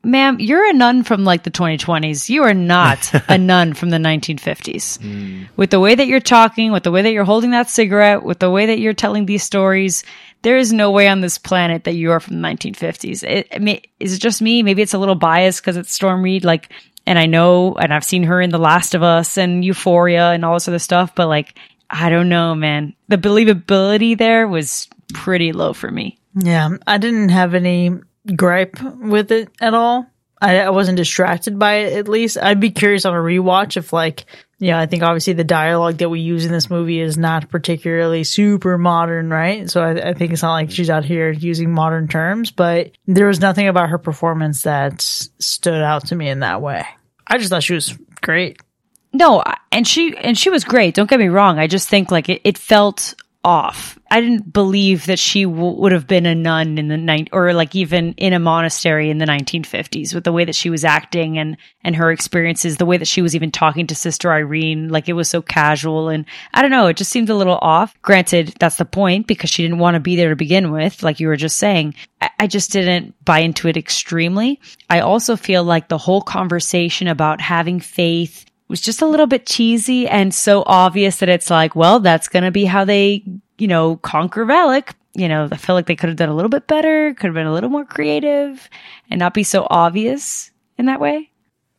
ma'am, 0.03 0.39
you're 0.39 0.67
a 0.69 0.73
nun 0.73 1.03
from 1.03 1.23
like 1.23 1.43
the 1.43 1.51
2020s. 1.51 2.29
You 2.29 2.43
are 2.43 2.53
not 2.53 3.11
a 3.29 3.37
nun 3.37 3.73
from 3.73 3.89
the 3.89 3.97
1950s. 3.97 4.99
Hmm. 4.99 5.43
With 5.55 5.69
the 5.69 5.79
way 5.79 5.93
that 5.93 6.07
you're 6.07 6.19
talking, 6.19 6.71
with 6.71 6.83
the 6.83 6.91
way 6.91 7.01
that 7.01 7.11
you're 7.11 7.23
holding 7.23 7.51
that 7.51 7.69
cigarette, 7.69 8.23
with 8.23 8.39
the 8.39 8.49
way 8.49 8.67
that 8.67 8.79
you're 8.79 8.93
telling 8.93 9.25
these 9.25 9.43
stories, 9.43 10.03
there 10.41 10.57
is 10.57 10.71
no 10.71 10.91
way 10.91 11.07
on 11.07 11.21
this 11.21 11.37
planet 11.37 11.83
that 11.83 11.95
you 11.95 12.11
are 12.11 12.19
from 12.19 12.41
the 12.41 12.47
1950s. 12.47 13.23
It, 13.23 13.47
I 13.53 13.59
mean, 13.59 13.81
is 13.99 14.13
it 14.13 14.19
just 14.19 14.41
me? 14.41 14.63
Maybe 14.63 14.81
it's 14.81 14.93
a 14.93 14.99
little 14.99 15.15
biased 15.15 15.61
because 15.61 15.77
it's 15.77 15.93
Storm 15.93 16.23
Reid. 16.23 16.45
Like, 16.45 16.71
and 17.07 17.17
I 17.17 17.25
know, 17.25 17.73
and 17.75 17.93
I've 17.93 18.03
seen 18.03 18.23
her 18.23 18.41
in 18.41 18.49
The 18.49 18.57
Last 18.59 18.93
of 18.93 19.01
Us 19.01 19.37
and 19.37 19.63
Euphoria 19.63 20.31
and 20.31 20.43
all 20.43 20.55
this 20.55 20.67
other 20.67 20.77
stuff, 20.77 21.15
but 21.15 21.27
like, 21.27 21.57
I 21.89 22.09
don't 22.09 22.27
know, 22.27 22.53
man. 22.53 22.93
The 23.07 23.17
believability 23.17 24.17
there 24.17 24.45
was 24.45 24.89
pretty 25.13 25.53
low 25.53 25.71
for 25.71 25.89
me. 25.89 26.19
Yeah, 26.35 26.69
I 26.85 26.97
didn't 26.97 27.29
have 27.29 27.53
any 27.53 27.91
gripe 28.35 28.77
with 28.99 29.31
it 29.31 29.49
at 29.61 29.73
all. 29.73 30.05
I, 30.41 30.59
I 30.59 30.69
wasn't 30.69 30.97
distracted 30.97 31.57
by 31.57 31.75
it, 31.75 31.97
at 31.97 32.07
least. 32.07 32.37
I'd 32.37 32.59
be 32.59 32.71
curious 32.71 33.05
on 33.05 33.13
a 33.13 33.17
rewatch 33.17 33.77
if, 33.77 33.91
like, 33.91 34.25
yeah, 34.59 34.79
I 34.79 34.85
think 34.85 35.03
obviously 35.03 35.33
the 35.33 35.43
dialogue 35.43 35.97
that 35.97 36.09
we 36.09 36.19
use 36.19 36.45
in 36.45 36.51
this 36.51 36.69
movie 36.69 36.99
is 36.99 37.17
not 37.17 37.49
particularly 37.49 38.23
super 38.23 38.77
modern, 38.77 39.29
right? 39.29 39.69
So 39.69 39.81
I, 39.81 40.09
I 40.09 40.13
think 40.13 40.33
it's 40.33 40.41
not 40.41 40.53
like 40.53 40.71
she's 40.71 40.89
out 40.89 41.05
here 41.05 41.31
using 41.31 41.71
modern 41.71 42.07
terms, 42.07 42.51
but 42.51 42.91
there 43.05 43.27
was 43.27 43.39
nothing 43.39 43.67
about 43.67 43.89
her 43.89 43.97
performance 43.97 44.63
that 44.63 45.01
stood 45.01 45.81
out 45.81 46.07
to 46.07 46.15
me 46.15 46.29
in 46.29 46.39
that 46.39 46.61
way. 46.61 46.85
I 47.25 47.37
just 47.37 47.49
thought 47.49 47.63
she 47.63 47.73
was 47.73 47.97
great. 48.21 48.59
No, 49.13 49.43
and 49.71 49.87
she 49.87 50.15
and 50.17 50.37
she 50.37 50.49
was 50.49 50.63
great. 50.63 50.95
Don't 50.95 51.09
get 51.09 51.19
me 51.19 51.27
wrong. 51.27 51.59
I 51.59 51.67
just 51.67 51.89
think 51.89 52.11
like 52.11 52.29
it, 52.29 52.41
it 52.43 52.57
felt 52.57 53.15
off. 53.43 53.96
I 54.09 54.21
didn't 54.21 54.53
believe 54.53 55.05
that 55.07 55.19
she 55.19 55.43
w- 55.43 55.75
would 55.79 55.91
have 55.91 56.07
been 56.07 56.25
a 56.25 56.35
nun 56.35 56.77
in 56.77 56.87
the 56.87 56.97
night 56.97 57.29
or 57.31 57.53
like 57.53 57.75
even 57.75 58.13
in 58.13 58.33
a 58.33 58.39
monastery 58.39 59.09
in 59.09 59.17
the 59.17 59.25
1950s 59.25 60.13
with 60.13 60.23
the 60.23 60.31
way 60.31 60.45
that 60.45 60.55
she 60.55 60.69
was 60.69 60.85
acting 60.85 61.37
and 61.37 61.57
and 61.83 61.95
her 61.95 62.11
experiences, 62.11 62.77
the 62.77 62.85
way 62.85 62.97
that 62.97 63.07
she 63.07 63.21
was 63.21 63.35
even 63.35 63.51
talking 63.51 63.87
to 63.87 63.95
Sister 63.95 64.31
Irene, 64.31 64.89
like 64.89 65.09
it 65.09 65.13
was 65.13 65.29
so 65.29 65.41
casual 65.41 66.09
and 66.09 66.25
I 66.53 66.61
don't 66.61 66.71
know, 66.71 66.87
it 66.87 66.97
just 66.97 67.11
seemed 67.11 67.29
a 67.29 67.35
little 67.35 67.59
off. 67.61 67.95
Granted, 68.01 68.53
that's 68.59 68.77
the 68.77 68.85
point 68.85 69.27
because 69.27 69.49
she 69.49 69.63
didn't 69.63 69.79
want 69.79 69.95
to 69.95 69.99
be 69.99 70.15
there 70.15 70.29
to 70.29 70.35
begin 70.35 70.71
with, 70.71 71.03
like 71.03 71.19
you 71.19 71.27
were 71.27 71.35
just 71.35 71.57
saying. 71.57 71.95
I, 72.21 72.29
I 72.39 72.47
just 72.47 72.71
didn't 72.71 73.13
buy 73.25 73.39
into 73.39 73.67
it 73.67 73.77
extremely. 73.77 74.59
I 74.89 75.01
also 75.01 75.35
feel 75.35 75.63
like 75.63 75.87
the 75.87 75.97
whole 75.97 76.21
conversation 76.21 77.07
about 77.07 77.41
having 77.41 77.79
faith 77.79 78.45
was 78.67 78.81
just 78.81 79.01
a 79.01 79.07
little 79.07 79.27
bit 79.27 79.45
cheesy 79.45 80.07
and 80.07 80.33
so 80.33 80.63
obvious 80.65 81.17
that 81.17 81.29
it's 81.29 81.49
like, 81.49 81.75
well, 81.75 81.99
that's 81.99 82.27
going 82.27 82.43
to 82.43 82.51
be 82.51 82.65
how 82.65 82.85
they, 82.85 83.23
you 83.57 83.67
know, 83.67 83.97
conquer 83.97 84.45
Valak. 84.45 84.93
You 85.13 85.27
know, 85.27 85.47
I 85.51 85.57
feel 85.57 85.75
like 85.75 85.87
they 85.87 85.95
could 85.95 86.09
have 86.09 86.17
done 86.17 86.29
a 86.29 86.35
little 86.35 86.49
bit 86.49 86.67
better, 86.67 87.13
could 87.15 87.27
have 87.27 87.33
been 87.33 87.47
a 87.47 87.53
little 87.53 87.69
more 87.69 87.85
creative 87.85 88.69
and 89.09 89.19
not 89.19 89.33
be 89.33 89.43
so 89.43 89.65
obvious 89.69 90.51
in 90.77 90.85
that 90.85 90.99
way. 90.99 91.31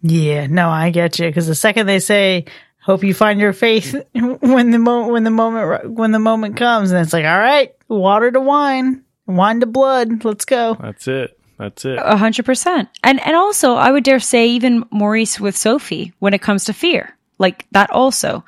Yeah, 0.02 0.46
no, 0.48 0.68
I 0.68 0.90
get 0.90 1.18
you. 1.18 1.26
Because 1.28 1.46
the 1.46 1.54
second 1.54 1.86
they 1.86 2.00
say, 2.00 2.46
"Hope 2.80 3.04
you 3.04 3.14
find 3.14 3.40
your 3.40 3.52
faith 3.52 3.94
when 4.14 4.70
the 4.70 4.78
moment, 4.78 5.12
when 5.12 5.24
the 5.24 5.30
moment 5.30 5.90
when 5.90 6.12
the 6.12 6.18
moment 6.18 6.56
comes," 6.56 6.90
and 6.90 7.00
it's 7.00 7.12
like, 7.12 7.24
"All 7.24 7.38
right, 7.38 7.74
water 7.88 8.30
to 8.30 8.40
wine, 8.40 9.04
wine 9.26 9.60
to 9.60 9.66
blood, 9.66 10.24
let's 10.24 10.44
go." 10.44 10.76
That's 10.80 11.06
it. 11.08 11.38
That's 11.58 11.84
it. 11.84 11.98
A 12.00 12.16
hundred 12.16 12.46
percent. 12.46 12.88
And, 13.02 13.20
and 13.26 13.36
also 13.36 13.74
I 13.74 13.90
would 13.90 14.04
dare 14.04 14.20
say 14.20 14.48
even 14.48 14.84
Maurice 14.90 15.40
with 15.40 15.56
Sophie 15.56 16.12
when 16.20 16.32
it 16.32 16.40
comes 16.40 16.64
to 16.66 16.72
fear, 16.72 17.16
like 17.38 17.66
that 17.72 17.90
also. 17.90 18.44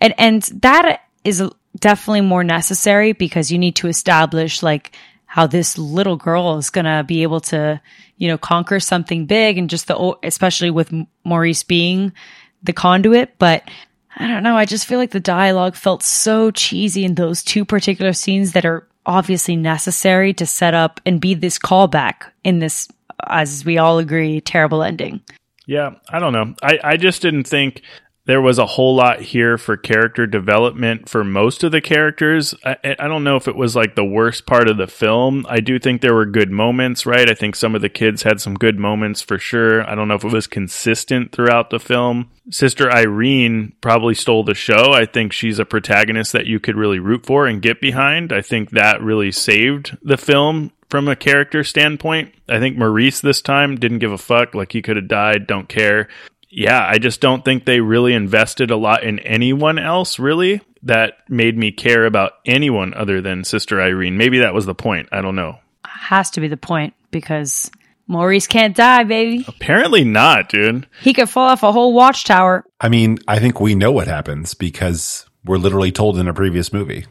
And, 0.00 0.14
and 0.18 0.42
that 0.60 1.00
is 1.24 1.42
definitely 1.82 2.22
more 2.22 2.44
necessary 2.44 3.12
because 3.12 3.52
you 3.52 3.58
need 3.58 3.76
to 3.76 3.88
establish 3.88 4.62
like 4.62 4.92
how 5.26 5.46
this 5.46 5.76
little 5.76 6.16
girl 6.16 6.56
is 6.56 6.70
going 6.70 6.84
to 6.86 7.04
be 7.06 7.22
able 7.22 7.40
to, 7.40 7.80
you 8.16 8.28
know, 8.28 8.38
conquer 8.38 8.80
something 8.80 9.26
big 9.26 9.58
and 9.58 9.68
just 9.68 9.88
the, 9.88 10.16
especially 10.22 10.70
with 10.70 10.92
Maurice 11.24 11.62
being 11.62 12.12
the 12.62 12.72
conduit. 12.72 13.36
But 13.38 13.68
I 14.16 14.28
don't 14.28 14.42
know. 14.42 14.56
I 14.56 14.64
just 14.64 14.86
feel 14.86 14.98
like 14.98 15.10
the 15.10 15.20
dialogue 15.20 15.74
felt 15.74 16.02
so 16.02 16.50
cheesy 16.50 17.04
in 17.04 17.14
those 17.14 17.42
two 17.42 17.64
particular 17.64 18.12
scenes 18.12 18.52
that 18.52 18.64
are 18.64 18.86
obviously 19.04 19.56
necessary 19.56 20.32
to 20.34 20.46
set 20.46 20.74
up 20.74 21.00
and 21.04 21.20
be 21.20 21.34
this 21.34 21.58
callback 21.58 22.30
in 22.44 22.60
this, 22.60 22.88
as 23.26 23.64
we 23.64 23.78
all 23.78 23.98
agree, 23.98 24.40
terrible 24.40 24.82
ending. 24.82 25.20
Yeah, 25.66 25.94
I 26.10 26.18
don't 26.18 26.32
know. 26.32 26.54
I, 26.62 26.78
I 26.84 26.96
just 26.96 27.22
didn't 27.22 27.44
think 27.44 27.82
there 28.24 28.40
was 28.40 28.58
a 28.58 28.66
whole 28.66 28.94
lot 28.94 29.20
here 29.20 29.58
for 29.58 29.76
character 29.76 30.26
development 30.26 31.08
for 31.08 31.24
most 31.24 31.64
of 31.64 31.72
the 31.72 31.80
characters. 31.80 32.54
I, 32.64 32.76
I, 32.98 33.08
don't 33.08 33.24
know 33.24 33.34
if 33.34 33.48
it 33.48 33.56
was 33.56 33.74
like 33.74 33.96
the 33.96 34.04
worst 34.04 34.46
part 34.46 34.68
of 34.68 34.76
the 34.76 34.86
film. 34.86 35.44
I 35.48 35.58
do 35.58 35.80
think 35.80 36.00
there 36.00 36.14
were 36.14 36.26
good 36.26 36.50
moments, 36.50 37.04
right? 37.04 37.28
I 37.28 37.34
think 37.34 37.56
some 37.56 37.74
of 37.74 37.80
the 37.82 37.88
kids 37.88 38.22
had 38.22 38.40
some 38.40 38.54
good 38.54 38.78
moments 38.78 39.22
for 39.22 39.38
sure. 39.38 39.88
I 39.88 39.96
don't 39.96 40.06
know 40.06 40.14
if 40.14 40.24
it 40.24 40.32
was 40.32 40.46
consistent 40.46 41.32
throughout 41.32 41.70
the 41.70 41.80
film. 41.80 42.30
Sister 42.50 42.90
Irene 42.92 43.72
probably 43.80 44.14
stole 44.14 44.44
the 44.44 44.54
show. 44.54 44.92
I 44.92 45.04
think 45.04 45.32
she's 45.32 45.58
a 45.58 45.64
protagonist 45.64 46.32
that 46.32 46.46
you 46.46 46.60
could 46.60 46.76
really 46.76 47.00
root 47.00 47.26
for 47.26 47.46
and 47.46 47.60
get 47.60 47.80
behind. 47.80 48.32
I 48.32 48.40
think 48.40 48.70
that 48.70 49.02
really 49.02 49.32
saved 49.32 49.98
the 50.00 50.16
film 50.16 50.70
from 50.88 51.08
a 51.08 51.16
character 51.16 51.64
standpoint. 51.64 52.32
I 52.48 52.60
think 52.60 52.76
Maurice 52.76 53.20
this 53.20 53.42
time 53.42 53.76
didn't 53.76 53.98
give 53.98 54.12
a 54.12 54.18
fuck. 54.18 54.54
Like 54.54 54.72
he 54.72 54.82
could 54.82 54.96
have 54.96 55.08
died, 55.08 55.48
don't 55.48 55.68
care 55.68 56.08
yeah, 56.52 56.86
I 56.86 56.98
just 56.98 57.20
don't 57.22 57.44
think 57.44 57.64
they 57.64 57.80
really 57.80 58.12
invested 58.12 58.70
a 58.70 58.76
lot 58.76 59.04
in 59.04 59.18
anyone 59.20 59.78
else, 59.78 60.18
really, 60.18 60.60
that 60.82 61.14
made 61.28 61.56
me 61.56 61.72
care 61.72 62.04
about 62.04 62.32
anyone 62.44 62.92
other 62.92 63.22
than 63.22 63.42
Sister 63.42 63.80
Irene. 63.80 64.18
Maybe 64.18 64.40
that 64.40 64.52
was 64.52 64.66
the 64.66 64.74
point. 64.74 65.08
I 65.10 65.22
don't 65.22 65.34
know. 65.34 65.58
Has 65.84 66.30
to 66.32 66.40
be 66.40 66.48
the 66.48 66.58
point 66.58 66.92
because 67.10 67.70
Maurice 68.06 68.46
can't 68.46 68.76
die, 68.76 69.04
baby. 69.04 69.44
Apparently 69.48 70.04
not, 70.04 70.50
dude. 70.50 70.86
He 71.00 71.14
could 71.14 71.30
fall 71.30 71.48
off 71.48 71.62
a 71.62 71.72
whole 71.72 71.94
watchtower. 71.94 72.64
I 72.80 72.90
mean, 72.90 73.18
I 73.26 73.38
think 73.38 73.58
we 73.58 73.74
know 73.74 73.90
what 73.90 74.06
happens 74.06 74.52
because 74.52 75.24
we're 75.46 75.56
literally 75.56 75.90
told 75.90 76.18
in 76.18 76.28
a 76.28 76.34
previous 76.34 76.70
movie. 76.70 77.06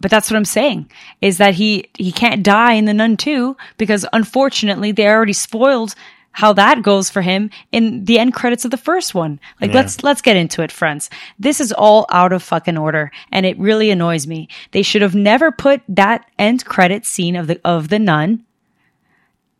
But 0.00 0.10
that's 0.10 0.30
what 0.30 0.36
I'm 0.36 0.44
saying 0.44 0.90
is 1.20 1.38
that 1.38 1.54
he 1.54 1.90
he 1.96 2.10
can't 2.10 2.42
die 2.42 2.72
in 2.72 2.86
the 2.86 2.94
Nun 2.94 3.18
2 3.18 3.56
because 3.76 4.06
unfortunately 4.12 4.92
they 4.92 5.06
already 5.06 5.34
spoiled 5.34 5.94
how 6.32 6.52
that 6.52 6.82
goes 6.82 7.10
for 7.10 7.22
him 7.22 7.50
in 7.72 8.04
the 8.04 8.18
end 8.18 8.34
credits 8.34 8.64
of 8.64 8.70
the 8.70 8.76
first 8.76 9.14
one. 9.14 9.40
Like, 9.60 9.70
yeah. 9.70 9.76
let's, 9.76 10.02
let's 10.02 10.22
get 10.22 10.36
into 10.36 10.62
it, 10.62 10.72
friends. 10.72 11.10
This 11.38 11.60
is 11.60 11.72
all 11.72 12.06
out 12.10 12.32
of 12.32 12.42
fucking 12.42 12.78
order 12.78 13.10
and 13.32 13.44
it 13.44 13.58
really 13.58 13.90
annoys 13.90 14.26
me. 14.26 14.48
They 14.70 14.82
should 14.82 15.02
have 15.02 15.14
never 15.14 15.50
put 15.50 15.82
that 15.88 16.26
end 16.38 16.64
credit 16.64 17.04
scene 17.04 17.36
of 17.36 17.46
the, 17.46 17.60
of 17.64 17.88
the 17.88 17.98
nun 17.98 18.44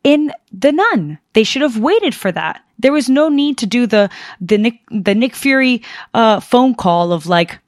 in 0.05 0.33
the 0.53 0.73
nun. 0.73 1.19
They 1.33 1.45
should 1.45 1.63
have 1.63 1.79
waited 1.79 2.15
for 2.15 2.33
that. 2.33 2.63
There 2.79 2.93
was 2.93 3.09
no 3.09 3.29
need 3.29 3.59
to 3.59 3.67
do 3.67 3.87
the, 3.87 4.09
the 4.41 4.57
Nick, 4.57 4.81
the 4.91 5.15
Nick 5.15 5.35
Fury, 5.35 5.83
uh, 6.15 6.41
phone 6.41 6.75
call 6.75 7.13
of 7.13 7.27
like, 7.27 7.59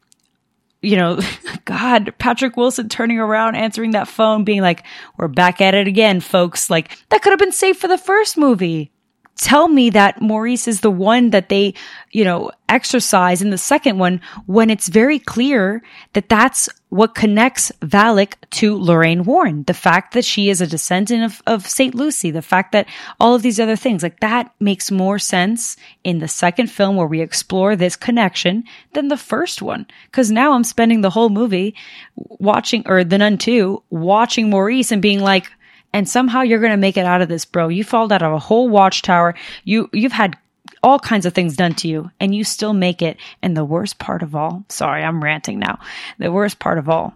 you 0.82 0.96
know, 0.96 1.18
God, 1.64 2.14
Patrick 2.18 2.56
Wilson 2.56 2.88
turning 2.88 3.18
around, 3.18 3.54
answering 3.54 3.92
that 3.92 4.08
phone, 4.08 4.44
being 4.44 4.60
like, 4.60 4.84
we're 5.16 5.28
back 5.28 5.60
at 5.60 5.74
it 5.74 5.86
again, 5.86 6.20
folks. 6.20 6.68
Like, 6.68 6.96
that 7.08 7.22
could 7.22 7.30
have 7.30 7.38
been 7.38 7.52
safe 7.52 7.78
for 7.78 7.88
the 7.88 7.98
first 7.98 8.36
movie 8.36 8.92
tell 9.36 9.68
me 9.68 9.90
that 9.90 10.20
Maurice 10.20 10.68
is 10.68 10.80
the 10.80 10.90
one 10.90 11.30
that 11.30 11.48
they, 11.48 11.74
you 12.10 12.24
know, 12.24 12.50
exercise 12.68 13.42
in 13.42 13.50
the 13.50 13.58
second 13.58 13.98
one 13.98 14.20
when 14.46 14.70
it's 14.70 14.88
very 14.88 15.18
clear 15.18 15.82
that 16.12 16.28
that's 16.28 16.68
what 16.88 17.14
connects 17.14 17.72
Valak 17.80 18.34
to 18.50 18.76
Lorraine 18.76 19.24
Warren. 19.24 19.64
The 19.64 19.74
fact 19.74 20.14
that 20.14 20.24
she 20.24 20.50
is 20.50 20.60
a 20.60 20.66
descendant 20.66 21.24
of, 21.24 21.42
of 21.46 21.66
St. 21.66 21.94
Lucy, 21.94 22.30
the 22.30 22.42
fact 22.42 22.72
that 22.72 22.86
all 23.18 23.34
of 23.34 23.42
these 23.42 23.58
other 23.58 23.76
things, 23.76 24.02
like 24.02 24.20
that 24.20 24.52
makes 24.60 24.90
more 24.90 25.18
sense 25.18 25.76
in 26.04 26.18
the 26.18 26.28
second 26.28 26.68
film 26.70 26.96
where 26.96 27.06
we 27.06 27.20
explore 27.20 27.76
this 27.76 27.96
connection 27.96 28.64
than 28.92 29.08
the 29.08 29.16
first 29.16 29.62
one. 29.62 29.86
Cause 30.12 30.30
now 30.30 30.52
I'm 30.52 30.64
spending 30.64 31.00
the 31.00 31.10
whole 31.10 31.30
movie 31.30 31.74
watching, 32.16 32.82
or 32.86 33.04
the 33.04 33.18
Nun 33.18 33.38
2, 33.38 33.82
watching 33.90 34.50
Maurice 34.50 34.92
and 34.92 35.00
being 35.00 35.20
like, 35.20 35.50
and 35.92 36.08
somehow 36.08 36.42
you're 36.42 36.60
going 36.60 36.72
to 36.72 36.76
make 36.76 36.96
it 36.96 37.06
out 37.06 37.22
of 37.22 37.28
this, 37.28 37.44
bro. 37.44 37.68
You 37.68 37.84
fall 37.84 38.12
out 38.12 38.22
of 38.22 38.32
a 38.32 38.38
whole 38.38 38.68
watchtower. 38.68 39.34
You, 39.64 39.90
you've 39.92 40.12
had 40.12 40.38
all 40.82 40.98
kinds 40.98 41.26
of 41.26 41.34
things 41.34 41.56
done 41.56 41.74
to 41.74 41.88
you 41.88 42.10
and 42.18 42.34
you 42.34 42.44
still 42.44 42.72
make 42.72 43.02
it. 43.02 43.16
And 43.42 43.56
the 43.56 43.64
worst 43.64 43.98
part 43.98 44.22
of 44.22 44.34
all, 44.34 44.64
sorry, 44.68 45.02
I'm 45.02 45.22
ranting 45.22 45.58
now. 45.58 45.78
The 46.18 46.32
worst 46.32 46.58
part 46.58 46.78
of 46.78 46.88
all 46.88 47.14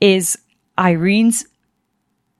is 0.00 0.38
Irene's 0.76 1.46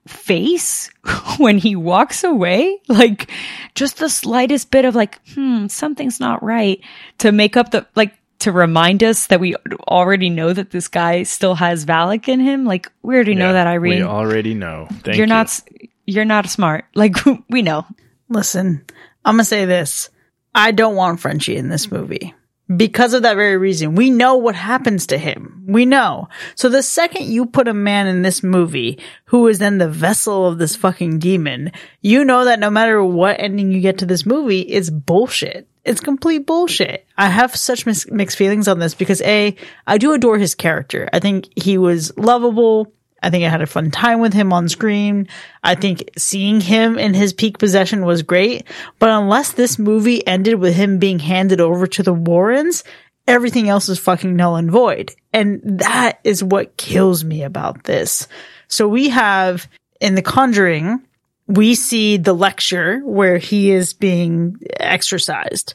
face 0.07 0.89
when 1.37 1.57
he 1.57 1.75
walks 1.75 2.23
away. 2.23 2.79
Like 2.87 3.31
just 3.75 3.97
the 3.97 4.09
slightest 4.09 4.71
bit 4.71 4.85
of 4.85 4.95
like, 4.95 5.19
hmm, 5.29 5.67
something's 5.67 6.19
not 6.19 6.43
right 6.43 6.79
to 7.19 7.31
make 7.31 7.57
up 7.57 7.71
the, 7.71 7.85
like, 7.95 8.13
to 8.43 8.51
remind 8.51 9.03
us 9.03 9.27
that 9.27 9.39
we 9.39 9.55
already 9.87 10.29
know 10.29 10.51
that 10.51 10.71
this 10.71 10.87
guy 10.87 11.23
still 11.23 11.55
has 11.55 11.85
Valak 11.85 12.27
in 12.27 12.39
him. 12.39 12.65
Like 12.65 12.91
we 13.01 13.15
already 13.15 13.33
yeah, 13.33 13.39
know 13.39 13.53
that 13.53 13.67
Irene. 13.67 13.99
We 13.99 14.03
already 14.03 14.53
know. 14.53 14.87
Thank 14.89 15.17
you're 15.17 15.25
you. 15.25 15.33
not. 15.33 15.59
You're 16.05 16.25
not 16.25 16.49
smart. 16.49 16.85
Like 16.95 17.15
we 17.49 17.61
know. 17.61 17.85
Listen, 18.29 18.85
I'm 19.25 19.35
gonna 19.35 19.45
say 19.45 19.65
this. 19.65 20.09
I 20.53 20.71
don't 20.71 20.95
want 20.95 21.19
Frenchie 21.19 21.55
in 21.55 21.69
this 21.69 21.91
movie 21.91 22.35
because 22.75 23.13
of 23.13 23.23
that 23.23 23.35
very 23.35 23.57
reason. 23.57 23.95
We 23.95 24.09
know 24.09 24.35
what 24.35 24.55
happens 24.55 25.07
to 25.07 25.17
him. 25.17 25.63
We 25.67 25.85
know. 25.85 26.29
So 26.55 26.69
the 26.69 26.83
second 26.83 27.27
you 27.27 27.45
put 27.45 27.67
a 27.67 27.73
man 27.73 28.07
in 28.07 28.21
this 28.21 28.43
movie 28.43 28.99
who 29.25 29.47
is 29.47 29.59
then 29.59 29.77
the 29.77 29.89
vessel 29.89 30.45
of 30.45 30.57
this 30.57 30.75
fucking 30.75 31.19
demon, 31.19 31.71
you 32.01 32.23
know 32.23 32.45
that 32.45 32.59
no 32.59 32.69
matter 32.69 33.03
what 33.03 33.39
ending 33.39 33.71
you 33.71 33.81
get 33.81 33.99
to 33.99 34.05
this 34.05 34.25
movie, 34.25 34.61
it's 34.61 34.89
bullshit 34.89 35.67
it's 35.85 35.99
complete 35.99 36.45
bullshit. 36.45 37.05
I 37.17 37.27
have 37.29 37.55
such 37.55 37.85
mis- 37.85 38.09
mixed 38.09 38.37
feelings 38.37 38.67
on 38.67 38.79
this 38.79 38.93
because 38.93 39.21
A, 39.21 39.55
I 39.85 39.97
do 39.97 40.13
adore 40.13 40.37
his 40.37 40.55
character. 40.55 41.09
I 41.11 41.19
think 41.19 41.49
he 41.55 41.77
was 41.77 42.15
lovable. 42.17 42.93
I 43.21 43.29
think 43.29 43.45
I 43.45 43.49
had 43.49 43.61
a 43.61 43.67
fun 43.67 43.89
time 43.91 44.19
with 44.19 44.33
him 44.33 44.51
on 44.51 44.67
screen. 44.67 45.29
I 45.63 45.75
think 45.75 46.09
seeing 46.17 46.59
him 46.59 46.99
in 46.99 47.13
his 47.13 47.33
peak 47.33 47.57
possession 47.57 48.05
was 48.05 48.21
great. 48.21 48.67
But 48.99 49.09
unless 49.09 49.53
this 49.53 49.79
movie 49.79 50.25
ended 50.27 50.55
with 50.55 50.75
him 50.75 50.99
being 50.99 51.19
handed 51.19 51.61
over 51.61 51.87
to 51.87 52.03
the 52.03 52.13
Warrens, 52.13 52.83
everything 53.27 53.69
else 53.69 53.87
is 53.87 53.99
fucking 53.99 54.35
null 54.35 54.57
and 54.57 54.69
void. 54.69 55.13
And 55.31 55.61
that 55.79 56.19
is 56.23 56.43
what 56.43 56.75
kills 56.75 57.23
me 57.23 57.43
about 57.43 57.85
this. 57.85 58.27
So 58.67 58.87
we 58.87 59.09
have 59.09 59.69
in 60.01 60.15
The 60.15 60.21
Conjuring, 60.21 61.01
we 61.47 61.75
see 61.75 62.17
the 62.17 62.33
lecture 62.33 62.99
where 62.99 63.37
he 63.37 63.71
is 63.71 63.93
being 63.93 64.59
exorcised. 64.79 65.73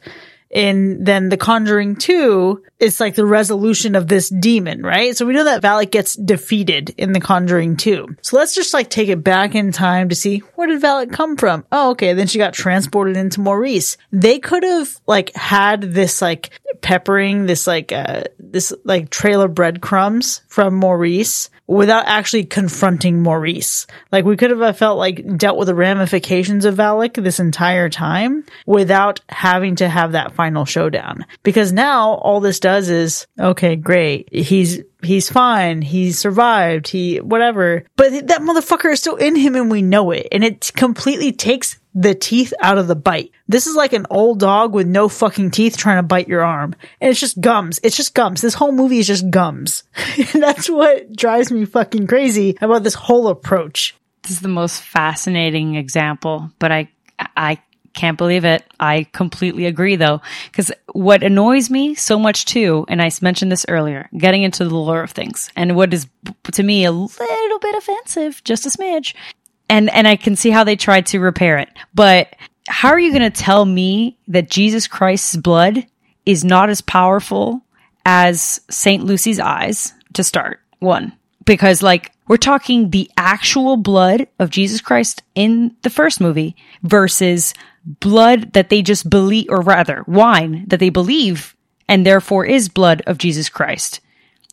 And 0.51 1.05
then 1.05 1.29
the 1.29 1.37
Conjuring 1.37 1.97
2 1.97 2.63
is 2.81 3.01
like 3.01 3.15
the 3.15 3.27
resolution 3.27 3.95
of 3.95 4.09
this 4.09 4.31
demon, 4.31 4.83
right? 4.83 5.17
So 5.17 5.27
we 5.27 5.35
know 5.35 5.45
that 5.45 5.63
Valak 5.63 5.91
gets 5.91 6.15
defeated 6.15 6.95
in 6.97 7.13
the 7.13 7.21
Conjuring 7.21 7.77
2. 7.77 8.17
So 8.23 8.37
let's 8.37 8.55
just 8.55 8.73
like 8.73 8.89
take 8.89 9.09
it 9.09 9.23
back 9.23 9.55
in 9.55 9.73
time 9.73 10.09
to 10.09 10.15
see 10.15 10.39
where 10.55 10.69
did 10.69 10.81
Valak 10.81 11.13
come 11.13 11.37
from? 11.37 11.67
Oh, 11.71 11.91
okay. 11.91 12.15
Then 12.15 12.27
she 12.27 12.39
got 12.39 12.55
transported 12.55 13.17
into 13.17 13.41
Maurice. 13.41 13.97
They 14.11 14.39
could 14.39 14.63
have 14.63 14.99
like 15.07 15.35
had 15.35 15.83
this 15.83 16.23
like 16.23 16.51
peppering, 16.81 17.47
this 17.47 17.67
like, 17.67 17.93
uh, 17.93 18.25
this 18.39 18.73
like 18.85 19.11
trail 19.11 19.43
of 19.43 19.55
breadcrumbs 19.55 20.43
from 20.49 20.75
Maurice 20.75 21.51
without 21.69 22.07
actually 22.07 22.45
confronting 22.45 23.23
Maurice. 23.23 23.87
Like 24.11 24.25
we 24.25 24.37
could 24.37 24.51
have 24.51 24.63
uh, 24.63 24.73
felt 24.73 24.99
like 24.99 25.37
dealt 25.37 25.59
with 25.59 25.69
the 25.69 25.75
ramifications 25.75 26.65
of 26.65 26.77
Valak 26.77 27.23
this 27.23 27.39
entire 27.39 27.91
time 27.91 28.45
without 28.67 29.21
having 29.29 29.77
to 29.77 29.89
have 29.89 30.13
that 30.13 30.33
final 30.33 30.65
showdown. 30.65 31.27
Because 31.43 31.71
now 31.71 32.15
all 32.15 32.41
this 32.41 32.59
does 32.59 32.89
is, 32.89 33.27
okay, 33.39 33.77
great. 33.77 34.29
He's, 34.33 34.81
he's 35.03 35.31
fine. 35.31 35.83
He 35.83 36.11
survived. 36.11 36.89
He, 36.89 37.19
whatever. 37.19 37.85
But 37.97 38.29
that 38.29 38.41
motherfucker 38.41 38.93
is 38.93 39.01
still 39.01 39.17
in 39.17 39.37
him 39.37 39.55
and 39.55 39.71
we 39.71 39.83
know 39.83 40.11
it. 40.11 40.27
And 40.33 40.43
it 40.43 40.73
completely 40.75 41.33
takes 41.33 41.79
the 41.99 42.15
teeth 42.15 42.55
out 42.61 42.79
of 42.79 42.87
the 42.87 42.95
bite. 42.95 43.33
This 43.49 43.67
is 43.67 43.75
like 43.75 43.93
an 43.93 44.07
old 44.09 44.39
dog 44.39 44.73
with 44.73 44.87
no 44.87 45.09
fucking 45.09 45.51
teeth 45.51 45.77
trying 45.77 45.97
to 45.97 46.05
bite 46.05 46.29
your 46.29 46.45
arm. 46.45 46.77
And 47.01 47.11
it's 47.11 47.19
just 47.19 47.41
gums. 47.41 47.81
It's 47.83 47.97
just 47.97 48.15
gums. 48.15 48.41
This 48.41 48.55
whole 48.55 48.71
movie 48.71 49.01
is 49.01 49.09
just 49.09 49.29
gums. 49.31 49.83
that's 50.33 50.71
what 50.71 51.13
drives 51.17 51.51
me 51.51 51.65
fucking 51.65 52.07
crazy 52.07 52.57
about 52.61 52.85
this 52.85 52.95
whole 52.95 53.27
approach. 53.27 53.97
This 54.23 54.31
is 54.31 54.41
the 54.41 54.49
most 54.49 54.81
fascinating 54.81 55.75
example, 55.75 56.53
but 56.61 56.71
I, 56.71 56.89
I 57.37 57.61
can't 57.95 58.17
believe 58.17 58.45
it. 58.45 58.63
I 58.79 59.09
completely 59.13 59.67
agree 59.67 59.97
though, 59.97 60.21
because 60.53 60.71
what 60.93 61.25
annoys 61.25 61.69
me 61.69 61.97
so 61.97 62.17
much 62.17 62.45
too, 62.45 62.85
and 62.89 63.03
I 63.03 63.11
mentioned 63.21 63.51
this 63.51 63.67
earlier, 63.69 64.09
getting 64.17 64.45
into 64.45 64.65
the 64.65 64.75
lore 64.77 65.03
of 65.03 65.11
things 65.11 65.51
and 65.57 65.75
what 65.75 65.93
is 65.93 66.07
to 66.53 66.63
me 66.63 66.85
a 66.85 66.93
little 66.93 67.59
bit 67.59 67.75
offensive, 67.75 68.43
just 68.45 68.67
a 68.67 68.69
smidge, 68.69 69.15
and 69.69 69.91
and 69.91 70.07
I 70.09 70.17
can 70.17 70.37
see 70.37 70.51
how 70.51 70.65
they 70.65 70.77
tried 70.77 71.07
to 71.07 71.21
repair 71.21 71.59
it. 71.59 71.69
But 71.95 72.35
how 72.69 72.89
are 72.89 73.01
you 73.01 73.13
going 73.13 73.31
to 73.31 73.43
tell 73.43 73.65
me 73.65 74.19
that 74.29 74.51
Jesus 74.51 74.87
Christ's 74.87 75.37
blood 75.37 75.87
is 76.27 76.45
not 76.45 76.69
as 76.69 76.81
powerful 76.81 77.63
as 78.05 78.61
Saint 78.71 79.05
Lucy's 79.05 79.41
eyes 79.41 79.93
to 80.15 80.23
start? 80.23 80.61
one 80.81 81.13
because 81.45 81.83
like 81.83 82.13
we're 82.27 82.37
talking 82.37 82.91
the 82.91 83.11
actual 83.17 83.77
blood 83.77 84.27
of 84.39 84.51
Jesus 84.51 84.81
Christ 84.81 85.23
in 85.35 85.75
the 85.83 85.91
first 85.91 86.21
movie 86.21 86.57
versus 86.83 87.55
blood 87.85 88.53
that 88.53 88.69
they 88.69 88.83
just 88.83 89.09
believe, 89.09 89.47
or 89.49 89.63
rather 89.63 90.05
wine 90.07 90.65
that 90.69 90.79
they 90.79 90.91
believe 90.91 91.57
and 91.89 92.05
therefore 92.05 92.45
is 92.45 92.69
blood 92.69 93.03
of 93.07 93.17
Jesus 93.17 93.49
Christ 93.49 94.01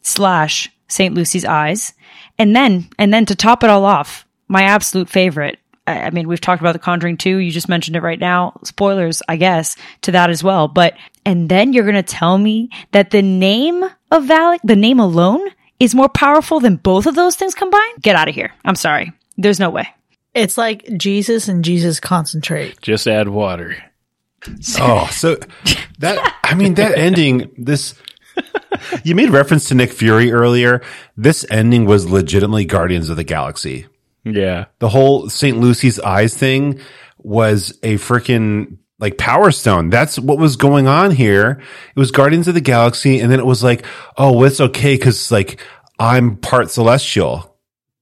slash 0.01 0.71
St. 0.87 1.13
Lucy's 1.13 1.43
eyes. 1.43 1.93
And 2.37 2.55
then, 2.55 2.89
and 2.97 3.13
then 3.13 3.25
to 3.25 3.35
top 3.35 3.63
it 3.63 3.69
all 3.69 3.83
off, 3.83 4.24
my 4.47 4.63
absolute 4.63 5.09
favorite. 5.09 5.59
I 5.87 6.01
I 6.01 6.09
mean, 6.09 6.27
we've 6.27 6.41
talked 6.41 6.61
about 6.61 6.73
The 6.73 6.79
Conjuring 6.79 7.17
2. 7.17 7.37
You 7.37 7.51
just 7.51 7.69
mentioned 7.69 7.95
it 7.95 8.01
right 8.01 8.19
now. 8.19 8.59
Spoilers, 8.63 9.21
I 9.27 9.35
guess, 9.37 9.75
to 10.01 10.11
that 10.11 10.29
as 10.29 10.43
well. 10.43 10.67
But, 10.67 10.95
and 11.25 11.49
then 11.49 11.73
you're 11.73 11.83
going 11.83 11.95
to 11.95 12.03
tell 12.03 12.37
me 12.37 12.69
that 12.91 13.11
the 13.11 13.21
name 13.21 13.83
of 13.83 14.23
Valak, 14.23 14.59
the 14.63 14.75
name 14.75 14.99
alone 14.99 15.47
is 15.79 15.93
more 15.95 16.09
powerful 16.09 16.59
than 16.59 16.77
both 16.77 17.05
of 17.05 17.15
those 17.15 17.35
things 17.35 17.53
combined? 17.53 18.01
Get 18.01 18.15
out 18.15 18.29
of 18.29 18.35
here. 18.35 18.51
I'm 18.63 18.75
sorry. 18.75 19.13
There's 19.37 19.59
no 19.59 19.69
way. 19.69 19.87
It's 20.33 20.57
like 20.57 20.85
Jesus 20.97 21.47
and 21.47 21.63
Jesus 21.63 21.99
concentrate. 21.99 22.81
Just 22.81 23.07
add 23.07 23.29
water. 23.29 23.77
Oh, 24.79 25.07
so 25.11 25.37
that 25.99 26.35
I 26.43 26.55
mean 26.55 26.75
that 26.75 26.97
ending. 26.97 27.51
This 27.57 27.95
you 29.03 29.15
made 29.15 29.29
reference 29.29 29.69
to 29.69 29.75
Nick 29.75 29.91
Fury 29.91 30.31
earlier. 30.31 30.81
This 31.17 31.45
ending 31.49 31.85
was 31.85 32.09
legitimately 32.09 32.65
Guardians 32.65 33.09
of 33.09 33.17
the 33.17 33.23
Galaxy. 33.23 33.87
Yeah. 34.25 34.65
The 34.79 34.89
whole 34.89 35.29
St. 35.29 35.57
Lucy's 35.57 35.99
eyes 35.99 36.35
thing 36.35 36.79
was 37.17 37.77
a 37.83 37.95
freaking 37.95 38.77
like 38.99 39.17
power 39.17 39.51
stone. 39.51 39.89
That's 39.89 40.17
what 40.17 40.37
was 40.37 40.55
going 40.55 40.87
on 40.87 41.11
here. 41.11 41.61
It 41.95 41.99
was 41.99 42.11
Guardians 42.11 42.47
of 42.47 42.53
the 42.53 42.61
Galaxy, 42.61 43.19
and 43.19 43.31
then 43.31 43.39
it 43.39 43.45
was 43.45 43.63
like, 43.63 43.85
oh, 44.17 44.33
well, 44.33 44.45
it's 44.45 44.61
okay 44.61 44.95
because 44.95 45.31
like 45.31 45.59
I'm 45.99 46.37
part 46.37 46.71
celestial. 46.71 47.55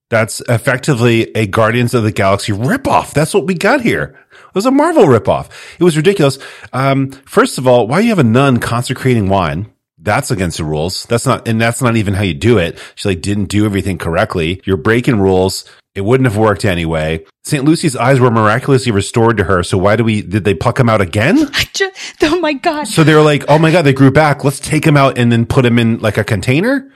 That's 0.10 0.42
effectively 0.42 1.36
a 1.36 1.48
Guardians 1.48 1.94
of 1.94 2.04
the 2.04 2.12
Galaxy 2.12 2.52
ripoff. 2.52 3.14
That's 3.14 3.34
what 3.34 3.48
we 3.48 3.56
got 3.56 3.82
here. 3.82 4.20
It 4.32 4.56
was 4.56 4.68
a 4.68 4.72
Marvel 4.72 5.06
ripoff. 5.06 5.50
It 5.80 5.84
was 5.84 5.98
ridiculous. 5.98 6.38
Um, 6.72 7.10
first 7.26 7.58
of 7.58 7.66
all, 7.68 7.88
why 7.88 8.00
do 8.00 8.04
you 8.04 8.12
have 8.12 8.20
a 8.20 8.24
nun 8.24 8.60
consecrating 8.60 9.28
wine? 9.28 9.72
That's 9.98 10.30
against 10.30 10.58
the 10.58 10.66
rules. 10.66 11.06
That's 11.06 11.26
not, 11.26 11.48
and 11.48 11.60
that's 11.60 11.82
not 11.82 11.96
even 11.96 12.14
how 12.14 12.24
you 12.24 12.36
do 12.36 12.60
it. 12.60 12.78
She 12.94 13.08
like 13.08 13.22
didn't 13.22 13.46
do 13.46 13.66
everything 13.66 13.98
correctly. 13.98 14.62
You're 14.66 14.78
breaking 14.78 15.20
rules. 15.20 15.66
It 15.96 16.02
wouldn't 16.02 16.26
have 16.28 16.38
worked 16.38 16.66
anyway. 16.66 17.24
St. 17.44 17.64
Lucy's 17.64 17.96
eyes 17.96 18.20
were 18.20 18.32
miraculously 18.32 18.92
restored 18.92 19.38
to 19.38 19.44
her. 19.44 19.62
So 19.62 19.78
why 19.78 19.96
do 19.96 20.04
we, 20.04 20.22
did 20.24 20.44
they 20.44 20.56
pluck 20.56 20.80
him 20.80 20.90
out 20.90 21.02
again? 21.02 21.38
I 21.54 21.70
just, 21.74 21.96
oh 22.24 22.40
my 22.40 22.54
God. 22.54 22.86
So 22.88 23.04
they 23.04 23.14
were 23.14 23.22
like, 23.22 23.44
oh 23.48 23.60
my 23.60 23.72
God, 23.72 23.84
they 23.84 23.94
grew 23.94 24.10
back. 24.12 24.44
Let's 24.44 24.60
take 24.60 24.86
him 24.86 24.98
out 24.98 25.18
and 25.20 25.32
then 25.32 25.46
put 25.46 25.66
him 25.66 25.78
in 25.78 26.00
like 26.00 26.18
a 26.18 26.24
container. 26.24 26.92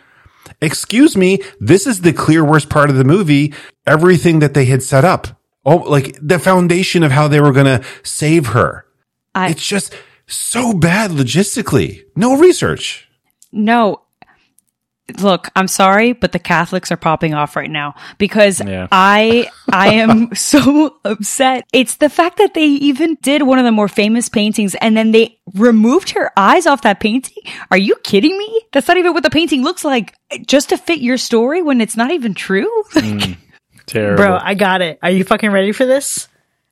Excuse 0.62 1.16
me. 1.16 1.40
This 1.60 1.86
is 1.86 2.02
the 2.02 2.14
clear 2.14 2.44
worst 2.44 2.70
part 2.70 2.90
of 2.90 2.96
the 2.96 3.04
movie. 3.04 3.54
Everything 3.86 4.40
that 4.40 4.54
they 4.56 4.66
had 4.66 4.82
set 4.82 5.06
up. 5.06 5.28
Oh, 5.64 5.76
like 5.78 6.18
the 6.22 6.40
foundation 6.40 7.04
of 7.04 7.12
how 7.12 7.28
they 7.28 7.42
were 7.42 7.52
going 7.52 7.66
to 7.82 7.86
save 8.04 8.48
her. 8.48 8.86
I- 9.36 9.50
it's 9.50 9.68
just 9.68 9.94
so 10.26 10.74
bad 10.74 11.12
logistically. 11.12 12.04
No 12.16 12.38
research. 12.38 13.08
No. 13.52 14.02
Look, 15.20 15.48
I'm 15.56 15.70
sorry, 15.70 16.12
but 16.12 16.34
the 16.34 16.40
Catholics 16.40 16.92
are 16.92 16.98
popping 16.98 17.34
off 17.34 17.56
right 17.56 17.70
now 17.70 17.96
because 18.18 18.60
Yeah. 18.60 18.88
I 18.92 19.50
I 19.72 19.94
am 19.94 20.36
so 20.36 20.98
upset. 21.06 21.66
It's 21.72 21.96
the 21.96 22.10
fact 22.10 22.38
that 22.40 22.54
they 22.54 22.66
even 22.66 23.16
did 23.22 23.44
one 23.44 23.58
of 23.58 23.64
the 23.64 23.72
more 23.72 23.88
famous 23.88 24.28
paintings 24.28 24.76
and 24.76 24.98
then 24.98 25.12
they 25.14 25.40
removed 25.54 26.10
her 26.10 26.32
eyes 26.36 26.66
off 26.68 26.82
that 26.82 27.00
painting. 27.00 27.42
Are 27.72 27.78
you 27.78 27.96
kidding 28.04 28.38
me? 28.38 28.62
That's 28.74 28.88
not 28.90 28.98
even 28.98 29.14
what 29.14 29.24
the 29.24 29.30
painting 29.30 29.64
looks 29.64 29.86
like. 29.86 30.14
Just 30.46 30.70
to 30.70 30.78
fit 30.78 31.00
your 31.00 31.18
story 31.18 31.62
when 31.62 31.80
it's 31.80 31.96
not 31.98 32.12
even 32.12 32.34
true. 32.34 32.70
Mm. 32.98 33.38
Terrible. 33.86 34.18
Bro, 34.18 34.40
I 34.42 34.54
got 34.54 34.82
it. 34.82 35.00
Are 35.02 35.10
you 35.10 35.24
fucking 35.24 35.50
ready 35.50 35.72
for 35.72 35.86
this? 35.86 36.28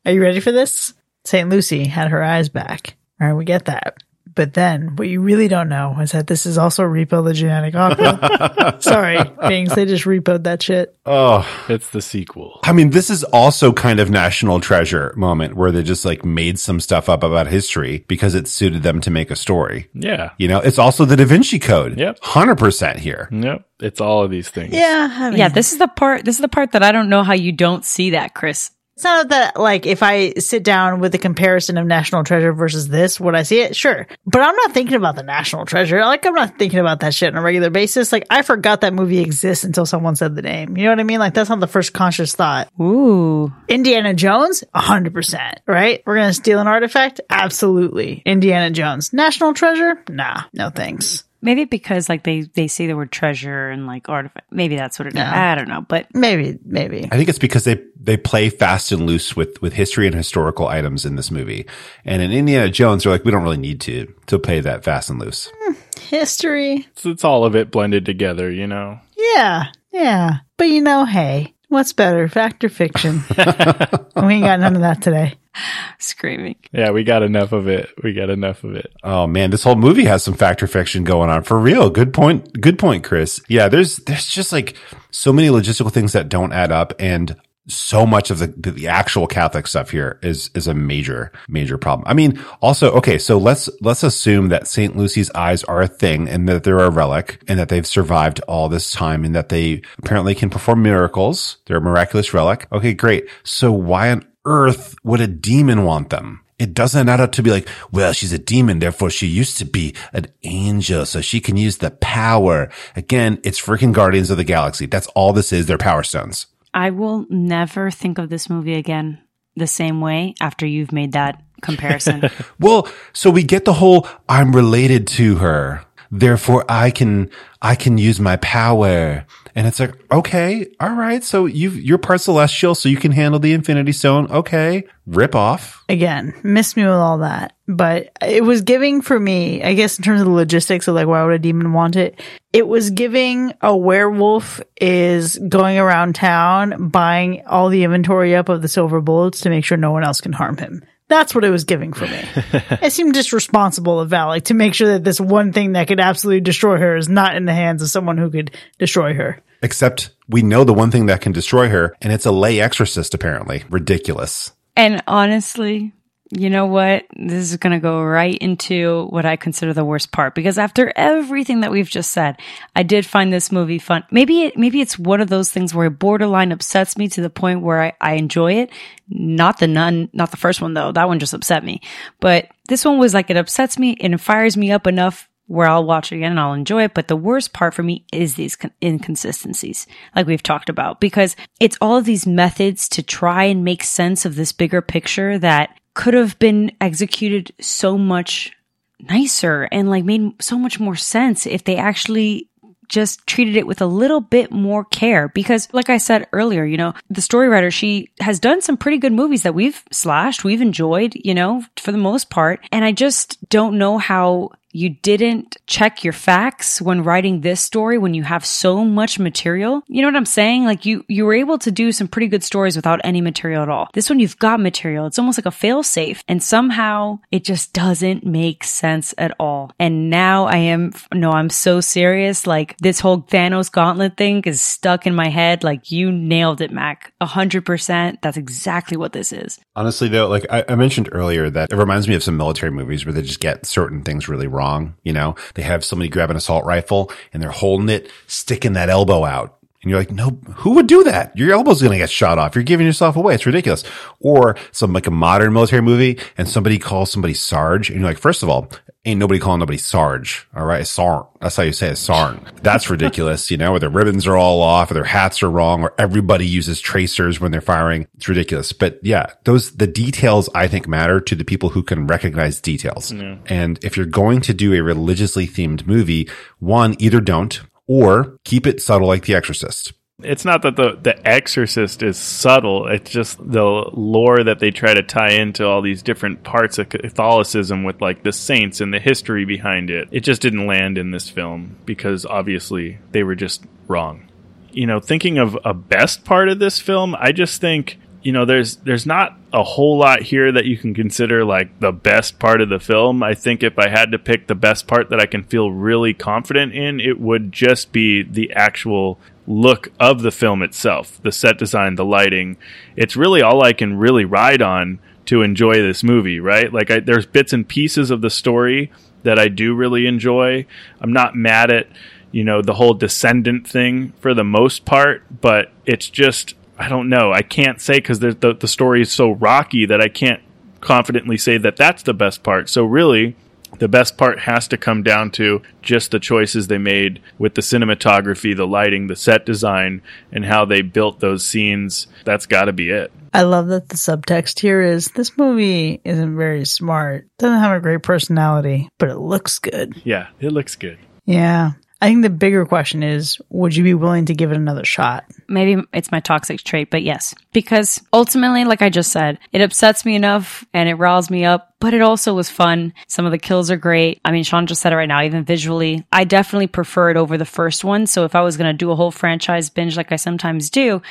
Are 0.05 0.11
you 0.11 0.21
ready 0.21 0.41
for 0.41 0.51
this? 0.51 0.93
St. 1.23 1.47
Lucy 1.49 1.85
had 1.85 2.09
her 2.09 2.21
eyes 2.21 2.49
back. 2.49 2.97
All 3.21 3.27
right, 3.27 3.33
we 3.33 3.45
get 3.45 3.65
that. 3.65 3.95
But 4.33 4.53
then 4.53 4.95
what 4.95 5.07
you 5.07 5.21
really 5.21 5.47
don't 5.47 5.69
know 5.69 5.97
is 5.99 6.11
that 6.11 6.27
this 6.27 6.45
is 6.45 6.57
also 6.57 6.83
Repo 6.83 7.23
the 7.23 7.33
Genetic 7.33 7.75
Opera. 7.75 8.77
Sorry, 8.81 9.17
Binx, 9.17 9.75
they 9.75 9.85
just 9.85 10.03
repoed 10.05 10.43
that 10.43 10.61
shit. 10.61 10.97
Oh, 11.05 11.47
it's 11.69 11.89
the 11.91 12.01
sequel. 12.01 12.59
I 12.63 12.73
mean, 12.73 12.89
this 12.89 13.09
is 13.09 13.23
also 13.23 13.71
kind 13.71 13.99
of 13.99 14.09
national 14.09 14.59
treasure 14.59 15.13
moment 15.15 15.55
where 15.55 15.71
they 15.71 15.83
just 15.83 16.03
like 16.03 16.25
made 16.25 16.59
some 16.59 16.79
stuff 16.79 17.07
up 17.07 17.23
about 17.23 17.47
history 17.47 18.03
because 18.07 18.35
it 18.35 18.47
suited 18.47 18.83
them 18.83 18.99
to 19.01 19.11
make 19.11 19.31
a 19.31 19.35
story. 19.35 19.89
Yeah. 19.93 20.31
You 20.37 20.47
know, 20.47 20.59
it's 20.59 20.79
also 20.79 21.05
the 21.05 21.15
Da 21.15 21.25
Vinci 21.25 21.59
Code. 21.59 21.97
Yep. 21.97 22.19
100% 22.21 22.97
here. 22.97 23.29
Yep. 23.31 23.65
It's 23.79 24.01
all 24.01 24.23
of 24.23 24.31
these 24.31 24.49
things. 24.49 24.73
Yeah, 24.73 25.09
I 25.11 25.29
mean, 25.29 25.39
yeah, 25.39 25.49
this 25.49 25.73
is 25.73 25.79
the 25.79 25.87
part 25.87 26.23
this 26.23 26.35
is 26.35 26.41
the 26.41 26.47
part 26.47 26.71
that 26.71 26.81
I 26.83 26.93
don't 26.93 27.09
know 27.09 27.23
how 27.23 27.33
you 27.33 27.51
don't 27.51 27.83
see 27.83 28.11
that, 28.11 28.33
Chris. 28.33 28.71
It's 28.95 29.03
not 29.03 29.27
that 29.27 29.59
like 29.59 29.85
if 29.85 30.01
I 30.01 30.35
sit 30.35 30.63
down 30.63 31.01
with 31.01 31.13
a 31.15 31.17
comparison 31.17 31.77
of 31.77 31.85
National 31.85 32.23
Treasure 32.23 32.53
versus 32.53 32.87
this, 32.87 33.19
would 33.19 33.35
I 33.35 33.43
see 33.43 33.59
it? 33.59 33.75
Sure. 33.75 34.07
But 34.25 34.41
I'm 34.41 34.55
not 34.55 34.71
thinking 34.71 34.95
about 34.95 35.17
the 35.17 35.23
National 35.23 35.65
Treasure. 35.65 35.99
Like 35.99 36.25
I'm 36.25 36.33
not 36.33 36.57
thinking 36.57 36.79
about 36.79 37.01
that 37.01 37.13
shit 37.13 37.33
on 37.33 37.37
a 37.37 37.41
regular 37.41 37.69
basis. 37.69 38.13
Like 38.13 38.25
I 38.29 38.41
forgot 38.41 38.81
that 38.81 38.93
movie 38.93 39.19
exists 39.19 39.65
until 39.65 39.85
someone 39.85 40.15
said 40.15 40.33
the 40.33 40.41
name. 40.41 40.77
You 40.77 40.85
know 40.85 40.91
what 40.91 41.01
I 41.01 41.03
mean? 41.03 41.19
Like 41.19 41.33
that's 41.33 41.49
not 41.49 41.59
the 41.59 41.67
first 41.67 41.91
conscious 41.91 42.33
thought. 42.35 42.69
Ooh. 42.79 43.53
Indiana 43.67 44.13
Jones, 44.13 44.63
100%, 44.73 45.57
right? 45.67 46.01
We're 46.05 46.15
going 46.15 46.29
to 46.29 46.33
steal 46.33 46.59
an 46.59 46.67
artifact? 46.67 47.19
Absolutely. 47.29 48.21
Indiana 48.25 48.71
Jones. 48.71 49.11
National 49.11 49.53
Treasure? 49.53 50.01
Nah, 50.07 50.43
no 50.53 50.69
thanks. 50.69 51.25
Maybe 51.45 51.65
because 51.65 52.09
like 52.09 52.23
they 52.23 52.41
they 52.41 52.67
say 52.67 52.87
the 52.87 52.95
word 52.95 53.11
treasure 53.11 53.69
and 53.69 53.87
like 53.87 54.09
artifact. 54.09 54.51
Maybe 54.51 54.75
that's 54.75 54.97
what 54.99 55.07
it 55.07 55.13
is. 55.13 55.19
Yeah. 55.19 55.51
I 55.51 55.55
don't 55.55 55.67
know, 55.67 55.81
but 55.87 56.07
Maybe, 56.15 56.57
maybe. 56.63 57.07
I 57.11 57.17
think 57.17 57.27
it's 57.27 57.37
because 57.37 57.65
they, 57.65 57.83
they 57.99 58.15
play 58.15 58.49
fast 58.49 58.91
and 58.93 59.05
loose 59.05 59.35
with, 59.35 59.61
with 59.61 59.73
history 59.73 60.07
and 60.07 60.15
historical 60.15 60.67
items 60.67 61.05
in 61.05 61.17
this 61.17 61.29
movie. 61.29 61.67
And 62.05 62.21
in 62.21 62.31
Indiana 62.31 62.69
Jones, 62.69 63.03
they're 63.03 63.11
like, 63.11 63.25
we 63.25 63.31
don't 63.31 63.43
really 63.43 63.57
need 63.57 63.81
to, 63.81 64.11
to 64.27 64.39
play 64.39 64.61
that 64.61 64.83
fast 64.85 65.09
and 65.09 65.19
loose. 65.19 65.51
Hmm. 65.61 65.73
History. 65.99 66.87
It's, 66.91 67.05
it's 67.05 67.23
all 67.23 67.43
of 67.43 67.55
it 67.55 67.69
blended 67.69 68.05
together, 68.05 68.49
you 68.49 68.65
know? 68.65 68.99
Yeah, 69.17 69.65
yeah. 69.91 70.37
But 70.55 70.69
you 70.69 70.81
know, 70.81 71.03
hey, 71.03 71.53
what's 71.67 71.91
better, 71.93 72.27
fact 72.29 72.63
or 72.63 72.69
fiction? 72.69 73.21
we 73.37 74.35
ain't 74.35 74.45
got 74.45 74.59
none 74.61 74.75
of 74.75 74.81
that 74.81 75.01
today. 75.01 75.35
screaming. 75.99 76.55
Yeah, 76.71 76.91
we 76.91 77.03
got 77.03 77.23
enough 77.23 77.51
of 77.51 77.67
it. 77.67 77.89
We 78.03 78.13
got 78.13 78.29
enough 78.29 78.63
of 78.63 78.75
it. 78.75 78.91
Oh 79.03 79.27
man, 79.27 79.51
this 79.51 79.63
whole 79.63 79.75
movie 79.75 80.05
has 80.05 80.23
some 80.23 80.33
factor 80.33 80.67
fiction 80.67 81.03
going 81.03 81.29
on 81.29 81.43
for 81.43 81.59
real. 81.59 81.89
Good 81.89 82.13
point. 82.13 82.59
Good 82.59 82.79
point, 82.79 83.03
Chris. 83.03 83.41
Yeah, 83.47 83.67
there's 83.67 83.97
there's 83.97 84.25
just 84.25 84.51
like 84.51 84.75
so 85.11 85.31
many 85.33 85.49
logistical 85.49 85.91
things 85.91 86.13
that 86.13 86.29
don't 86.29 86.53
add 86.53 86.71
up, 86.71 86.93
and 86.99 87.35
so 87.67 88.05
much 88.05 88.29
of 88.29 88.39
the 88.39 88.47
the 88.71 88.87
actual 88.87 89.27
Catholic 89.27 89.67
stuff 89.67 89.89
here 89.89 90.19
is 90.21 90.51
is 90.53 90.67
a 90.67 90.73
major 90.73 91.31
major 91.47 91.77
problem. 91.77 92.07
I 92.07 92.13
mean, 92.13 92.43
also 92.61 92.91
okay, 92.93 93.17
so 93.17 93.37
let's 93.37 93.69
let's 93.81 94.03
assume 94.03 94.49
that 94.49 94.67
Saint 94.67 94.95
Lucy's 94.95 95.31
eyes 95.31 95.63
are 95.63 95.81
a 95.81 95.87
thing, 95.87 96.29
and 96.29 96.47
that 96.47 96.63
they're 96.63 96.79
a 96.79 96.91
relic, 96.91 97.41
and 97.47 97.59
that 97.59 97.69
they've 97.69 97.87
survived 97.87 98.39
all 98.41 98.69
this 98.69 98.91
time, 98.91 99.25
and 99.25 99.35
that 99.35 99.49
they 99.49 99.81
apparently 99.97 100.35
can 100.35 100.49
perform 100.49 100.83
miracles. 100.83 101.57
They're 101.65 101.77
a 101.77 101.81
miraculous 101.81 102.33
relic. 102.33 102.67
Okay, 102.71 102.93
great. 102.93 103.27
So 103.43 103.71
why 103.71 104.11
on 104.11 104.25
earth 104.45 104.95
would 105.03 105.21
a 105.21 105.27
demon 105.27 105.83
want 105.83 106.09
them? 106.09 106.41
It 106.57 106.73
doesn't 106.73 107.09
add 107.09 107.19
up 107.19 107.33
to 107.33 107.43
be 107.43 107.51
like, 107.51 107.67
well, 107.91 108.13
she's 108.13 108.31
a 108.31 108.39
demon, 108.39 108.79
therefore 108.79 109.09
she 109.09 109.27
used 109.27 109.57
to 109.57 109.65
be 109.65 109.93
an 110.13 110.27
angel, 110.43 111.05
so 111.05 111.19
she 111.19 111.41
can 111.41 111.57
use 111.57 111.79
the 111.79 111.91
power. 111.91 112.69
Again, 112.95 113.39
it's 113.43 113.61
freaking 113.61 113.91
Guardians 113.91 114.31
of 114.31 114.37
the 114.37 114.45
Galaxy. 114.45 114.85
That's 114.85 115.07
all 115.07 115.33
this 115.33 115.51
is. 115.51 115.65
They're 115.65 115.77
power 115.77 116.03
stones. 116.03 116.47
I 116.73 116.91
will 116.91 117.25
never 117.29 117.91
think 117.91 118.17
of 118.17 118.29
this 118.29 118.49
movie 118.49 118.75
again 118.75 119.19
the 119.55 119.67
same 119.67 120.01
way 120.01 120.35
after 120.41 120.65
you've 120.65 120.91
made 120.91 121.13
that 121.13 121.41
comparison. 121.61 122.29
Well, 122.59 122.87
so 123.11 123.29
we 123.29 123.43
get 123.43 123.65
the 123.65 123.73
whole 123.73 124.07
I'm 124.29 124.55
related 124.55 125.07
to 125.07 125.35
her. 125.37 125.85
Therefore 126.11 126.63
I 126.69 126.91
can 126.91 127.29
I 127.61 127.75
can 127.75 127.97
use 127.97 128.19
my 128.19 128.37
power. 128.37 129.25
And 129.55 129.65
it's 129.65 129.79
like, 129.79 129.95
okay, 130.11 130.67
all 130.81 130.93
right. 130.93 131.23
So 131.23 131.45
you 131.45 131.69
you're 131.69 131.97
part 131.97 132.19
celestial, 132.19 132.75
so 132.75 132.89
you 132.89 132.97
can 132.97 133.13
handle 133.13 133.39
the 133.39 133.53
infinity 133.53 133.93
stone. 133.93 134.29
Okay. 134.29 134.83
Rip 135.07 135.33
off. 135.33 135.83
Again, 135.87 136.33
miss 136.43 136.75
me 136.75 136.83
with 136.83 136.91
all 136.91 137.19
that. 137.19 137.55
But 137.67 138.11
it 138.21 138.43
was 138.43 138.61
giving 138.61 139.01
for 139.01 139.17
me, 139.17 139.63
I 139.63 139.73
guess, 139.73 139.97
in 139.97 140.03
terms 140.03 140.19
of 140.19 140.27
the 140.27 140.33
logistics 140.33 140.87
of 140.87 140.95
like, 140.95 141.07
why 141.07 141.23
would 141.23 141.33
a 141.33 141.39
demon 141.39 141.71
want 141.71 141.95
it? 141.95 142.19
It 142.51 142.67
was 142.67 142.89
giving 142.89 143.53
a 143.61 143.75
werewolf 143.75 144.61
is 144.79 145.37
going 145.37 145.77
around 145.77 146.15
town 146.15 146.89
buying 146.89 147.43
all 147.45 147.69
the 147.69 147.83
inventory 147.83 148.35
up 148.35 148.49
of 148.49 148.61
the 148.61 148.67
silver 148.67 148.99
bullets 148.99 149.41
to 149.41 149.49
make 149.49 149.63
sure 149.63 149.77
no 149.77 149.91
one 149.91 150.03
else 150.03 150.21
can 150.21 150.33
harm 150.33 150.57
him. 150.57 150.83
That's 151.07 151.35
what 151.35 151.43
it 151.43 151.51
was 151.51 151.65
giving 151.65 151.93
for 151.93 152.05
me. 152.05 152.19
it 152.81 152.91
seemed 152.91 153.13
disresponsible 153.13 153.99
of 153.99 154.09
Valak 154.09 154.45
to 154.45 154.53
make 154.53 154.73
sure 154.73 154.87
that 154.93 155.03
this 155.03 155.21
one 155.21 155.53
thing 155.53 155.73
that 155.73 155.87
could 155.87 155.99
absolutely 155.99 156.41
destroy 156.41 156.77
her 156.77 156.95
is 156.97 157.07
not 157.07 157.35
in 157.35 157.45
the 157.45 157.53
hands 157.53 157.81
of 157.81 157.89
someone 157.89 158.17
who 158.17 158.29
could 158.29 158.51
destroy 158.79 159.13
her. 159.13 159.39
Except 159.61 160.11
we 160.27 160.41
know 160.41 160.63
the 160.63 160.73
one 160.73 160.91
thing 160.91 161.05
that 161.05 161.21
can 161.21 161.31
destroy 161.31 161.69
her, 161.69 161.95
and 162.01 162.11
it's 162.11 162.25
a 162.25 162.31
lay 162.31 162.59
exorcist, 162.59 163.13
apparently. 163.13 163.63
Ridiculous. 163.69 164.51
and 164.75 165.03
honestly, 165.07 165.93
You 166.31 166.49
know 166.49 166.65
what? 166.65 167.05
This 167.15 167.51
is 167.51 167.57
going 167.57 167.73
to 167.73 167.79
go 167.79 168.03
right 168.03 168.35
into 168.35 169.05
what 169.09 169.25
I 169.25 169.35
consider 169.35 169.73
the 169.73 169.85
worst 169.85 170.11
part 170.11 170.33
because 170.33 170.57
after 170.57 170.91
everything 170.95 171.61
that 171.61 171.71
we've 171.71 171.89
just 171.89 172.11
said, 172.11 172.39
I 172.75 172.81
did 172.81 173.05
find 173.05 173.31
this 173.31 173.51
movie 173.51 173.77
fun. 173.77 174.03
Maybe 174.09 174.43
it, 174.43 174.57
maybe 174.57 174.81
it's 174.81 174.97
one 174.97 175.21
of 175.21 175.29
those 175.29 175.51
things 175.51 175.75
where 175.75 175.91
borderline 175.91 176.51
upsets 176.51 176.97
me 176.97 177.07
to 177.09 177.21
the 177.21 177.29
point 177.29 177.61
where 177.61 177.81
I, 177.83 177.93
I 178.01 178.13
enjoy 178.13 178.53
it. 178.53 178.71
Not 179.07 179.59
the 179.59 179.67
nun, 179.67 180.09
not 180.13 180.31
the 180.31 180.37
first 180.37 180.61
one 180.61 180.73
though. 180.73 180.91
That 180.91 181.07
one 181.07 181.19
just 181.19 181.35
upset 181.35 181.63
me. 181.63 181.81
But 182.19 182.49
this 182.69 182.83
one 182.83 182.97
was 182.97 183.13
like, 183.13 183.29
it 183.29 183.37
upsets 183.37 183.77
me 183.77 183.95
and 184.01 184.15
it 184.15 184.19
fires 184.19 184.57
me 184.57 184.71
up 184.71 184.87
enough 184.87 185.29
where 185.45 185.67
I'll 185.67 185.85
watch 185.85 186.11
it 186.11 186.15
again 186.15 186.31
and 186.31 186.39
I'll 186.39 186.53
enjoy 186.53 186.85
it. 186.85 186.95
But 186.95 187.07
the 187.07 187.15
worst 187.15 187.53
part 187.53 187.75
for 187.75 187.83
me 187.83 188.03
is 188.11 188.33
these 188.33 188.55
con- 188.55 188.71
inconsistencies, 188.81 189.85
like 190.15 190.25
we've 190.25 190.41
talked 190.41 190.69
about, 190.69 190.99
because 190.99 191.35
it's 191.59 191.77
all 191.79 191.97
of 191.97 192.05
these 192.05 192.25
methods 192.25 192.89
to 192.89 193.03
try 193.03 193.43
and 193.43 193.63
make 193.63 193.83
sense 193.83 194.25
of 194.25 194.35
this 194.35 194.51
bigger 194.51 194.81
picture 194.81 195.37
that 195.37 195.77
could 195.95 196.13
have 196.13 196.37
been 196.37 196.71
executed 196.79 197.51
so 197.59 197.97
much 197.97 198.51
nicer 198.99 199.67
and 199.71 199.89
like 199.89 200.03
made 200.03 200.31
so 200.41 200.57
much 200.57 200.79
more 200.79 200.95
sense 200.95 201.45
if 201.45 201.63
they 201.63 201.75
actually 201.75 202.49
just 202.87 203.25
treated 203.25 203.55
it 203.55 203.65
with 203.65 203.81
a 203.81 203.85
little 203.85 204.21
bit 204.21 204.51
more 204.51 204.85
care 204.85 205.27
because 205.29 205.67
like 205.73 205.89
I 205.89 205.97
said 205.97 206.27
earlier, 206.33 206.63
you 206.65 206.77
know, 206.77 206.93
the 207.09 207.21
story 207.21 207.47
writer, 207.47 207.71
she 207.71 208.09
has 208.19 208.39
done 208.39 208.61
some 208.61 208.77
pretty 208.77 208.97
good 208.97 209.13
movies 209.13 209.43
that 209.43 209.55
we've 209.55 209.83
slashed, 209.91 210.43
we've 210.43 210.61
enjoyed, 210.61 211.13
you 211.15 211.33
know, 211.33 211.63
for 211.77 211.91
the 211.91 211.97
most 211.97 212.29
part. 212.29 212.65
And 212.71 212.85
I 212.85 212.91
just 212.91 213.49
don't 213.49 213.77
know 213.77 213.97
how 213.97 214.51
you 214.75 214.89
didn't 214.89 215.55
check 215.67 216.03
your 216.03 216.11
facts 216.11 216.81
when 216.81 217.01
writing 217.01 217.39
this 217.39 217.61
story 217.61 217.97
when 217.97 218.13
you 218.13 218.23
have 218.23 218.45
so 218.45 218.83
much 218.83 219.17
material. 219.17 219.81
You 219.87 220.01
know 220.01 220.09
what 220.09 220.17
I'm 220.17 220.25
saying? 220.25 220.65
Like 220.65 220.85
you, 220.85 221.05
you 221.07 221.25
were 221.25 221.33
able 221.33 221.57
to 221.59 221.71
do 221.71 221.93
some 221.93 222.09
pretty 222.09 222.27
good 222.27 222.43
stories 222.43 222.75
without 222.75 222.99
any 223.05 223.21
material 223.21 223.63
at 223.63 223.69
all. 223.69 223.87
This 223.93 224.09
one, 224.09 224.19
you've 224.19 224.37
got 224.37 224.59
material. 224.59 225.05
It's 225.05 225.17
almost 225.17 225.37
like 225.37 225.45
a 225.45 225.51
fail 225.51 225.81
safe. 225.81 226.25
And 226.27 226.43
somehow 226.43 227.19
it 227.31 227.45
just 227.45 227.71
doesn't 227.71 228.25
make 228.25 228.65
sense 228.65 229.13
at 229.17 229.33
all. 229.39 229.71
And 229.79 230.09
now 230.09 230.45
I 230.45 230.57
am, 230.57 230.91
no, 231.13 231.31
I'm 231.31 231.49
so 231.49 231.79
serious. 231.79 232.45
Like 232.45 232.75
this 232.79 232.99
whole 232.99 233.21
Thanos 233.21 233.71
gauntlet 233.71 234.17
thing 234.17 234.41
is 234.43 234.61
stuck 234.61 235.07
in 235.07 235.15
my 235.15 235.29
head. 235.29 235.63
Like 235.63 235.89
you 235.89 236.11
nailed 236.11 236.59
it, 236.59 236.71
Mac. 236.71 237.13
A 237.21 237.25
hundred 237.25 237.65
percent. 237.65 238.21
That's 238.21 238.35
exactly 238.35 238.97
what 238.97 239.13
this 239.13 239.31
is. 239.31 239.57
Honestly, 239.73 240.09
though, 240.09 240.27
like 240.27 240.45
I, 240.49 240.65
I 240.67 240.75
mentioned 240.75 241.07
earlier, 241.13 241.49
that 241.49 241.71
it 241.71 241.77
reminds 241.77 242.09
me 242.09 242.15
of 242.15 242.23
some 242.23 242.35
military 242.35 242.73
movies 242.73 243.05
where 243.05 243.13
they 243.13 243.21
just 243.21 243.39
get 243.39 243.65
certain 243.65 244.01
things 244.03 244.27
really 244.27 244.47
wrong 244.47 244.64
wrong. 244.65 244.95
You 245.03 245.13
know, 245.13 245.35
they 245.53 245.61
have 245.61 245.85
somebody 245.85 246.09
grab 246.09 246.29
an 246.29 246.37
assault 246.37 246.65
rifle 246.65 247.11
and 247.33 247.41
they're 247.41 247.51
holding 247.51 247.89
it, 247.89 248.09
sticking 248.27 248.73
that 248.73 248.89
elbow 248.89 249.23
out. 249.23 249.57
And 249.81 249.91
you're 249.91 249.99
like, 249.99 250.11
no, 250.11 250.31
who 250.55 250.71
would 250.71 250.87
do 250.87 251.03
that? 251.03 251.37
Your 251.37 251.53
elbow's 251.53 251.79
going 251.79 251.91
to 251.91 251.99
get 251.99 252.09
shot 252.09 252.39
off. 252.39 252.55
You're 252.55 252.63
giving 252.63 252.87
yourself 252.87 253.15
away. 253.15 253.35
It's 253.35 253.45
ridiculous. 253.45 253.83
Or 254.19 254.55
some 254.71 254.93
like 254.93 255.05
a 255.05 255.11
modern 255.11 255.53
military 255.53 255.83
movie 255.83 256.17
and 256.39 256.49
somebody 256.49 256.79
calls 256.79 257.11
somebody 257.11 257.35
Sarge. 257.35 257.91
And 257.91 257.99
you're 257.99 258.09
like, 258.09 258.17
first 258.17 258.41
of 258.41 258.49
all, 258.49 258.67
ain't 259.05 259.19
nobody 259.19 259.39
calling 259.39 259.59
nobody 259.59 259.77
Sarge. 259.77 260.47
All 260.55 260.65
right. 260.65 260.85
Sarn. 260.85 261.25
That's 261.39 261.55
how 261.55 261.63
you 261.63 261.71
say 261.71 261.89
it. 261.89 261.97
Sarn. 261.97 262.43
That's 262.61 262.89
ridiculous. 262.89 263.51
You 263.51 263.57
know, 263.57 263.71
where 263.71 263.79
their 263.79 263.89
ribbons 263.89 264.27
are 264.27 264.35
all 264.35 264.61
off 264.61 264.91
or 264.91 264.95
their 264.95 265.03
hats 265.03 265.43
are 265.43 265.49
wrong 265.49 265.83
or 265.83 265.93
everybody 265.97 266.47
uses 266.47 266.81
tracers 266.81 267.39
when 267.39 267.51
they're 267.51 267.61
firing. 267.61 268.07
It's 268.15 268.27
ridiculous. 268.27 268.73
But 268.73 268.99
yeah, 269.03 269.27
those, 269.43 269.75
the 269.75 269.87
details 269.87 270.49
I 270.55 270.67
think 270.67 270.87
matter 270.87 271.19
to 271.21 271.35
the 271.35 271.45
people 271.45 271.69
who 271.69 271.83
can 271.83 272.07
recognize 272.07 272.59
details. 272.59 273.11
Yeah. 273.11 273.37
And 273.45 273.79
if 273.83 273.95
you're 273.95 274.05
going 274.05 274.41
to 274.41 274.53
do 274.53 274.73
a 274.73 274.81
religiously 274.81 275.47
themed 275.47 275.85
movie, 275.85 276.29
one, 276.59 276.95
either 276.99 277.21
don't 277.21 277.61
or 277.87 278.39
keep 278.43 278.65
it 278.65 278.81
subtle 278.81 279.07
like 279.07 279.25
The 279.25 279.35
Exorcist. 279.35 279.93
It's 280.23 280.45
not 280.45 280.61
that 280.61 280.77
the 280.77 280.97
the 281.01 281.27
Exorcist 281.27 282.01
is 282.01 282.17
subtle. 282.17 282.87
It's 282.87 283.11
just 283.11 283.37
the 283.37 283.63
lore 283.65 284.45
that 284.45 284.59
they 284.59 284.71
try 284.71 284.93
to 284.93 285.03
tie 285.03 285.31
into 285.31 285.67
all 285.67 285.81
these 285.81 286.01
different 286.01 286.41
parts 286.43 286.77
of 286.77 286.87
Catholicism 286.87 287.83
with 287.83 287.99
like 287.99 288.23
the 288.23 288.31
saints 288.31 288.79
and 288.79 288.93
the 288.93 288.99
history 288.99 289.43
behind 289.43 289.89
it. 289.89 290.07
It 290.11 290.21
just 290.21 290.41
didn't 290.41 290.67
land 290.67 290.97
in 290.97 291.11
this 291.11 291.29
film 291.29 291.75
because 291.85 292.25
obviously 292.25 292.97
they 293.11 293.23
were 293.23 293.35
just 293.35 293.65
wrong. 293.87 294.29
You 294.71 294.87
know, 294.87 295.01
thinking 295.01 295.37
of 295.37 295.57
a 295.65 295.73
best 295.73 296.23
part 296.23 296.47
of 296.47 296.59
this 296.59 296.79
film, 296.79 297.13
I 297.19 297.33
just 297.33 297.59
think 297.59 297.97
you 298.23 298.31
know 298.31 298.45
there's 298.45 298.77
there's 298.77 299.05
not 299.05 299.37
a 299.51 299.63
whole 299.63 299.97
lot 299.97 300.21
here 300.21 300.49
that 300.49 300.65
you 300.65 300.77
can 300.77 300.93
consider 300.93 301.43
like 301.43 301.81
the 301.81 301.91
best 301.91 302.39
part 302.39 302.61
of 302.61 302.69
the 302.69 302.79
film. 302.79 303.21
I 303.21 303.33
think 303.33 303.63
if 303.63 303.77
I 303.77 303.89
had 303.89 304.13
to 304.13 304.19
pick 304.19 304.47
the 304.47 304.55
best 304.55 304.87
part 304.87 305.09
that 305.09 305.19
I 305.19 305.25
can 305.25 305.43
feel 305.43 305.71
really 305.71 306.13
confident 306.13 306.73
in, 306.73 307.01
it 307.01 307.19
would 307.19 307.51
just 307.51 307.91
be 307.91 308.23
the 308.23 308.53
actual 308.53 309.19
look 309.47 309.89
of 309.99 310.21
the 310.21 310.31
film 310.31 310.61
itself, 310.61 311.19
the 311.21 311.31
set 311.31 311.57
design, 311.57 311.95
the 311.95 312.05
lighting. 312.05 312.57
It's 312.95 313.15
really 313.15 313.41
all 313.41 313.63
I 313.63 313.73
can 313.73 313.97
really 313.97 314.25
ride 314.25 314.61
on 314.61 314.99
to 315.25 315.41
enjoy 315.41 315.75
this 315.75 316.03
movie, 316.03 316.39
right? 316.39 316.71
Like 316.71 316.91
I, 316.91 316.99
there's 316.99 317.25
bits 317.25 317.53
and 317.53 317.67
pieces 317.67 318.11
of 318.11 318.21
the 318.21 318.29
story 318.29 318.91
that 319.23 319.39
I 319.39 319.47
do 319.47 319.73
really 319.73 320.05
enjoy. 320.05 320.65
I'm 321.01 321.13
not 321.13 321.35
mad 321.35 321.71
at, 321.71 321.87
you 322.31 322.43
know, 322.43 322.61
the 322.61 322.75
whole 322.75 322.93
descendant 322.93 323.67
thing 323.67 324.13
for 324.19 324.33
the 324.33 324.43
most 324.43 324.85
part, 324.85 325.23
but 325.41 325.71
it's 325.85 326.09
just 326.09 326.55
I 326.77 326.89
don't 326.89 327.07
know. 327.07 327.31
I 327.31 327.41
can't 327.41 327.79
say 327.79 327.95
because 327.95 328.19
the, 328.19 328.33
the 328.33 328.53
the 328.53 328.67
story 328.67 329.01
is 329.01 329.11
so 329.11 329.31
rocky 329.31 329.85
that 329.85 330.01
I 330.01 330.09
can't 330.09 330.41
confidently 330.81 331.37
say 331.37 331.57
that 331.57 331.77
that's 331.77 332.03
the 332.03 332.13
best 332.13 332.43
part. 332.43 332.69
So 332.69 332.83
really, 332.83 333.35
the 333.79 333.87
best 333.87 334.17
part 334.17 334.39
has 334.39 334.67
to 334.69 334.77
come 334.77 335.03
down 335.03 335.31
to 335.31 335.61
just 335.81 336.11
the 336.11 336.19
choices 336.19 336.67
they 336.67 336.77
made 336.77 337.21
with 337.37 337.55
the 337.55 337.61
cinematography, 337.61 338.55
the 338.55 338.67
lighting, 338.67 339.07
the 339.07 339.15
set 339.15 339.45
design, 339.45 340.01
and 340.31 340.45
how 340.45 340.65
they 340.65 340.81
built 340.81 341.19
those 341.19 341.45
scenes. 341.45 342.07
That's 342.23 342.45
got 342.45 342.65
to 342.65 342.73
be 342.73 342.89
it. 342.89 343.11
I 343.33 343.41
love 343.41 343.67
that 343.67 343.89
the 343.89 343.95
subtext 343.95 344.59
here 344.59 344.81
is 344.81 345.07
this 345.09 345.37
movie 345.37 345.99
isn't 346.05 346.37
very 346.37 346.65
smart, 346.65 347.27
doesn't 347.37 347.59
have 347.59 347.75
a 347.75 347.81
great 347.81 348.01
personality, 348.01 348.87
but 348.97 349.09
it 349.09 349.17
looks 349.17 349.59
good. 349.59 350.01
Yeah, 350.05 350.27
it 350.39 350.51
looks 350.51 350.75
good. 350.75 350.97
Yeah. 351.25 351.71
I 352.01 352.09
think 352.09 352.23
the 352.23 352.29
bigger 352.29 352.65
question 352.65 353.03
is 353.03 353.39
would 353.49 353.75
you 353.75 353.83
be 353.83 353.93
willing 353.93 354.25
to 354.25 354.33
give 354.33 354.51
it 354.51 354.57
another 354.57 354.83
shot? 354.83 355.25
Maybe 355.47 355.81
it's 355.93 356.11
my 356.11 356.19
toxic 356.19 356.61
trait, 356.61 356.91
but 356.91 357.03
yes. 357.03 357.33
Because 357.53 358.01
ultimately, 358.11 358.65
like 358.65 358.81
I 358.81 358.89
just 358.89 359.11
said, 359.11 359.39
it 359.53 359.61
upsets 359.61 360.03
me 360.03 360.15
enough 360.15 360.65
and 360.73 360.89
it 360.89 360.95
riles 360.95 361.29
me 361.29 361.45
up, 361.45 361.73
but 361.79 361.93
it 361.93 362.01
also 362.01 362.33
was 362.33 362.49
fun. 362.49 362.93
Some 363.07 363.25
of 363.25 363.31
the 363.31 363.37
kills 363.37 363.71
are 363.71 363.77
great. 363.77 364.19
I 364.25 364.31
mean, 364.31 364.43
Sean 364.43 364.67
just 364.67 364.81
said 364.81 364.91
it 364.91 364.97
right 364.97 365.07
now, 365.07 365.23
even 365.23 365.45
visually. 365.45 366.05
I 366.11 366.25
definitely 366.25 366.67
prefer 366.67 367.11
it 367.11 367.17
over 367.17 367.37
the 367.37 367.45
first 367.45 367.85
one. 367.85 368.07
So 368.07 368.25
if 368.25 368.35
I 368.35 368.41
was 368.41 368.57
going 368.57 368.71
to 368.71 368.77
do 368.77 368.91
a 368.91 368.95
whole 368.95 369.11
franchise 369.11 369.69
binge 369.69 369.95
like 369.95 370.11
I 370.11 370.17
sometimes 370.17 370.69
do, 370.69 371.01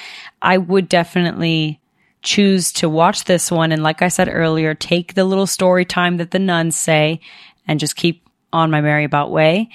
I 0.42 0.58
would 0.58 0.88
definitely 0.90 1.80
choose 2.20 2.72
to 2.74 2.88
watch 2.90 3.24
this 3.24 3.50
one. 3.50 3.72
And 3.72 3.82
like 3.82 4.02
I 4.02 4.08
said 4.08 4.28
earlier, 4.30 4.74
take 4.74 5.14
the 5.14 5.24
little 5.24 5.46
story 5.46 5.86
time 5.86 6.18
that 6.18 6.30
the 6.30 6.38
nuns 6.38 6.76
say 6.76 7.20
and 7.66 7.80
just 7.80 7.96
keep 7.96 8.28
on 8.52 8.70
my 8.70 8.82
merry 8.82 9.04
about 9.04 9.30
way 9.30 9.70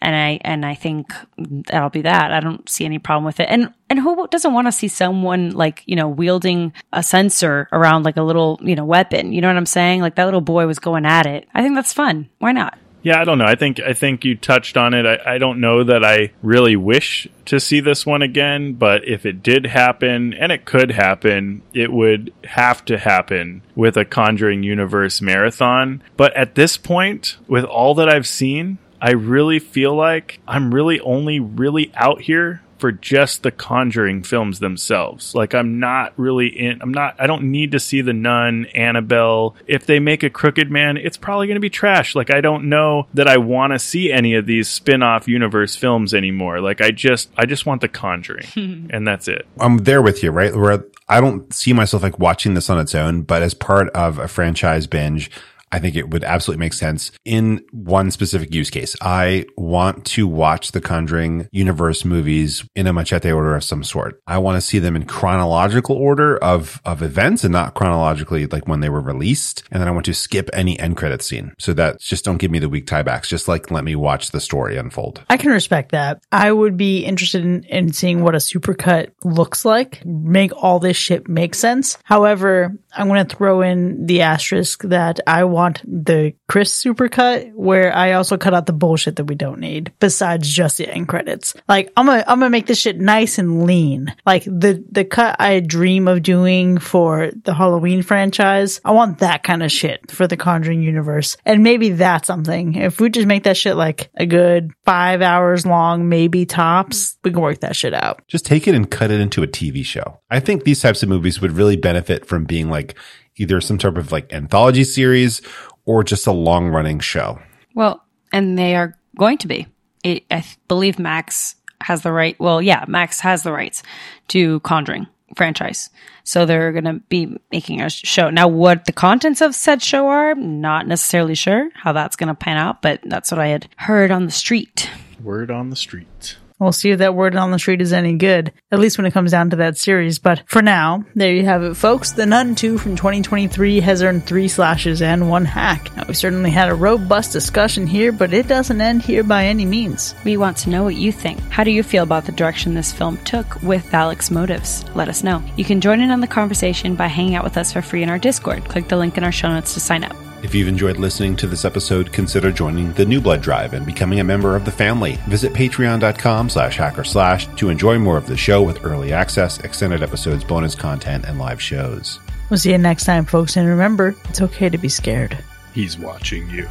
and 0.00 0.14
I 0.14 0.40
and 0.42 0.64
I 0.64 0.74
think 0.74 1.12
that'll 1.38 1.90
be 1.90 2.02
that. 2.02 2.32
I 2.32 2.40
don't 2.40 2.68
see 2.68 2.84
any 2.84 2.98
problem 2.98 3.24
with 3.24 3.40
it. 3.40 3.48
And 3.48 3.72
and 3.90 3.98
who 3.98 4.26
doesn't 4.28 4.52
want 4.52 4.66
to 4.66 4.72
see 4.72 4.88
someone 4.88 5.50
like 5.50 5.82
you 5.86 5.96
know 5.96 6.08
wielding 6.08 6.72
a 6.92 7.02
censer 7.02 7.68
around 7.72 8.04
like 8.04 8.16
a 8.16 8.22
little 8.22 8.58
you 8.62 8.74
know 8.74 8.84
weapon? 8.84 9.32
You 9.32 9.40
know 9.40 9.48
what 9.48 9.56
I'm 9.56 9.66
saying? 9.66 10.00
Like 10.00 10.16
that 10.16 10.24
little 10.24 10.40
boy 10.40 10.66
was 10.66 10.78
going 10.78 11.06
at 11.06 11.26
it. 11.26 11.48
I 11.54 11.62
think 11.62 11.74
that's 11.74 11.92
fun. 11.92 12.28
Why 12.38 12.52
not? 12.52 12.78
Yeah, 13.02 13.20
I 13.20 13.24
don't 13.24 13.38
know. 13.38 13.44
I 13.44 13.54
think 13.54 13.80
I 13.80 13.92
think 13.92 14.24
you 14.24 14.36
touched 14.36 14.76
on 14.76 14.92
it. 14.92 15.06
I, 15.06 15.34
I 15.34 15.38
don't 15.38 15.60
know 15.60 15.84
that 15.84 16.04
I 16.04 16.32
really 16.42 16.76
wish 16.76 17.28
to 17.46 17.60
see 17.60 17.80
this 17.80 18.04
one 18.04 18.22
again, 18.22 18.74
but 18.74 19.06
if 19.06 19.24
it 19.24 19.42
did 19.42 19.66
happen, 19.66 20.34
and 20.34 20.50
it 20.50 20.64
could 20.64 20.90
happen, 20.90 21.62
it 21.72 21.92
would 21.92 22.32
have 22.44 22.84
to 22.86 22.98
happen 22.98 23.62
with 23.74 23.96
a 23.96 24.04
Conjuring 24.04 24.62
Universe 24.62 25.20
marathon. 25.20 26.02
But 26.16 26.34
at 26.36 26.54
this 26.54 26.76
point, 26.76 27.38
with 27.46 27.64
all 27.64 27.94
that 27.94 28.08
I've 28.08 28.26
seen, 28.26 28.78
I 29.00 29.12
really 29.12 29.58
feel 29.58 29.94
like 29.94 30.40
I'm 30.46 30.74
really 30.74 31.00
only 31.00 31.40
really 31.40 31.92
out 31.94 32.20
here 32.22 32.62
for 32.78 32.92
just 32.92 33.42
the 33.42 33.50
Conjuring 33.50 34.22
films 34.22 34.60
themselves. 34.60 35.34
Like 35.34 35.54
I'm 35.54 35.78
not 35.80 36.12
really 36.16 36.46
in 36.46 36.80
I'm 36.80 36.92
not 36.92 37.16
I 37.18 37.26
don't 37.26 37.50
need 37.50 37.72
to 37.72 37.80
see 37.80 38.00
the 38.00 38.12
Nun, 38.12 38.66
Annabelle. 38.74 39.56
If 39.66 39.86
they 39.86 39.98
make 39.98 40.22
a 40.22 40.30
Crooked 40.30 40.70
Man, 40.70 40.96
it's 40.96 41.16
probably 41.16 41.46
going 41.46 41.56
to 41.56 41.60
be 41.60 41.70
trash. 41.70 42.14
Like 42.14 42.30
I 42.30 42.40
don't 42.40 42.68
know 42.68 43.08
that 43.14 43.28
I 43.28 43.38
want 43.38 43.72
to 43.72 43.78
see 43.78 44.12
any 44.12 44.34
of 44.34 44.46
these 44.46 44.68
spin-off 44.68 45.28
universe 45.28 45.76
films 45.76 46.14
anymore. 46.14 46.60
Like 46.60 46.80
I 46.80 46.90
just 46.90 47.30
I 47.36 47.46
just 47.46 47.66
want 47.66 47.80
the 47.80 47.88
Conjuring 47.88 48.46
and 48.90 49.06
that's 49.06 49.28
it. 49.28 49.46
I'm 49.58 49.78
there 49.78 50.02
with 50.02 50.22
you, 50.22 50.30
right? 50.30 50.54
Where 50.54 50.84
I 51.08 51.20
don't 51.20 51.52
see 51.52 51.72
myself 51.72 52.02
like 52.02 52.18
watching 52.18 52.54
this 52.54 52.70
on 52.70 52.78
its 52.78 52.94
own, 52.94 53.22
but 53.22 53.42
as 53.42 53.54
part 53.54 53.88
of 53.90 54.18
a 54.18 54.28
franchise 54.28 54.86
binge, 54.86 55.30
I 55.72 55.78
think 55.78 55.96
it 55.96 56.10
would 56.10 56.24
absolutely 56.24 56.60
make 56.60 56.72
sense 56.72 57.12
in 57.24 57.64
one 57.72 58.10
specific 58.10 58.54
use 58.54 58.70
case. 58.70 58.96
I 59.00 59.46
want 59.56 60.04
to 60.06 60.26
watch 60.26 60.72
the 60.72 60.80
Conjuring 60.80 61.48
universe 61.52 62.04
movies 62.04 62.64
in 62.74 62.86
a 62.86 62.92
machete 62.92 63.30
order 63.30 63.54
of 63.54 63.64
some 63.64 63.84
sort. 63.84 64.20
I 64.26 64.38
want 64.38 64.56
to 64.56 64.60
see 64.60 64.78
them 64.78 64.96
in 64.96 65.04
chronological 65.04 65.96
order 65.96 66.36
of, 66.38 66.80
of 66.84 67.02
events 67.02 67.44
and 67.44 67.52
not 67.52 67.74
chronologically 67.74 68.46
like 68.46 68.66
when 68.66 68.80
they 68.80 68.88
were 68.88 69.00
released. 69.00 69.62
And 69.70 69.80
then 69.80 69.88
I 69.88 69.92
want 69.92 70.06
to 70.06 70.14
skip 70.14 70.48
any 70.52 70.78
end 70.78 70.96
credit 70.96 71.22
scene. 71.22 71.52
So 71.58 71.72
that 71.74 72.00
just 72.00 72.24
don't 72.24 72.38
give 72.38 72.50
me 72.50 72.58
the 72.58 72.68
weak 72.68 72.86
tiebacks. 72.86 73.28
Just 73.28 73.48
like 73.48 73.70
let 73.70 73.84
me 73.84 73.96
watch 73.96 74.30
the 74.30 74.40
story 74.40 74.76
unfold. 74.76 75.22
I 75.28 75.36
can 75.36 75.50
respect 75.50 75.92
that. 75.92 76.22
I 76.32 76.52
would 76.52 76.76
be 76.76 77.04
interested 77.04 77.44
in, 77.44 77.64
in 77.64 77.92
seeing 77.92 78.22
what 78.22 78.34
a 78.34 78.38
supercut 78.38 79.10
looks 79.24 79.64
like, 79.64 80.04
make 80.04 80.52
all 80.56 80.78
this 80.78 80.96
shit 80.96 81.28
make 81.28 81.54
sense. 81.54 81.98
However, 82.04 82.74
I'm 82.98 83.08
going 83.08 83.24
to 83.24 83.36
throw 83.36 83.62
in 83.62 84.06
the 84.06 84.22
asterisk 84.22 84.82
that 84.84 85.20
I 85.26 85.44
want 85.44 85.82
the 85.84 86.34
Chris 86.48 86.72
supercut 86.82 87.52
where 87.52 87.94
I 87.94 88.12
also 88.12 88.38
cut 88.38 88.54
out 88.54 88.64
the 88.64 88.72
bullshit 88.72 89.16
that 89.16 89.26
we 89.26 89.34
don't 89.34 89.60
need 89.60 89.92
besides 90.00 90.48
just 90.48 90.78
the 90.78 90.88
end 90.88 91.06
credits. 91.06 91.54
Like 91.68 91.92
I'm 91.94 92.06
gonna, 92.06 92.24
I'm 92.26 92.38
gonna 92.40 92.50
make 92.50 92.66
this 92.66 92.80
shit 92.80 92.98
nice 92.98 93.38
and 93.38 93.64
lean. 93.64 94.14
Like 94.24 94.44
the, 94.44 94.82
the 94.90 95.04
cut 95.04 95.36
I 95.38 95.60
dream 95.60 96.08
of 96.08 96.22
doing 96.22 96.78
for 96.78 97.30
the 97.44 97.52
Halloween 97.52 98.02
franchise. 98.02 98.80
I 98.82 98.92
want 98.92 99.18
that 99.18 99.42
kind 99.42 99.62
of 99.62 99.70
shit 99.70 100.10
for 100.10 100.26
the 100.26 100.38
Conjuring 100.38 100.82
universe. 100.82 101.36
And 101.44 101.62
maybe 101.62 101.90
that's 101.90 102.26
something. 102.26 102.74
If 102.76 102.98
we 102.98 103.10
just 103.10 103.26
make 103.26 103.42
that 103.44 103.58
shit 103.58 103.76
like 103.76 104.08
a 104.14 104.24
good 104.24 104.72
five 104.86 105.20
hours 105.20 105.66
long, 105.66 106.08
maybe 106.08 106.46
tops, 106.46 107.18
we 107.22 107.30
can 107.30 107.42
work 107.42 107.60
that 107.60 107.76
shit 107.76 107.92
out. 107.92 108.26
Just 108.26 108.46
take 108.46 108.66
it 108.66 108.74
and 108.74 108.90
cut 108.90 109.10
it 109.10 109.20
into 109.20 109.42
a 109.42 109.46
TV 109.46 109.84
show. 109.84 110.20
I 110.30 110.40
think 110.40 110.64
these 110.64 110.80
types 110.80 111.02
of 111.02 111.10
movies 111.10 111.42
would 111.42 111.52
really 111.52 111.76
benefit 111.76 112.24
from 112.24 112.44
being 112.44 112.70
like 112.70 112.94
either 113.38 113.60
some 113.60 113.78
type 113.78 113.96
of 113.96 114.12
like 114.12 114.32
anthology 114.32 114.84
series 114.84 115.40
or 115.88 116.04
just 116.04 116.26
a 116.26 116.32
long 116.32 116.68
running 116.68 117.00
show. 117.00 117.40
Well, 117.74 118.04
and 118.30 118.58
they 118.58 118.76
are 118.76 118.94
going 119.16 119.38
to 119.38 119.48
be. 119.48 119.66
It, 120.04 120.24
I 120.30 120.44
believe 120.68 120.98
Max 120.98 121.56
has 121.80 122.02
the 122.02 122.12
right. 122.12 122.38
Well, 122.38 122.60
yeah, 122.60 122.84
Max 122.86 123.20
has 123.20 123.42
the 123.42 123.52
rights 123.52 123.82
to 124.28 124.60
Conjuring 124.60 125.06
franchise. 125.34 125.88
So 126.24 126.44
they're 126.44 126.72
going 126.72 126.84
to 126.84 127.00
be 127.08 127.38
making 127.50 127.80
a 127.80 127.88
show. 127.88 128.28
Now, 128.28 128.48
what 128.48 128.84
the 128.84 128.92
contents 128.92 129.40
of 129.40 129.54
said 129.54 129.82
show 129.82 130.08
are, 130.08 130.34
not 130.34 130.86
necessarily 130.86 131.34
sure 131.34 131.70
how 131.74 131.92
that's 131.92 132.16
going 132.16 132.28
to 132.28 132.34
pan 132.34 132.58
out, 132.58 132.82
but 132.82 133.00
that's 133.04 133.30
what 133.30 133.40
I 133.40 133.48
had 133.48 133.66
heard 133.76 134.10
on 134.10 134.26
the 134.26 134.30
street. 134.30 134.90
Word 135.22 135.50
on 135.50 135.70
the 135.70 135.76
street. 135.76 136.36
We'll 136.58 136.72
see 136.72 136.90
if 136.90 136.98
that 136.98 137.14
word 137.14 137.36
on 137.36 137.52
the 137.52 137.58
street 137.58 137.80
is 137.80 137.92
any 137.92 138.14
good, 138.14 138.52
at 138.72 138.80
least 138.80 138.98
when 138.98 139.06
it 139.06 139.12
comes 139.12 139.30
down 139.30 139.50
to 139.50 139.56
that 139.56 139.78
series. 139.78 140.18
But 140.18 140.42
for 140.46 140.60
now, 140.60 141.04
there 141.14 141.32
you 141.32 141.44
have 141.44 141.62
it, 141.62 141.74
folks. 141.74 142.12
The 142.12 142.26
Nun 142.26 142.54
2 142.54 142.78
from 142.78 142.96
2023 142.96 143.80
has 143.80 144.02
earned 144.02 144.26
three 144.26 144.48
slashes 144.48 145.00
and 145.00 145.30
one 145.30 145.44
hack. 145.44 145.94
Now, 145.96 146.04
we 146.08 146.14
certainly 146.14 146.50
had 146.50 146.68
a 146.68 146.74
robust 146.74 147.32
discussion 147.32 147.86
here, 147.86 148.10
but 148.10 148.32
it 148.32 148.48
doesn't 148.48 148.80
end 148.80 149.02
here 149.02 149.22
by 149.22 149.46
any 149.46 149.64
means. 149.64 150.14
We 150.24 150.36
want 150.36 150.56
to 150.58 150.70
know 150.70 150.82
what 150.82 150.96
you 150.96 151.12
think. 151.12 151.38
How 151.50 151.62
do 151.62 151.70
you 151.70 151.82
feel 151.82 152.02
about 152.02 152.24
the 152.24 152.32
direction 152.32 152.74
this 152.74 152.92
film 152.92 153.18
took 153.18 153.62
with 153.62 153.84
Valak's 153.90 154.30
motives? 154.30 154.84
Let 154.94 155.08
us 155.08 155.22
know. 155.22 155.42
You 155.56 155.64
can 155.64 155.80
join 155.80 156.00
in 156.00 156.10
on 156.10 156.20
the 156.20 156.26
conversation 156.26 156.96
by 156.96 157.06
hanging 157.06 157.36
out 157.36 157.44
with 157.44 157.56
us 157.56 157.72
for 157.72 157.82
free 157.82 158.02
in 158.02 158.08
our 158.08 158.18
Discord. 158.18 158.64
Click 158.64 158.88
the 158.88 158.96
link 158.96 159.16
in 159.16 159.24
our 159.24 159.32
show 159.32 159.48
notes 159.48 159.74
to 159.74 159.80
sign 159.80 160.02
up. 160.02 160.27
If 160.40 160.54
you've 160.54 160.68
enjoyed 160.68 160.98
listening 160.98 161.34
to 161.36 161.48
this 161.48 161.64
episode, 161.64 162.12
consider 162.12 162.52
joining 162.52 162.92
the 162.92 163.04
New 163.04 163.20
Blood 163.20 163.42
Drive 163.42 163.74
and 163.74 163.84
becoming 163.84 164.20
a 164.20 164.24
member 164.24 164.54
of 164.54 164.64
the 164.64 164.70
family. 164.70 165.18
Visit 165.26 165.52
patreon.com 165.52 166.48
slash 166.48 166.78
hackorslash 166.78 167.56
to 167.56 167.70
enjoy 167.70 167.98
more 167.98 168.16
of 168.16 168.28
the 168.28 168.36
show 168.36 168.62
with 168.62 168.84
early 168.84 169.12
access, 169.12 169.58
extended 169.60 170.00
episodes, 170.00 170.44
bonus 170.44 170.76
content, 170.76 171.24
and 171.26 171.40
live 171.40 171.60
shows. 171.60 172.20
We'll 172.50 172.58
see 172.58 172.70
you 172.70 172.78
next 172.78 173.04
time, 173.04 173.24
folks. 173.24 173.56
And 173.56 173.66
remember, 173.66 174.14
it's 174.28 174.40
okay 174.40 174.68
to 174.68 174.78
be 174.78 174.88
scared. 174.88 175.36
He's 175.74 175.98
watching 175.98 176.48
you. 176.50 176.68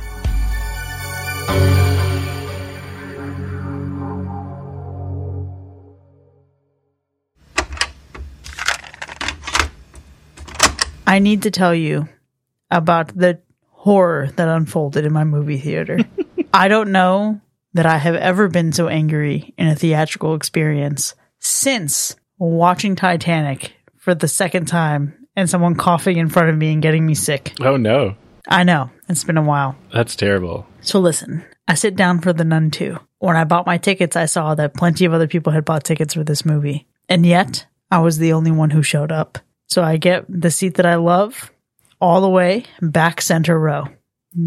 I 11.06 11.20
need 11.20 11.42
to 11.44 11.52
tell 11.52 11.76
you 11.76 12.08
about 12.72 13.18
the 13.18 13.40
horror 13.88 14.30
that 14.36 14.50
unfolded 14.50 15.06
in 15.06 15.14
my 15.14 15.24
movie 15.24 15.58
theater. 15.58 15.98
I 16.54 16.68
don't 16.68 16.92
know 16.92 17.40
that 17.74 17.86
I 17.86 17.98
have 17.98 18.16
ever 18.16 18.50
been 18.50 18.74
so 18.74 18.90
angry 18.90 19.54
in 19.58 19.68
a 19.68 19.76
theatrical 19.78 20.36
experience 20.36 21.16
since 21.40 22.14
watching 22.38 22.98
Titanic 22.98 23.72
for 23.96 24.14
the 24.14 24.28
second 24.28 24.66
time 24.66 25.28
and 25.38 25.50
someone 25.50 25.76
coughing 25.76 26.18
in 26.18 26.28
front 26.28 26.50
of 26.50 26.58
me 26.58 26.74
and 26.74 26.82
getting 26.82 27.06
me 27.06 27.16
sick. 27.16 27.54
Oh 27.62 27.78
no. 27.78 28.18
I 28.50 28.66
know, 28.66 28.90
it's 29.08 29.24
been 29.24 29.38
a 29.38 29.42
while. 29.42 29.78
That's 29.94 30.18
terrible. 30.18 30.68
So 30.82 31.00
listen, 31.00 31.46
I 31.66 31.76
sit 31.76 31.96
down 31.96 32.20
for 32.20 32.34
the 32.34 32.44
Nun 32.44 32.72
2. 32.72 32.98
When 33.20 33.38
I 33.38 33.46
bought 33.46 33.66
my 33.66 33.78
tickets, 33.78 34.18
I 34.18 34.26
saw 34.26 34.54
that 34.56 34.74
plenty 34.74 35.06
of 35.06 35.14
other 35.14 35.28
people 35.30 35.54
had 35.54 35.64
bought 35.64 35.86
tickets 35.86 36.14
for 36.14 36.26
this 36.26 36.44
movie. 36.44 36.88
And 37.08 37.26
yet, 37.26 37.66
I 37.90 38.00
was 38.00 38.18
the 38.18 38.34
only 38.34 38.52
one 38.52 38.72
who 38.72 38.84
showed 38.84 39.14
up. 39.14 39.38
So 39.68 39.82
I 39.82 39.96
get 39.96 40.26
the 40.28 40.52
seat 40.52 40.76
that 40.76 40.86
I 40.86 40.96
love 40.96 41.54
all 42.00 42.22
the 42.22 42.30
way 42.30 42.64
back 42.82 43.22
center 43.22 43.58
row. 43.60 43.86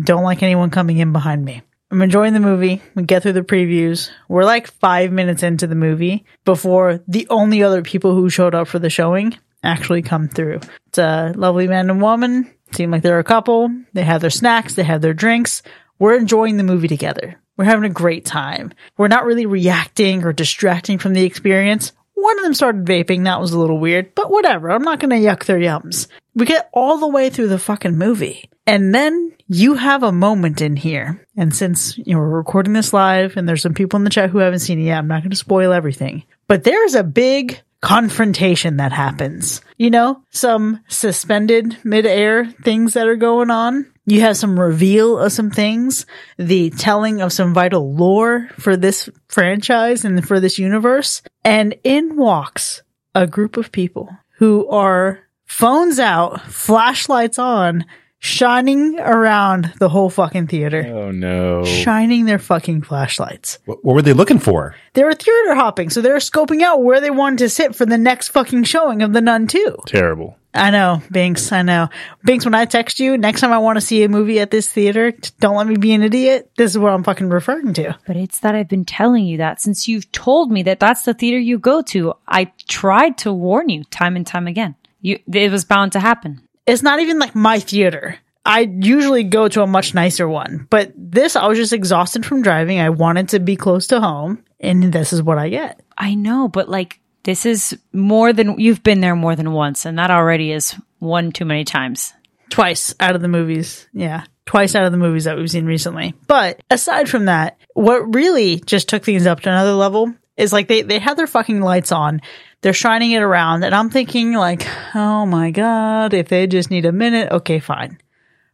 Don't 0.05 0.22
like 0.22 0.43
anyone 0.43 0.70
coming 0.70 0.98
in 0.98 1.12
behind 1.12 1.44
me. 1.44 1.62
I'm 1.90 2.02
enjoying 2.02 2.35
the 2.35 2.40
movie. 2.40 2.81
We 2.94 3.02
get 3.02 3.22
through 3.22 3.32
the 3.32 3.43
previews. 3.43 4.10
We're 4.28 4.44
like 4.44 4.70
five 4.70 5.10
minutes 5.10 5.43
into 5.43 5.66
the 5.66 5.74
movie 5.74 6.24
before 6.44 7.01
the 7.09 7.27
only 7.31 7.64
other 7.64 7.82
people 7.82 8.14
who 8.14 8.31
showed 8.31 8.55
up 8.55 8.68
for 8.68 8.78
the 8.78 8.90
showing 8.90 9.36
actually 9.64 10.02
come 10.02 10.28
through. 10.28 10.60
It's 10.86 10.98
a 10.98 11.32
lovely 11.36 11.66
man 11.66 11.90
and 11.90 12.01
woman. 12.01 12.48
Seem 12.72 12.93
like 12.93 13.02
they're 13.02 13.18
a 13.18 13.24
couple. 13.24 13.70
They 13.93 14.05
have 14.05 14.20
their 14.20 14.31
snacks. 14.31 14.74
They 14.74 14.85
have 14.85 15.02
their 15.02 15.14
drinks. 15.14 15.62
We're 15.98 16.16
enjoying 16.16 16.56
the 16.56 16.62
movie 16.62 16.89
together. 16.89 17.40
We're 17.56 17.64
having 17.64 17.90
a 17.90 17.93
great 17.93 18.24
time. 18.24 18.72
We're 18.97 19.09
not 19.09 19.27
really 19.27 19.47
reacting 19.47 20.24
or 20.24 20.32
distracting 20.32 20.98
from 20.98 21.12
the 21.12 21.24
experience. 21.24 21.93
One 22.21 22.39
of 22.39 22.45
them 22.45 22.55
started 22.55 22.85
vaping. 22.85 23.25
That 23.25 23.41
was 23.41 23.53
a 23.53 23.59
little 23.59 23.79
weird, 23.79 24.15
but 24.15 24.31
whatever. 24.31 24.71
I'm 24.71 24.83
not 24.83 25.01
going 25.01 25.11
to 25.11 25.17
yuck 25.17 25.45
their 25.45 25.59
yums. 25.59 26.09
We 26.35 26.47
get 26.47 26.69
all 26.73 26.99
the 26.99 27.09
way 27.09 27.31
through 27.31 27.49
the 27.49 27.59
fucking 27.59 27.97
movie. 27.97 28.51
And 28.67 28.95
then 28.95 29.33
you 29.49 29.75
have 29.75 30.03
a 30.03 30.13
moment 30.13 30.61
in 30.61 30.77
here. 30.77 31.27
And 31.37 31.55
since 31.55 31.99
you 31.99 32.15
know, 32.15 32.21
we're 32.21 32.29
recording 32.29 32.73
this 32.73 32.93
live 32.93 33.37
and 33.37 33.49
there's 33.49 33.63
some 33.63 33.75
people 33.75 33.97
in 33.97 34.05
the 34.05 34.11
chat 34.11 34.31
who 34.31 34.39
haven't 34.39 34.61
seen 34.61 34.79
it 34.79 34.85
yet, 34.85 34.99
I'm 34.99 35.09
not 35.09 35.23
going 35.23 35.31
to 35.31 35.37
spoil 35.37 35.73
everything. 35.73 36.25
But 36.47 36.65
there's 36.65 36.95
a 36.95 37.03
big 37.03 37.61
confrontation 37.81 38.77
that 38.77 38.93
happens. 38.93 39.61
You 39.77 39.91
know, 39.91 40.23
some 40.31 40.81
suspended 40.89 41.79
midair 41.85 42.47
things 42.47 42.95
that 42.95 43.09
are 43.09 43.17
going 43.17 43.51
on. 43.51 43.91
You 44.11 44.23
have 44.23 44.37
some 44.37 44.59
reveal 44.59 45.19
of 45.19 45.31
some 45.31 45.51
things, 45.51 46.05
the 46.37 46.70
telling 46.70 47.23
of 47.23 47.32
some 47.32 47.55
vital 47.55 47.95
lore 47.95 48.49
for 48.59 48.77
this 48.77 49.09
franchise 49.28 50.05
and 50.05 50.27
for 50.27 50.41
this 50.41 50.59
universe. 50.59 51.23
And 51.45 51.77
in 51.85 52.16
walks 52.16 52.82
a 53.15 53.28
group 53.28 53.57
of 53.57 53.70
people 53.70 54.11
who 54.39 54.69
are 54.69 55.20
phones 55.45 56.01
out, 56.01 56.41
flashlights 56.43 57.39
on, 57.39 57.85
shining 58.19 58.99
around 58.99 59.73
the 59.78 59.89
whole 59.89 60.11
fucking 60.11 60.47
theater. 60.49 60.85
Oh 60.87 61.11
no. 61.12 61.65
Shining 61.65 62.24
their 62.24 62.39
fucking 62.39 62.82
flashlights. 62.82 63.59
What, 63.65 63.85
what 63.85 63.95
were 63.95 64.03
they 64.03 64.12
looking 64.12 64.39
for? 64.39 64.74
They 64.95 65.05
were 65.05 65.15
theater 65.15 65.55
hopping, 65.55 65.89
so 65.89 66.01
they 66.01 66.11
were 66.11 66.16
scoping 66.16 66.62
out 66.62 66.82
where 66.82 67.01
they 67.01 67.11
wanted 67.11 67.39
to 67.39 67.49
sit 67.49 67.74
for 67.74 67.87
the 67.87 67.99
next 67.99 68.28
fucking 68.28 68.65
showing 68.65 69.03
of 69.03 69.12
The 69.12 69.20
Nun 69.20 69.47
2. 69.47 69.78
Terrible. 69.87 70.37
I 70.52 70.70
know, 70.70 71.01
Binx, 71.12 71.52
I 71.52 71.62
know. 71.62 71.89
Binx, 72.27 72.44
when 72.44 72.55
I 72.55 72.64
text 72.64 72.98
you, 72.98 73.16
next 73.16 73.40
time 73.40 73.52
I 73.52 73.59
want 73.59 73.77
to 73.77 73.81
see 73.81 74.02
a 74.02 74.09
movie 74.09 74.40
at 74.40 74.51
this 74.51 74.68
theater, 74.68 75.12
don't 75.39 75.56
let 75.56 75.66
me 75.66 75.77
be 75.77 75.93
an 75.93 76.02
idiot. 76.02 76.51
This 76.56 76.72
is 76.72 76.78
what 76.78 76.93
I'm 76.93 77.05
fucking 77.05 77.28
referring 77.28 77.72
to. 77.74 77.97
But 78.06 78.16
it's 78.16 78.40
that 78.40 78.56
I've 78.56 78.68
been 78.68 78.85
telling 78.85 79.27
you 79.27 79.39
that 79.39 79.60
since 79.60 79.86
you've 79.86 80.10
told 80.10 80.51
me 80.51 80.64
that 80.64 80.81
that's 80.81 81.02
the 81.02 81.14
theater 81.14 81.39
you 81.39 81.59
go 81.59 81.82
to. 81.82 82.14
I 82.27 82.52
tried 82.66 83.18
to 83.18 83.32
warn 83.32 83.68
you 83.68 83.85
time 83.85 84.16
and 84.16 84.27
time 84.27 84.48
again. 84.48 84.74
You, 85.01 85.20
it 85.32 85.52
was 85.52 85.64
bound 85.64 85.93
to 85.93 86.01
happen. 86.01 86.43
It's 86.66 86.82
not 86.82 87.01
even 87.01 87.18
like 87.18 87.35
my 87.35 87.60
theater. 87.60 88.18
I 88.44 88.60
usually 88.60 89.24
go 89.24 89.48
to 89.48 89.62
a 89.62 89.66
much 89.66 89.94
nicer 89.94 90.28
one, 90.28 90.66
but 90.70 90.93
this, 90.97 91.36
I 91.36 91.47
was 91.47 91.59
just 91.59 91.72
exhausted 91.72 92.24
from 92.24 92.43
driving. 92.43 92.81
I 92.81 92.89
wanted 92.89 93.28
to 93.31 93.39
be 93.39 93.55
close 93.55 93.89
to 93.89 94.01
home, 94.01 94.43
and 94.59 94.93
this 94.93 95.12
is 95.12 95.22
what 95.22 95.39
I 95.39 95.51
get. 95.51 95.81
I 95.97 96.14
know, 96.14 96.48
but 96.48 96.68
like 96.68 96.99
this 97.23 97.47
is 97.47 97.79
more 97.93 98.33
than 98.33 98.59
you've 98.59 98.83
been 98.83 99.01
there 99.01 99.17
more 99.17 99.37
than 99.37 99.53
once, 99.53 99.85
and 99.85 99.99
that 99.99 100.11
already 100.11 100.53
is 100.53 100.75
one 100.99 101.33
too 101.33 101.45
many 101.45 101.65
times. 101.65 102.13
twice 102.51 102.95
out 103.01 103.15
of 103.15 103.23
the 103.23 103.29
movies. 103.29 103.87
Yeah. 103.93 104.25
Twice 104.45 104.75
out 104.75 104.85
of 104.85 104.93
the 104.93 104.99
movies 104.99 105.25
that 105.25 105.37
we've 105.37 105.51
seen 105.51 105.67
recently. 105.67 106.15
But 106.27 106.61
aside 106.71 107.09
from 107.09 107.27
that, 107.27 107.57
what 107.75 108.15
really 108.15 108.59
just 108.59 108.89
took 108.89 109.05
things 109.05 109.27
up 109.27 109.41
to 109.41 109.49
another 109.49 109.73
level 109.75 110.13
is 110.37 110.53
like 110.53 110.67
they, 110.67 110.83
they 110.83 110.99
had 110.99 111.17
their 111.17 111.29
fucking 111.29 111.61
lights 111.61 111.93
on. 111.93 112.21
They're 112.63 112.73
shining 112.73 113.13
it 113.13 113.23
around 113.23 113.63
and 113.63 113.75
I'm 113.75 113.91
thinking 113.91 114.33
like, 114.33 114.67
oh 114.95 115.25
my 115.27 115.53
God, 115.53 116.15
if 116.15 116.29
they 116.29 116.47
just 116.49 116.71
need 116.71 116.85
a 116.85 116.93
minute, 116.93 117.31
okay, 117.31 117.61
fine. 117.61 117.99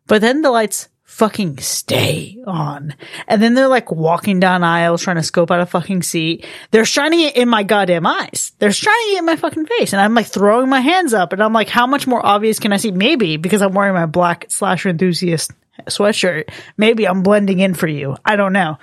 But 0.06 0.20
then 0.20 0.42
the 0.42 0.50
lights 0.50 0.88
fucking 1.16 1.56
stay 1.56 2.36
on. 2.46 2.94
And 3.26 3.42
then 3.42 3.54
they're 3.54 3.68
like 3.68 3.90
walking 3.90 4.38
down 4.38 4.62
aisles 4.62 5.02
trying 5.02 5.16
to 5.16 5.22
scope 5.22 5.50
out 5.50 5.60
a 5.60 5.66
fucking 5.66 6.02
seat. 6.02 6.44
They're 6.72 6.84
shining 6.84 7.20
it 7.20 7.36
in 7.36 7.48
my 7.48 7.62
goddamn 7.62 8.06
eyes. 8.06 8.52
They're 8.58 8.70
shining 8.70 9.14
it 9.14 9.18
in 9.20 9.24
my 9.24 9.36
fucking 9.36 9.64
face. 9.64 9.94
And 9.94 10.02
I'm 10.02 10.12
like 10.12 10.26
throwing 10.26 10.68
my 10.68 10.80
hands 10.80 11.14
up 11.14 11.32
and 11.32 11.42
I'm 11.42 11.54
like, 11.54 11.70
how 11.70 11.86
much 11.86 12.06
more 12.06 12.24
obvious 12.24 12.58
can 12.58 12.70
I 12.70 12.76
see? 12.76 12.90
Maybe 12.90 13.38
because 13.38 13.62
I'm 13.62 13.72
wearing 13.72 13.94
my 13.94 14.04
black 14.04 14.44
slasher 14.50 14.90
enthusiast 14.90 15.52
sweatshirt. 15.86 16.50
Maybe 16.76 17.08
I'm 17.08 17.22
blending 17.22 17.60
in 17.60 17.72
for 17.72 17.88
you. 17.88 18.16
I 18.22 18.36
don't 18.36 18.52
know. 18.52 18.76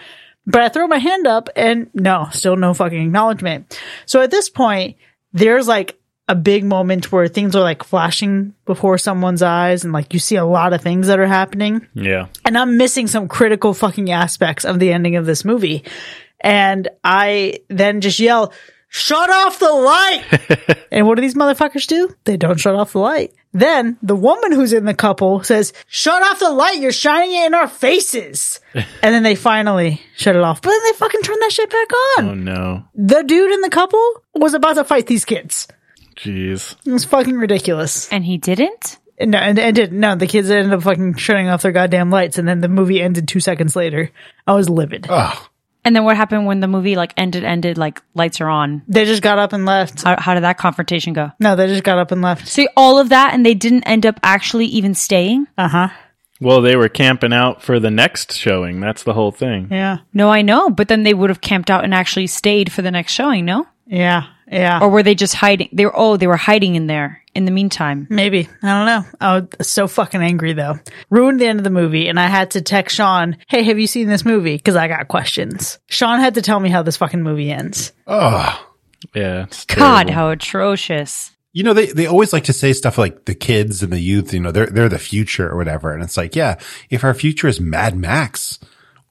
But 0.48 0.64
I 0.64 0.70
throw 0.70 0.88
my 0.88 0.98
hand 0.98 1.28
up 1.28 1.50
and 1.56 1.92
no, 1.94 2.30
still 2.32 2.56
no 2.56 2.74
fucking 2.74 3.00
acknowledgement. 3.00 3.80
So 4.08 4.22
at 4.22 4.32
this 4.32 4.50
point, 4.50 4.98
there's 5.34 5.68
like 5.68 6.00
a 6.30 6.36
big 6.36 6.64
moment 6.64 7.12
where 7.12 7.28
things 7.28 7.56
are 7.56 7.62
like 7.64 7.84
flashing 7.84 8.54
before 8.66 8.98
someone's 8.98 9.41
eyes 9.41 9.84
and 9.84 9.91
like 9.91 10.14
you 10.14 10.20
see 10.20 10.36
a 10.38 10.45
lot 10.45 10.72
of 10.74 10.82
things 10.82 11.08
that 11.08 11.20
are 11.20 11.26
happening 11.28 11.86
Yeah. 11.94 12.28
and 12.45 12.58
I'm 12.58 12.78
missing 12.78 13.08
some 13.08 13.28
critical 13.28 13.74
fucking 13.74 14.10
aspects 14.10 14.64
of 14.64 14.80
the 14.80 14.94
ending 14.94 15.16
of 15.18 15.26
this 15.26 15.44
movie. 15.44 15.84
And 16.40 16.88
I 17.04 17.60
then 17.70 18.00
just 18.02 18.20
yell, 18.20 18.54
shut 18.90 19.30
off 19.30 19.60
the 19.60 19.72
light. 19.72 20.78
and 20.91 21.08
what 21.08 21.16
do 21.16 21.22
these 21.22 21.36
motherfuckers 21.36 21.88
do? 21.88 22.14
They 22.26 22.38
don't 22.38 22.60
shut 22.60 22.76
off 22.76 22.94
the 22.94 23.00
light. 23.00 23.34
Then 23.54 23.98
the 24.02 24.16
woman 24.16 24.52
who's 24.52 24.74
in 24.74 24.86
the 24.86 24.94
couple 24.94 25.44
says, 25.44 25.74
shut 25.88 26.22
off 26.24 26.40
the 26.40 26.50
light. 26.50 26.80
You're 26.80 26.91
shining 26.91 27.34
it 27.34 27.45
in 27.48 27.54
our 27.54 27.68
faces. 27.68 28.60
and 28.74 28.86
then 29.02 29.24
they 29.24 29.36
finally 29.36 30.02
shut 30.18 30.36
it 30.36 30.41
off. 30.41 30.62
But 30.62 30.70
then 30.72 30.80
they 30.86 30.94
fucking 30.98 31.22
turn 31.22 31.40
that 31.40 31.52
shit 31.52 31.70
back 31.70 31.88
on. 32.18 32.30
Oh 32.30 32.34
no. 32.34 32.84
The 32.95 33.24
dude 33.24 33.52
in 33.52 33.62
the 33.62 33.70
couple 33.70 34.24
was 34.34 34.54
about 34.54 34.76
to 34.76 34.84
fight 34.84 35.08
these 35.08 35.26
kids. 35.26 35.68
Jeez. 36.15 36.76
It 36.85 36.91
was 36.91 37.06
fucking 37.06 37.35
ridiculous. 37.35 38.11
And 38.11 38.23
he 38.23 38.38
didn't? 38.38 38.99
No, 39.19 39.38
and, 39.38 39.60
and 39.60 39.76
did 39.76 39.94
no. 39.94 40.15
The 40.15 40.27
kids 40.27 40.49
ended 40.49 40.73
up 40.73 40.84
fucking 40.84 41.15
shutting 41.15 41.48
off 41.48 41.61
their 41.61 41.72
goddamn 41.72 42.10
lights, 42.10 42.38
and 42.38 42.48
then 42.48 42.61
the 42.61 42.68
movie 42.68 43.02
ended 43.02 43.27
two 43.27 43.40
seconds 43.40 43.76
later. 43.76 44.10
I 44.48 44.53
was 44.53 44.69
livid. 44.69 45.07
And 45.85 45.95
then 45.95 46.03
what 46.03 46.15
happened 46.15 46.45
when 46.45 46.61
the 46.61 46.68
movie 46.68 46.95
like 46.95 47.14
ended, 47.18 47.44
ended, 47.44 47.77
like 47.77 48.02
lights 48.14 48.40
are 48.41 48.49
on? 48.49 48.84
They 48.88 49.06
just 49.06 49.22
got 49.22 49.38
up 49.38 49.53
and 49.53 49.65
left. 49.65 50.03
How, 50.03 50.19
how 50.19 50.34
did 50.34 50.44
that 50.44 50.57
confrontation 50.57 51.14
go? 51.14 51.31
No, 51.40 51.56
they 51.56 51.68
just 51.68 51.84
got 51.84 51.98
up 51.98 52.11
and 52.11 52.22
left. 52.22 52.48
See, 52.48 52.68
all 52.77 52.99
of 52.99 53.10
that 53.10 53.34
and 53.34 53.45
they 53.45 53.53
didn't 53.53 53.84
end 53.84 54.06
up 54.06 54.19
actually 54.23 54.65
even 54.68 54.95
staying? 54.95 55.48
Uh 55.57 55.68
huh. 55.68 55.90
Well, 56.40 56.61
they 56.61 56.76
were 56.76 56.90
camping 56.90 57.34
out 57.34 57.61
for 57.61 57.80
the 57.80 57.91
next 57.91 58.34
showing. 58.34 58.80
That's 58.80 59.03
the 59.03 59.14
whole 59.14 59.31
thing. 59.31 59.68
Yeah. 59.72 59.99
No, 60.14 60.30
I 60.30 60.41
know, 60.41 60.69
but 60.69 60.88
then 60.88 61.03
they 61.03 61.14
would 61.14 61.30
have 61.30 61.41
camped 61.41 61.69
out 61.69 61.84
and 61.84 61.94
actually 61.94 62.27
stayed 62.27 62.72
for 62.72 62.81
the 62.81 62.91
next 62.91 63.14
showing, 63.14 63.45
no? 63.45 63.68
Yeah. 63.85 64.27
Yeah. 64.54 64.80
Or 64.82 64.90
were 64.90 65.04
they 65.04 65.16
just 65.16 65.34
hiding? 65.34 65.70
They 65.74 65.86
were, 65.86 65.94
oh, 65.96 66.18
they 66.18 66.28
were 66.28 66.38
hiding 66.38 66.76
in 66.76 66.88
there 66.88 67.22
in 67.36 67.46
the 67.46 67.52
meantime. 67.52 68.08
Maybe. 68.10 68.48
I 68.62 68.68
don't 68.68 68.86
know. 68.86 69.06
I 69.20 69.44
was 69.58 69.70
so 69.70 69.88
fucking 69.88 70.22
angry 70.22 70.54
though. 70.54 70.80
Ruined 71.10 71.40
the 71.42 71.48
end 71.48 71.60
of 71.60 71.64
the 71.64 71.70
movie 71.70 72.08
and 72.08 72.20
I 72.20 72.28
had 72.28 72.52
to 72.52 72.62
text 72.62 72.96
Sean, 72.96 73.38
hey, 73.48 73.64
have 73.64 73.80
you 73.80 73.88
seen 73.88 74.08
this 74.08 74.24
movie? 74.26 74.60
Cause 74.60 74.76
I 74.76 74.88
got 74.88 75.08
questions. 75.08 75.80
Sean 75.88 76.20
had 76.20 76.36
to 76.36 76.42
tell 76.42 76.60
me 76.60 76.70
how 76.70 76.84
this 76.84 76.98
fucking 76.98 77.22
movie 77.24 77.52
ends. 77.52 77.92
Oh, 78.08 78.70
Yeah. 79.16 79.48
God, 79.68 80.08
terrible. 80.08 80.14
how 80.14 80.30
atrocious. 80.30 81.32
you 81.52 81.64
know 81.64 81.74
they 81.74 81.88
they 81.88 82.08
always 82.08 82.34
like 82.34 82.46
to 82.46 82.54
say 82.54 82.74
stuff 82.74 82.98
like 82.98 83.26
the 83.26 83.36
kids 83.36 83.84
and 83.84 83.92
the 83.94 84.00
youth. 84.00 84.34
You 84.34 84.40
know 84.40 84.52
they're 84.52 84.68
they're 84.68 84.90
the 84.90 84.98
future 85.00 85.50
or 85.50 85.58
whatever. 85.58 85.94
And 85.94 86.02
it's 86.04 86.18
like, 86.18 86.36
yeah, 86.36 86.60
if 86.90 87.04
our 87.04 87.14
future 87.14 87.48
is 87.48 87.60
Mad 87.60 87.96
Max 87.96 88.60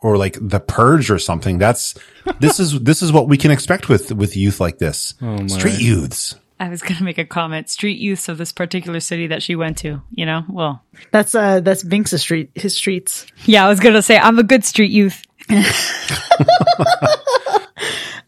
or 0.02 0.16
like 0.16 0.36
The 0.40 0.60
Purge 0.60 1.10
or 1.10 1.18
something, 1.18 1.58
that's 1.58 1.94
this 2.40 2.60
is 2.60 2.80
this 2.80 3.02
is 3.02 3.12
what 3.12 3.28
we 3.28 3.36
can 3.38 3.50
expect 3.50 3.88
with 3.88 4.12
with 4.12 4.36
youth 4.36 4.60
like 4.60 4.78
this. 4.78 5.14
Street 5.46 5.80
youths. 5.80 6.34
I 6.60 6.68
was 6.68 6.80
going 6.80 6.94
to 6.96 7.02
make 7.02 7.18
a 7.18 7.24
comment. 7.24 7.68
Street 7.68 7.98
youths 7.98 8.28
of 8.28 8.38
this 8.38 8.52
particular 8.52 9.00
city 9.00 9.26
that 9.28 9.42
she 9.42 9.56
went 9.56 9.78
to, 9.78 10.00
you 10.12 10.24
know? 10.24 10.44
Well, 10.48 10.80
That's, 11.10 11.34
uh, 11.34 11.58
that's 11.58 11.82
Binx' 11.82 12.16
street, 12.20 12.50
his 12.54 12.76
streets. 12.76 13.26
yeah, 13.46 13.66
I 13.66 13.68
was 13.68 13.80
going 13.80 13.96
to 13.96 14.02
say, 14.02 14.16
I'm 14.16 14.38
a 14.38 14.44
good 14.44 14.64
street 14.64 14.92
youth. 14.92 15.24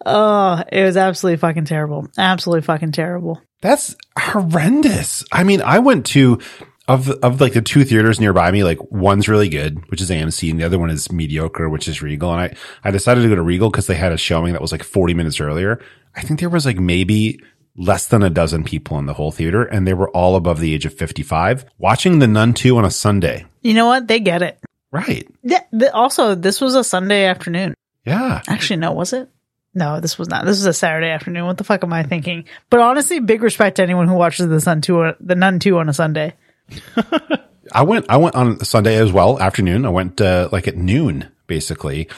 Oh, 0.06 0.62
it 0.70 0.84
was 0.84 0.98
absolutely 0.98 1.38
fucking 1.38 1.64
terrible. 1.64 2.06
Absolutely 2.18 2.60
fucking 2.60 2.92
terrible. 2.92 3.40
That's 3.62 3.96
horrendous. 4.18 5.24
I 5.32 5.44
mean, 5.44 5.62
I 5.62 5.78
went 5.78 6.04
to 6.06 6.40
of 6.88 7.08
of 7.08 7.40
like 7.40 7.54
the 7.54 7.62
two 7.62 7.84
theaters 7.84 8.20
nearby 8.20 8.50
me, 8.50 8.64
like 8.64 8.78
one's 8.90 9.28
really 9.28 9.48
good, 9.48 9.88
which 9.90 10.00
is 10.00 10.10
AMC, 10.10 10.50
and 10.50 10.60
the 10.60 10.64
other 10.64 10.78
one 10.78 10.90
is 10.90 11.10
mediocre, 11.10 11.68
which 11.68 11.88
is 11.88 12.02
Regal. 12.02 12.32
And 12.32 12.40
I 12.40 12.54
I 12.82 12.90
decided 12.90 13.22
to 13.22 13.28
go 13.28 13.34
to 13.34 13.42
Regal 13.42 13.70
because 13.70 13.86
they 13.86 13.94
had 13.94 14.12
a 14.12 14.18
showing 14.18 14.52
that 14.52 14.62
was 14.62 14.72
like 14.72 14.82
40 14.82 15.14
minutes 15.14 15.40
earlier. 15.40 15.80
I 16.14 16.22
think 16.22 16.40
there 16.40 16.50
was 16.50 16.66
like 16.66 16.78
maybe 16.78 17.40
less 17.76 18.06
than 18.06 18.22
a 18.22 18.30
dozen 18.30 18.64
people 18.64 18.98
in 18.98 19.06
the 19.06 19.14
whole 19.14 19.32
theater, 19.32 19.64
and 19.64 19.86
they 19.86 19.94
were 19.94 20.10
all 20.10 20.36
above 20.36 20.60
the 20.60 20.74
age 20.74 20.86
of 20.86 20.94
55 20.94 21.64
watching 21.78 22.18
The 22.18 22.28
Nun 22.28 22.54
2 22.54 22.76
on 22.76 22.84
a 22.84 22.90
Sunday. 22.90 23.46
You 23.62 23.74
know 23.74 23.86
what? 23.86 24.06
They 24.06 24.20
get 24.20 24.42
it. 24.42 24.58
Right. 24.92 25.26
Yeah, 25.42 25.62
th- 25.76 25.90
also, 25.92 26.36
this 26.36 26.60
was 26.60 26.76
a 26.76 26.84
Sunday 26.84 27.24
afternoon. 27.24 27.74
Yeah. 28.06 28.42
Actually, 28.46 28.76
no, 28.76 28.92
was 28.92 29.12
it? 29.12 29.28
No, 29.74 29.98
this 29.98 30.16
was 30.18 30.28
not. 30.28 30.44
This 30.44 30.58
was 30.58 30.66
a 30.66 30.72
Saturday 30.72 31.08
afternoon. 31.08 31.46
What 31.46 31.58
the 31.58 31.64
fuck 31.64 31.82
am 31.82 31.92
I 31.92 32.04
thinking? 32.04 32.44
But 32.70 32.78
honestly, 32.78 33.18
big 33.18 33.42
respect 33.42 33.76
to 33.76 33.82
anyone 33.82 34.06
who 34.06 34.14
watches 34.14 34.46
the 34.46 34.60
Sun 34.60 34.82
two, 34.82 35.12
the 35.18 35.34
Nun 35.34 35.58
two 35.58 35.78
on 35.78 35.88
a 35.88 35.92
Sunday. 35.92 36.34
I 37.72 37.82
went, 37.82 38.06
I 38.08 38.16
went 38.16 38.34
on 38.34 38.64
Sunday 38.64 38.96
as 38.96 39.12
well, 39.12 39.40
afternoon. 39.40 39.84
I 39.86 39.90
went, 39.90 40.20
uh, 40.20 40.48
like 40.52 40.68
at 40.68 40.76
noon, 40.76 41.28
basically. 41.46 42.08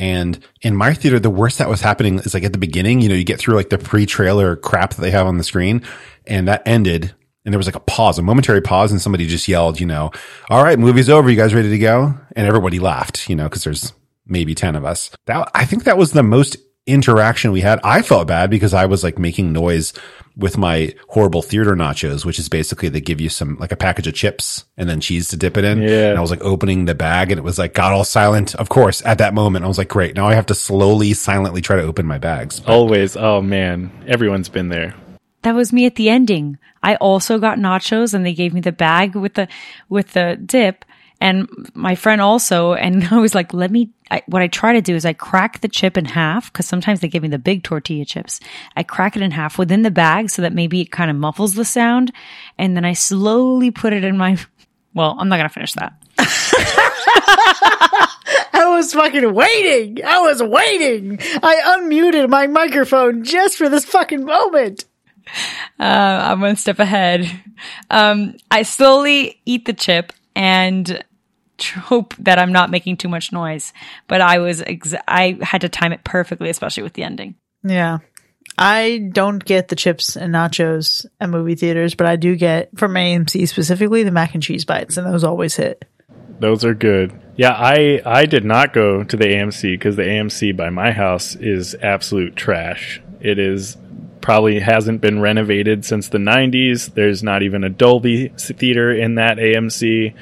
And 0.00 0.38
in 0.62 0.74
my 0.74 0.92
theater, 0.94 1.20
the 1.20 1.30
worst 1.30 1.58
that 1.58 1.68
was 1.68 1.80
happening 1.80 2.18
is 2.18 2.34
like 2.34 2.42
at 2.42 2.52
the 2.52 2.58
beginning, 2.58 3.00
you 3.00 3.08
know, 3.08 3.14
you 3.14 3.24
get 3.24 3.38
through 3.38 3.54
like 3.54 3.70
the 3.70 3.78
pre-trailer 3.78 4.56
crap 4.56 4.94
that 4.94 5.00
they 5.00 5.12
have 5.12 5.26
on 5.26 5.38
the 5.38 5.44
screen 5.44 5.82
and 6.26 6.48
that 6.48 6.62
ended 6.66 7.14
and 7.44 7.52
there 7.52 7.58
was 7.58 7.66
like 7.66 7.76
a 7.76 7.80
pause, 7.80 8.18
a 8.18 8.22
momentary 8.22 8.62
pause 8.62 8.90
and 8.90 9.00
somebody 9.00 9.26
just 9.26 9.46
yelled, 9.46 9.78
you 9.78 9.86
know, 9.86 10.10
all 10.48 10.62
right, 10.62 10.78
movie's 10.78 11.10
over. 11.10 11.28
You 11.28 11.36
guys 11.36 11.54
ready 11.54 11.70
to 11.70 11.78
go? 11.78 12.14
And 12.34 12.46
everybody 12.46 12.80
laughed, 12.80 13.28
you 13.28 13.36
know, 13.36 13.48
cause 13.48 13.64
there's 13.64 13.92
maybe 14.26 14.54
10 14.54 14.76
of 14.76 14.84
us. 14.84 15.10
That, 15.26 15.50
I 15.54 15.64
think 15.66 15.84
that 15.84 15.98
was 15.98 16.12
the 16.12 16.22
most 16.22 16.56
interaction 16.86 17.52
we 17.52 17.60
had. 17.60 17.80
I 17.82 18.02
felt 18.02 18.28
bad 18.28 18.50
because 18.50 18.74
I 18.74 18.86
was 18.86 19.02
like 19.02 19.18
making 19.18 19.52
noise 19.52 19.92
with 20.36 20.58
my 20.58 20.94
horrible 21.08 21.42
theater 21.42 21.74
nachos, 21.74 22.24
which 22.24 22.38
is 22.38 22.48
basically 22.48 22.88
they 22.88 23.00
give 23.00 23.20
you 23.20 23.28
some 23.28 23.56
like 23.58 23.72
a 23.72 23.76
package 23.76 24.06
of 24.06 24.14
chips 24.14 24.64
and 24.76 24.88
then 24.88 25.00
cheese 25.00 25.28
to 25.28 25.36
dip 25.36 25.56
it 25.56 25.64
in. 25.64 25.80
Yeah. 25.80 26.10
And 26.10 26.18
I 26.18 26.20
was 26.20 26.30
like 26.30 26.42
opening 26.42 26.84
the 26.84 26.94
bag 26.94 27.30
and 27.30 27.38
it 27.38 27.44
was 27.44 27.58
like 27.58 27.74
got 27.74 27.92
all 27.92 28.04
silent. 28.04 28.54
Of 28.56 28.68
course, 28.68 29.04
at 29.04 29.18
that 29.18 29.34
moment, 29.34 29.64
I 29.64 29.68
was 29.68 29.78
like, 29.78 29.88
great. 29.88 30.16
Now 30.16 30.26
I 30.26 30.34
have 30.34 30.46
to 30.46 30.54
slowly, 30.54 31.14
silently 31.14 31.60
try 31.60 31.76
to 31.76 31.82
open 31.82 32.06
my 32.06 32.18
bags. 32.18 32.60
Always. 32.66 33.16
Oh 33.16 33.40
man, 33.40 33.90
everyone's 34.06 34.48
been 34.48 34.68
there. 34.68 34.94
That 35.42 35.54
was 35.54 35.72
me 35.72 35.86
at 35.86 35.96
the 35.96 36.08
ending. 36.08 36.58
I 36.82 36.96
also 36.96 37.38
got 37.38 37.58
nachos 37.58 38.12
and 38.12 38.26
they 38.26 38.34
gave 38.34 38.52
me 38.52 38.60
the 38.60 38.72
bag 38.72 39.14
with 39.14 39.34
the, 39.34 39.48
with 39.88 40.12
the 40.12 40.38
dip 40.44 40.83
and 41.20 41.48
my 41.74 41.94
friend 41.94 42.20
also. 42.20 42.74
And 42.74 43.04
I 43.10 43.18
was 43.18 43.34
like, 43.34 43.52
let 43.54 43.70
me, 43.70 43.90
I, 44.10 44.22
what 44.26 44.42
I 44.42 44.48
try 44.48 44.74
to 44.74 44.82
do 44.82 44.94
is 44.94 45.04
I 45.04 45.12
crack 45.12 45.60
the 45.60 45.68
chip 45.68 45.96
in 45.96 46.04
half 46.04 46.52
because 46.52 46.66
sometimes 46.66 47.00
they 47.00 47.08
give 47.08 47.22
me 47.22 47.28
the 47.28 47.38
big 47.38 47.62
tortilla 47.62 48.04
chips. 48.04 48.40
I 48.76 48.82
crack 48.82 49.16
it 49.16 49.22
in 49.22 49.30
half 49.30 49.58
within 49.58 49.82
the 49.82 49.90
bag 49.90 50.30
so 50.30 50.42
that 50.42 50.52
maybe 50.52 50.80
it 50.80 50.90
kind 50.90 51.10
of 51.10 51.16
muffles 51.16 51.54
the 51.54 51.64
sound. 51.64 52.12
And 52.58 52.76
then 52.76 52.84
I 52.84 52.92
slowly 52.92 53.70
put 53.70 53.92
it 53.92 54.04
in 54.04 54.18
my, 54.18 54.38
well, 54.94 55.16
I'm 55.18 55.28
not 55.28 55.36
going 55.36 55.48
to 55.48 55.54
finish 55.54 55.72
that. 55.74 55.94
I 58.56 58.76
was 58.76 58.92
fucking 58.92 59.34
waiting. 59.34 60.04
I 60.04 60.20
was 60.20 60.42
waiting. 60.42 61.18
I 61.42 61.78
unmuted 61.78 62.28
my 62.28 62.46
microphone 62.46 63.24
just 63.24 63.56
for 63.56 63.68
this 63.68 63.84
fucking 63.84 64.24
moment. 64.24 64.84
Uh, 65.78 65.82
I'm 65.82 66.40
one 66.40 66.56
step 66.56 66.78
ahead. 66.78 67.30
Um, 67.90 68.36
I 68.50 68.62
slowly 68.62 69.40
eat 69.44 69.64
the 69.64 69.72
chip 69.72 70.12
and 70.34 71.04
hope 71.76 72.14
that 72.16 72.38
I'm 72.38 72.52
not 72.52 72.70
making 72.70 72.96
too 72.96 73.08
much 73.08 73.32
noise. 73.32 73.72
But 74.08 74.20
I 74.20 74.38
was, 74.38 74.62
ex- 74.62 74.94
I 75.06 75.38
had 75.42 75.62
to 75.62 75.68
time 75.68 75.92
it 75.92 76.04
perfectly, 76.04 76.50
especially 76.50 76.82
with 76.82 76.94
the 76.94 77.04
ending. 77.04 77.36
Yeah. 77.62 77.98
I 78.56 79.08
don't 79.12 79.44
get 79.44 79.68
the 79.68 79.76
chips 79.76 80.16
and 80.16 80.34
nachos 80.34 81.06
at 81.20 81.30
movie 81.30 81.56
theaters, 81.56 81.94
but 81.94 82.06
I 82.06 82.16
do 82.16 82.36
get 82.36 82.70
from 82.78 82.94
AMC 82.94 83.48
specifically 83.48 84.02
the 84.04 84.10
mac 84.10 84.34
and 84.34 84.42
cheese 84.42 84.64
bites, 84.64 84.96
and 84.96 85.06
those 85.06 85.24
always 85.24 85.56
hit. 85.56 85.84
Those 86.38 86.64
are 86.64 86.74
good. 86.74 87.18
Yeah, 87.36 87.52
I 87.52 88.00
I 88.04 88.26
did 88.26 88.44
not 88.44 88.72
go 88.72 89.02
to 89.02 89.16
the 89.16 89.24
AMC 89.24 89.72
because 89.72 89.96
the 89.96 90.02
AMC 90.02 90.56
by 90.56 90.70
my 90.70 90.92
house 90.92 91.34
is 91.34 91.74
absolute 91.76 92.36
trash. 92.36 93.02
It 93.20 93.38
is 93.38 93.76
probably 94.24 94.58
hasn't 94.58 95.02
been 95.02 95.20
renovated 95.20 95.84
since 95.84 96.08
the 96.08 96.16
90s. 96.16 96.94
There's 96.94 97.22
not 97.22 97.42
even 97.42 97.62
a 97.62 97.68
Dolby 97.68 98.28
theater 98.28 98.90
in 98.90 99.16
that 99.16 99.36
AMC. 99.36 100.14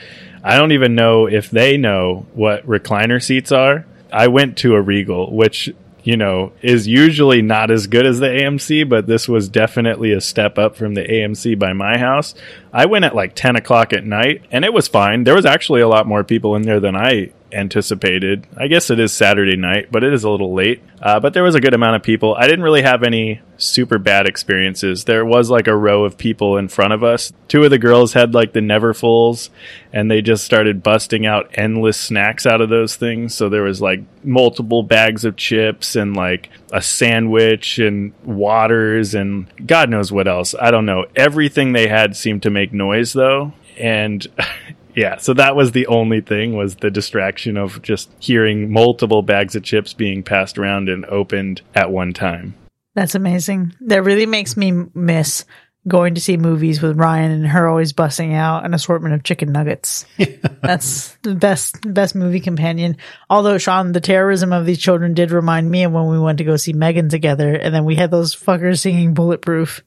I 0.43 0.57
don't 0.57 0.73
even 0.73 0.97
know 0.97 1.29
if 1.29 1.53
they 1.53 1.77
know 1.77 2.27
what 2.35 2.67
recliner 2.67 3.23
seats 3.23 3.53
are. 3.53 3.87
I 4.13 4.27
went 4.27 4.59
to 4.59 4.75
a 4.75 4.83
Regal, 4.83 5.33
which 5.33 5.73
you 6.03 6.17
know, 6.17 6.51
is 6.63 6.89
usually 6.89 7.43
not 7.43 7.71
as 7.71 7.87
good 7.87 8.05
as 8.05 8.19
the 8.19 8.27
AMC, 8.27 8.89
but 8.89 9.07
this 9.07 9.29
was 9.29 9.49
definitely 9.49 10.11
a 10.11 10.21
step 10.21 10.59
up 10.59 10.75
from 10.75 10.95
the 10.95 11.05
AMC 11.05 11.57
by 11.57 11.73
my 11.73 11.97
house. 11.97 12.35
I 12.73 12.87
went 12.87 13.05
at 13.05 13.15
like 13.15 13.37
10 13.37 13.55
o'clock 13.55 13.93
at 13.93 14.05
night 14.05 14.43
and 14.51 14.65
it 14.65 14.73
was 14.73 14.89
fine. 14.89 15.23
There 15.23 15.37
was 15.37 15.47
actually 15.47 15.81
a 15.81 15.87
lot 15.87 16.09
more 16.09 16.25
people 16.25 16.57
in 16.57 16.63
there 16.63 16.81
than 16.81 16.97
I 16.97 17.31
anticipated. 17.53 18.47
I 18.57 18.67
guess 18.69 18.91
it 18.91 18.99
is 18.99 19.13
Saturday 19.13 19.57
night, 19.57 19.89
but 19.91 20.05
it 20.05 20.13
is 20.13 20.25
a 20.25 20.31
little 20.31 20.55
late. 20.55 20.83
Uh, 21.01 21.21
but 21.21 21.35
there 21.35 21.43
was 21.43 21.55
a 21.55 21.61
good 21.61 21.75
amount 21.75 21.97
of 21.97 22.03
people. 22.03 22.35
I 22.35 22.47
didn't 22.47 22.65
really 22.65 22.83
have 22.83 23.03
any 23.03 23.41
super 23.57 23.99
bad 23.99 24.27
experiences. 24.27 25.05
There 25.05 25.25
was 25.25 25.51
like 25.51 25.67
a 25.67 25.77
row 25.77 26.05
of 26.05 26.19
people 26.19 26.57
in 26.57 26.69
front 26.69 26.93
of 26.93 27.03
us. 27.03 27.33
Two 27.49 27.65
of 27.65 27.71
the 27.71 27.79
girls 27.79 28.13
had 28.13 28.35
like 28.35 28.53
the 28.53 28.61
Neverfulls 28.61 29.51
and 29.93 30.11
they 30.11 30.23
just 30.23 30.45
started 30.45 30.83
busting 30.83 31.27
out 31.27 31.51
endless 31.55 31.99
snacks 31.99 32.47
out 32.47 32.61
of 32.61 32.69
those 32.69 32.97
things. 32.97 33.35
So 33.35 33.49
there 33.49 33.63
was 33.63 33.81
like 33.81 34.01
multiple 34.25 34.83
bags 34.83 35.25
of 35.25 35.37
chips 35.37 35.97
and 35.97 36.17
like 36.17 36.51
a 36.73 36.83
sandwich 36.83 37.79
and 37.79 38.13
waters 38.25 39.15
and 39.15 39.47
God 39.67 39.91
knows 39.91 40.13
what 40.13 40.29
else. 40.29 40.55
I 40.61 40.71
don't 40.71 40.87
know. 40.87 41.07
Everything 41.17 41.73
they 41.73 41.89
had 41.89 42.17
seemed 42.17 42.43
to 42.45 42.51
make 42.51 42.73
noise 42.73 43.13
though. 43.13 43.53
And 43.79 44.27
Yeah, 44.95 45.17
so 45.17 45.35
that 45.35 45.57
was 45.57 45.73
the 45.73 45.87
only 45.87 46.21
thing 46.21 46.55
was 46.55 46.77
the 46.77 46.91
distraction 46.91 47.57
of 47.57 47.83
just 47.83 48.11
hearing 48.19 48.71
multiple 48.71 49.23
bags 49.23 49.55
of 49.55 49.63
chips 49.63 49.93
being 49.93 50.23
passed 50.23 50.59
around 50.59 50.89
and 50.89 51.05
opened 51.07 51.63
at 51.75 51.91
one 51.91 52.13
time. 52.13 52.55
That's 52.95 53.15
amazing. 53.15 53.75
That 53.81 54.05
really 54.05 54.27
makes 54.27 54.57
me 54.57 54.73
miss 54.95 55.45
going 55.89 56.15
to 56.15 56.21
see 56.21 56.37
movies 56.37 56.81
with 56.81 56.97
Ryan 56.97 57.33
and 57.33 57.47
her 57.49 57.67
always 57.67 57.93
busting 57.93 58.35
out 58.35 58.65
an 58.65 58.75
assortment 58.75 59.15
of 59.15 59.25
chicken 59.25 59.51
nuggets. 59.51 60.05
That's 60.63 61.17
the 61.23 61.35
best 61.35 61.77
best 61.93 62.15
movie 62.15 62.41
companion. 62.41 62.97
Although 63.29 63.59
Sean, 63.59 63.93
the 63.93 64.01
terrorism 64.01 64.53
of 64.53 64.67
these 64.67 64.79
children 64.79 65.15
did 65.15 65.33
remind 65.33 65.71
me 65.71 65.85
of 65.85 65.93
when 65.93 66.09
we 66.09 66.19
went 66.19 66.39
to 66.39 66.45
go 66.45 66.57
see 66.57 66.73
Megan 66.73 67.09
together, 67.09 67.55
and 67.55 67.75
then 67.75 67.85
we 67.85 67.97
had 67.97 68.11
those 68.11 68.37
fuckers 68.37 68.81
singing 68.81 69.15
"Bulletproof." 69.15 69.83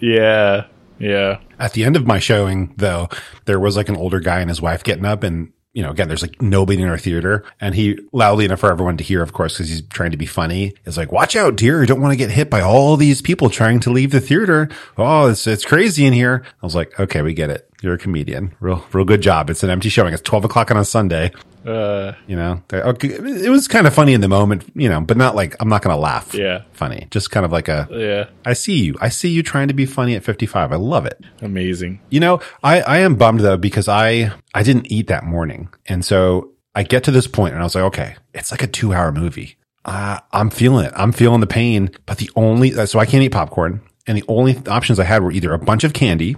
Yeah, 0.00 0.66
yeah. 0.98 1.40
At 1.58 1.72
the 1.72 1.84
end 1.84 1.96
of 1.96 2.06
my 2.06 2.18
showing, 2.18 2.74
though, 2.76 3.08
there 3.44 3.60
was 3.60 3.76
like 3.76 3.88
an 3.88 3.96
older 3.96 4.20
guy 4.20 4.40
and 4.40 4.50
his 4.50 4.62
wife 4.62 4.84
getting 4.84 5.04
up 5.04 5.22
and 5.22 5.52
you 5.76 5.82
know, 5.82 5.90
again, 5.90 6.08
there's 6.08 6.22
like 6.22 6.40
nobody 6.40 6.80
in 6.80 6.88
our 6.88 6.96
theater 6.96 7.44
and 7.60 7.74
he 7.74 7.98
loudly 8.10 8.46
enough 8.46 8.60
for 8.60 8.72
everyone 8.72 8.96
to 8.96 9.04
hear, 9.04 9.22
of 9.22 9.34
course, 9.34 9.52
because 9.52 9.68
he's 9.68 9.82
trying 9.82 10.10
to 10.10 10.16
be 10.16 10.24
funny 10.24 10.72
is 10.86 10.96
like, 10.96 11.12
watch 11.12 11.36
out, 11.36 11.54
dear. 11.54 11.82
You 11.82 11.86
don't 11.86 12.00
want 12.00 12.12
to 12.12 12.16
get 12.16 12.30
hit 12.30 12.48
by 12.48 12.62
all 12.62 12.96
these 12.96 13.20
people 13.20 13.50
trying 13.50 13.80
to 13.80 13.90
leave 13.90 14.10
the 14.10 14.20
theater. 14.22 14.70
Oh, 14.96 15.26
it's, 15.28 15.46
it's 15.46 15.66
crazy 15.66 16.06
in 16.06 16.14
here. 16.14 16.44
I 16.62 16.64
was 16.64 16.74
like, 16.74 16.98
okay, 16.98 17.20
we 17.20 17.34
get 17.34 17.50
it. 17.50 17.65
You're 17.82 17.94
a 17.94 17.98
comedian. 17.98 18.54
Real, 18.60 18.84
real 18.92 19.04
good 19.04 19.20
job. 19.20 19.50
It's 19.50 19.62
an 19.62 19.70
empty 19.70 19.88
showing. 19.90 20.14
It's 20.14 20.22
12 20.22 20.44
o'clock 20.46 20.70
on 20.70 20.76
a 20.76 20.84
Sunday. 20.84 21.30
Uh, 21.66 22.12
You 22.26 22.36
know, 22.36 22.62
okay, 22.72 23.08
it 23.08 23.50
was 23.50 23.66
kind 23.68 23.86
of 23.86 23.92
funny 23.94 24.14
in 24.14 24.20
the 24.20 24.28
moment, 24.28 24.64
you 24.74 24.88
know, 24.88 25.00
but 25.00 25.16
not 25.16 25.34
like, 25.34 25.56
I'm 25.60 25.68
not 25.68 25.82
going 25.82 25.94
to 25.94 26.00
laugh. 26.00 26.32
Yeah. 26.32 26.62
Funny. 26.72 27.08
Just 27.10 27.30
kind 27.30 27.44
of 27.44 27.52
like 27.52 27.68
a, 27.68 27.88
yeah, 27.90 28.26
I 28.44 28.52
see 28.54 28.84
you. 28.84 28.94
I 29.00 29.08
see 29.08 29.28
you 29.28 29.42
trying 29.42 29.68
to 29.68 29.74
be 29.74 29.84
funny 29.84 30.14
at 30.14 30.22
55. 30.24 30.72
I 30.72 30.76
love 30.76 31.06
it. 31.06 31.20
amazing. 31.42 32.00
You 32.08 32.20
know, 32.20 32.40
I, 32.62 32.80
I 32.82 32.98
am 32.98 33.16
bummed 33.16 33.40
though 33.40 33.56
because 33.56 33.88
I, 33.88 34.32
I 34.54 34.62
didn't 34.62 34.90
eat 34.92 35.08
that 35.08 35.24
morning. 35.24 35.68
And 35.86 36.04
so 36.04 36.52
I 36.74 36.82
get 36.84 37.04
to 37.04 37.10
this 37.10 37.26
point 37.26 37.52
and 37.54 37.60
I 37.60 37.64
was 37.64 37.74
like, 37.74 37.84
okay, 37.84 38.16
it's 38.32 38.50
like 38.52 38.62
a 38.62 38.66
two 38.68 38.92
hour 38.94 39.10
movie. 39.12 39.56
Uh, 39.84 40.18
I'm 40.32 40.50
feeling 40.50 40.86
it. 40.86 40.92
I'm 40.96 41.12
feeling 41.12 41.40
the 41.40 41.46
pain, 41.46 41.90
but 42.06 42.18
the 42.18 42.30
only, 42.36 42.70
so 42.86 42.98
I 42.98 43.06
can't 43.06 43.22
eat 43.24 43.30
popcorn. 43.30 43.80
And 44.06 44.16
the 44.16 44.24
only 44.28 44.56
options 44.68 45.00
I 45.00 45.04
had 45.04 45.22
were 45.22 45.32
either 45.32 45.52
a 45.52 45.58
bunch 45.58 45.82
of 45.84 45.92
candy 45.92 46.36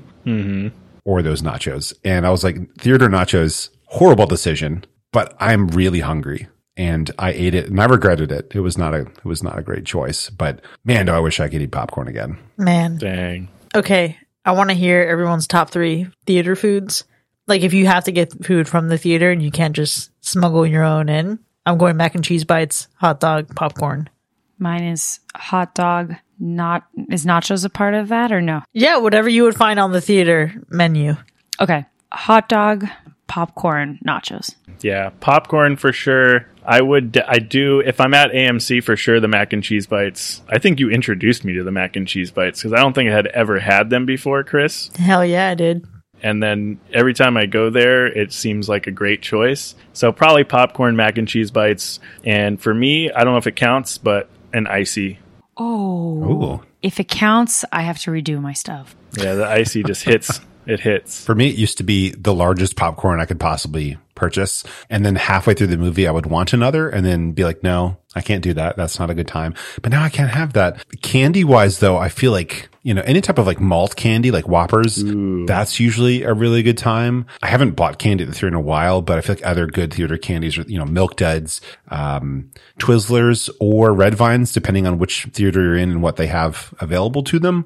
or 1.09 1.22
those 1.22 1.40
nachos. 1.40 1.94
And 2.05 2.26
I 2.26 2.30
was 2.30 2.44
like, 2.44 2.74
theater 2.74 3.09
nachos, 3.09 3.70
horrible 3.86 4.26
decision, 4.26 4.85
but 5.10 5.35
I'm 5.40 5.68
really 5.68 6.01
hungry. 6.01 6.48
And 6.76 7.10
I 7.18 7.32
ate 7.32 7.55
it 7.55 7.70
and 7.70 7.80
I 7.80 7.86
regretted 7.86 8.30
it. 8.30 8.52
It 8.55 8.60
was 8.60 8.76
not 8.76 8.93
a, 8.93 9.01
it 9.01 9.24
was 9.24 9.43
not 9.43 9.59
a 9.59 9.62
great 9.62 9.86
choice, 9.86 10.28
but 10.28 10.60
man, 10.85 11.06
do 11.06 11.12
I 11.12 11.20
wish 11.20 11.40
I 11.40 11.48
could 11.48 11.62
eat 11.62 11.72
popcorn 11.72 12.09
again. 12.09 12.36
Man, 12.59 12.98
Dang. 12.98 13.48
okay, 13.74 14.18
I 14.44 14.52
want 14.52 14.68
to 14.68 14.76
hear 14.76 15.01
everyone's 15.01 15.47
top 15.47 15.70
three 15.70 16.09
theater 16.26 16.55
foods. 16.55 17.05
Like 17.47 17.62
if 17.62 17.72
you 17.72 17.86
have 17.86 18.05
to 18.05 18.12
get 18.12 18.44
food 18.44 18.68
from 18.68 18.89
the 18.89 18.98
theater 18.98 19.30
and 19.30 19.43
you 19.43 19.51
can't 19.51 19.74
just 19.74 20.10
smuggle 20.20 20.66
your 20.66 20.85
own 20.85 21.09
in. 21.09 21.39
I'm 21.64 21.78
going 21.78 21.97
mac 21.97 22.16
and 22.16 22.24
cheese 22.24 22.44
bites, 22.44 22.86
hot 22.97 23.18
dog, 23.18 23.56
popcorn. 23.56 24.10
Mine 24.59 24.85
is 24.85 25.20
hot 25.35 25.74
dog. 25.74 26.14
Not 26.40 26.86
is 27.10 27.26
nachos 27.26 27.64
a 27.64 27.68
part 27.68 27.94
of 27.94 28.09
that 28.09 28.30
or 28.30 28.40
no? 28.40 28.62
Yeah, 28.72 28.98
whatever 28.98 29.28
you 29.28 29.43
would 29.43 29.56
find 29.56 29.80
on 29.80 29.93
the 29.93 30.01
theater 30.01 30.55
menu. 30.68 31.16
Okay, 31.60 31.85
hot 32.12 32.48
dog, 32.48 32.86
popcorn, 33.26 33.98
nachos. 34.06 34.55
Yeah, 34.80 35.10
popcorn 35.20 35.76
for 35.76 35.93
sure. 35.93 36.47
I 36.64 36.82
would, 36.82 37.20
I 37.26 37.39
do, 37.39 37.80
if 37.80 38.01
I'm 38.01 38.12
at 38.14 38.30
AMC 38.30 38.85
for 38.85 38.94
sure, 38.94 39.20
the 39.20 39.28
mac 39.28 39.52
and 39.52 39.64
cheese 39.64 39.86
bites. 39.86 40.43
I 40.48 40.59
think 40.59 40.78
you 40.78 40.90
introduced 40.90 41.44
me 41.44 41.55
to 41.55 41.64
the 41.64 41.72
mac 41.72 41.97
and 41.97 42.06
cheese 42.06 42.30
bites 42.30 42.60
because 42.60 42.74
I 42.74 42.82
don't 42.82 42.93
think 42.93 43.10
I 43.10 43.14
had 43.14 43.26
ever 43.28 43.59
had 43.59 43.90
them 43.90 44.06
before, 44.06 44.44
Chris. 44.44 44.90
Hell 44.97 45.24
yeah, 45.24 45.48
I 45.48 45.55
did. 45.55 45.86
And 46.22 46.43
then 46.43 46.78
every 46.93 47.14
time 47.14 47.36
I 47.36 47.47
go 47.47 47.70
there, 47.70 48.06
it 48.06 48.32
seems 48.32 48.68
like 48.68 48.86
a 48.86 48.90
great 48.90 49.22
choice. 49.22 49.74
So 49.93 50.12
probably 50.12 50.44
popcorn, 50.44 50.94
mac 50.94 51.16
and 51.16 51.28
cheese 51.28 51.51
bites. 51.51 52.01
And 52.24 52.60
for 52.60 52.74
me, 52.74 53.10
I 53.10 53.24
don't 53.24 53.32
know 53.32 53.39
if 53.39 53.47
it 53.47 53.56
counts, 53.56 53.98
but 53.98 54.28
an 54.52 54.66
icy. 54.66 55.18
Oh, 55.56 56.24
Ooh. 56.24 56.62
if 56.82 57.00
it 57.00 57.08
counts, 57.08 57.64
I 57.72 57.82
have 57.82 57.98
to 58.00 58.10
redo 58.10 58.40
my 58.40 58.52
stuff. 58.52 58.94
Yeah, 59.16 59.34
the 59.34 59.46
icy 59.46 59.82
just 59.82 60.04
hits. 60.04 60.40
It 60.68 60.80
hits. 60.80 61.24
For 61.24 61.34
me, 61.34 61.48
it 61.48 61.56
used 61.56 61.78
to 61.78 61.82
be 61.82 62.10
the 62.10 62.34
largest 62.34 62.76
popcorn 62.76 63.20
I 63.20 63.24
could 63.24 63.40
possibly 63.40 63.96
purchase. 64.14 64.64
And 64.90 65.06
then 65.06 65.14
halfway 65.16 65.54
through 65.54 65.68
the 65.68 65.78
movie, 65.78 66.06
I 66.06 66.10
would 66.10 66.26
want 66.26 66.52
another 66.52 66.90
and 66.90 67.06
then 67.06 67.32
be 67.32 67.42
like, 67.42 67.62
no, 67.62 67.96
I 68.14 68.20
can't 68.20 68.42
do 68.42 68.52
that. 68.52 68.76
That's 68.76 68.98
not 68.98 69.08
a 69.08 69.14
good 69.14 69.28
time. 69.28 69.54
But 69.80 69.92
now 69.92 70.02
I 70.02 70.10
can't 70.10 70.30
have 70.30 70.52
that. 70.52 70.84
Candy 71.00 71.42
wise, 71.42 71.78
though, 71.78 71.96
I 71.96 72.10
feel 72.10 72.32
like, 72.32 72.68
you 72.82 72.92
know, 72.92 73.00
any 73.06 73.22
type 73.22 73.38
of 73.38 73.46
like 73.46 73.60
malt 73.60 73.96
candy, 73.96 74.30
like 74.30 74.46
Whoppers, 74.46 75.02
that's 75.46 75.80
usually 75.80 76.22
a 76.24 76.34
really 76.34 76.62
good 76.62 76.76
time. 76.76 77.24
I 77.40 77.46
haven't 77.46 77.70
bought 77.70 77.98
candy 77.98 78.24
at 78.24 78.28
the 78.28 78.34
theater 78.34 78.48
in 78.48 78.54
a 78.54 78.60
while, 78.60 79.00
but 79.00 79.16
I 79.16 79.22
feel 79.22 79.36
like 79.36 79.46
other 79.46 79.66
good 79.66 79.94
theater 79.94 80.18
candies 80.18 80.58
are, 80.58 80.62
you 80.62 80.78
know, 80.78 80.84
Milk 80.84 81.16
Duds, 81.16 81.62
um, 81.88 82.50
Twizzlers 82.78 83.48
or 83.58 83.94
Red 83.94 84.16
Vines, 84.16 84.52
depending 84.52 84.86
on 84.86 84.98
which 84.98 85.28
theater 85.32 85.62
you're 85.62 85.76
in 85.76 85.90
and 85.90 86.02
what 86.02 86.16
they 86.16 86.26
have 86.26 86.74
available 86.78 87.22
to 87.22 87.38
them. 87.38 87.64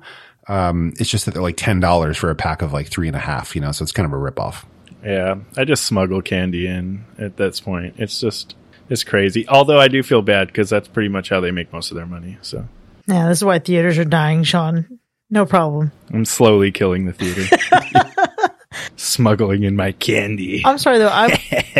Um, 0.48 0.93
it's 0.98 1.09
just 1.09 1.24
that 1.27 1.35
they're 1.35 1.43
like 1.43 1.56
$10 1.56 2.16
for 2.16 2.31
a 2.31 2.35
pack 2.35 2.62
of 2.62 2.73
like 2.73 2.89
three 2.89 3.06
and 3.06 3.16
a 3.16 3.20
half, 3.20 3.55
you 3.55 3.60
know, 3.62 3.73
so 3.73 3.82
it's 3.82 3.93
kind 3.93 4.06
of 4.06 4.12
a 4.12 4.16
ripoff. 4.16 4.64
Yeah, 5.05 5.36
I 5.56 5.64
just 5.64 5.85
smuggle 5.85 6.23
candy 6.23 6.66
in 6.66 7.05
at 7.19 7.36
this 7.36 7.60
point. 7.60 7.94
It's 7.98 8.20
just, 8.20 8.55
it's 8.89 9.05
crazy. 9.05 9.48
Although 9.48 9.81
I 9.81 9.89
do 9.89 10.02
feel 10.02 10.23
bad 10.23 10.48
because 10.48 10.70
that's 10.70 10.89
pretty 10.89 11.09
much 11.09 11.28
how 11.28 11.40
they 11.40 11.51
make 11.51 11.73
most 11.73 11.90
of 11.90 11.97
their 11.97 12.06
money. 12.06 12.39
So 12.43 12.66
Yeah, 13.06 13.28
this 13.28 13.39
is 13.39 13.44
why 13.44 13.59
theaters 13.59 13.98
are 13.98 14.05
dying, 14.05 14.43
Sean. 14.44 14.98
No 15.31 15.47
problem. 15.47 15.90
I'm 16.12 16.24
slowly 16.24 16.70
killing 16.73 17.06
the 17.06 17.12
theater. 17.12 17.56
Smuggling 18.97 19.62
in 19.64 19.77
my 19.77 19.93
candy. 19.93 20.62
I'm 20.64 20.78
sorry 20.78 20.98
though. 20.98 21.09
I'm, 21.09 21.36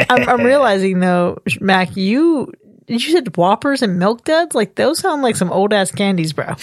I'm 0.09 0.29
I'm 0.29 0.41
realizing 0.47 1.01
though, 1.01 1.39
Mac, 1.61 1.97
you 1.97 2.53
you 2.87 2.99
said 2.99 3.37
Whoppers 3.37 3.83
and 3.83 3.99
Milk 3.99 4.25
Duds. 4.25 4.55
Like 4.55 4.75
those 4.75 4.99
sound 5.01 5.23
like 5.23 5.37
some 5.37 5.53
old 5.53 5.73
ass 5.73 5.91
candies, 5.91 6.33
bro. 6.33 6.55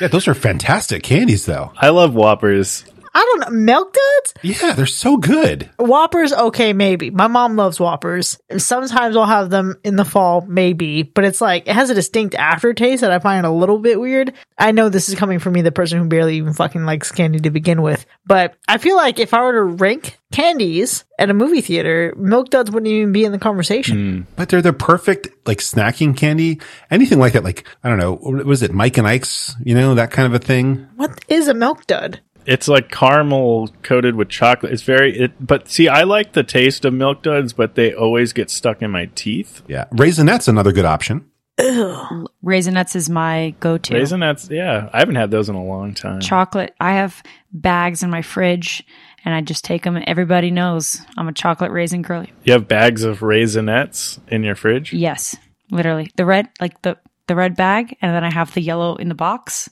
Yeah, 0.00 0.08
those 0.08 0.28
are 0.28 0.34
fantastic 0.34 1.02
candies 1.02 1.46
though. 1.46 1.72
I 1.76 1.90
love 1.90 2.14
Whoppers. 2.14 2.84
I 3.14 3.20
don't 3.20 3.40
know. 3.40 3.58
Milk 3.58 3.92
Duds? 3.94 4.34
Yeah, 4.42 4.72
they're 4.72 4.86
so 4.86 5.16
good. 5.16 5.68
Whoppers, 5.78 6.32
okay, 6.32 6.72
maybe. 6.72 7.10
My 7.10 7.26
mom 7.26 7.56
loves 7.56 7.78
Whoppers. 7.78 8.38
Sometimes 8.56 9.16
I'll 9.16 9.26
have 9.26 9.50
them 9.50 9.76
in 9.84 9.96
the 9.96 10.04
fall, 10.04 10.42
maybe, 10.42 11.02
but 11.02 11.24
it's 11.24 11.40
like 11.40 11.68
it 11.68 11.74
has 11.74 11.90
a 11.90 11.94
distinct 11.94 12.34
aftertaste 12.34 13.02
that 13.02 13.10
I 13.10 13.18
find 13.18 13.44
a 13.44 13.50
little 13.50 13.78
bit 13.78 14.00
weird. 14.00 14.32
I 14.58 14.72
know 14.72 14.88
this 14.88 15.08
is 15.08 15.14
coming 15.14 15.38
from 15.38 15.52
me, 15.52 15.62
the 15.62 15.72
person 15.72 15.98
who 15.98 16.08
barely 16.08 16.36
even 16.36 16.54
fucking 16.54 16.84
likes 16.84 17.12
candy 17.12 17.40
to 17.40 17.50
begin 17.50 17.82
with, 17.82 18.06
but 18.24 18.54
I 18.66 18.78
feel 18.78 18.96
like 18.96 19.18
if 19.18 19.34
I 19.34 19.42
were 19.42 19.52
to 19.52 19.62
rank 19.62 20.18
candies 20.32 21.04
at 21.18 21.30
a 21.30 21.34
movie 21.34 21.60
theater, 21.60 22.14
Milk 22.16 22.50
Duds 22.50 22.70
wouldn't 22.70 22.90
even 22.90 23.12
be 23.12 23.24
in 23.24 23.32
the 23.32 23.38
conversation. 23.38 23.96
Hmm. 23.96 24.22
But 24.36 24.48
they're 24.48 24.62
the 24.62 24.72
perfect 24.72 25.28
like 25.46 25.58
snacking 25.58 26.16
candy. 26.16 26.60
Anything 26.90 27.18
like 27.18 27.34
that, 27.34 27.44
like 27.44 27.66
I 27.84 27.88
don't 27.88 27.98
know, 27.98 28.14
was 28.44 28.62
it 28.62 28.72
Mike 28.72 28.98
and 28.98 29.06
Ike's? 29.06 29.54
You 29.62 29.74
know 29.74 29.94
that 29.94 30.10
kind 30.10 30.26
of 30.26 30.34
a 30.34 30.44
thing. 30.44 30.88
What 30.96 31.24
is 31.28 31.48
a 31.48 31.54
Milk 31.54 31.86
Dud? 31.86 32.20
It's 32.46 32.68
like 32.68 32.90
caramel 32.90 33.68
coated 33.82 34.14
with 34.14 34.28
chocolate. 34.28 34.72
It's 34.72 34.82
very, 34.82 35.18
it, 35.18 35.32
but 35.44 35.68
see, 35.68 35.88
I 35.88 36.02
like 36.02 36.32
the 36.32 36.42
taste 36.42 36.84
of 36.84 36.94
Milk 36.94 37.22
Duds, 37.22 37.52
but 37.52 37.74
they 37.74 37.94
always 37.94 38.32
get 38.32 38.50
stuck 38.50 38.82
in 38.82 38.90
my 38.90 39.06
teeth. 39.14 39.62
Yeah, 39.68 39.86
raisinets 39.92 40.48
another 40.48 40.72
good 40.72 40.84
option. 40.84 41.30
Ugh. 41.58 42.28
Raisinets 42.44 42.96
is 42.96 43.08
my 43.08 43.54
go-to. 43.60 43.94
Raisinets, 43.94 44.50
yeah, 44.50 44.88
I 44.92 44.98
haven't 44.98 45.14
had 45.14 45.30
those 45.30 45.48
in 45.48 45.54
a 45.54 45.64
long 45.64 45.94
time. 45.94 46.20
chocolate. 46.20 46.74
I 46.80 46.94
have 46.94 47.22
bags 47.52 48.02
in 48.02 48.10
my 48.10 48.22
fridge, 48.22 48.84
and 49.24 49.34
I 49.34 49.40
just 49.42 49.64
take 49.64 49.84
them. 49.84 50.02
Everybody 50.06 50.50
knows 50.50 51.00
I'm 51.16 51.28
a 51.28 51.32
chocolate 51.32 51.70
raisin 51.70 52.02
girly. 52.02 52.32
You 52.44 52.54
have 52.54 52.66
bags 52.68 53.04
of 53.04 53.20
Raisinets 53.20 54.18
in 54.28 54.42
your 54.42 54.56
fridge? 54.56 54.92
Yes, 54.92 55.36
literally 55.70 56.10
the 56.16 56.24
red, 56.24 56.48
like 56.60 56.80
the 56.82 56.98
the 57.28 57.36
red 57.36 57.56
bag, 57.56 57.96
and 58.02 58.14
then 58.14 58.24
I 58.24 58.32
have 58.32 58.52
the 58.52 58.60
yellow 58.60 58.96
in 58.96 59.08
the 59.08 59.14
box. 59.14 59.70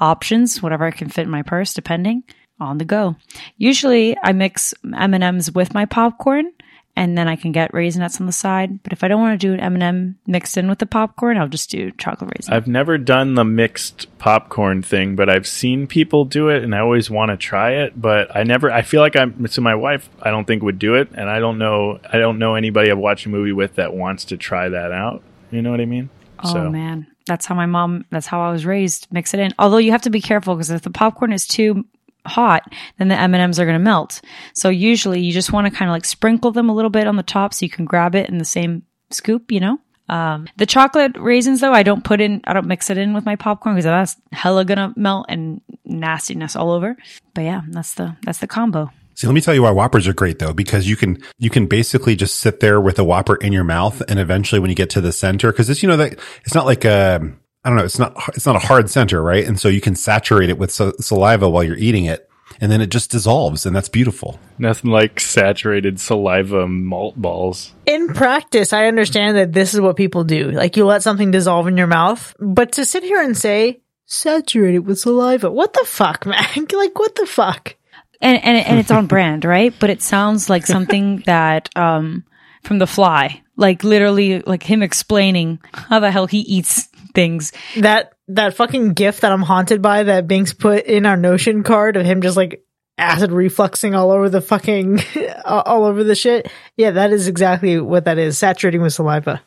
Options, 0.00 0.62
whatever 0.62 0.84
I 0.84 0.90
can 0.90 1.08
fit 1.08 1.22
in 1.22 1.30
my 1.30 1.42
purse, 1.42 1.74
depending 1.74 2.24
on 2.60 2.78
the 2.78 2.84
go. 2.84 3.16
Usually, 3.56 4.16
I 4.22 4.32
mix 4.32 4.74
M 4.84 5.14
and 5.14 5.24
M's 5.24 5.52
with 5.52 5.74
my 5.74 5.84
popcorn, 5.84 6.52
and 6.98 7.16
then 7.16 7.28
I 7.28 7.36
can 7.36 7.52
get 7.52 7.70
raisinets 7.70 8.20
on 8.20 8.26
the 8.26 8.32
side. 8.32 8.82
But 8.82 8.92
if 8.92 9.04
I 9.04 9.08
don't 9.08 9.20
want 9.20 9.40
to 9.40 9.46
do 9.46 9.54
an 9.54 9.60
M 9.60 9.74
and 9.74 9.82
m 9.84 10.18
mixed 10.26 10.56
in 10.56 10.68
with 10.68 10.80
the 10.80 10.86
popcorn, 10.86 11.38
I'll 11.38 11.46
just 11.46 11.70
do 11.70 11.92
chocolate 11.92 12.32
raisin. 12.36 12.52
I've 12.52 12.66
never 12.66 12.98
done 12.98 13.34
the 13.34 13.44
mixed 13.44 14.08
popcorn 14.18 14.82
thing, 14.82 15.14
but 15.14 15.30
I've 15.30 15.46
seen 15.46 15.86
people 15.86 16.24
do 16.24 16.48
it 16.48 16.64
and 16.64 16.74
I 16.74 16.80
always 16.80 17.08
want 17.08 17.30
to 17.30 17.36
try 17.36 17.74
it, 17.84 18.00
but 18.00 18.34
I 18.36 18.42
never 18.42 18.72
I 18.72 18.82
feel 18.82 19.00
like 19.00 19.14
I'm 19.14 19.46
so 19.46 19.62
my 19.62 19.76
wife 19.76 20.10
I 20.20 20.30
don't 20.30 20.44
think 20.44 20.64
would 20.64 20.80
do 20.80 20.96
it 20.96 21.10
and 21.14 21.30
I 21.30 21.38
don't 21.38 21.58
know 21.58 22.00
I 22.12 22.18
don't 22.18 22.40
know 22.40 22.56
anybody 22.56 22.90
I've 22.90 22.98
watched 22.98 23.26
a 23.26 23.28
movie 23.28 23.52
with 23.52 23.76
that 23.76 23.94
wants 23.94 24.24
to 24.26 24.36
try 24.36 24.68
that 24.68 24.90
out. 24.90 25.22
You 25.52 25.62
know 25.62 25.70
what 25.70 25.80
I 25.80 25.86
mean? 25.86 26.10
Oh 26.42 26.68
man, 26.68 27.06
that's 27.28 27.46
how 27.46 27.54
my 27.54 27.66
mom. 27.66 28.04
That's 28.10 28.26
how 28.26 28.40
I 28.40 28.50
was 28.50 28.66
raised. 28.66 29.06
Mix 29.12 29.34
it 29.34 29.40
in. 29.40 29.52
Although 29.58 29.78
you 29.78 29.92
have 29.92 30.02
to 30.02 30.10
be 30.10 30.20
careful 30.20 30.54
because 30.54 30.70
if 30.70 30.82
the 30.82 30.90
popcorn 30.90 31.32
is 31.32 31.46
too 31.46 31.84
hot, 32.26 32.72
then 32.98 33.08
the 33.08 33.14
M 33.14 33.34
and 33.34 33.42
M's 33.42 33.60
are 33.60 33.64
going 33.64 33.78
to 33.78 33.84
melt. 33.84 34.20
So 34.54 34.68
usually 34.68 35.20
you 35.20 35.32
just 35.32 35.52
want 35.52 35.66
to 35.66 35.70
kind 35.70 35.88
of 35.88 35.92
like 35.92 36.04
sprinkle 36.04 36.50
them 36.50 36.68
a 36.68 36.74
little 36.74 36.90
bit 36.90 37.06
on 37.06 37.16
the 37.16 37.22
top 37.22 37.54
so 37.54 37.64
you 37.64 37.70
can 37.70 37.84
grab 37.84 38.14
it 38.14 38.28
in 38.28 38.38
the 38.38 38.44
same 38.44 38.82
scoop. 39.10 39.52
You 39.52 39.60
know. 39.60 39.78
Um, 40.10 40.48
the 40.56 40.64
chocolate 40.64 41.16
raisins 41.18 41.60
though, 41.60 41.72
I 41.72 41.82
don't 41.82 42.02
put 42.02 42.20
in. 42.20 42.40
I 42.44 42.54
don't 42.54 42.66
mix 42.66 42.88
it 42.90 42.98
in 42.98 43.12
with 43.12 43.26
my 43.26 43.36
popcorn 43.36 43.74
because 43.74 43.84
that's 43.84 44.16
hella 44.32 44.64
gonna 44.64 44.94
melt 44.96 45.26
and 45.28 45.60
nastiness 45.84 46.56
all 46.56 46.70
over. 46.70 46.96
But 47.34 47.42
yeah, 47.42 47.60
that's 47.68 47.94
the 47.94 48.16
that's 48.22 48.38
the 48.38 48.46
combo. 48.46 48.90
See, 49.18 49.26
let 49.26 49.32
me 49.32 49.40
tell 49.40 49.52
you 49.52 49.62
why 49.62 49.72
Whoppers 49.72 50.06
are 50.06 50.12
great 50.12 50.38
though, 50.38 50.52
because 50.52 50.88
you 50.88 50.94
can, 50.94 51.20
you 51.38 51.50
can 51.50 51.66
basically 51.66 52.14
just 52.14 52.36
sit 52.36 52.60
there 52.60 52.80
with 52.80 53.00
a 53.00 53.04
Whopper 53.04 53.34
in 53.34 53.52
your 53.52 53.64
mouth. 53.64 54.00
And 54.06 54.16
eventually 54.20 54.60
when 54.60 54.70
you 54.70 54.76
get 54.76 54.90
to 54.90 55.00
the 55.00 55.10
center, 55.10 55.52
cause 55.52 55.68
it's, 55.68 55.82
you 55.82 55.88
know, 55.88 55.96
that 55.96 56.20
it's 56.44 56.54
not 56.54 56.66
like 56.66 56.84
a, 56.84 57.20
I 57.64 57.68
don't 57.68 57.76
know, 57.76 57.84
it's 57.84 57.98
not, 57.98 58.14
it's 58.36 58.46
not 58.46 58.54
a 58.54 58.60
hard 58.60 58.88
center, 58.88 59.20
right? 59.20 59.44
And 59.44 59.58
so 59.58 59.66
you 59.66 59.80
can 59.80 59.96
saturate 59.96 60.50
it 60.50 60.58
with 60.58 60.70
sa- 60.70 60.92
saliva 61.00 61.50
while 61.50 61.64
you're 61.64 61.76
eating 61.76 62.04
it. 62.04 62.30
And 62.60 62.70
then 62.70 62.80
it 62.80 62.90
just 62.90 63.10
dissolves 63.10 63.66
and 63.66 63.74
that's 63.74 63.88
beautiful. 63.88 64.38
Nothing 64.56 64.92
like 64.92 65.18
saturated 65.18 65.98
saliva 65.98 66.68
malt 66.68 67.20
balls. 67.20 67.74
In 67.86 68.14
practice, 68.14 68.72
I 68.72 68.86
understand 68.86 69.36
that 69.36 69.52
this 69.52 69.74
is 69.74 69.80
what 69.80 69.96
people 69.96 70.22
do. 70.22 70.52
Like 70.52 70.76
you 70.76 70.84
let 70.84 71.02
something 71.02 71.32
dissolve 71.32 71.66
in 71.66 71.76
your 71.76 71.88
mouth, 71.88 72.36
but 72.38 72.70
to 72.74 72.84
sit 72.84 73.02
here 73.02 73.20
and 73.20 73.36
say 73.36 73.80
saturated 74.06 74.86
with 74.86 75.00
saliva, 75.00 75.50
what 75.50 75.72
the 75.72 75.84
fuck, 75.86 76.24
man? 76.26 76.68
like 76.72 76.96
what 76.96 77.16
the 77.16 77.26
fuck? 77.26 77.74
And 78.20 78.42
and 78.42 78.66
and 78.66 78.78
it's 78.78 78.90
on 78.90 79.06
brand, 79.14 79.44
right? 79.44 79.74
But 79.78 79.90
it 79.90 80.02
sounds 80.02 80.50
like 80.50 80.66
something 80.66 81.18
that 81.26 81.70
um 81.76 82.24
from 82.62 82.78
The 82.78 82.86
Fly, 82.86 83.42
like 83.56 83.84
literally 83.84 84.40
like 84.40 84.62
him 84.62 84.82
explaining 84.82 85.60
how 85.72 86.00
the 86.00 86.10
hell 86.10 86.26
he 86.26 86.40
eats 86.40 86.88
things. 87.14 87.52
That 87.76 88.12
that 88.28 88.54
fucking 88.54 88.94
gift 88.94 89.22
that 89.22 89.32
I'm 89.32 89.42
haunted 89.42 89.80
by 89.82 90.04
that 90.04 90.26
Binx 90.26 90.56
put 90.56 90.84
in 90.84 91.06
our 91.06 91.16
Notion 91.16 91.62
card 91.62 91.96
of 91.96 92.04
him 92.04 92.22
just 92.22 92.36
like 92.36 92.64
acid 92.98 93.30
refluxing 93.30 93.96
all 93.96 94.10
over 94.10 94.28
the 94.28 94.40
fucking 94.40 95.00
all 95.44 95.84
over 95.84 96.04
the 96.04 96.14
shit. 96.14 96.50
Yeah, 96.76 96.92
that 96.92 97.12
is 97.12 97.28
exactly 97.28 97.80
what 97.80 98.04
that 98.04 98.18
is. 98.18 98.36
Saturating 98.38 98.82
with 98.82 98.92
saliva. 98.92 99.40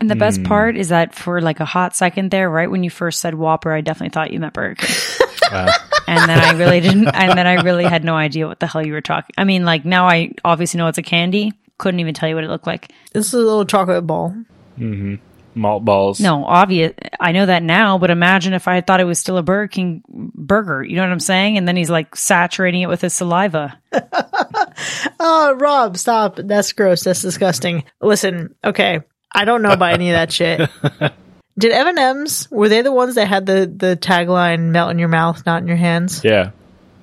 And 0.00 0.10
the 0.10 0.16
best 0.16 0.42
part 0.42 0.76
is 0.76 0.88
that 0.88 1.14
for 1.14 1.40
like 1.40 1.60
a 1.60 1.64
hot 1.64 1.94
second 1.94 2.32
there, 2.32 2.50
right 2.50 2.68
when 2.68 2.82
you 2.82 2.90
first 2.90 3.20
said 3.20 3.36
Whopper, 3.36 3.72
I 3.72 3.82
definitely 3.82 4.12
thought 4.12 4.32
you 4.32 4.40
meant 4.40 4.52
Burger 4.52 4.74
King. 4.74 5.68
And 6.18 6.30
then 6.30 6.38
I 6.38 6.52
really 6.52 6.80
didn't. 6.88 7.08
And 7.08 7.36
then 7.36 7.46
I 7.46 7.62
really 7.62 7.84
had 7.84 8.04
no 8.04 8.14
idea 8.14 8.46
what 8.46 8.60
the 8.60 8.66
hell 8.66 8.84
you 8.84 8.92
were 8.92 9.00
talking. 9.00 9.34
I 9.36 9.44
mean, 9.44 9.64
like 9.64 9.84
now 9.84 10.06
I 10.06 10.32
obviously 10.44 10.78
know 10.78 10.88
it's 10.88 10.98
a 10.98 11.02
candy. 11.02 11.52
Couldn't 11.78 12.00
even 12.00 12.14
tell 12.14 12.28
you 12.28 12.34
what 12.34 12.44
it 12.44 12.50
looked 12.50 12.66
like. 12.66 12.92
This 13.12 13.26
is 13.26 13.34
a 13.34 13.38
little 13.38 13.64
chocolate 13.64 14.06
ball. 14.06 14.34
Mm-hmm. 14.78 15.16
Malt 15.54 15.84
balls. 15.84 16.20
No, 16.20 16.44
obvious. 16.44 16.94
I 17.20 17.32
know 17.32 17.44
that 17.44 17.62
now, 17.62 17.98
but 17.98 18.10
imagine 18.10 18.54
if 18.54 18.68
I 18.68 18.80
thought 18.80 19.00
it 19.00 19.04
was 19.04 19.18
still 19.18 19.36
a 19.36 19.42
Burger 19.42 19.68
King 19.68 20.02
burger. 20.08 20.82
You 20.82 20.96
know 20.96 21.02
what 21.02 21.10
I'm 21.10 21.20
saying? 21.20 21.58
And 21.58 21.68
then 21.68 21.76
he's 21.76 21.90
like 21.90 22.16
saturating 22.16 22.80
it 22.80 22.88
with 22.88 23.02
his 23.02 23.12
saliva. 23.12 23.78
Oh, 25.20 25.54
Rob, 25.60 25.98
stop. 25.98 26.36
That's 26.36 26.72
gross. 26.72 27.02
That's 27.04 27.20
disgusting. 27.20 27.84
Listen, 28.00 28.54
okay. 28.64 29.00
I 29.34 29.44
don't 29.44 29.62
know 29.62 29.72
about 29.72 29.94
any 29.94 30.10
of 30.10 30.14
that 30.14 30.32
shit. 30.32 30.70
Did 31.58 31.72
M&M's, 31.72 32.50
were 32.50 32.68
they 32.68 32.82
the 32.82 32.92
ones 32.92 33.16
that 33.16 33.28
had 33.28 33.44
the, 33.46 33.70
the 33.74 33.96
tagline, 33.96 34.70
melt 34.70 34.90
in 34.90 34.98
your 34.98 35.08
mouth, 35.08 35.44
not 35.44 35.62
in 35.62 35.68
your 35.68 35.76
hands? 35.76 36.22
Yeah. 36.24 36.50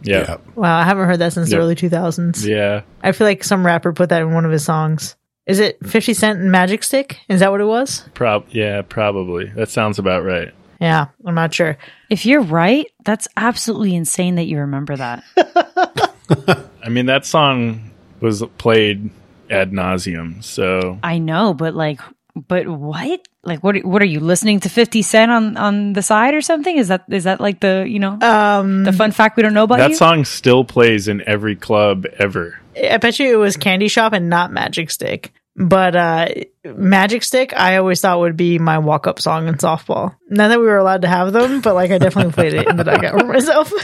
Yeah. 0.02 0.20
Yeah. 0.28 0.38
Wow, 0.56 0.80
I 0.80 0.84
haven't 0.84 1.08
heard 1.08 1.20
that 1.20 1.34
since 1.34 1.50
Yep. 1.52 1.58
the 1.58 1.62
early 1.64 1.76
2000s. 1.76 2.46
Yeah. 2.46 2.82
I 3.04 3.12
feel 3.12 3.28
like 3.28 3.44
some 3.44 3.66
rapper 3.66 3.94
put 3.94 4.10
that 4.10 4.22
in 4.22 4.34
one 4.34 4.46
of 4.46 4.52
his 4.52 4.64
songs. 4.64 5.16
Is 5.46 5.60
it 5.60 5.86
50 5.86 6.14
Cent 6.14 6.40
and 6.40 6.52
Magic 6.52 6.84
Stick? 6.84 7.20
Is 7.28 7.40
that 7.42 7.52
what 7.52 7.60
it 7.62 7.66
was? 7.66 8.08
Prob 8.14 8.46
yeah, 8.52 8.82
probably. 8.82 9.46
That 9.46 9.70
sounds 9.70 9.98
about 10.00 10.24
right. 10.24 10.54
Yeah, 10.80 11.08
I'm 11.26 11.36
not 11.36 11.54
sure. 11.54 11.78
If 12.10 12.26
you're 12.26 12.42
right, 12.42 12.86
that's 13.04 13.28
absolutely 13.36 13.96
insane 13.96 14.36
that 14.36 14.46
you 14.46 14.60
remember 14.60 14.96
that. 14.96 15.24
I 16.84 16.90
mean, 16.90 17.08
that 17.08 17.26
song 17.26 17.92
was 18.22 18.44
played 18.58 19.10
ad 19.50 19.72
nauseum. 19.72 20.44
So 20.44 21.00
I 21.04 21.18
know, 21.18 21.54
but 21.54 21.74
like, 21.76 22.00
but 22.35 22.68
what? 22.68 23.27
Like, 23.43 23.64
what? 23.64 23.77
What 23.85 24.01
are 24.01 24.06
you 24.06 24.19
listening 24.19 24.60
to? 24.61 24.69
Fifty 24.69 25.01
Cent 25.01 25.31
on 25.31 25.57
on 25.57 25.93
the 25.93 26.01
side 26.01 26.34
or 26.34 26.41
something? 26.41 26.77
Is 26.77 26.89
that 26.89 27.06
is 27.10 27.23
that 27.23 27.39
like 27.41 27.60
the 27.60 27.85
you 27.88 27.99
know 27.99 28.18
Um, 28.22 28.84
the 28.84 28.93
fun 28.93 29.11
fact 29.11 29.38
we 29.38 29.43
don't 29.43 29.53
know 29.53 29.64
about 29.64 29.80
that 29.80 29.91
you? 29.91 29.95
song 29.95 30.26
still 30.26 30.64
plays 30.64 31.07
in 31.07 31.23
every 31.27 31.56
club 31.56 32.06
ever. 32.18 32.60
I 32.76 32.97
bet 32.97 33.19
you 33.19 33.34
it 33.34 33.38
was 33.38 33.57
Candy 33.57 33.88
Shop 33.88 34.14
and 34.14 34.30
not 34.30 34.51
Magic 34.51 34.91
Stick. 34.91 35.34
But 35.56 35.93
uh, 35.95 36.27
Magic 36.64 37.22
Stick, 37.23 37.53
I 37.57 37.77
always 37.77 37.99
thought 37.99 38.19
would 38.19 38.38
be 38.38 38.60
my 38.60 38.77
walk 38.77 39.07
up 39.07 39.19
song 39.19 39.47
in 39.49 39.56
softball. 39.56 40.15
Not 40.30 40.47
that 40.49 40.60
we 40.60 40.65
were 40.65 40.77
allowed 40.77 41.01
to 41.01 41.10
have 41.10 41.34
them, 41.34 41.60
but 41.60 41.73
like 41.76 41.91
I 41.91 41.97
definitely 41.97 42.31
played 42.31 42.53
it 42.53 42.68
in 42.68 42.77
the 42.77 42.84
dugout 42.85 43.19
for 43.19 43.26
myself. 43.27 43.72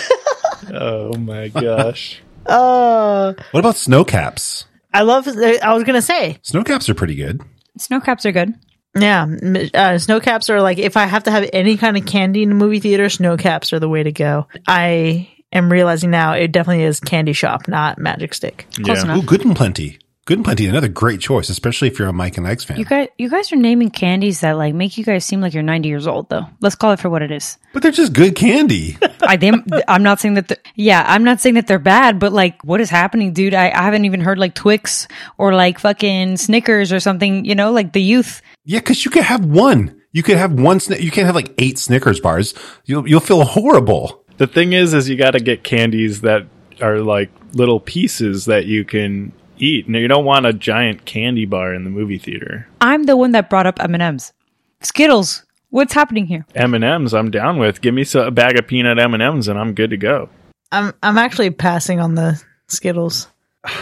Oh 0.74 1.14
my 1.18 1.48
gosh. 1.50 2.22
uh, 2.46 3.34
What 3.52 3.60
about 3.60 3.76
Sno-Caps? 3.76 4.66
I 4.94 5.02
love. 5.04 5.28
I 5.28 5.74
was 5.74 5.84
gonna 5.84 6.02
say, 6.02 6.40
Sno-Caps 6.42 6.90
are 6.90 6.96
pretty 6.96 7.16
good. 7.16 7.42
Sno-Caps 7.78 8.26
are 8.26 8.32
good. 8.32 8.54
yeah, 8.98 9.24
m- 9.24 9.70
uh, 9.74 9.98
Sno-Caps 9.98 10.50
are 10.50 10.62
like 10.62 10.78
if 10.78 10.98
I 10.98 11.06
have 11.06 11.24
to 11.24 11.32
have 11.32 11.50
any 11.54 11.78
kind 11.78 11.98
of 11.98 12.06
candy 12.06 12.44
in 12.44 12.52
a 12.52 12.56
movie 12.56 12.80
theater, 12.80 13.10
Sno-Caps 13.10 13.74
are 13.74 13.80
the 13.80 13.90
way 13.90 14.04
to 14.04 14.12
go. 14.12 14.48
I 14.68 15.30
am 15.52 15.72
realizing 15.72 16.12
now 16.12 16.34
it 16.34 16.52
definitely 16.52 16.84
is 16.84 17.00
Candy 17.00 17.34
Shop, 17.34 17.68
not 17.68 17.98
Magic 17.98 18.34
Stick. 18.34 18.68
Close 18.84 18.98
yeah. 19.00 19.04
enough. 19.04 19.18
Oh, 19.20 19.22
Good 19.22 19.46
and 19.46 19.56
Plenty. 19.56 20.00
Good 20.26 20.40
and 20.40 20.46
Plenty, 20.46 20.66
another 20.66 20.88
great 20.88 21.20
choice, 21.20 21.50
especially 21.50 21.88
if 21.88 22.00
you're 22.00 22.08
a 22.08 22.14
Mike 22.14 22.36
and 22.40 22.48
Ike's 22.48 22.64
fan. 22.64 22.80
You 22.80 22.86
guys, 22.86 23.10
you 23.20 23.30
guys 23.30 23.54
are 23.54 23.58
naming 23.58 23.92
candies 23.92 24.40
that 24.40 24.54
like 24.54 24.74
make 24.74 24.98
you 24.98 25.04
guys 25.04 25.24
seem 25.24 25.40
like 25.40 25.54
you're 25.54 25.62
90 25.62 25.88
years 25.88 26.08
old, 26.08 26.30
though. 26.30 26.48
Let's 26.62 26.74
call 26.74 26.94
it 26.94 27.00
for 27.00 27.12
what 27.12 27.22
it 27.22 27.30
is. 27.32 27.60
but 27.74 27.84
they're 27.84 27.92
just 27.92 28.12
good 28.12 28.36
candy. 28.36 28.98
I 29.22 29.36
them, 29.36 29.64
I'm 29.88 30.02
not 30.02 30.20
saying 30.20 30.34
that. 30.34 30.48
they're- 30.48 30.58
Yeah, 30.74 31.04
I'm 31.08 31.24
not 31.24 31.42
saying 31.42 31.54
that 31.56 31.68
they're 31.68 31.78
bad, 31.78 32.18
but 32.18 32.34
like, 32.34 32.60
what 32.64 32.82
is 32.82 32.90
happening, 32.90 33.34
dude? 33.34 33.54
I, 33.54 33.70
I 33.70 33.84
haven't 33.84 34.06
even 34.06 34.20
heard 34.20 34.40
like 34.40 34.56
Twix 34.56 35.08
or 35.38 35.54
like 35.54 35.78
fucking 35.78 36.38
Snickers 36.38 36.92
or 36.92 37.00
something. 37.00 37.46
You 37.46 37.54
know, 37.54 37.72
like 37.72 37.94
the 37.94 38.02
youth. 38.02 38.42
yeah, 38.64 38.80
because 38.80 39.06
you 39.06 39.12
could 39.12 39.26
have 39.26 39.46
one. 39.46 40.02
You 40.12 40.24
could 40.24 40.38
have 40.38 40.54
one. 40.60 40.80
Sni- 40.80 41.02
you 41.02 41.12
can't 41.12 41.28
have 41.28 41.36
like 41.36 41.54
eight 41.60 41.78
Snickers 41.78 42.20
bars. 42.20 42.56
You'll 42.86 43.08
you'll 43.08 43.20
feel 43.20 43.44
horrible. 43.44 44.24
The 44.38 44.48
thing 44.48 44.74
is, 44.74 44.96
is 44.96 45.08
you 45.08 45.18
got 45.18 45.32
to 45.32 45.40
get 45.40 45.64
candies 45.64 46.22
that 46.22 46.48
are 46.82 46.98
like 47.02 47.30
little 47.54 47.80
pieces 47.80 48.46
that 48.46 48.66
you 48.66 48.84
can 48.86 49.32
eat. 49.58 49.88
No, 49.90 50.00
you 50.00 50.08
don't 50.08 50.26
want 50.26 50.46
a 50.46 50.54
giant 50.54 51.06
candy 51.06 51.46
bar 51.46 51.74
in 51.74 51.84
the 51.84 51.90
movie 51.90 52.18
theater. 52.18 52.68
I'm 52.82 53.04
the 53.04 53.18
one 53.18 53.32
that 53.32 53.50
brought 53.50 53.68
up 53.68 53.82
M 53.82 53.94
and 53.94 54.04
M's, 54.04 54.34
Skittles. 54.82 55.44
What's 55.70 55.94
happening 55.94 56.26
here? 56.26 56.46
M 56.56 56.74
and 56.74 56.84
M's, 56.84 57.14
I'm 57.14 57.32
down 57.32 57.58
with. 57.58 57.82
Give 57.82 57.94
me 57.94 58.06
a 58.14 58.32
bag 58.32 58.58
of 58.58 58.68
peanut 58.68 59.00
M 59.00 59.14
and 59.14 59.24
M's, 59.24 59.48
and 59.48 59.60
I'm 59.60 59.74
good 59.74 59.90
to 59.90 59.98
go. 59.98 60.30
I'm 60.72 60.94
I'm 61.04 61.18
actually 61.18 61.50
passing 61.52 62.00
on 62.00 62.16
the 62.16 62.42
Skittles. 62.68 63.28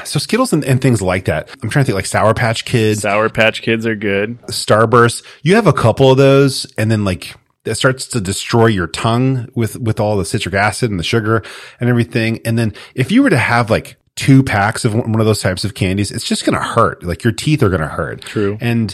So 0.05 0.17
Skittles 0.17 0.53
and, 0.53 0.63
and 0.63 0.81
things 0.81 1.01
like 1.01 1.25
that. 1.25 1.49
I'm 1.61 1.69
trying 1.69 1.83
to 1.83 1.87
think 1.87 1.95
like 1.95 2.05
Sour 2.05 2.33
Patch 2.33 2.65
Kids, 2.65 3.01
Sour 3.01 3.29
Patch 3.29 3.61
Kids 3.61 3.85
are 3.85 3.95
good. 3.95 4.39
Starburst. 4.43 5.25
You 5.41 5.55
have 5.55 5.67
a 5.67 5.73
couple 5.73 6.11
of 6.11 6.17
those, 6.17 6.65
and 6.77 6.89
then 6.89 7.03
like 7.03 7.35
it 7.65 7.75
starts 7.75 8.07
to 8.07 8.21
destroy 8.21 8.67
your 8.67 8.87
tongue 8.87 9.49
with 9.55 9.77
with 9.79 9.99
all 9.99 10.17
the 10.17 10.25
citric 10.25 10.55
acid 10.55 10.89
and 10.89 10.99
the 10.99 11.03
sugar 11.03 11.43
and 11.79 11.89
everything. 11.89 12.39
And 12.45 12.57
then 12.57 12.73
if 12.95 13.11
you 13.11 13.23
were 13.23 13.29
to 13.29 13.37
have 13.37 13.69
like 13.69 13.97
two 14.15 14.43
packs 14.43 14.85
of 14.85 14.93
one 14.93 15.11
one 15.11 15.19
of 15.19 15.25
those 15.25 15.41
types 15.41 15.63
of 15.63 15.73
candies, 15.73 16.11
it's 16.11 16.25
just 16.25 16.45
gonna 16.45 16.63
hurt. 16.63 17.03
Like 17.03 17.23
your 17.23 17.33
teeth 17.33 17.63
are 17.63 17.69
gonna 17.69 17.87
hurt. 17.87 18.21
True. 18.21 18.57
And 18.61 18.93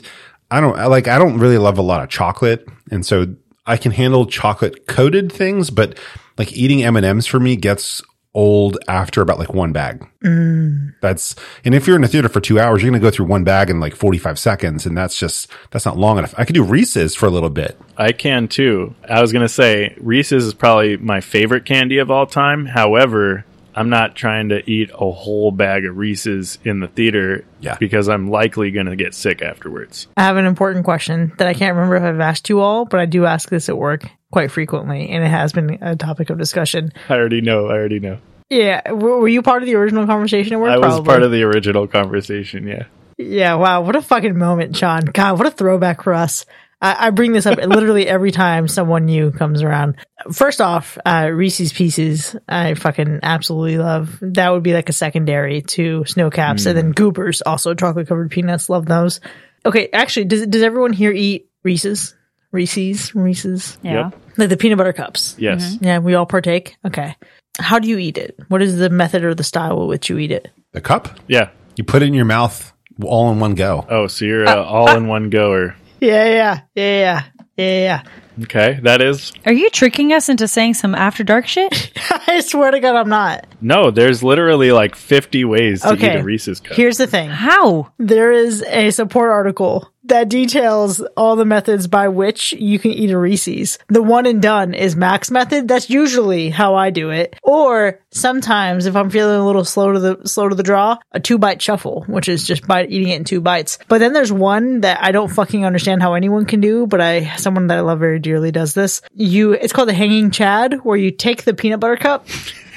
I 0.52 0.62
don't 0.62 0.78
I 0.78 0.86
like 0.86 1.08
I 1.08 1.18
don't 1.18 1.40
really 1.40 1.58
love 1.58 1.78
a 1.78 1.84
lot 1.84 2.04
of 2.04 2.10
chocolate, 2.10 2.68
and 2.92 3.06
so 3.06 3.36
I 3.66 3.78
can 3.78 3.92
handle 3.92 4.26
chocolate 4.26 4.88
coated 4.88 5.32
things, 5.32 5.70
but 5.70 5.98
like 6.38 6.54
eating 6.54 6.84
M 6.84 6.96
and 6.96 7.06
M's 7.06 7.26
for 7.26 7.40
me 7.40 7.56
gets 7.56 8.02
old 8.34 8.78
after 8.88 9.22
about 9.22 9.40
like 9.40 9.54
one 9.54 9.72
bag. 9.72 10.08
Mm. 10.24 10.94
That's 11.02 11.36
and 11.66 11.74
if 11.74 11.88
you're 11.88 11.96
in 11.96 12.04
a 12.04 12.08
theater 12.08 12.30
for 12.30 12.42
two 12.42 12.60
hours, 12.60 12.82
you're 12.82 12.92
gonna 12.92 13.02
go 13.02 13.12
through 13.12 13.26
one 13.26 13.44
bag 13.44 13.70
in 13.70 13.80
like 13.80 13.96
45 13.96 14.40
seconds, 14.40 14.86
and 14.86 14.98
that's 14.98 15.18
just 15.18 15.50
that's 15.72 15.86
not 15.86 15.98
long 15.98 16.18
enough. 16.18 16.34
I 16.38 16.46
could 16.46 16.56
do 16.56 16.64
Reese's 16.64 17.16
for 17.16 17.26
a 17.26 17.30
little 17.30 17.50
bit. 17.50 17.80
I 17.98 18.12
can 18.12 18.48
too. 18.48 18.96
I 19.08 19.22
was 19.22 19.32
gonna 19.32 19.50
say 19.50 19.96
Reese's 20.00 20.46
is 20.46 20.54
probably 20.54 20.98
my 20.98 21.22
favorite 21.22 21.66
candy 21.66 21.98
of 21.98 22.12
all 22.12 22.26
time. 22.26 22.66
However, 22.66 23.46
I'm 23.76 23.90
not 23.90 24.16
trying 24.16 24.50
to 24.50 24.70
eat 24.70 24.90
a 24.94 25.12
whole 25.12 25.52
bag 25.52 25.86
of 25.86 25.98
Reese's 25.98 26.58
in 26.64 26.80
the 26.80 26.88
theater 26.88 27.46
Yeah. 27.60 27.78
because 27.80 28.10
I'm 28.10 28.30
likely 28.30 28.72
gonna 28.72 28.96
get 28.96 29.14
sick 29.14 29.42
afterwards. 29.42 30.08
I 30.18 30.24
have 30.24 30.38
an 30.38 30.46
important 30.46 30.86
question 30.86 31.32
that 31.38 31.48
I 31.48 31.54
can't 31.54 31.76
remember 31.76 31.96
if 31.96 32.04
I've 32.04 32.20
asked 32.20 32.50
you 32.50 32.60
all, 32.60 32.86
but 32.86 33.00
I 33.00 33.06
do 33.06 33.26
ask 33.26 33.50
this 33.50 33.70
at 33.70 33.78
work 33.78 34.04
quite 34.32 34.52
frequently, 34.52 35.10
and 35.10 35.24
it 35.24 35.30
has 35.30 35.52
been 35.54 35.78
a 35.82 35.96
topic 35.96 36.30
of 36.30 36.38
discussion. 36.38 36.92
I 37.10 37.16
already 37.16 37.42
know. 37.42 37.68
I 37.68 37.74
already 37.74 38.00
know. 38.00 38.18
Yeah, 38.50 38.92
were 38.92 39.28
you 39.28 39.42
part 39.44 39.62
of 39.62 39.68
the 39.68 39.76
original 39.76 40.08
conversation 40.08 40.54
at 40.54 40.60
work? 40.60 40.72
I 40.72 40.78
was 40.78 40.88
Probably. 40.96 41.06
part 41.08 41.24
of 41.24 41.32
the 41.32 41.44
original 41.44 41.88
conversation. 41.88 42.66
Yeah. 42.68 42.84
Yeah, 43.18 43.56
wow, 43.56 43.82
what 43.82 43.96
a 43.96 44.02
fucking 44.02 44.38
moment, 44.38 44.76
Sean. 44.78 45.02
God, 45.06 45.38
what 45.38 45.46
a 45.48 45.52
throwback 45.52 46.02
for 46.04 46.14
us. 46.14 46.46
I, 46.82 47.08
I 47.08 47.10
bring 47.10 47.34
this 47.34 47.46
up 47.46 47.58
literally 47.58 48.08
every 48.08 48.32
time 48.32 48.68
someone 48.68 49.06
new 49.06 49.32
comes 49.32 49.62
around. 49.62 49.96
First 50.32 50.62
off, 50.62 50.98
uh, 51.06 51.30
Reese's 51.34 51.74
Pieces, 51.74 52.36
I 52.48 52.74
fucking 52.76 53.20
absolutely 53.24 53.78
love. 53.78 54.18
That 54.22 54.52
would 54.52 54.64
be 54.64 54.74
like 54.74 54.90
a 54.90 54.94
secondary 54.94 55.62
to 55.62 56.06
Sno-Caps, 56.06 56.66
and 56.66 56.78
then 56.78 56.92
Goobers, 56.92 57.42
also 57.46 57.74
chocolate 57.74 58.08
covered 58.08 58.32
peanuts. 58.32 58.70
Love 58.70 58.86
those. 58.86 59.20
Okay, 59.66 59.90
actually, 59.92 60.26
does 60.26 60.48
does 60.48 60.62
everyone 60.64 60.94
here 60.94 61.12
eat 61.12 61.50
Reese's? 61.64 62.16
Reese's, 62.52 63.14
Reese's, 63.14 63.78
Yeah. 63.84 64.06
Yep. 64.12 64.22
like 64.38 64.50
the 64.50 64.58
peanut 64.58 64.78
butter 64.78 64.94
cups. 64.94 65.36
Yes. 65.38 65.78
Yeah, 65.82 66.00
we 66.00 66.16
all 66.16 66.26
partake. 66.26 66.78
Okay, 66.86 67.16
how 67.60 67.78
do 67.80 67.88
you 67.90 67.98
eat 67.98 68.18
it? 68.18 68.40
What 68.48 68.62
is 68.62 68.78
the 68.78 68.90
method 68.90 69.24
or 69.24 69.36
the 69.36 69.44
style 69.44 69.80
with 69.82 69.90
which 69.90 70.10
you 70.10 70.18
eat 70.18 70.32
it? 70.32 70.50
The 70.72 70.82
cup, 70.82 71.10
Yeah. 71.28 71.50
you 71.76 71.84
put 71.84 72.02
it 72.02 72.08
in 72.08 72.14
your 72.14 72.26
mouth 72.26 72.72
all 73.04 73.32
in 73.32 73.40
one 73.40 73.54
go. 73.56 73.86
Oh, 73.90 74.08
so 74.08 74.26
you're 74.26 74.48
uh, 74.48 74.64
all 74.64 74.96
in 74.96 75.08
one 75.08 75.30
goer. 75.30 75.76
Yeah, 76.00 76.26
yeah, 76.26 76.60
yeah, 76.76 76.84
yeah, 77.00 77.24
yeah, 77.58 77.80
yeah. 77.82 78.44
Okay, 78.44 78.80
that 78.84 79.02
is 79.02 79.34
Are 79.46 79.52
you 79.52 79.70
tricking 79.70 80.14
us 80.14 80.30
into 80.30 80.48
saying 80.48 80.76
some 80.76 80.96
after 80.96 81.26
dark 81.26 81.46
shit? 81.46 81.92
I 82.28 82.40
swear 82.40 82.72
to 82.72 82.80
God, 82.80 82.96
I'm 82.96 83.10
not. 83.10 83.46
no. 83.60 83.92
There's 83.92 84.24
literally 84.24 84.72
like 84.72 84.96
50 84.96 85.44
ways 85.46 85.82
to 85.82 85.90
Okay. 85.90 86.16
eat 86.16 86.20
a 86.20 86.24
Reese's 86.24 86.62
cup. 86.62 86.78
Here's 86.78 86.98
the 86.98 87.08
thing. 87.08 87.30
How? 87.30 87.92
There 87.98 88.32
is 88.32 88.64
a 88.64 88.92
support 88.92 89.32
article 89.32 89.92
that 90.10 90.30
details 90.30 91.02
all 91.16 91.36
the 91.36 91.46
methods 91.46 91.88
by 91.88 92.08
which 92.08 92.52
you 92.54 92.80
can 92.80 92.92
eat 92.92 93.12
a 93.12 93.18
Reese's. 93.18 93.80
The 93.88 94.04
one 94.04 94.26
and 94.26 94.42
done 94.42 94.74
is 94.74 94.96
Max 94.96 95.32
method. 95.32 95.68
That's 95.68 95.90
usually 95.90 96.50
how 96.50 96.76
I 96.76 96.90
do 96.90 97.10
it. 97.10 97.36
Or 97.44 98.00
sometimes 98.12 98.86
if 98.86 98.96
I'm 98.96 99.10
feeling 99.10 99.40
a 99.40 99.46
little 99.46 99.66
slow 99.66 99.94
to 99.94 100.00
the 100.00 100.28
slow 100.28 100.50
to 100.50 100.56
the 100.56 100.64
draw, 100.64 100.98
a 101.12 101.20
two 101.20 101.38
bite 101.38 101.62
shuffle, 101.62 102.04
which 102.08 102.30
is 102.30 102.46
just 102.46 102.68
by 102.68 102.86
eating 102.86 103.10
it 103.10 103.18
in 103.18 103.24
two 103.24 103.42
bites. 103.42 103.80
But 103.88 104.00
then 104.00 104.14
there's 104.14 104.32
one 104.32 104.82
that 104.82 105.04
I 105.04 105.12
don't 105.12 105.32
fucking 105.32 105.66
understand 105.66 106.02
how 106.02 106.14
anyone 106.14 106.46
can 106.46 106.62
do, 106.62 106.88
but 106.88 107.02
I 107.02 107.36
someone 107.38 107.68
that 107.68 107.78
I 107.78 107.82
love 107.82 108.00
very 108.00 108.20
dearly 108.20 108.52
does 108.52 108.74
this. 108.74 109.02
You 109.14 109.54
it's 109.54 109.74
called 109.74 109.90
the 109.90 109.94
hanging 109.94 110.32
chad 110.32 110.84
where 110.84 110.98
you 110.98 111.12
take 111.12 111.44
the 111.44 111.54
peanut 111.54 111.80
butter 111.80 111.98
cup 111.98 112.28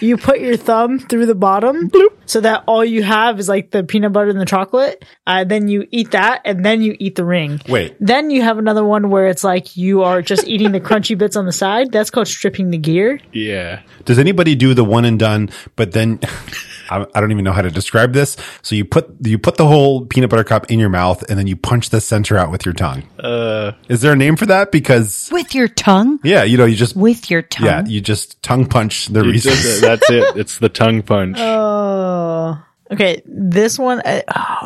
you 0.02 0.16
put 0.16 0.40
your 0.40 0.56
thumb 0.56 0.98
through 0.98 1.26
the 1.26 1.34
bottom 1.34 1.90
so 2.26 2.40
that 2.40 2.64
all 2.66 2.84
you 2.84 3.02
have 3.02 3.38
is 3.38 3.48
like 3.48 3.70
the 3.70 3.84
peanut 3.84 4.12
butter 4.12 4.30
and 4.30 4.40
the 4.40 4.44
chocolate. 4.44 5.04
Uh, 5.26 5.44
then 5.44 5.68
you 5.68 5.86
eat 5.90 6.10
that 6.10 6.42
and 6.44 6.64
then 6.64 6.82
you 6.82 6.96
eat 6.98 7.14
the 7.14 7.24
ring. 7.24 7.60
Wait. 7.68 7.96
Then 8.00 8.30
you 8.30 8.42
have 8.42 8.58
another 8.58 8.84
one 8.84 9.10
where 9.10 9.26
it's 9.26 9.44
like 9.44 9.76
you 9.76 10.02
are 10.02 10.20
just 10.22 10.46
eating 10.48 10.72
the 10.72 10.80
crunchy 10.80 11.16
bits 11.22 11.36
on 11.36 11.46
the 11.46 11.52
side. 11.52 11.92
That's 11.92 12.10
called 12.10 12.28
stripping 12.28 12.70
the 12.70 12.78
gear. 12.78 13.20
yeah. 13.32 13.82
Does 14.04 14.18
anybody 14.18 14.54
do 14.56 14.74
the 14.74 14.84
one 14.84 15.04
and 15.04 15.18
done? 15.18 15.50
But 15.76 15.92
then 15.92 16.18
I, 17.00 17.06
I 17.14 17.20
don't 17.20 17.32
even 17.32 17.44
know 17.44 17.52
how 17.52 17.62
to 17.62 17.70
describe 17.70 18.12
this. 18.12 18.36
So 18.62 18.74
you 18.74 18.84
put 18.84 19.08
you 19.26 19.38
put 19.38 19.56
the 19.56 19.66
whole 19.66 20.04
peanut 20.06 20.30
butter 20.30 20.44
cup 20.44 20.70
in 20.70 20.78
your 20.78 20.88
mouth 20.88 21.22
and 21.28 21.38
then 21.38 21.46
you 21.46 21.56
punch 21.56 21.90
the 21.90 22.00
center 22.00 22.36
out 22.36 22.50
with 22.50 22.64
your 22.66 22.74
tongue. 22.74 23.02
Uh, 23.18 23.72
is 23.88 24.00
there 24.02 24.12
a 24.12 24.16
name 24.16 24.36
for 24.36 24.46
that? 24.46 24.72
Because 24.72 25.28
With 25.32 25.54
your 25.54 25.68
tongue? 25.68 26.18
yeah, 26.24 26.42
you 26.44 26.56
know, 26.58 26.64
you 26.64 26.76
just 26.76 26.96
With 26.96 27.30
your 27.30 27.42
tongue? 27.42 27.66
yeah, 27.66 27.84
you 27.86 28.00
just 28.00 28.42
tongue 28.42 28.66
punch 28.66 29.06
the 29.08 29.22
You 29.24 29.30
Reese's. 29.32 29.78
it. 29.78 29.80
That's 29.80 30.10
it. 30.10 30.36
It's 30.36 30.58
the 30.58 30.68
tongue 30.68 31.02
punch. 31.02 31.36
Oh. 31.40 32.62
Okay, 32.90 33.22
this 33.24 33.78
one. 33.78 34.02
Uh, 34.04 34.20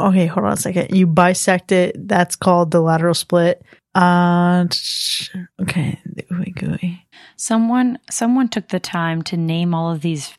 okay, 0.08 0.26
hold 0.26 0.46
on 0.46 0.52
a 0.54 0.56
second. 0.56 0.96
You 0.96 1.06
bisect 1.06 1.70
it. 1.70 2.08
That's 2.08 2.34
called 2.34 2.72
the 2.72 2.80
lateral 2.80 3.14
split. 3.14 3.62
Uh, 3.94 4.66
okay, 5.62 5.98
ooey 6.32 6.52
gooey. 6.54 7.06
Someone 7.36 7.98
someone 8.10 8.48
took 8.48 8.68
the 8.68 8.80
time 8.80 9.22
to 9.22 9.36
name 9.36 9.74
all 9.74 9.92
of 9.92 10.00
these 10.00 10.34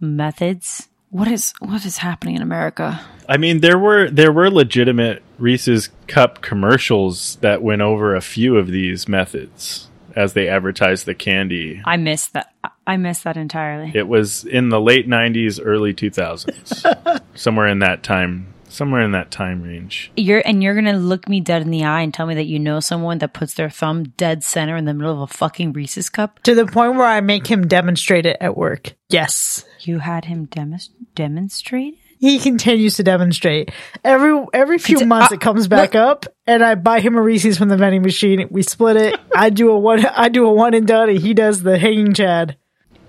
methods. 0.00 0.88
What 1.10 1.28
is 1.28 1.52
what 1.58 1.84
is 1.84 1.98
happening 1.98 2.36
in 2.36 2.42
America? 2.42 3.00
I 3.28 3.36
mean, 3.36 3.60
there 3.60 3.78
were 3.78 4.08
there 4.10 4.32
were 4.32 4.50
legitimate 4.50 5.22
Reese's 5.38 5.90
cup 6.06 6.40
commercials 6.40 7.36
that 7.40 7.62
went 7.62 7.82
over 7.82 8.14
a 8.14 8.20
few 8.20 8.56
of 8.56 8.68
these 8.68 9.08
methods 9.08 9.88
as 10.14 10.32
they 10.34 10.48
advertised 10.48 11.06
the 11.06 11.14
candy. 11.14 11.82
I 11.84 11.96
missed 11.96 12.32
that. 12.34 12.52
I- 12.64 12.70
I 12.86 12.96
missed 12.96 13.22
that 13.22 13.36
entirely. 13.36 13.92
It 13.94 14.08
was 14.08 14.44
in 14.44 14.68
the 14.70 14.80
late 14.80 15.08
'90s, 15.08 15.60
early 15.62 15.94
2000s, 15.94 17.20
somewhere 17.36 17.68
in 17.68 17.78
that 17.80 18.02
time, 18.02 18.52
somewhere 18.70 19.02
in 19.02 19.12
that 19.12 19.30
time 19.30 19.62
range. 19.62 20.10
You're 20.16 20.42
and 20.44 20.62
you're 20.62 20.74
gonna 20.74 20.98
look 20.98 21.28
me 21.28 21.40
dead 21.40 21.62
in 21.62 21.70
the 21.70 21.84
eye 21.84 22.00
and 22.02 22.12
tell 22.14 22.26
me 22.26 22.34
that 22.36 22.46
you 22.46 22.58
know 22.58 22.80
someone 22.80 23.18
that 23.18 23.32
puts 23.34 23.54
their 23.54 23.70
thumb 23.70 24.04
dead 24.16 24.42
center 24.44 24.76
in 24.76 24.84
the 24.84 24.94
middle 24.94 25.22
of 25.22 25.30
a 25.30 25.32
fucking 25.34 25.72
Reese's 25.72 26.08
cup. 26.08 26.42
To 26.44 26.54
the 26.54 26.66
point 26.66 26.94
where 26.96 27.06
I 27.06 27.20
make 27.20 27.46
him 27.46 27.66
demonstrate 27.68 28.26
it 28.26 28.36
at 28.40 28.56
work. 28.56 28.94
Yes. 29.08 29.64
You 29.80 29.98
had 29.98 30.24
him 30.26 30.46
demonst- 30.46 30.90
demonstrate. 31.14 31.98
He 32.18 32.38
continues 32.38 32.96
to 32.96 33.02
demonstrate. 33.02 33.70
Every 34.04 34.44
every 34.52 34.78
few 34.78 34.96
It's- 34.96 35.08
months 35.08 35.32
uh, 35.32 35.36
it 35.36 35.40
comes 35.40 35.68
back 35.68 35.94
up 35.94 36.26
and 36.46 36.62
I 36.62 36.74
buy 36.74 37.00
him 37.00 37.16
a 37.16 37.22
Reese's 37.22 37.56
from 37.56 37.68
the 37.70 37.78
vending 37.78 38.02
machine. 38.02 38.46
We 38.50 38.62
split 38.62 38.96
it. 38.96 39.18
I 39.34 39.48
do 39.50 39.70
a 39.70 39.78
one 39.78 40.04
I 40.04 40.28
do 40.28 40.46
a 40.46 40.52
one 40.52 40.74
and 40.74 40.86
done 40.86 41.08
and 41.08 41.18
he 41.18 41.32
does 41.32 41.62
the 41.62 41.78
hanging 41.78 42.12
chad. 42.12 42.56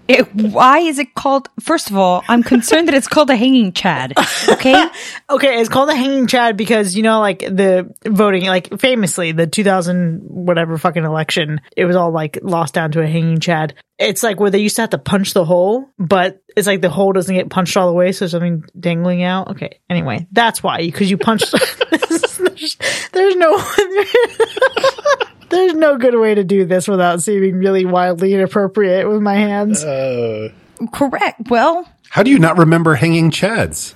It, 0.08 0.34
why 0.36 0.80
is 0.80 1.00
it 1.00 1.14
called? 1.16 1.50
First 1.60 1.90
of 1.90 1.98
all, 1.98 2.24
I'm 2.28 2.44
concerned 2.44 2.88
that 2.88 2.96
it's 2.96 3.08
called 3.08 3.30
a 3.30 3.36
hanging 3.36 3.72
chad. 3.72 4.14
Okay, 4.50 4.74
Okay, 5.30 5.60
it's 5.60 5.70
called 5.70 5.90
the 5.90 5.96
hanging 5.96 6.28
chad 6.28 6.58
because 6.58 6.96
you 6.96 7.04
know 7.04 7.20
like 7.20 7.40
the 7.40 7.94
voting 8.06 8.46
like 8.46 8.80
famously 8.80 9.32
the 9.32 9.48
2000 9.48 10.22
whatever 10.24 10.78
fucking 10.78 11.06
election 11.06 11.62
it 11.78 11.86
was 11.86 11.96
all 11.96 12.12
like 12.12 12.40
lost 12.42 12.74
down 12.74 12.92
to 12.92 13.02
a 13.02 13.08
hanging 13.08 13.40
chad. 13.40 13.74
It's 13.98 14.24
like 14.24 14.40
where 14.40 14.50
they 14.50 14.60
used 14.60 14.76
to 14.78 14.82
have 14.82 14.90
to 14.90 14.98
punch 14.98 15.34
the 15.34 15.46
hole, 15.46 15.90
but 15.98 16.42
it's 16.58 16.68
like 16.68 16.82
the 16.82 16.90
hole 16.90 17.14
doesn't 17.14 17.34
get 17.34 17.50
punched 17.50 17.78
all 17.78 17.88
the 17.88 17.94
way 17.94 18.12
so 18.12 18.28
something 18.28 18.64
dangling 18.78 19.24
out. 19.24 19.50
Okay. 19.50 19.80
Anyway, 19.90 20.28
that's 20.32 20.62
why 20.62 20.78
because 20.80 21.10
you 21.10 21.18
punched. 21.18 21.54
there's, 21.90 22.78
there's 23.14 23.36
no 23.36 23.58
There's 25.52 25.74
no 25.74 25.98
good 25.98 26.16
way 26.18 26.34
to 26.36 26.44
do 26.44 26.66
this 26.66 26.88
without 26.88 27.22
seeming 27.22 27.56
really 27.56 27.86
wildly 27.86 28.34
inappropriate 28.34 29.08
with 29.08 29.22
my 29.22 29.36
hands. 29.36 29.84
Uh, 29.84 30.50
correct. 30.94 31.50
Well, 31.50 31.88
How 32.10 32.24
do 32.24 32.32
you 32.32 32.40
not 32.40 32.58
remember 32.58 32.96
hanging 32.96 33.32
chads? 33.32 33.94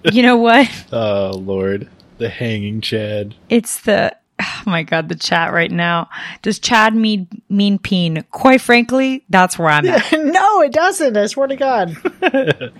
you 0.12 0.22
know 0.22 0.36
what? 0.36 0.68
Oh 0.92 1.32
Lord, 1.36 1.88
the 2.18 2.28
hanging 2.28 2.80
Chad. 2.80 3.34
It's 3.48 3.80
the 3.80 4.16
oh 4.40 4.62
my 4.66 4.82
god, 4.82 5.08
the 5.08 5.14
chat 5.14 5.52
right 5.52 5.70
now. 5.70 6.08
Does 6.42 6.58
Chad 6.58 6.94
mean 6.94 7.28
mean 7.48 7.78
peen? 7.78 8.24
Quite 8.30 8.60
frankly, 8.60 9.24
that's 9.28 9.58
where 9.58 9.68
I'm 9.68 9.86
at. 9.86 10.12
no, 10.12 10.60
it 10.62 10.72
doesn't. 10.72 11.16
I 11.16 11.26
swear 11.26 11.48
to 11.48 11.56
God. 11.56 11.96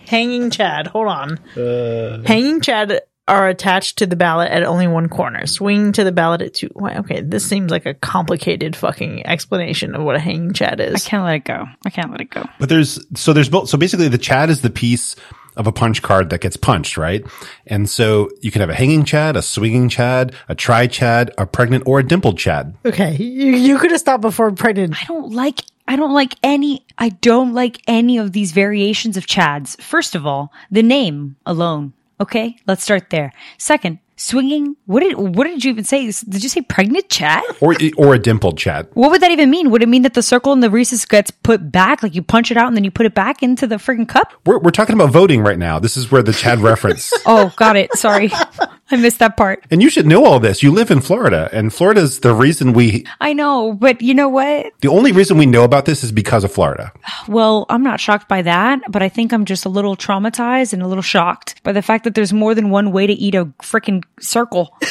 Hanging 0.06 0.50
Chad. 0.50 0.86
Hold 0.88 1.08
on. 1.08 1.38
Uh, 1.56 2.22
hanging 2.24 2.60
Chad 2.60 3.00
are 3.28 3.48
attached 3.48 3.98
to 3.98 4.06
the 4.06 4.16
ballot 4.16 4.50
at 4.50 4.64
only 4.64 4.86
one 4.88 5.08
corner. 5.08 5.46
Swinging 5.46 5.92
to 5.92 6.04
the 6.04 6.12
ballot 6.12 6.42
at 6.42 6.54
two. 6.54 6.70
Why, 6.72 6.96
Okay, 6.96 7.20
this 7.20 7.44
seems 7.46 7.70
like 7.70 7.86
a 7.86 7.94
complicated 7.94 8.74
fucking 8.74 9.26
explanation 9.26 9.94
of 9.94 10.02
what 10.02 10.16
a 10.16 10.18
hanging 10.18 10.52
Chad 10.52 10.80
is. 10.80 10.90
I 10.92 10.94
is. 10.96 11.04
can't 11.04 11.24
let 11.24 11.34
it 11.36 11.44
go. 11.44 11.66
I 11.84 11.90
can't 11.90 12.10
let 12.10 12.20
it 12.20 12.30
go. 12.30 12.44
But 12.58 12.68
there's 12.68 12.98
so 13.14 13.32
there's 13.32 13.48
both. 13.48 13.68
So 13.68 13.78
basically, 13.78 14.08
the 14.08 14.18
chad 14.18 14.50
is 14.50 14.62
the 14.62 14.70
piece 14.70 15.14
of 15.56 15.66
a 15.66 15.72
punch 15.72 16.00
card 16.02 16.30
that 16.30 16.40
gets 16.40 16.56
punched, 16.56 16.96
right? 16.96 17.22
And 17.66 17.88
so 17.88 18.30
you 18.40 18.50
can 18.50 18.60
have 18.60 18.70
a 18.70 18.74
hanging 18.74 19.04
chad, 19.04 19.36
a 19.36 19.42
swinging 19.42 19.88
chad, 19.90 20.34
a 20.48 20.54
tri 20.54 20.86
chad, 20.86 21.30
a 21.36 21.46
pregnant, 21.46 21.84
or 21.86 21.98
a 21.98 22.02
dimpled 22.06 22.38
chad. 22.38 22.74
Okay, 22.86 23.16
you, 23.16 23.52
you 23.52 23.78
could 23.78 23.90
have 23.90 24.00
stopped 24.00 24.22
before 24.22 24.50
pregnant. 24.52 25.00
I 25.00 25.04
don't 25.06 25.30
like 25.32 25.60
I 25.86 25.96
don't 25.96 26.12
like 26.14 26.34
any 26.42 26.84
I 26.98 27.10
don't 27.10 27.52
like 27.54 27.82
any 27.86 28.18
of 28.18 28.32
these 28.32 28.52
variations 28.52 29.16
of 29.16 29.26
Chads. 29.26 29.80
First 29.80 30.14
of 30.14 30.26
all, 30.26 30.52
the 30.70 30.82
name 30.82 31.36
alone. 31.44 31.92
Okay? 32.22 32.56
Let's 32.68 32.84
start 32.84 33.10
there. 33.10 33.32
Second, 33.58 33.98
swinging 34.16 34.76
what 34.86 35.00
did 35.00 35.16
what 35.16 35.44
did 35.44 35.64
you 35.64 35.72
even 35.72 35.82
say? 35.82 36.06
Did 36.06 36.44
you 36.44 36.48
say 36.48 36.60
pregnant 36.60 37.08
Chad? 37.08 37.42
Or, 37.60 37.74
or 37.96 38.14
a 38.14 38.18
dimpled 38.18 38.58
chad. 38.58 38.86
What 38.94 39.10
would 39.10 39.20
that 39.22 39.32
even 39.32 39.50
mean? 39.50 39.70
Would 39.70 39.82
it 39.82 39.88
mean 39.88 40.02
that 40.02 40.14
the 40.14 40.22
circle 40.22 40.52
in 40.52 40.60
the 40.60 40.70
Reese's 40.70 41.04
gets 41.04 41.32
put 41.32 41.72
back, 41.72 42.04
like 42.04 42.14
you 42.14 42.22
punch 42.22 42.52
it 42.52 42.56
out 42.56 42.68
and 42.68 42.76
then 42.76 42.84
you 42.84 42.92
put 42.92 43.06
it 43.06 43.14
back 43.14 43.42
into 43.42 43.66
the 43.66 43.76
friggin' 43.76 44.08
cup? 44.08 44.32
We're, 44.46 44.60
we're 44.60 44.70
talking 44.70 44.94
about 44.94 45.10
voting 45.10 45.42
right 45.42 45.58
now. 45.58 45.80
This 45.80 45.96
is 45.96 46.12
where 46.12 46.22
the 46.22 46.32
chad 46.32 46.60
reference. 46.60 47.12
Oh, 47.24 47.52
got 47.56 47.76
it. 47.76 47.92
Sorry. 47.96 48.30
I 48.92 48.96
missed 48.96 49.18
that 49.20 49.36
part. 49.36 49.64
And 49.70 49.82
you 49.82 49.90
should 49.90 50.06
know 50.06 50.24
all 50.24 50.38
this. 50.40 50.62
You 50.62 50.70
live 50.70 50.90
in 50.90 51.00
Florida 51.00 51.48
and 51.52 51.72
Florida's 51.72 52.20
the 52.20 52.34
reason 52.34 52.72
we, 52.72 53.06
I 53.20 53.32
know, 53.32 53.72
but 53.72 54.02
you 54.02 54.14
know 54.14 54.28
what? 54.28 54.72
the 54.80 54.88
only 54.88 55.12
reason 55.12 55.38
we 55.38 55.46
know 55.46 55.64
about 55.64 55.84
this 55.86 56.04
is 56.04 56.12
because 56.12 56.44
of 56.44 56.52
Florida. 56.52 56.92
Well, 57.28 57.66
I'm 57.68 57.82
not 57.82 58.00
shocked 58.00 58.28
by 58.28 58.42
that, 58.42 58.80
but 58.88 59.02
I 59.02 59.08
think 59.08 59.32
I'm 59.32 59.44
just 59.44 59.64
a 59.64 59.68
little 59.68 59.96
traumatized 59.96 60.72
and 60.72 60.82
a 60.82 60.86
little 60.86 61.02
shocked 61.02 61.62
by 61.62 61.72
the 61.72 61.82
fact 61.82 62.04
that 62.04 62.14
there's 62.14 62.32
more 62.32 62.54
than 62.54 62.70
one 62.70 62.92
way 62.92 63.06
to 63.06 63.12
eat 63.12 63.34
a 63.34 63.46
freaking 63.62 64.04
circle. 64.20 64.76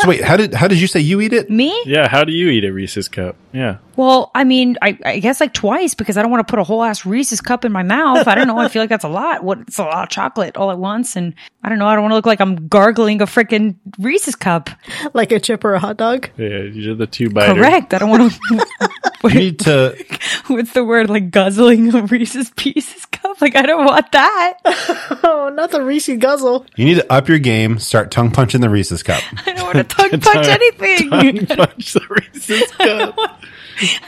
So 0.00 0.06
wait, 0.06 0.22
how 0.22 0.36
did, 0.36 0.54
how 0.54 0.68
did 0.68 0.80
you 0.80 0.86
say 0.86 1.00
you 1.00 1.20
eat 1.20 1.32
it? 1.32 1.50
Me? 1.50 1.76
Yeah, 1.84 2.08
how 2.08 2.22
do 2.22 2.30
you 2.32 2.50
eat 2.50 2.64
a 2.64 2.72
Reese's 2.72 3.08
cup? 3.08 3.34
Yeah. 3.52 3.78
Well, 3.98 4.30
I 4.32 4.44
mean, 4.44 4.78
I, 4.80 4.96
I 5.04 5.18
guess 5.18 5.40
like 5.40 5.52
twice 5.52 5.94
because 5.94 6.16
I 6.16 6.22
don't 6.22 6.30
want 6.30 6.46
to 6.46 6.50
put 6.50 6.60
a 6.60 6.62
whole 6.62 6.84
ass 6.84 7.04
Reese's 7.04 7.40
cup 7.40 7.64
in 7.64 7.72
my 7.72 7.82
mouth. 7.82 8.28
I 8.28 8.36
don't 8.36 8.46
know. 8.46 8.56
I 8.56 8.68
feel 8.68 8.80
like 8.80 8.90
that's 8.90 9.04
a 9.04 9.08
lot. 9.08 9.42
What? 9.42 9.58
It's 9.62 9.80
a 9.80 9.82
lot 9.82 10.04
of 10.04 10.08
chocolate 10.08 10.56
all 10.56 10.70
at 10.70 10.78
once, 10.78 11.16
and 11.16 11.34
I 11.64 11.68
don't 11.68 11.80
know. 11.80 11.86
I 11.88 11.94
don't 11.96 12.02
want 12.02 12.12
to 12.12 12.14
look 12.14 12.26
like 12.26 12.40
I'm 12.40 12.68
gargling 12.68 13.20
a 13.22 13.26
freaking 13.26 13.74
Reese's 13.98 14.36
cup. 14.36 14.70
Like 15.14 15.32
a 15.32 15.40
chip 15.40 15.64
or 15.64 15.74
a 15.74 15.80
hot 15.80 15.96
dog. 15.96 16.30
Yeah, 16.36 16.60
you 16.60 16.80
did 16.80 16.98
the 16.98 17.08
two 17.08 17.28
biter. 17.28 17.54
Correct. 17.54 17.92
I 17.92 17.98
don't 17.98 18.08
want 18.10 18.32
to. 18.32 18.66
You 19.24 19.30
need 19.34 19.58
to, 19.60 19.96
What's 20.46 20.72
the 20.74 20.84
word? 20.84 21.10
Like 21.10 21.32
guzzling 21.32 21.92
a 21.92 22.02
Reese's 22.02 22.50
Pieces 22.50 23.04
cup? 23.06 23.40
Like 23.40 23.56
I 23.56 23.62
don't 23.62 23.84
want 23.84 24.12
that. 24.12 24.58
Oh, 25.24 25.48
not 25.52 25.72
the 25.72 25.82
Reese 25.82 26.08
guzzle. 26.18 26.64
you 26.76 26.84
need 26.84 26.94
to 26.96 27.12
up 27.12 27.28
your 27.28 27.40
game, 27.40 27.78
start 27.80 28.10
tongue 28.12 28.30
punching 28.30 28.60
the 28.60 28.70
Reese's 28.70 29.02
cup. 29.02 29.22
I 29.44 29.52
don't 29.52 29.64
want 29.64 29.76
to 29.78 29.84
tongue 29.84 30.20
punch 30.20 30.46
anything. 30.46 31.10
Tongue 31.10 31.46
punch 31.46 31.92
the 31.94 32.06
Reese's 32.08 32.70
cup. 32.72 33.42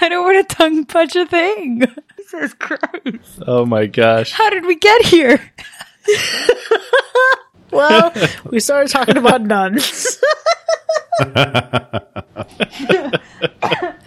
I 0.00 0.08
don't 0.08 0.24
want 0.24 0.48
to 0.48 0.54
tongue 0.56 0.84
punch 0.84 1.16
a 1.16 1.26
thing. 1.26 1.82
Jesus 2.16 2.54
Christ! 2.54 3.42
Oh 3.46 3.64
my 3.66 3.86
gosh. 3.86 4.32
How 4.32 4.50
did 4.50 4.64
we 4.66 4.76
get 4.76 5.02
here? 5.06 5.40
Well, 7.72 8.12
we 8.50 8.58
started 8.58 8.90
talking 8.90 9.16
about 9.16 9.42
nuns. 9.42 10.18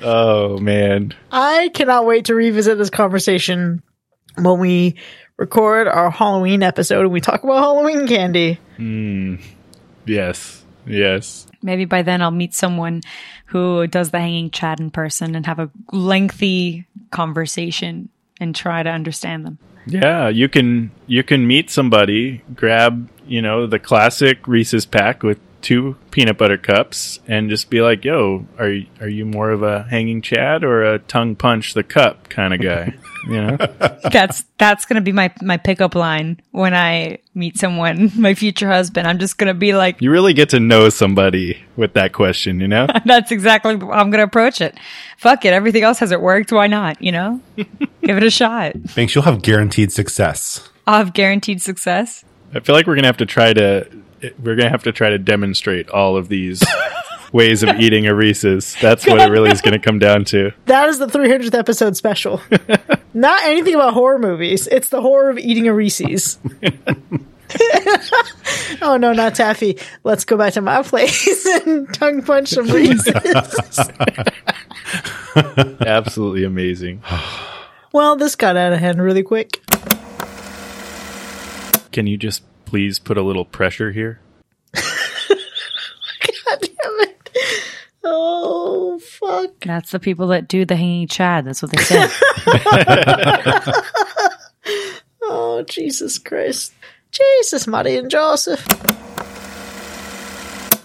Oh 0.06 0.58
man. 0.58 1.14
I 1.32 1.70
cannot 1.74 2.06
wait 2.06 2.26
to 2.26 2.36
revisit 2.36 2.78
this 2.78 2.90
conversation 2.90 3.82
when 4.36 4.60
we 4.60 4.96
record 5.38 5.88
our 5.88 6.12
Halloween 6.12 6.62
episode 6.62 7.02
and 7.04 7.12
we 7.12 7.22
talk 7.22 7.44
about 7.44 7.60
Halloween 7.64 8.06
candy. 8.06 8.60
Mm. 8.78 9.42
Yes. 10.06 10.64
Yes. 10.86 11.48
Maybe 11.62 11.86
by 11.86 12.02
then 12.02 12.22
I'll 12.22 12.32
meet 12.32 12.54
someone 12.54 13.02
who 13.54 13.86
does 13.86 14.10
the 14.10 14.20
hanging 14.20 14.50
chad 14.50 14.80
in 14.80 14.90
person 14.90 15.36
and 15.36 15.46
have 15.46 15.60
a 15.60 15.70
lengthy 15.92 16.88
conversation 17.12 18.10
and 18.40 18.56
try 18.56 18.82
to 18.82 18.90
understand 18.90 19.46
them. 19.46 19.60
Yeah, 19.86 20.28
you 20.30 20.50
can 20.50 20.90
you 21.06 21.22
can 21.22 21.46
meet 21.46 21.70
somebody, 21.70 22.42
grab, 22.56 23.08
you 23.28 23.44
know, 23.44 23.68
the 23.68 23.78
classic 23.78 24.48
Reese's 24.48 24.88
pack 24.88 25.22
with 25.22 25.40
two 25.64 25.96
peanut 26.12 26.38
butter 26.38 26.58
cups 26.58 27.20
and 27.28 27.50
just 27.50 27.70
be 27.70 27.82
like, 27.82 28.06
"Yo, 28.06 28.46
are 28.60 28.70
you, 28.70 28.86
are 29.02 29.10
you 29.10 29.26
more 29.26 29.50
of 29.50 29.64
a 29.64 29.84
hanging 29.84 30.22
chad 30.22 30.64
or 30.64 30.84
a 30.84 31.00
tongue 31.00 31.36
punch 31.36 31.74
the 31.74 31.84
cup 31.84 32.30
kind 32.30 32.54
of 32.54 32.62
guy?" 32.62 32.94
you 33.28 33.42
know? 33.42 33.58
That's 34.12 34.44
that's 34.58 34.86
gonna 34.86 35.02
be 35.02 35.12
my 35.12 35.34
my 35.42 35.58
pickup 35.58 35.96
line 35.96 36.42
when 36.52 36.74
I 36.74 37.20
meet 37.34 37.58
someone, 37.58 38.12
my 38.18 38.34
future 38.34 38.70
husband. 38.70 39.08
I'm 39.08 39.20
just 39.20 39.38
gonna 39.38 39.54
be 39.54 39.74
like, 39.74 40.02
You 40.02 40.12
really 40.12 40.34
get 40.34 40.50
to 40.50 40.60
know 40.60 40.90
somebody 40.90 41.64
with 41.76 41.94
that 41.94 42.14
question, 42.14 42.60
you 42.60 42.68
know? 42.68 42.88
that's 43.06 43.32
exactly 43.32 43.78
how 43.78 43.92
I'm 43.92 44.12
gonna 44.12 44.24
approach 44.24 44.62
it. 44.62 44.78
Fuck 45.18 45.46
it, 45.46 45.54
everything 45.54 45.84
else 45.84 46.00
hasn't 46.00 46.22
worked. 46.22 46.52
Why 46.52 46.68
not? 46.68 47.02
You 47.02 47.12
know, 47.14 47.42
give 47.56 48.18
it 48.18 48.24
a 48.24 48.30
shot. 48.30 48.74
Thanks. 48.88 49.16
you'll 49.16 49.24
have 49.24 49.42
guaranteed 49.42 49.92
success. 49.92 50.70
I'll 50.86 50.98
have 50.98 51.14
guaranteed 51.14 51.62
success. 51.62 52.26
I 52.54 52.60
feel 52.60 52.76
like 52.76 52.86
we're 52.86 52.94
going 52.94 53.04
to 53.04 53.08
have 53.08 53.18
to 53.18 53.26
try 53.26 53.54
to 53.54 53.88
we're 54.40 54.56
going 54.56 54.66
to 54.66 54.70
have 54.70 54.84
to 54.84 54.92
try 54.92 55.10
to 55.10 55.18
demonstrate 55.18 55.90
all 55.90 56.16
of 56.18 56.30
these 56.30 56.64
ways 57.34 57.64
of 57.64 57.80
eating 57.80 58.08
a 58.08 58.14
Reese's. 58.16 58.76
That's 58.82 59.06
what 59.06 59.20
it 59.20 59.30
really 59.30 59.52
is 59.52 59.62
going 59.62 59.74
to 59.74 59.80
come 59.80 60.00
down 60.00 60.26
to. 60.26 60.52
That 60.66 60.90
is 60.90 61.00
the 61.00 61.08
300th 61.08 61.54
episode 61.58 61.96
special. 61.98 62.42
Not 63.14 63.44
anything 63.44 63.76
about 63.76 63.94
horror 63.94 64.20
movies. 64.20 64.68
It's 64.68 64.90
the 64.90 65.02
horror 65.02 65.30
of 65.30 65.38
eating 65.38 65.68
a 65.68 65.74
Reese's. 65.74 66.40
oh 68.82 68.98
no, 68.98 69.14
not 69.14 69.36
taffy. 69.36 69.78
Let's 70.04 70.26
go 70.26 70.38
back 70.38 70.54
to 70.54 70.62
my 70.62 70.82
place 70.82 71.46
and 71.46 71.94
tongue 71.94 72.24
punch 72.24 72.50
some 72.50 72.68
Reese's. 72.68 73.14
Absolutely 75.82 76.46
amazing. 76.46 77.04
well, 77.92 78.16
this 78.16 78.36
got 78.36 78.58
out 78.58 78.74
of 78.74 78.80
hand 78.80 79.00
really 79.00 79.22
quick. 79.22 79.62
Can 81.92 82.08
you 82.08 82.18
just 82.18 82.42
please 82.74 82.98
put 82.98 83.20
a 83.20 83.22
little 83.22 83.46
pressure 83.46 83.92
here? 83.92 84.20
God 84.74 84.82
damn 86.60 87.00
it. 87.02 87.30
Oh, 88.04 88.98
fuck. 88.98 89.52
That's 89.64 89.92
the 89.92 90.00
people 90.00 90.26
that 90.30 90.48
do 90.48 90.66
the 90.66 90.76
hanging 90.76 91.08
chad. 91.08 91.46
That's 91.46 91.62
what 91.62 91.70
they 91.72 91.84
say. 91.84 92.08
Oh, 95.26 95.64
Jesus 95.70 96.18
Christ. 96.20 96.74
Jesus, 97.12 97.66
Marty 97.68 97.96
and 97.96 98.10
Joseph. 98.10 98.66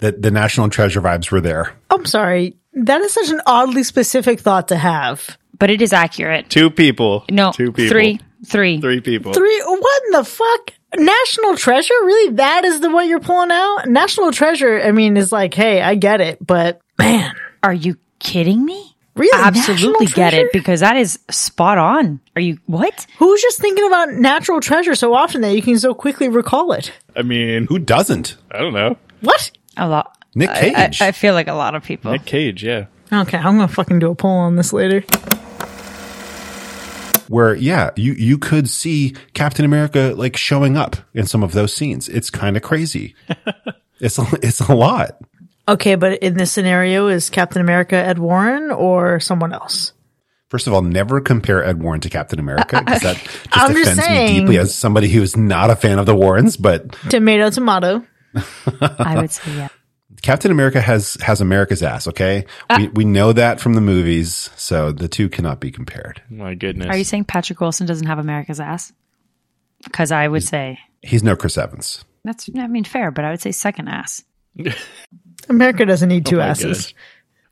The, 0.00 0.12
the 0.16 0.30
national 0.30 0.68
treasure 0.68 1.00
vibes 1.02 1.30
were 1.30 1.40
there. 1.40 1.72
I'm 1.90 2.04
sorry. 2.06 2.56
That 2.74 3.00
is 3.00 3.12
such 3.14 3.30
an 3.30 3.40
oddly 3.46 3.82
specific 3.82 4.40
thought 4.40 4.68
to 4.68 4.76
have. 4.76 5.36
but 5.58 5.70
it 5.70 5.82
is 5.82 5.92
accurate. 5.92 6.50
Two 6.50 6.70
people. 6.70 7.24
No, 7.30 7.50
two 7.52 7.72
people. 7.72 7.90
three, 7.90 8.20
three. 8.46 8.80
Three 8.80 9.00
people. 9.00 9.32
Three, 9.32 9.60
what 9.64 10.02
in 10.06 10.12
the 10.12 10.24
fuck? 10.24 10.72
National 10.96 11.56
Treasure? 11.56 11.94
Really? 12.02 12.34
That 12.34 12.64
is 12.64 12.80
the 12.80 12.90
one 12.90 13.08
you're 13.08 13.20
pulling 13.20 13.50
out? 13.50 13.82
National 13.86 14.32
Treasure, 14.32 14.80
I 14.80 14.92
mean, 14.92 15.16
is 15.16 15.32
like, 15.32 15.54
hey, 15.54 15.82
I 15.82 15.94
get 15.94 16.20
it, 16.20 16.44
but 16.44 16.80
man, 16.98 17.34
Are 17.62 17.72
you 17.72 17.96
kidding 18.18 18.64
me? 18.64 18.94
really? 19.14 19.36
I 19.42 19.48
absolutely 19.48 20.06
get 20.06 20.32
it 20.32 20.52
because 20.52 20.80
that 20.80 20.96
is 20.96 21.18
spot 21.30 21.76
on. 21.76 22.20
Are 22.36 22.40
you 22.40 22.58
what? 22.66 23.06
Who's 23.18 23.42
just 23.42 23.60
thinking 23.60 23.84
about 23.86 24.10
National 24.12 24.60
Treasure 24.60 24.94
so 24.94 25.12
often 25.14 25.40
that 25.40 25.54
you 25.54 25.60
can 25.62 25.78
so 25.78 25.92
quickly 25.92 26.28
recall 26.28 26.72
it? 26.72 26.92
I 27.16 27.22
mean, 27.22 27.66
Who 27.66 27.78
doesn't? 27.80 28.36
I 28.50 28.58
don't 28.58 28.72
know. 28.74 28.96
What? 29.20 29.50
A 29.76 29.88
lot. 29.88 30.16
Nick 30.34 30.50
I, 30.50 30.60
Cage. 30.72 31.02
I, 31.02 31.08
I 31.08 31.12
feel 31.12 31.34
like 31.34 31.48
a 31.48 31.54
lot 31.54 31.74
of 31.74 31.82
people. 31.82 32.12
Nick 32.12 32.24
Cage, 32.26 32.62
yeah. 32.62 32.86
Okay, 33.12 33.38
I'm 33.38 33.56
gonna 33.56 33.68
fucking 33.68 33.98
do 33.98 34.10
a 34.10 34.14
poll 34.14 34.30
on 34.36 34.54
this 34.56 34.72
later. 34.72 35.02
Where 37.28 37.54
yeah, 37.54 37.90
you 37.96 38.12
you 38.12 38.38
could 38.38 38.68
see 38.68 39.14
Captain 39.34 39.64
America 39.64 40.14
like 40.16 40.36
showing 40.36 40.76
up 40.76 40.96
in 41.14 41.26
some 41.26 41.42
of 41.42 41.52
those 41.52 41.72
scenes. 41.72 42.08
It's 42.08 42.30
kind 42.30 42.56
of 42.56 42.62
crazy. 42.62 43.14
it's 44.00 44.18
a, 44.18 44.26
it's 44.42 44.60
a 44.60 44.74
lot. 44.74 45.18
Okay, 45.68 45.96
but 45.96 46.22
in 46.22 46.34
this 46.34 46.50
scenario, 46.50 47.08
is 47.08 47.28
Captain 47.28 47.60
America 47.60 47.96
Ed 47.96 48.18
Warren 48.18 48.70
or 48.70 49.20
someone 49.20 49.52
else? 49.52 49.92
First 50.48 50.66
of 50.66 50.72
all, 50.72 50.80
never 50.80 51.20
compare 51.20 51.62
Ed 51.62 51.82
Warren 51.82 52.00
to 52.00 52.08
Captain 52.08 52.38
America 52.38 52.82
because 52.82 53.02
that 53.02 53.16
just 53.22 53.48
I'm 53.52 53.74
just 53.74 53.82
offends 53.82 53.98
me 53.98 54.04
saying. 54.04 54.40
deeply 54.40 54.58
as 54.58 54.74
somebody 54.74 55.08
who 55.08 55.22
is 55.22 55.36
not 55.36 55.68
a 55.68 55.76
fan 55.76 55.98
of 55.98 56.06
the 56.06 56.16
Warrens. 56.16 56.56
But 56.56 56.92
Tomato, 57.10 57.50
tomato. 57.50 58.06
I 58.80 59.16
would 59.20 59.30
say 59.30 59.56
yeah. 59.56 59.68
Captain 60.22 60.50
America 60.50 60.80
has 60.80 61.14
has 61.22 61.40
America's 61.40 61.82
ass. 61.82 62.06
Okay, 62.08 62.44
we 62.76 62.88
we 62.88 63.04
know 63.04 63.32
that 63.32 63.60
from 63.60 63.74
the 63.74 63.80
movies, 63.80 64.50
so 64.56 64.92
the 64.92 65.08
two 65.08 65.28
cannot 65.28 65.60
be 65.60 65.70
compared. 65.70 66.22
My 66.30 66.54
goodness. 66.54 66.88
Are 66.88 66.96
you 66.96 67.04
saying 67.04 67.24
Patrick 67.24 67.60
Wilson 67.60 67.86
doesn't 67.86 68.06
have 68.06 68.18
America's 68.18 68.60
ass? 68.60 68.92
Because 69.84 70.10
I 70.12 70.26
would 70.28 70.42
say 70.42 70.78
He's 71.02 71.22
no 71.22 71.36
Chris 71.36 71.56
Evans. 71.56 72.04
that's 72.24 72.50
I 72.58 72.66
mean 72.66 72.84
fair, 72.84 73.10
but 73.10 73.24
I 73.24 73.30
would 73.30 73.40
say 73.40 73.52
second 73.52 73.88
ass. 73.88 74.24
America 75.48 75.86
doesn't 75.86 76.08
need 76.08 76.26
two 76.26 76.40
Oh 76.40 76.44
asses. 76.44 76.86
gosh. 76.86 76.94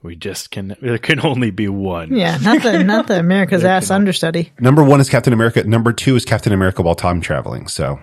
We 0.02 0.14
just 0.14 0.51
can. 0.51 0.76
There 0.80 0.98
can 0.98 1.24
only 1.24 1.51
be 1.51 1.68
one. 1.68 2.14
Yeah, 2.14 2.36
not 2.38 2.62
the 2.62 2.84
not 2.84 3.06
the 3.06 3.18
America's 3.18 3.64
ass 3.64 3.90
understudy. 3.90 4.52
Number 4.60 4.84
one 4.84 5.01
is 5.01 5.09
Captain 5.09 5.32
America. 5.32 5.64
Number 5.64 5.93
two 5.93 6.14
is 6.16 6.24
Captain 6.24 6.52
America 6.52 6.82
while 6.82 6.94
time 6.94 7.20
traveling. 7.20 7.66
So, 7.66 7.98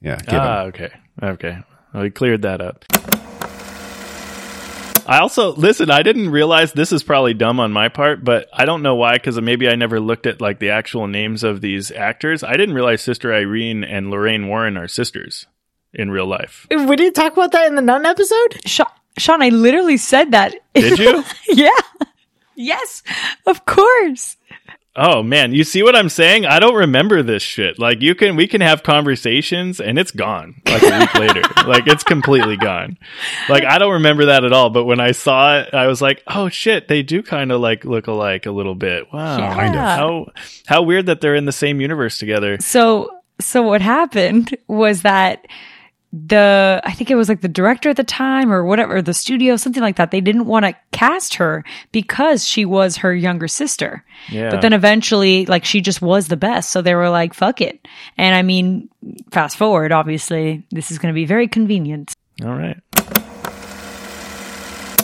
yeah, 0.00 0.16
give 0.16 0.34
him. 0.34 0.40
Ah, 0.40 0.62
okay. 0.64 0.90
Okay. 1.20 1.58
Well, 1.92 2.02
we 2.04 2.10
cleared 2.10 2.42
that 2.42 2.60
up. 2.60 2.84
I 5.06 5.18
also 5.18 5.52
listen. 5.54 5.90
I 5.90 6.02
didn't 6.02 6.30
realize 6.30 6.72
this 6.72 6.92
is 6.92 7.02
probably 7.02 7.34
dumb 7.34 7.60
on 7.60 7.72
my 7.72 7.88
part, 7.88 8.24
but 8.24 8.48
I 8.52 8.64
don't 8.64 8.82
know 8.82 8.94
why. 8.94 9.14
Because 9.14 9.40
maybe 9.40 9.68
I 9.68 9.74
never 9.74 10.00
looked 10.00 10.26
at 10.26 10.40
like 10.40 10.58
the 10.58 10.70
actual 10.70 11.06
names 11.06 11.42
of 11.44 11.60
these 11.60 11.90
actors. 11.90 12.42
I 12.42 12.52
didn't 12.52 12.74
realize 12.74 13.02
Sister 13.02 13.32
Irene 13.32 13.84
and 13.84 14.10
Lorraine 14.10 14.48
Warren 14.48 14.76
are 14.76 14.88
sisters 14.88 15.46
in 15.92 16.10
real 16.10 16.26
life. 16.26 16.66
We 16.70 16.96
didn't 16.96 17.14
talk 17.14 17.32
about 17.32 17.52
that 17.52 17.66
in 17.66 17.74
the 17.74 17.82
Nun 17.82 18.06
episode. 18.06 18.60
Sean, 18.66 18.86
Sean 19.18 19.42
I 19.42 19.48
literally 19.50 19.96
said 19.96 20.30
that. 20.32 20.54
Did 20.74 20.98
you? 20.98 21.24
yeah. 21.48 21.70
Yes, 22.54 23.02
of 23.46 23.64
course. 23.64 24.36
Oh 24.96 25.22
man, 25.22 25.52
you 25.52 25.64
see 25.64 25.82
what 25.82 25.96
I'm 25.96 26.08
saying? 26.08 26.44
I 26.46 26.58
don't 26.58 26.74
remember 26.74 27.22
this 27.22 27.42
shit. 27.42 27.78
Like 27.78 28.00
you 28.02 28.14
can, 28.14 28.36
we 28.36 28.46
can 28.46 28.60
have 28.60 28.82
conversations 28.82 29.80
and 29.80 29.98
it's 29.98 30.10
gone 30.10 30.60
like 30.66 30.82
a 30.82 30.98
week 30.98 31.14
later. 31.18 31.42
Like 31.66 31.86
it's 31.86 32.04
completely 32.04 32.56
gone. 32.56 32.98
Like 33.48 33.64
I 33.64 33.78
don't 33.78 33.92
remember 33.94 34.26
that 34.26 34.44
at 34.44 34.52
all. 34.52 34.70
But 34.70 34.84
when 34.84 35.00
I 35.00 35.12
saw 35.12 35.58
it, 35.60 35.74
I 35.74 35.86
was 35.86 36.02
like, 36.02 36.22
oh 36.26 36.48
shit, 36.48 36.88
they 36.88 37.02
do 37.02 37.22
kind 37.22 37.52
of 37.52 37.60
like 37.60 37.84
look 37.84 38.06
alike 38.06 38.46
a 38.46 38.50
little 38.52 38.74
bit. 38.74 39.12
Wow, 39.12 39.38
Yeah. 39.38 39.54
Kind 39.54 39.74
of. 39.74 39.80
How 39.80 40.26
how 40.66 40.82
weird 40.82 41.06
that 41.06 41.20
they're 41.20 41.34
in 41.36 41.46
the 41.46 41.52
same 41.52 41.80
universe 41.80 42.18
together. 42.18 42.58
So 42.60 43.10
so 43.40 43.62
what 43.62 43.80
happened 43.80 44.56
was 44.68 45.02
that 45.02 45.46
the 46.12 46.80
I 46.84 46.92
think 46.92 47.10
it 47.10 47.14
was 47.14 47.28
like 47.28 47.40
the 47.40 47.48
director 47.48 47.88
at 47.88 47.96
the 47.96 48.04
time 48.04 48.52
or 48.52 48.64
whatever 48.64 49.00
the 49.00 49.14
studio 49.14 49.56
something 49.56 49.82
like 49.82 49.96
that 49.96 50.10
they 50.10 50.20
didn't 50.20 50.44
want 50.44 50.66
to 50.66 50.76
cast 50.90 51.34
her 51.34 51.64
because 51.90 52.46
she 52.46 52.66
was 52.66 52.98
her 52.98 53.14
younger 53.14 53.48
sister. 53.48 54.04
Yeah. 54.28 54.50
But 54.50 54.60
then 54.60 54.74
eventually 54.74 55.46
like 55.46 55.64
she 55.64 55.80
just 55.80 56.02
was 56.02 56.28
the 56.28 56.36
best 56.36 56.70
so 56.70 56.82
they 56.82 56.94
were 56.94 57.08
like 57.08 57.32
fuck 57.32 57.62
it. 57.62 57.88
And 58.18 58.34
I 58.34 58.42
mean 58.42 58.90
fast 59.30 59.56
forward 59.56 59.90
obviously 59.90 60.66
this 60.70 60.90
is 60.90 60.98
going 60.98 61.12
to 61.12 61.16
be 61.16 61.24
very 61.24 61.48
convenient. 61.48 62.12
All 62.44 62.56
right. 62.56 62.78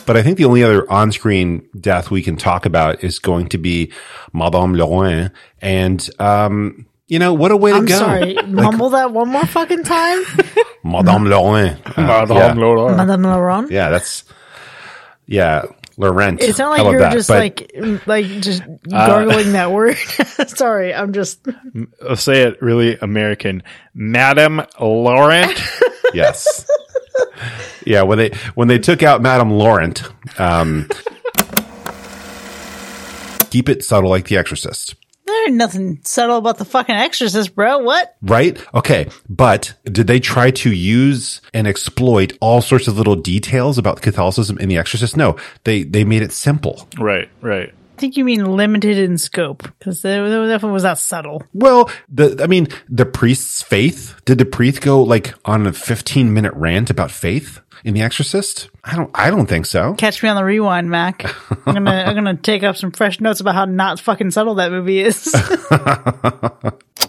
But 0.04 0.16
I 0.16 0.22
think 0.22 0.38
the 0.38 0.46
only 0.46 0.64
other 0.64 0.90
on-screen 0.90 1.68
death 1.78 2.10
we 2.10 2.22
can 2.22 2.36
talk 2.36 2.64
about 2.64 3.04
is 3.04 3.18
going 3.18 3.50
to 3.50 3.58
be 3.58 3.92
Madame 4.32 4.74
Laurin. 4.74 5.30
And, 5.60 6.08
um, 6.18 6.86
you 7.08 7.18
know, 7.18 7.32
what 7.34 7.50
a 7.50 7.56
way 7.56 7.70
to 7.72 7.78
I'm 7.78 7.84
go. 7.86 7.98
sorry. 7.98 8.34
Mumble 8.46 8.90
that 8.90 9.12
one 9.12 9.28
more 9.30 9.46
fucking 9.46 9.82
time, 9.84 10.22
Madame 10.84 11.24
Laurin. 11.24 11.76
Uh, 11.84 11.92
Madame 11.96 12.36
yeah. 12.36 12.52
Laura. 12.54 12.96
Madame 12.96 13.22
Laurent. 13.22 13.70
Yeah, 13.70 13.88
that's, 13.88 14.24
yeah, 15.26 15.62
Laurent. 15.96 16.40
It's 16.42 16.58
not 16.58 16.70
like 16.78 16.82
you're 16.92 17.00
that? 17.00 17.12
just 17.12 17.28
But 17.28 17.38
like 17.38 18.06
like 18.06 18.26
just 18.26 18.62
gargling 18.88 19.52
that 19.52 19.72
word. 19.72 19.96
sorry, 20.48 20.94
I'm 20.94 21.12
just 21.14 21.44
I'll 22.06 22.14
say 22.16 22.42
it 22.42 22.60
really 22.62 22.96
American. 22.98 23.62
Madame 23.94 24.62
Laurent. 24.78 25.58
yes. 26.14 26.68
yeah, 27.86 28.02
when 28.02 28.18
they, 28.18 28.30
when 28.54 28.68
they 28.68 28.78
took 28.78 29.02
out 29.02 29.22
Madame 29.22 29.50
Laurent, 29.50 30.02
um, 30.38 30.88
keep 33.50 33.68
it 33.68 33.82
subtle 33.82 34.10
like 34.10 34.26
The 34.28 34.36
Exorcist. 34.36 34.94
There 35.28 35.46
ain't 35.48 35.56
nothing 35.56 36.00
subtle 36.04 36.38
about 36.38 36.58
the 36.58 36.64
fucking 36.64 36.94
Exorcist, 36.94 37.54
bro. 37.54 37.78
What? 37.78 38.16
Right? 38.22 38.58
Okay. 38.74 39.08
But 39.28 39.74
did 39.84 40.06
they 40.06 40.20
try 40.20 40.50
to 40.50 40.72
use 40.72 41.40
and 41.54 41.66
exploit 41.66 42.36
all 42.40 42.60
sorts 42.60 42.88
of 42.88 42.96
little 42.96 43.16
details 43.16 43.78
about 43.78 44.02
Catholicism 44.02 44.58
in 44.58 44.68
The 44.68 44.78
Exorcist? 44.78 45.16
No. 45.16 45.36
They 45.64 45.82
they 45.84 46.04
made 46.04 46.22
it 46.22 46.32
simple. 46.32 46.88
right, 46.98 47.28
right. 47.40 47.72
Think 47.98 48.16
you 48.16 48.24
mean 48.24 48.56
limited 48.56 48.98
in 48.98 49.18
scope 49.18 49.62
because 49.78 50.02
definitely 50.02 50.70
was 50.70 50.82
that 50.82 50.98
subtle. 50.98 51.42
Well, 51.52 51.90
the 52.08 52.40
I 52.42 52.46
mean, 52.46 52.68
the 52.88 53.06
priest's 53.06 53.62
faith. 53.62 54.20
Did 54.24 54.38
the 54.38 54.44
priest 54.44 54.80
go 54.80 55.02
like 55.02 55.34
on 55.44 55.66
a 55.66 55.72
15 55.72 56.32
minute 56.32 56.54
rant 56.54 56.90
about 56.90 57.10
faith 57.10 57.60
in 57.84 57.94
The 57.94 58.02
Exorcist? 58.02 58.70
I 58.84 58.96
don't. 58.96 59.10
I 59.14 59.30
don't 59.30 59.46
think 59.46 59.66
so. 59.66 59.94
Catch 59.94 60.22
me 60.22 60.28
on 60.28 60.36
the 60.36 60.44
rewind, 60.44 60.90
Mac. 60.90 61.24
I'm 61.66 61.74
gonna 61.74 62.04
I'm 62.06 62.14
gonna 62.14 62.36
take 62.36 62.62
up 62.62 62.76
some 62.76 62.90
fresh 62.90 63.20
notes 63.20 63.40
about 63.40 63.54
how 63.54 63.64
not 63.64 64.00
fucking 64.00 64.30
subtle 64.30 64.54
that 64.56 64.70
movie 64.70 65.00
is. 65.00 65.24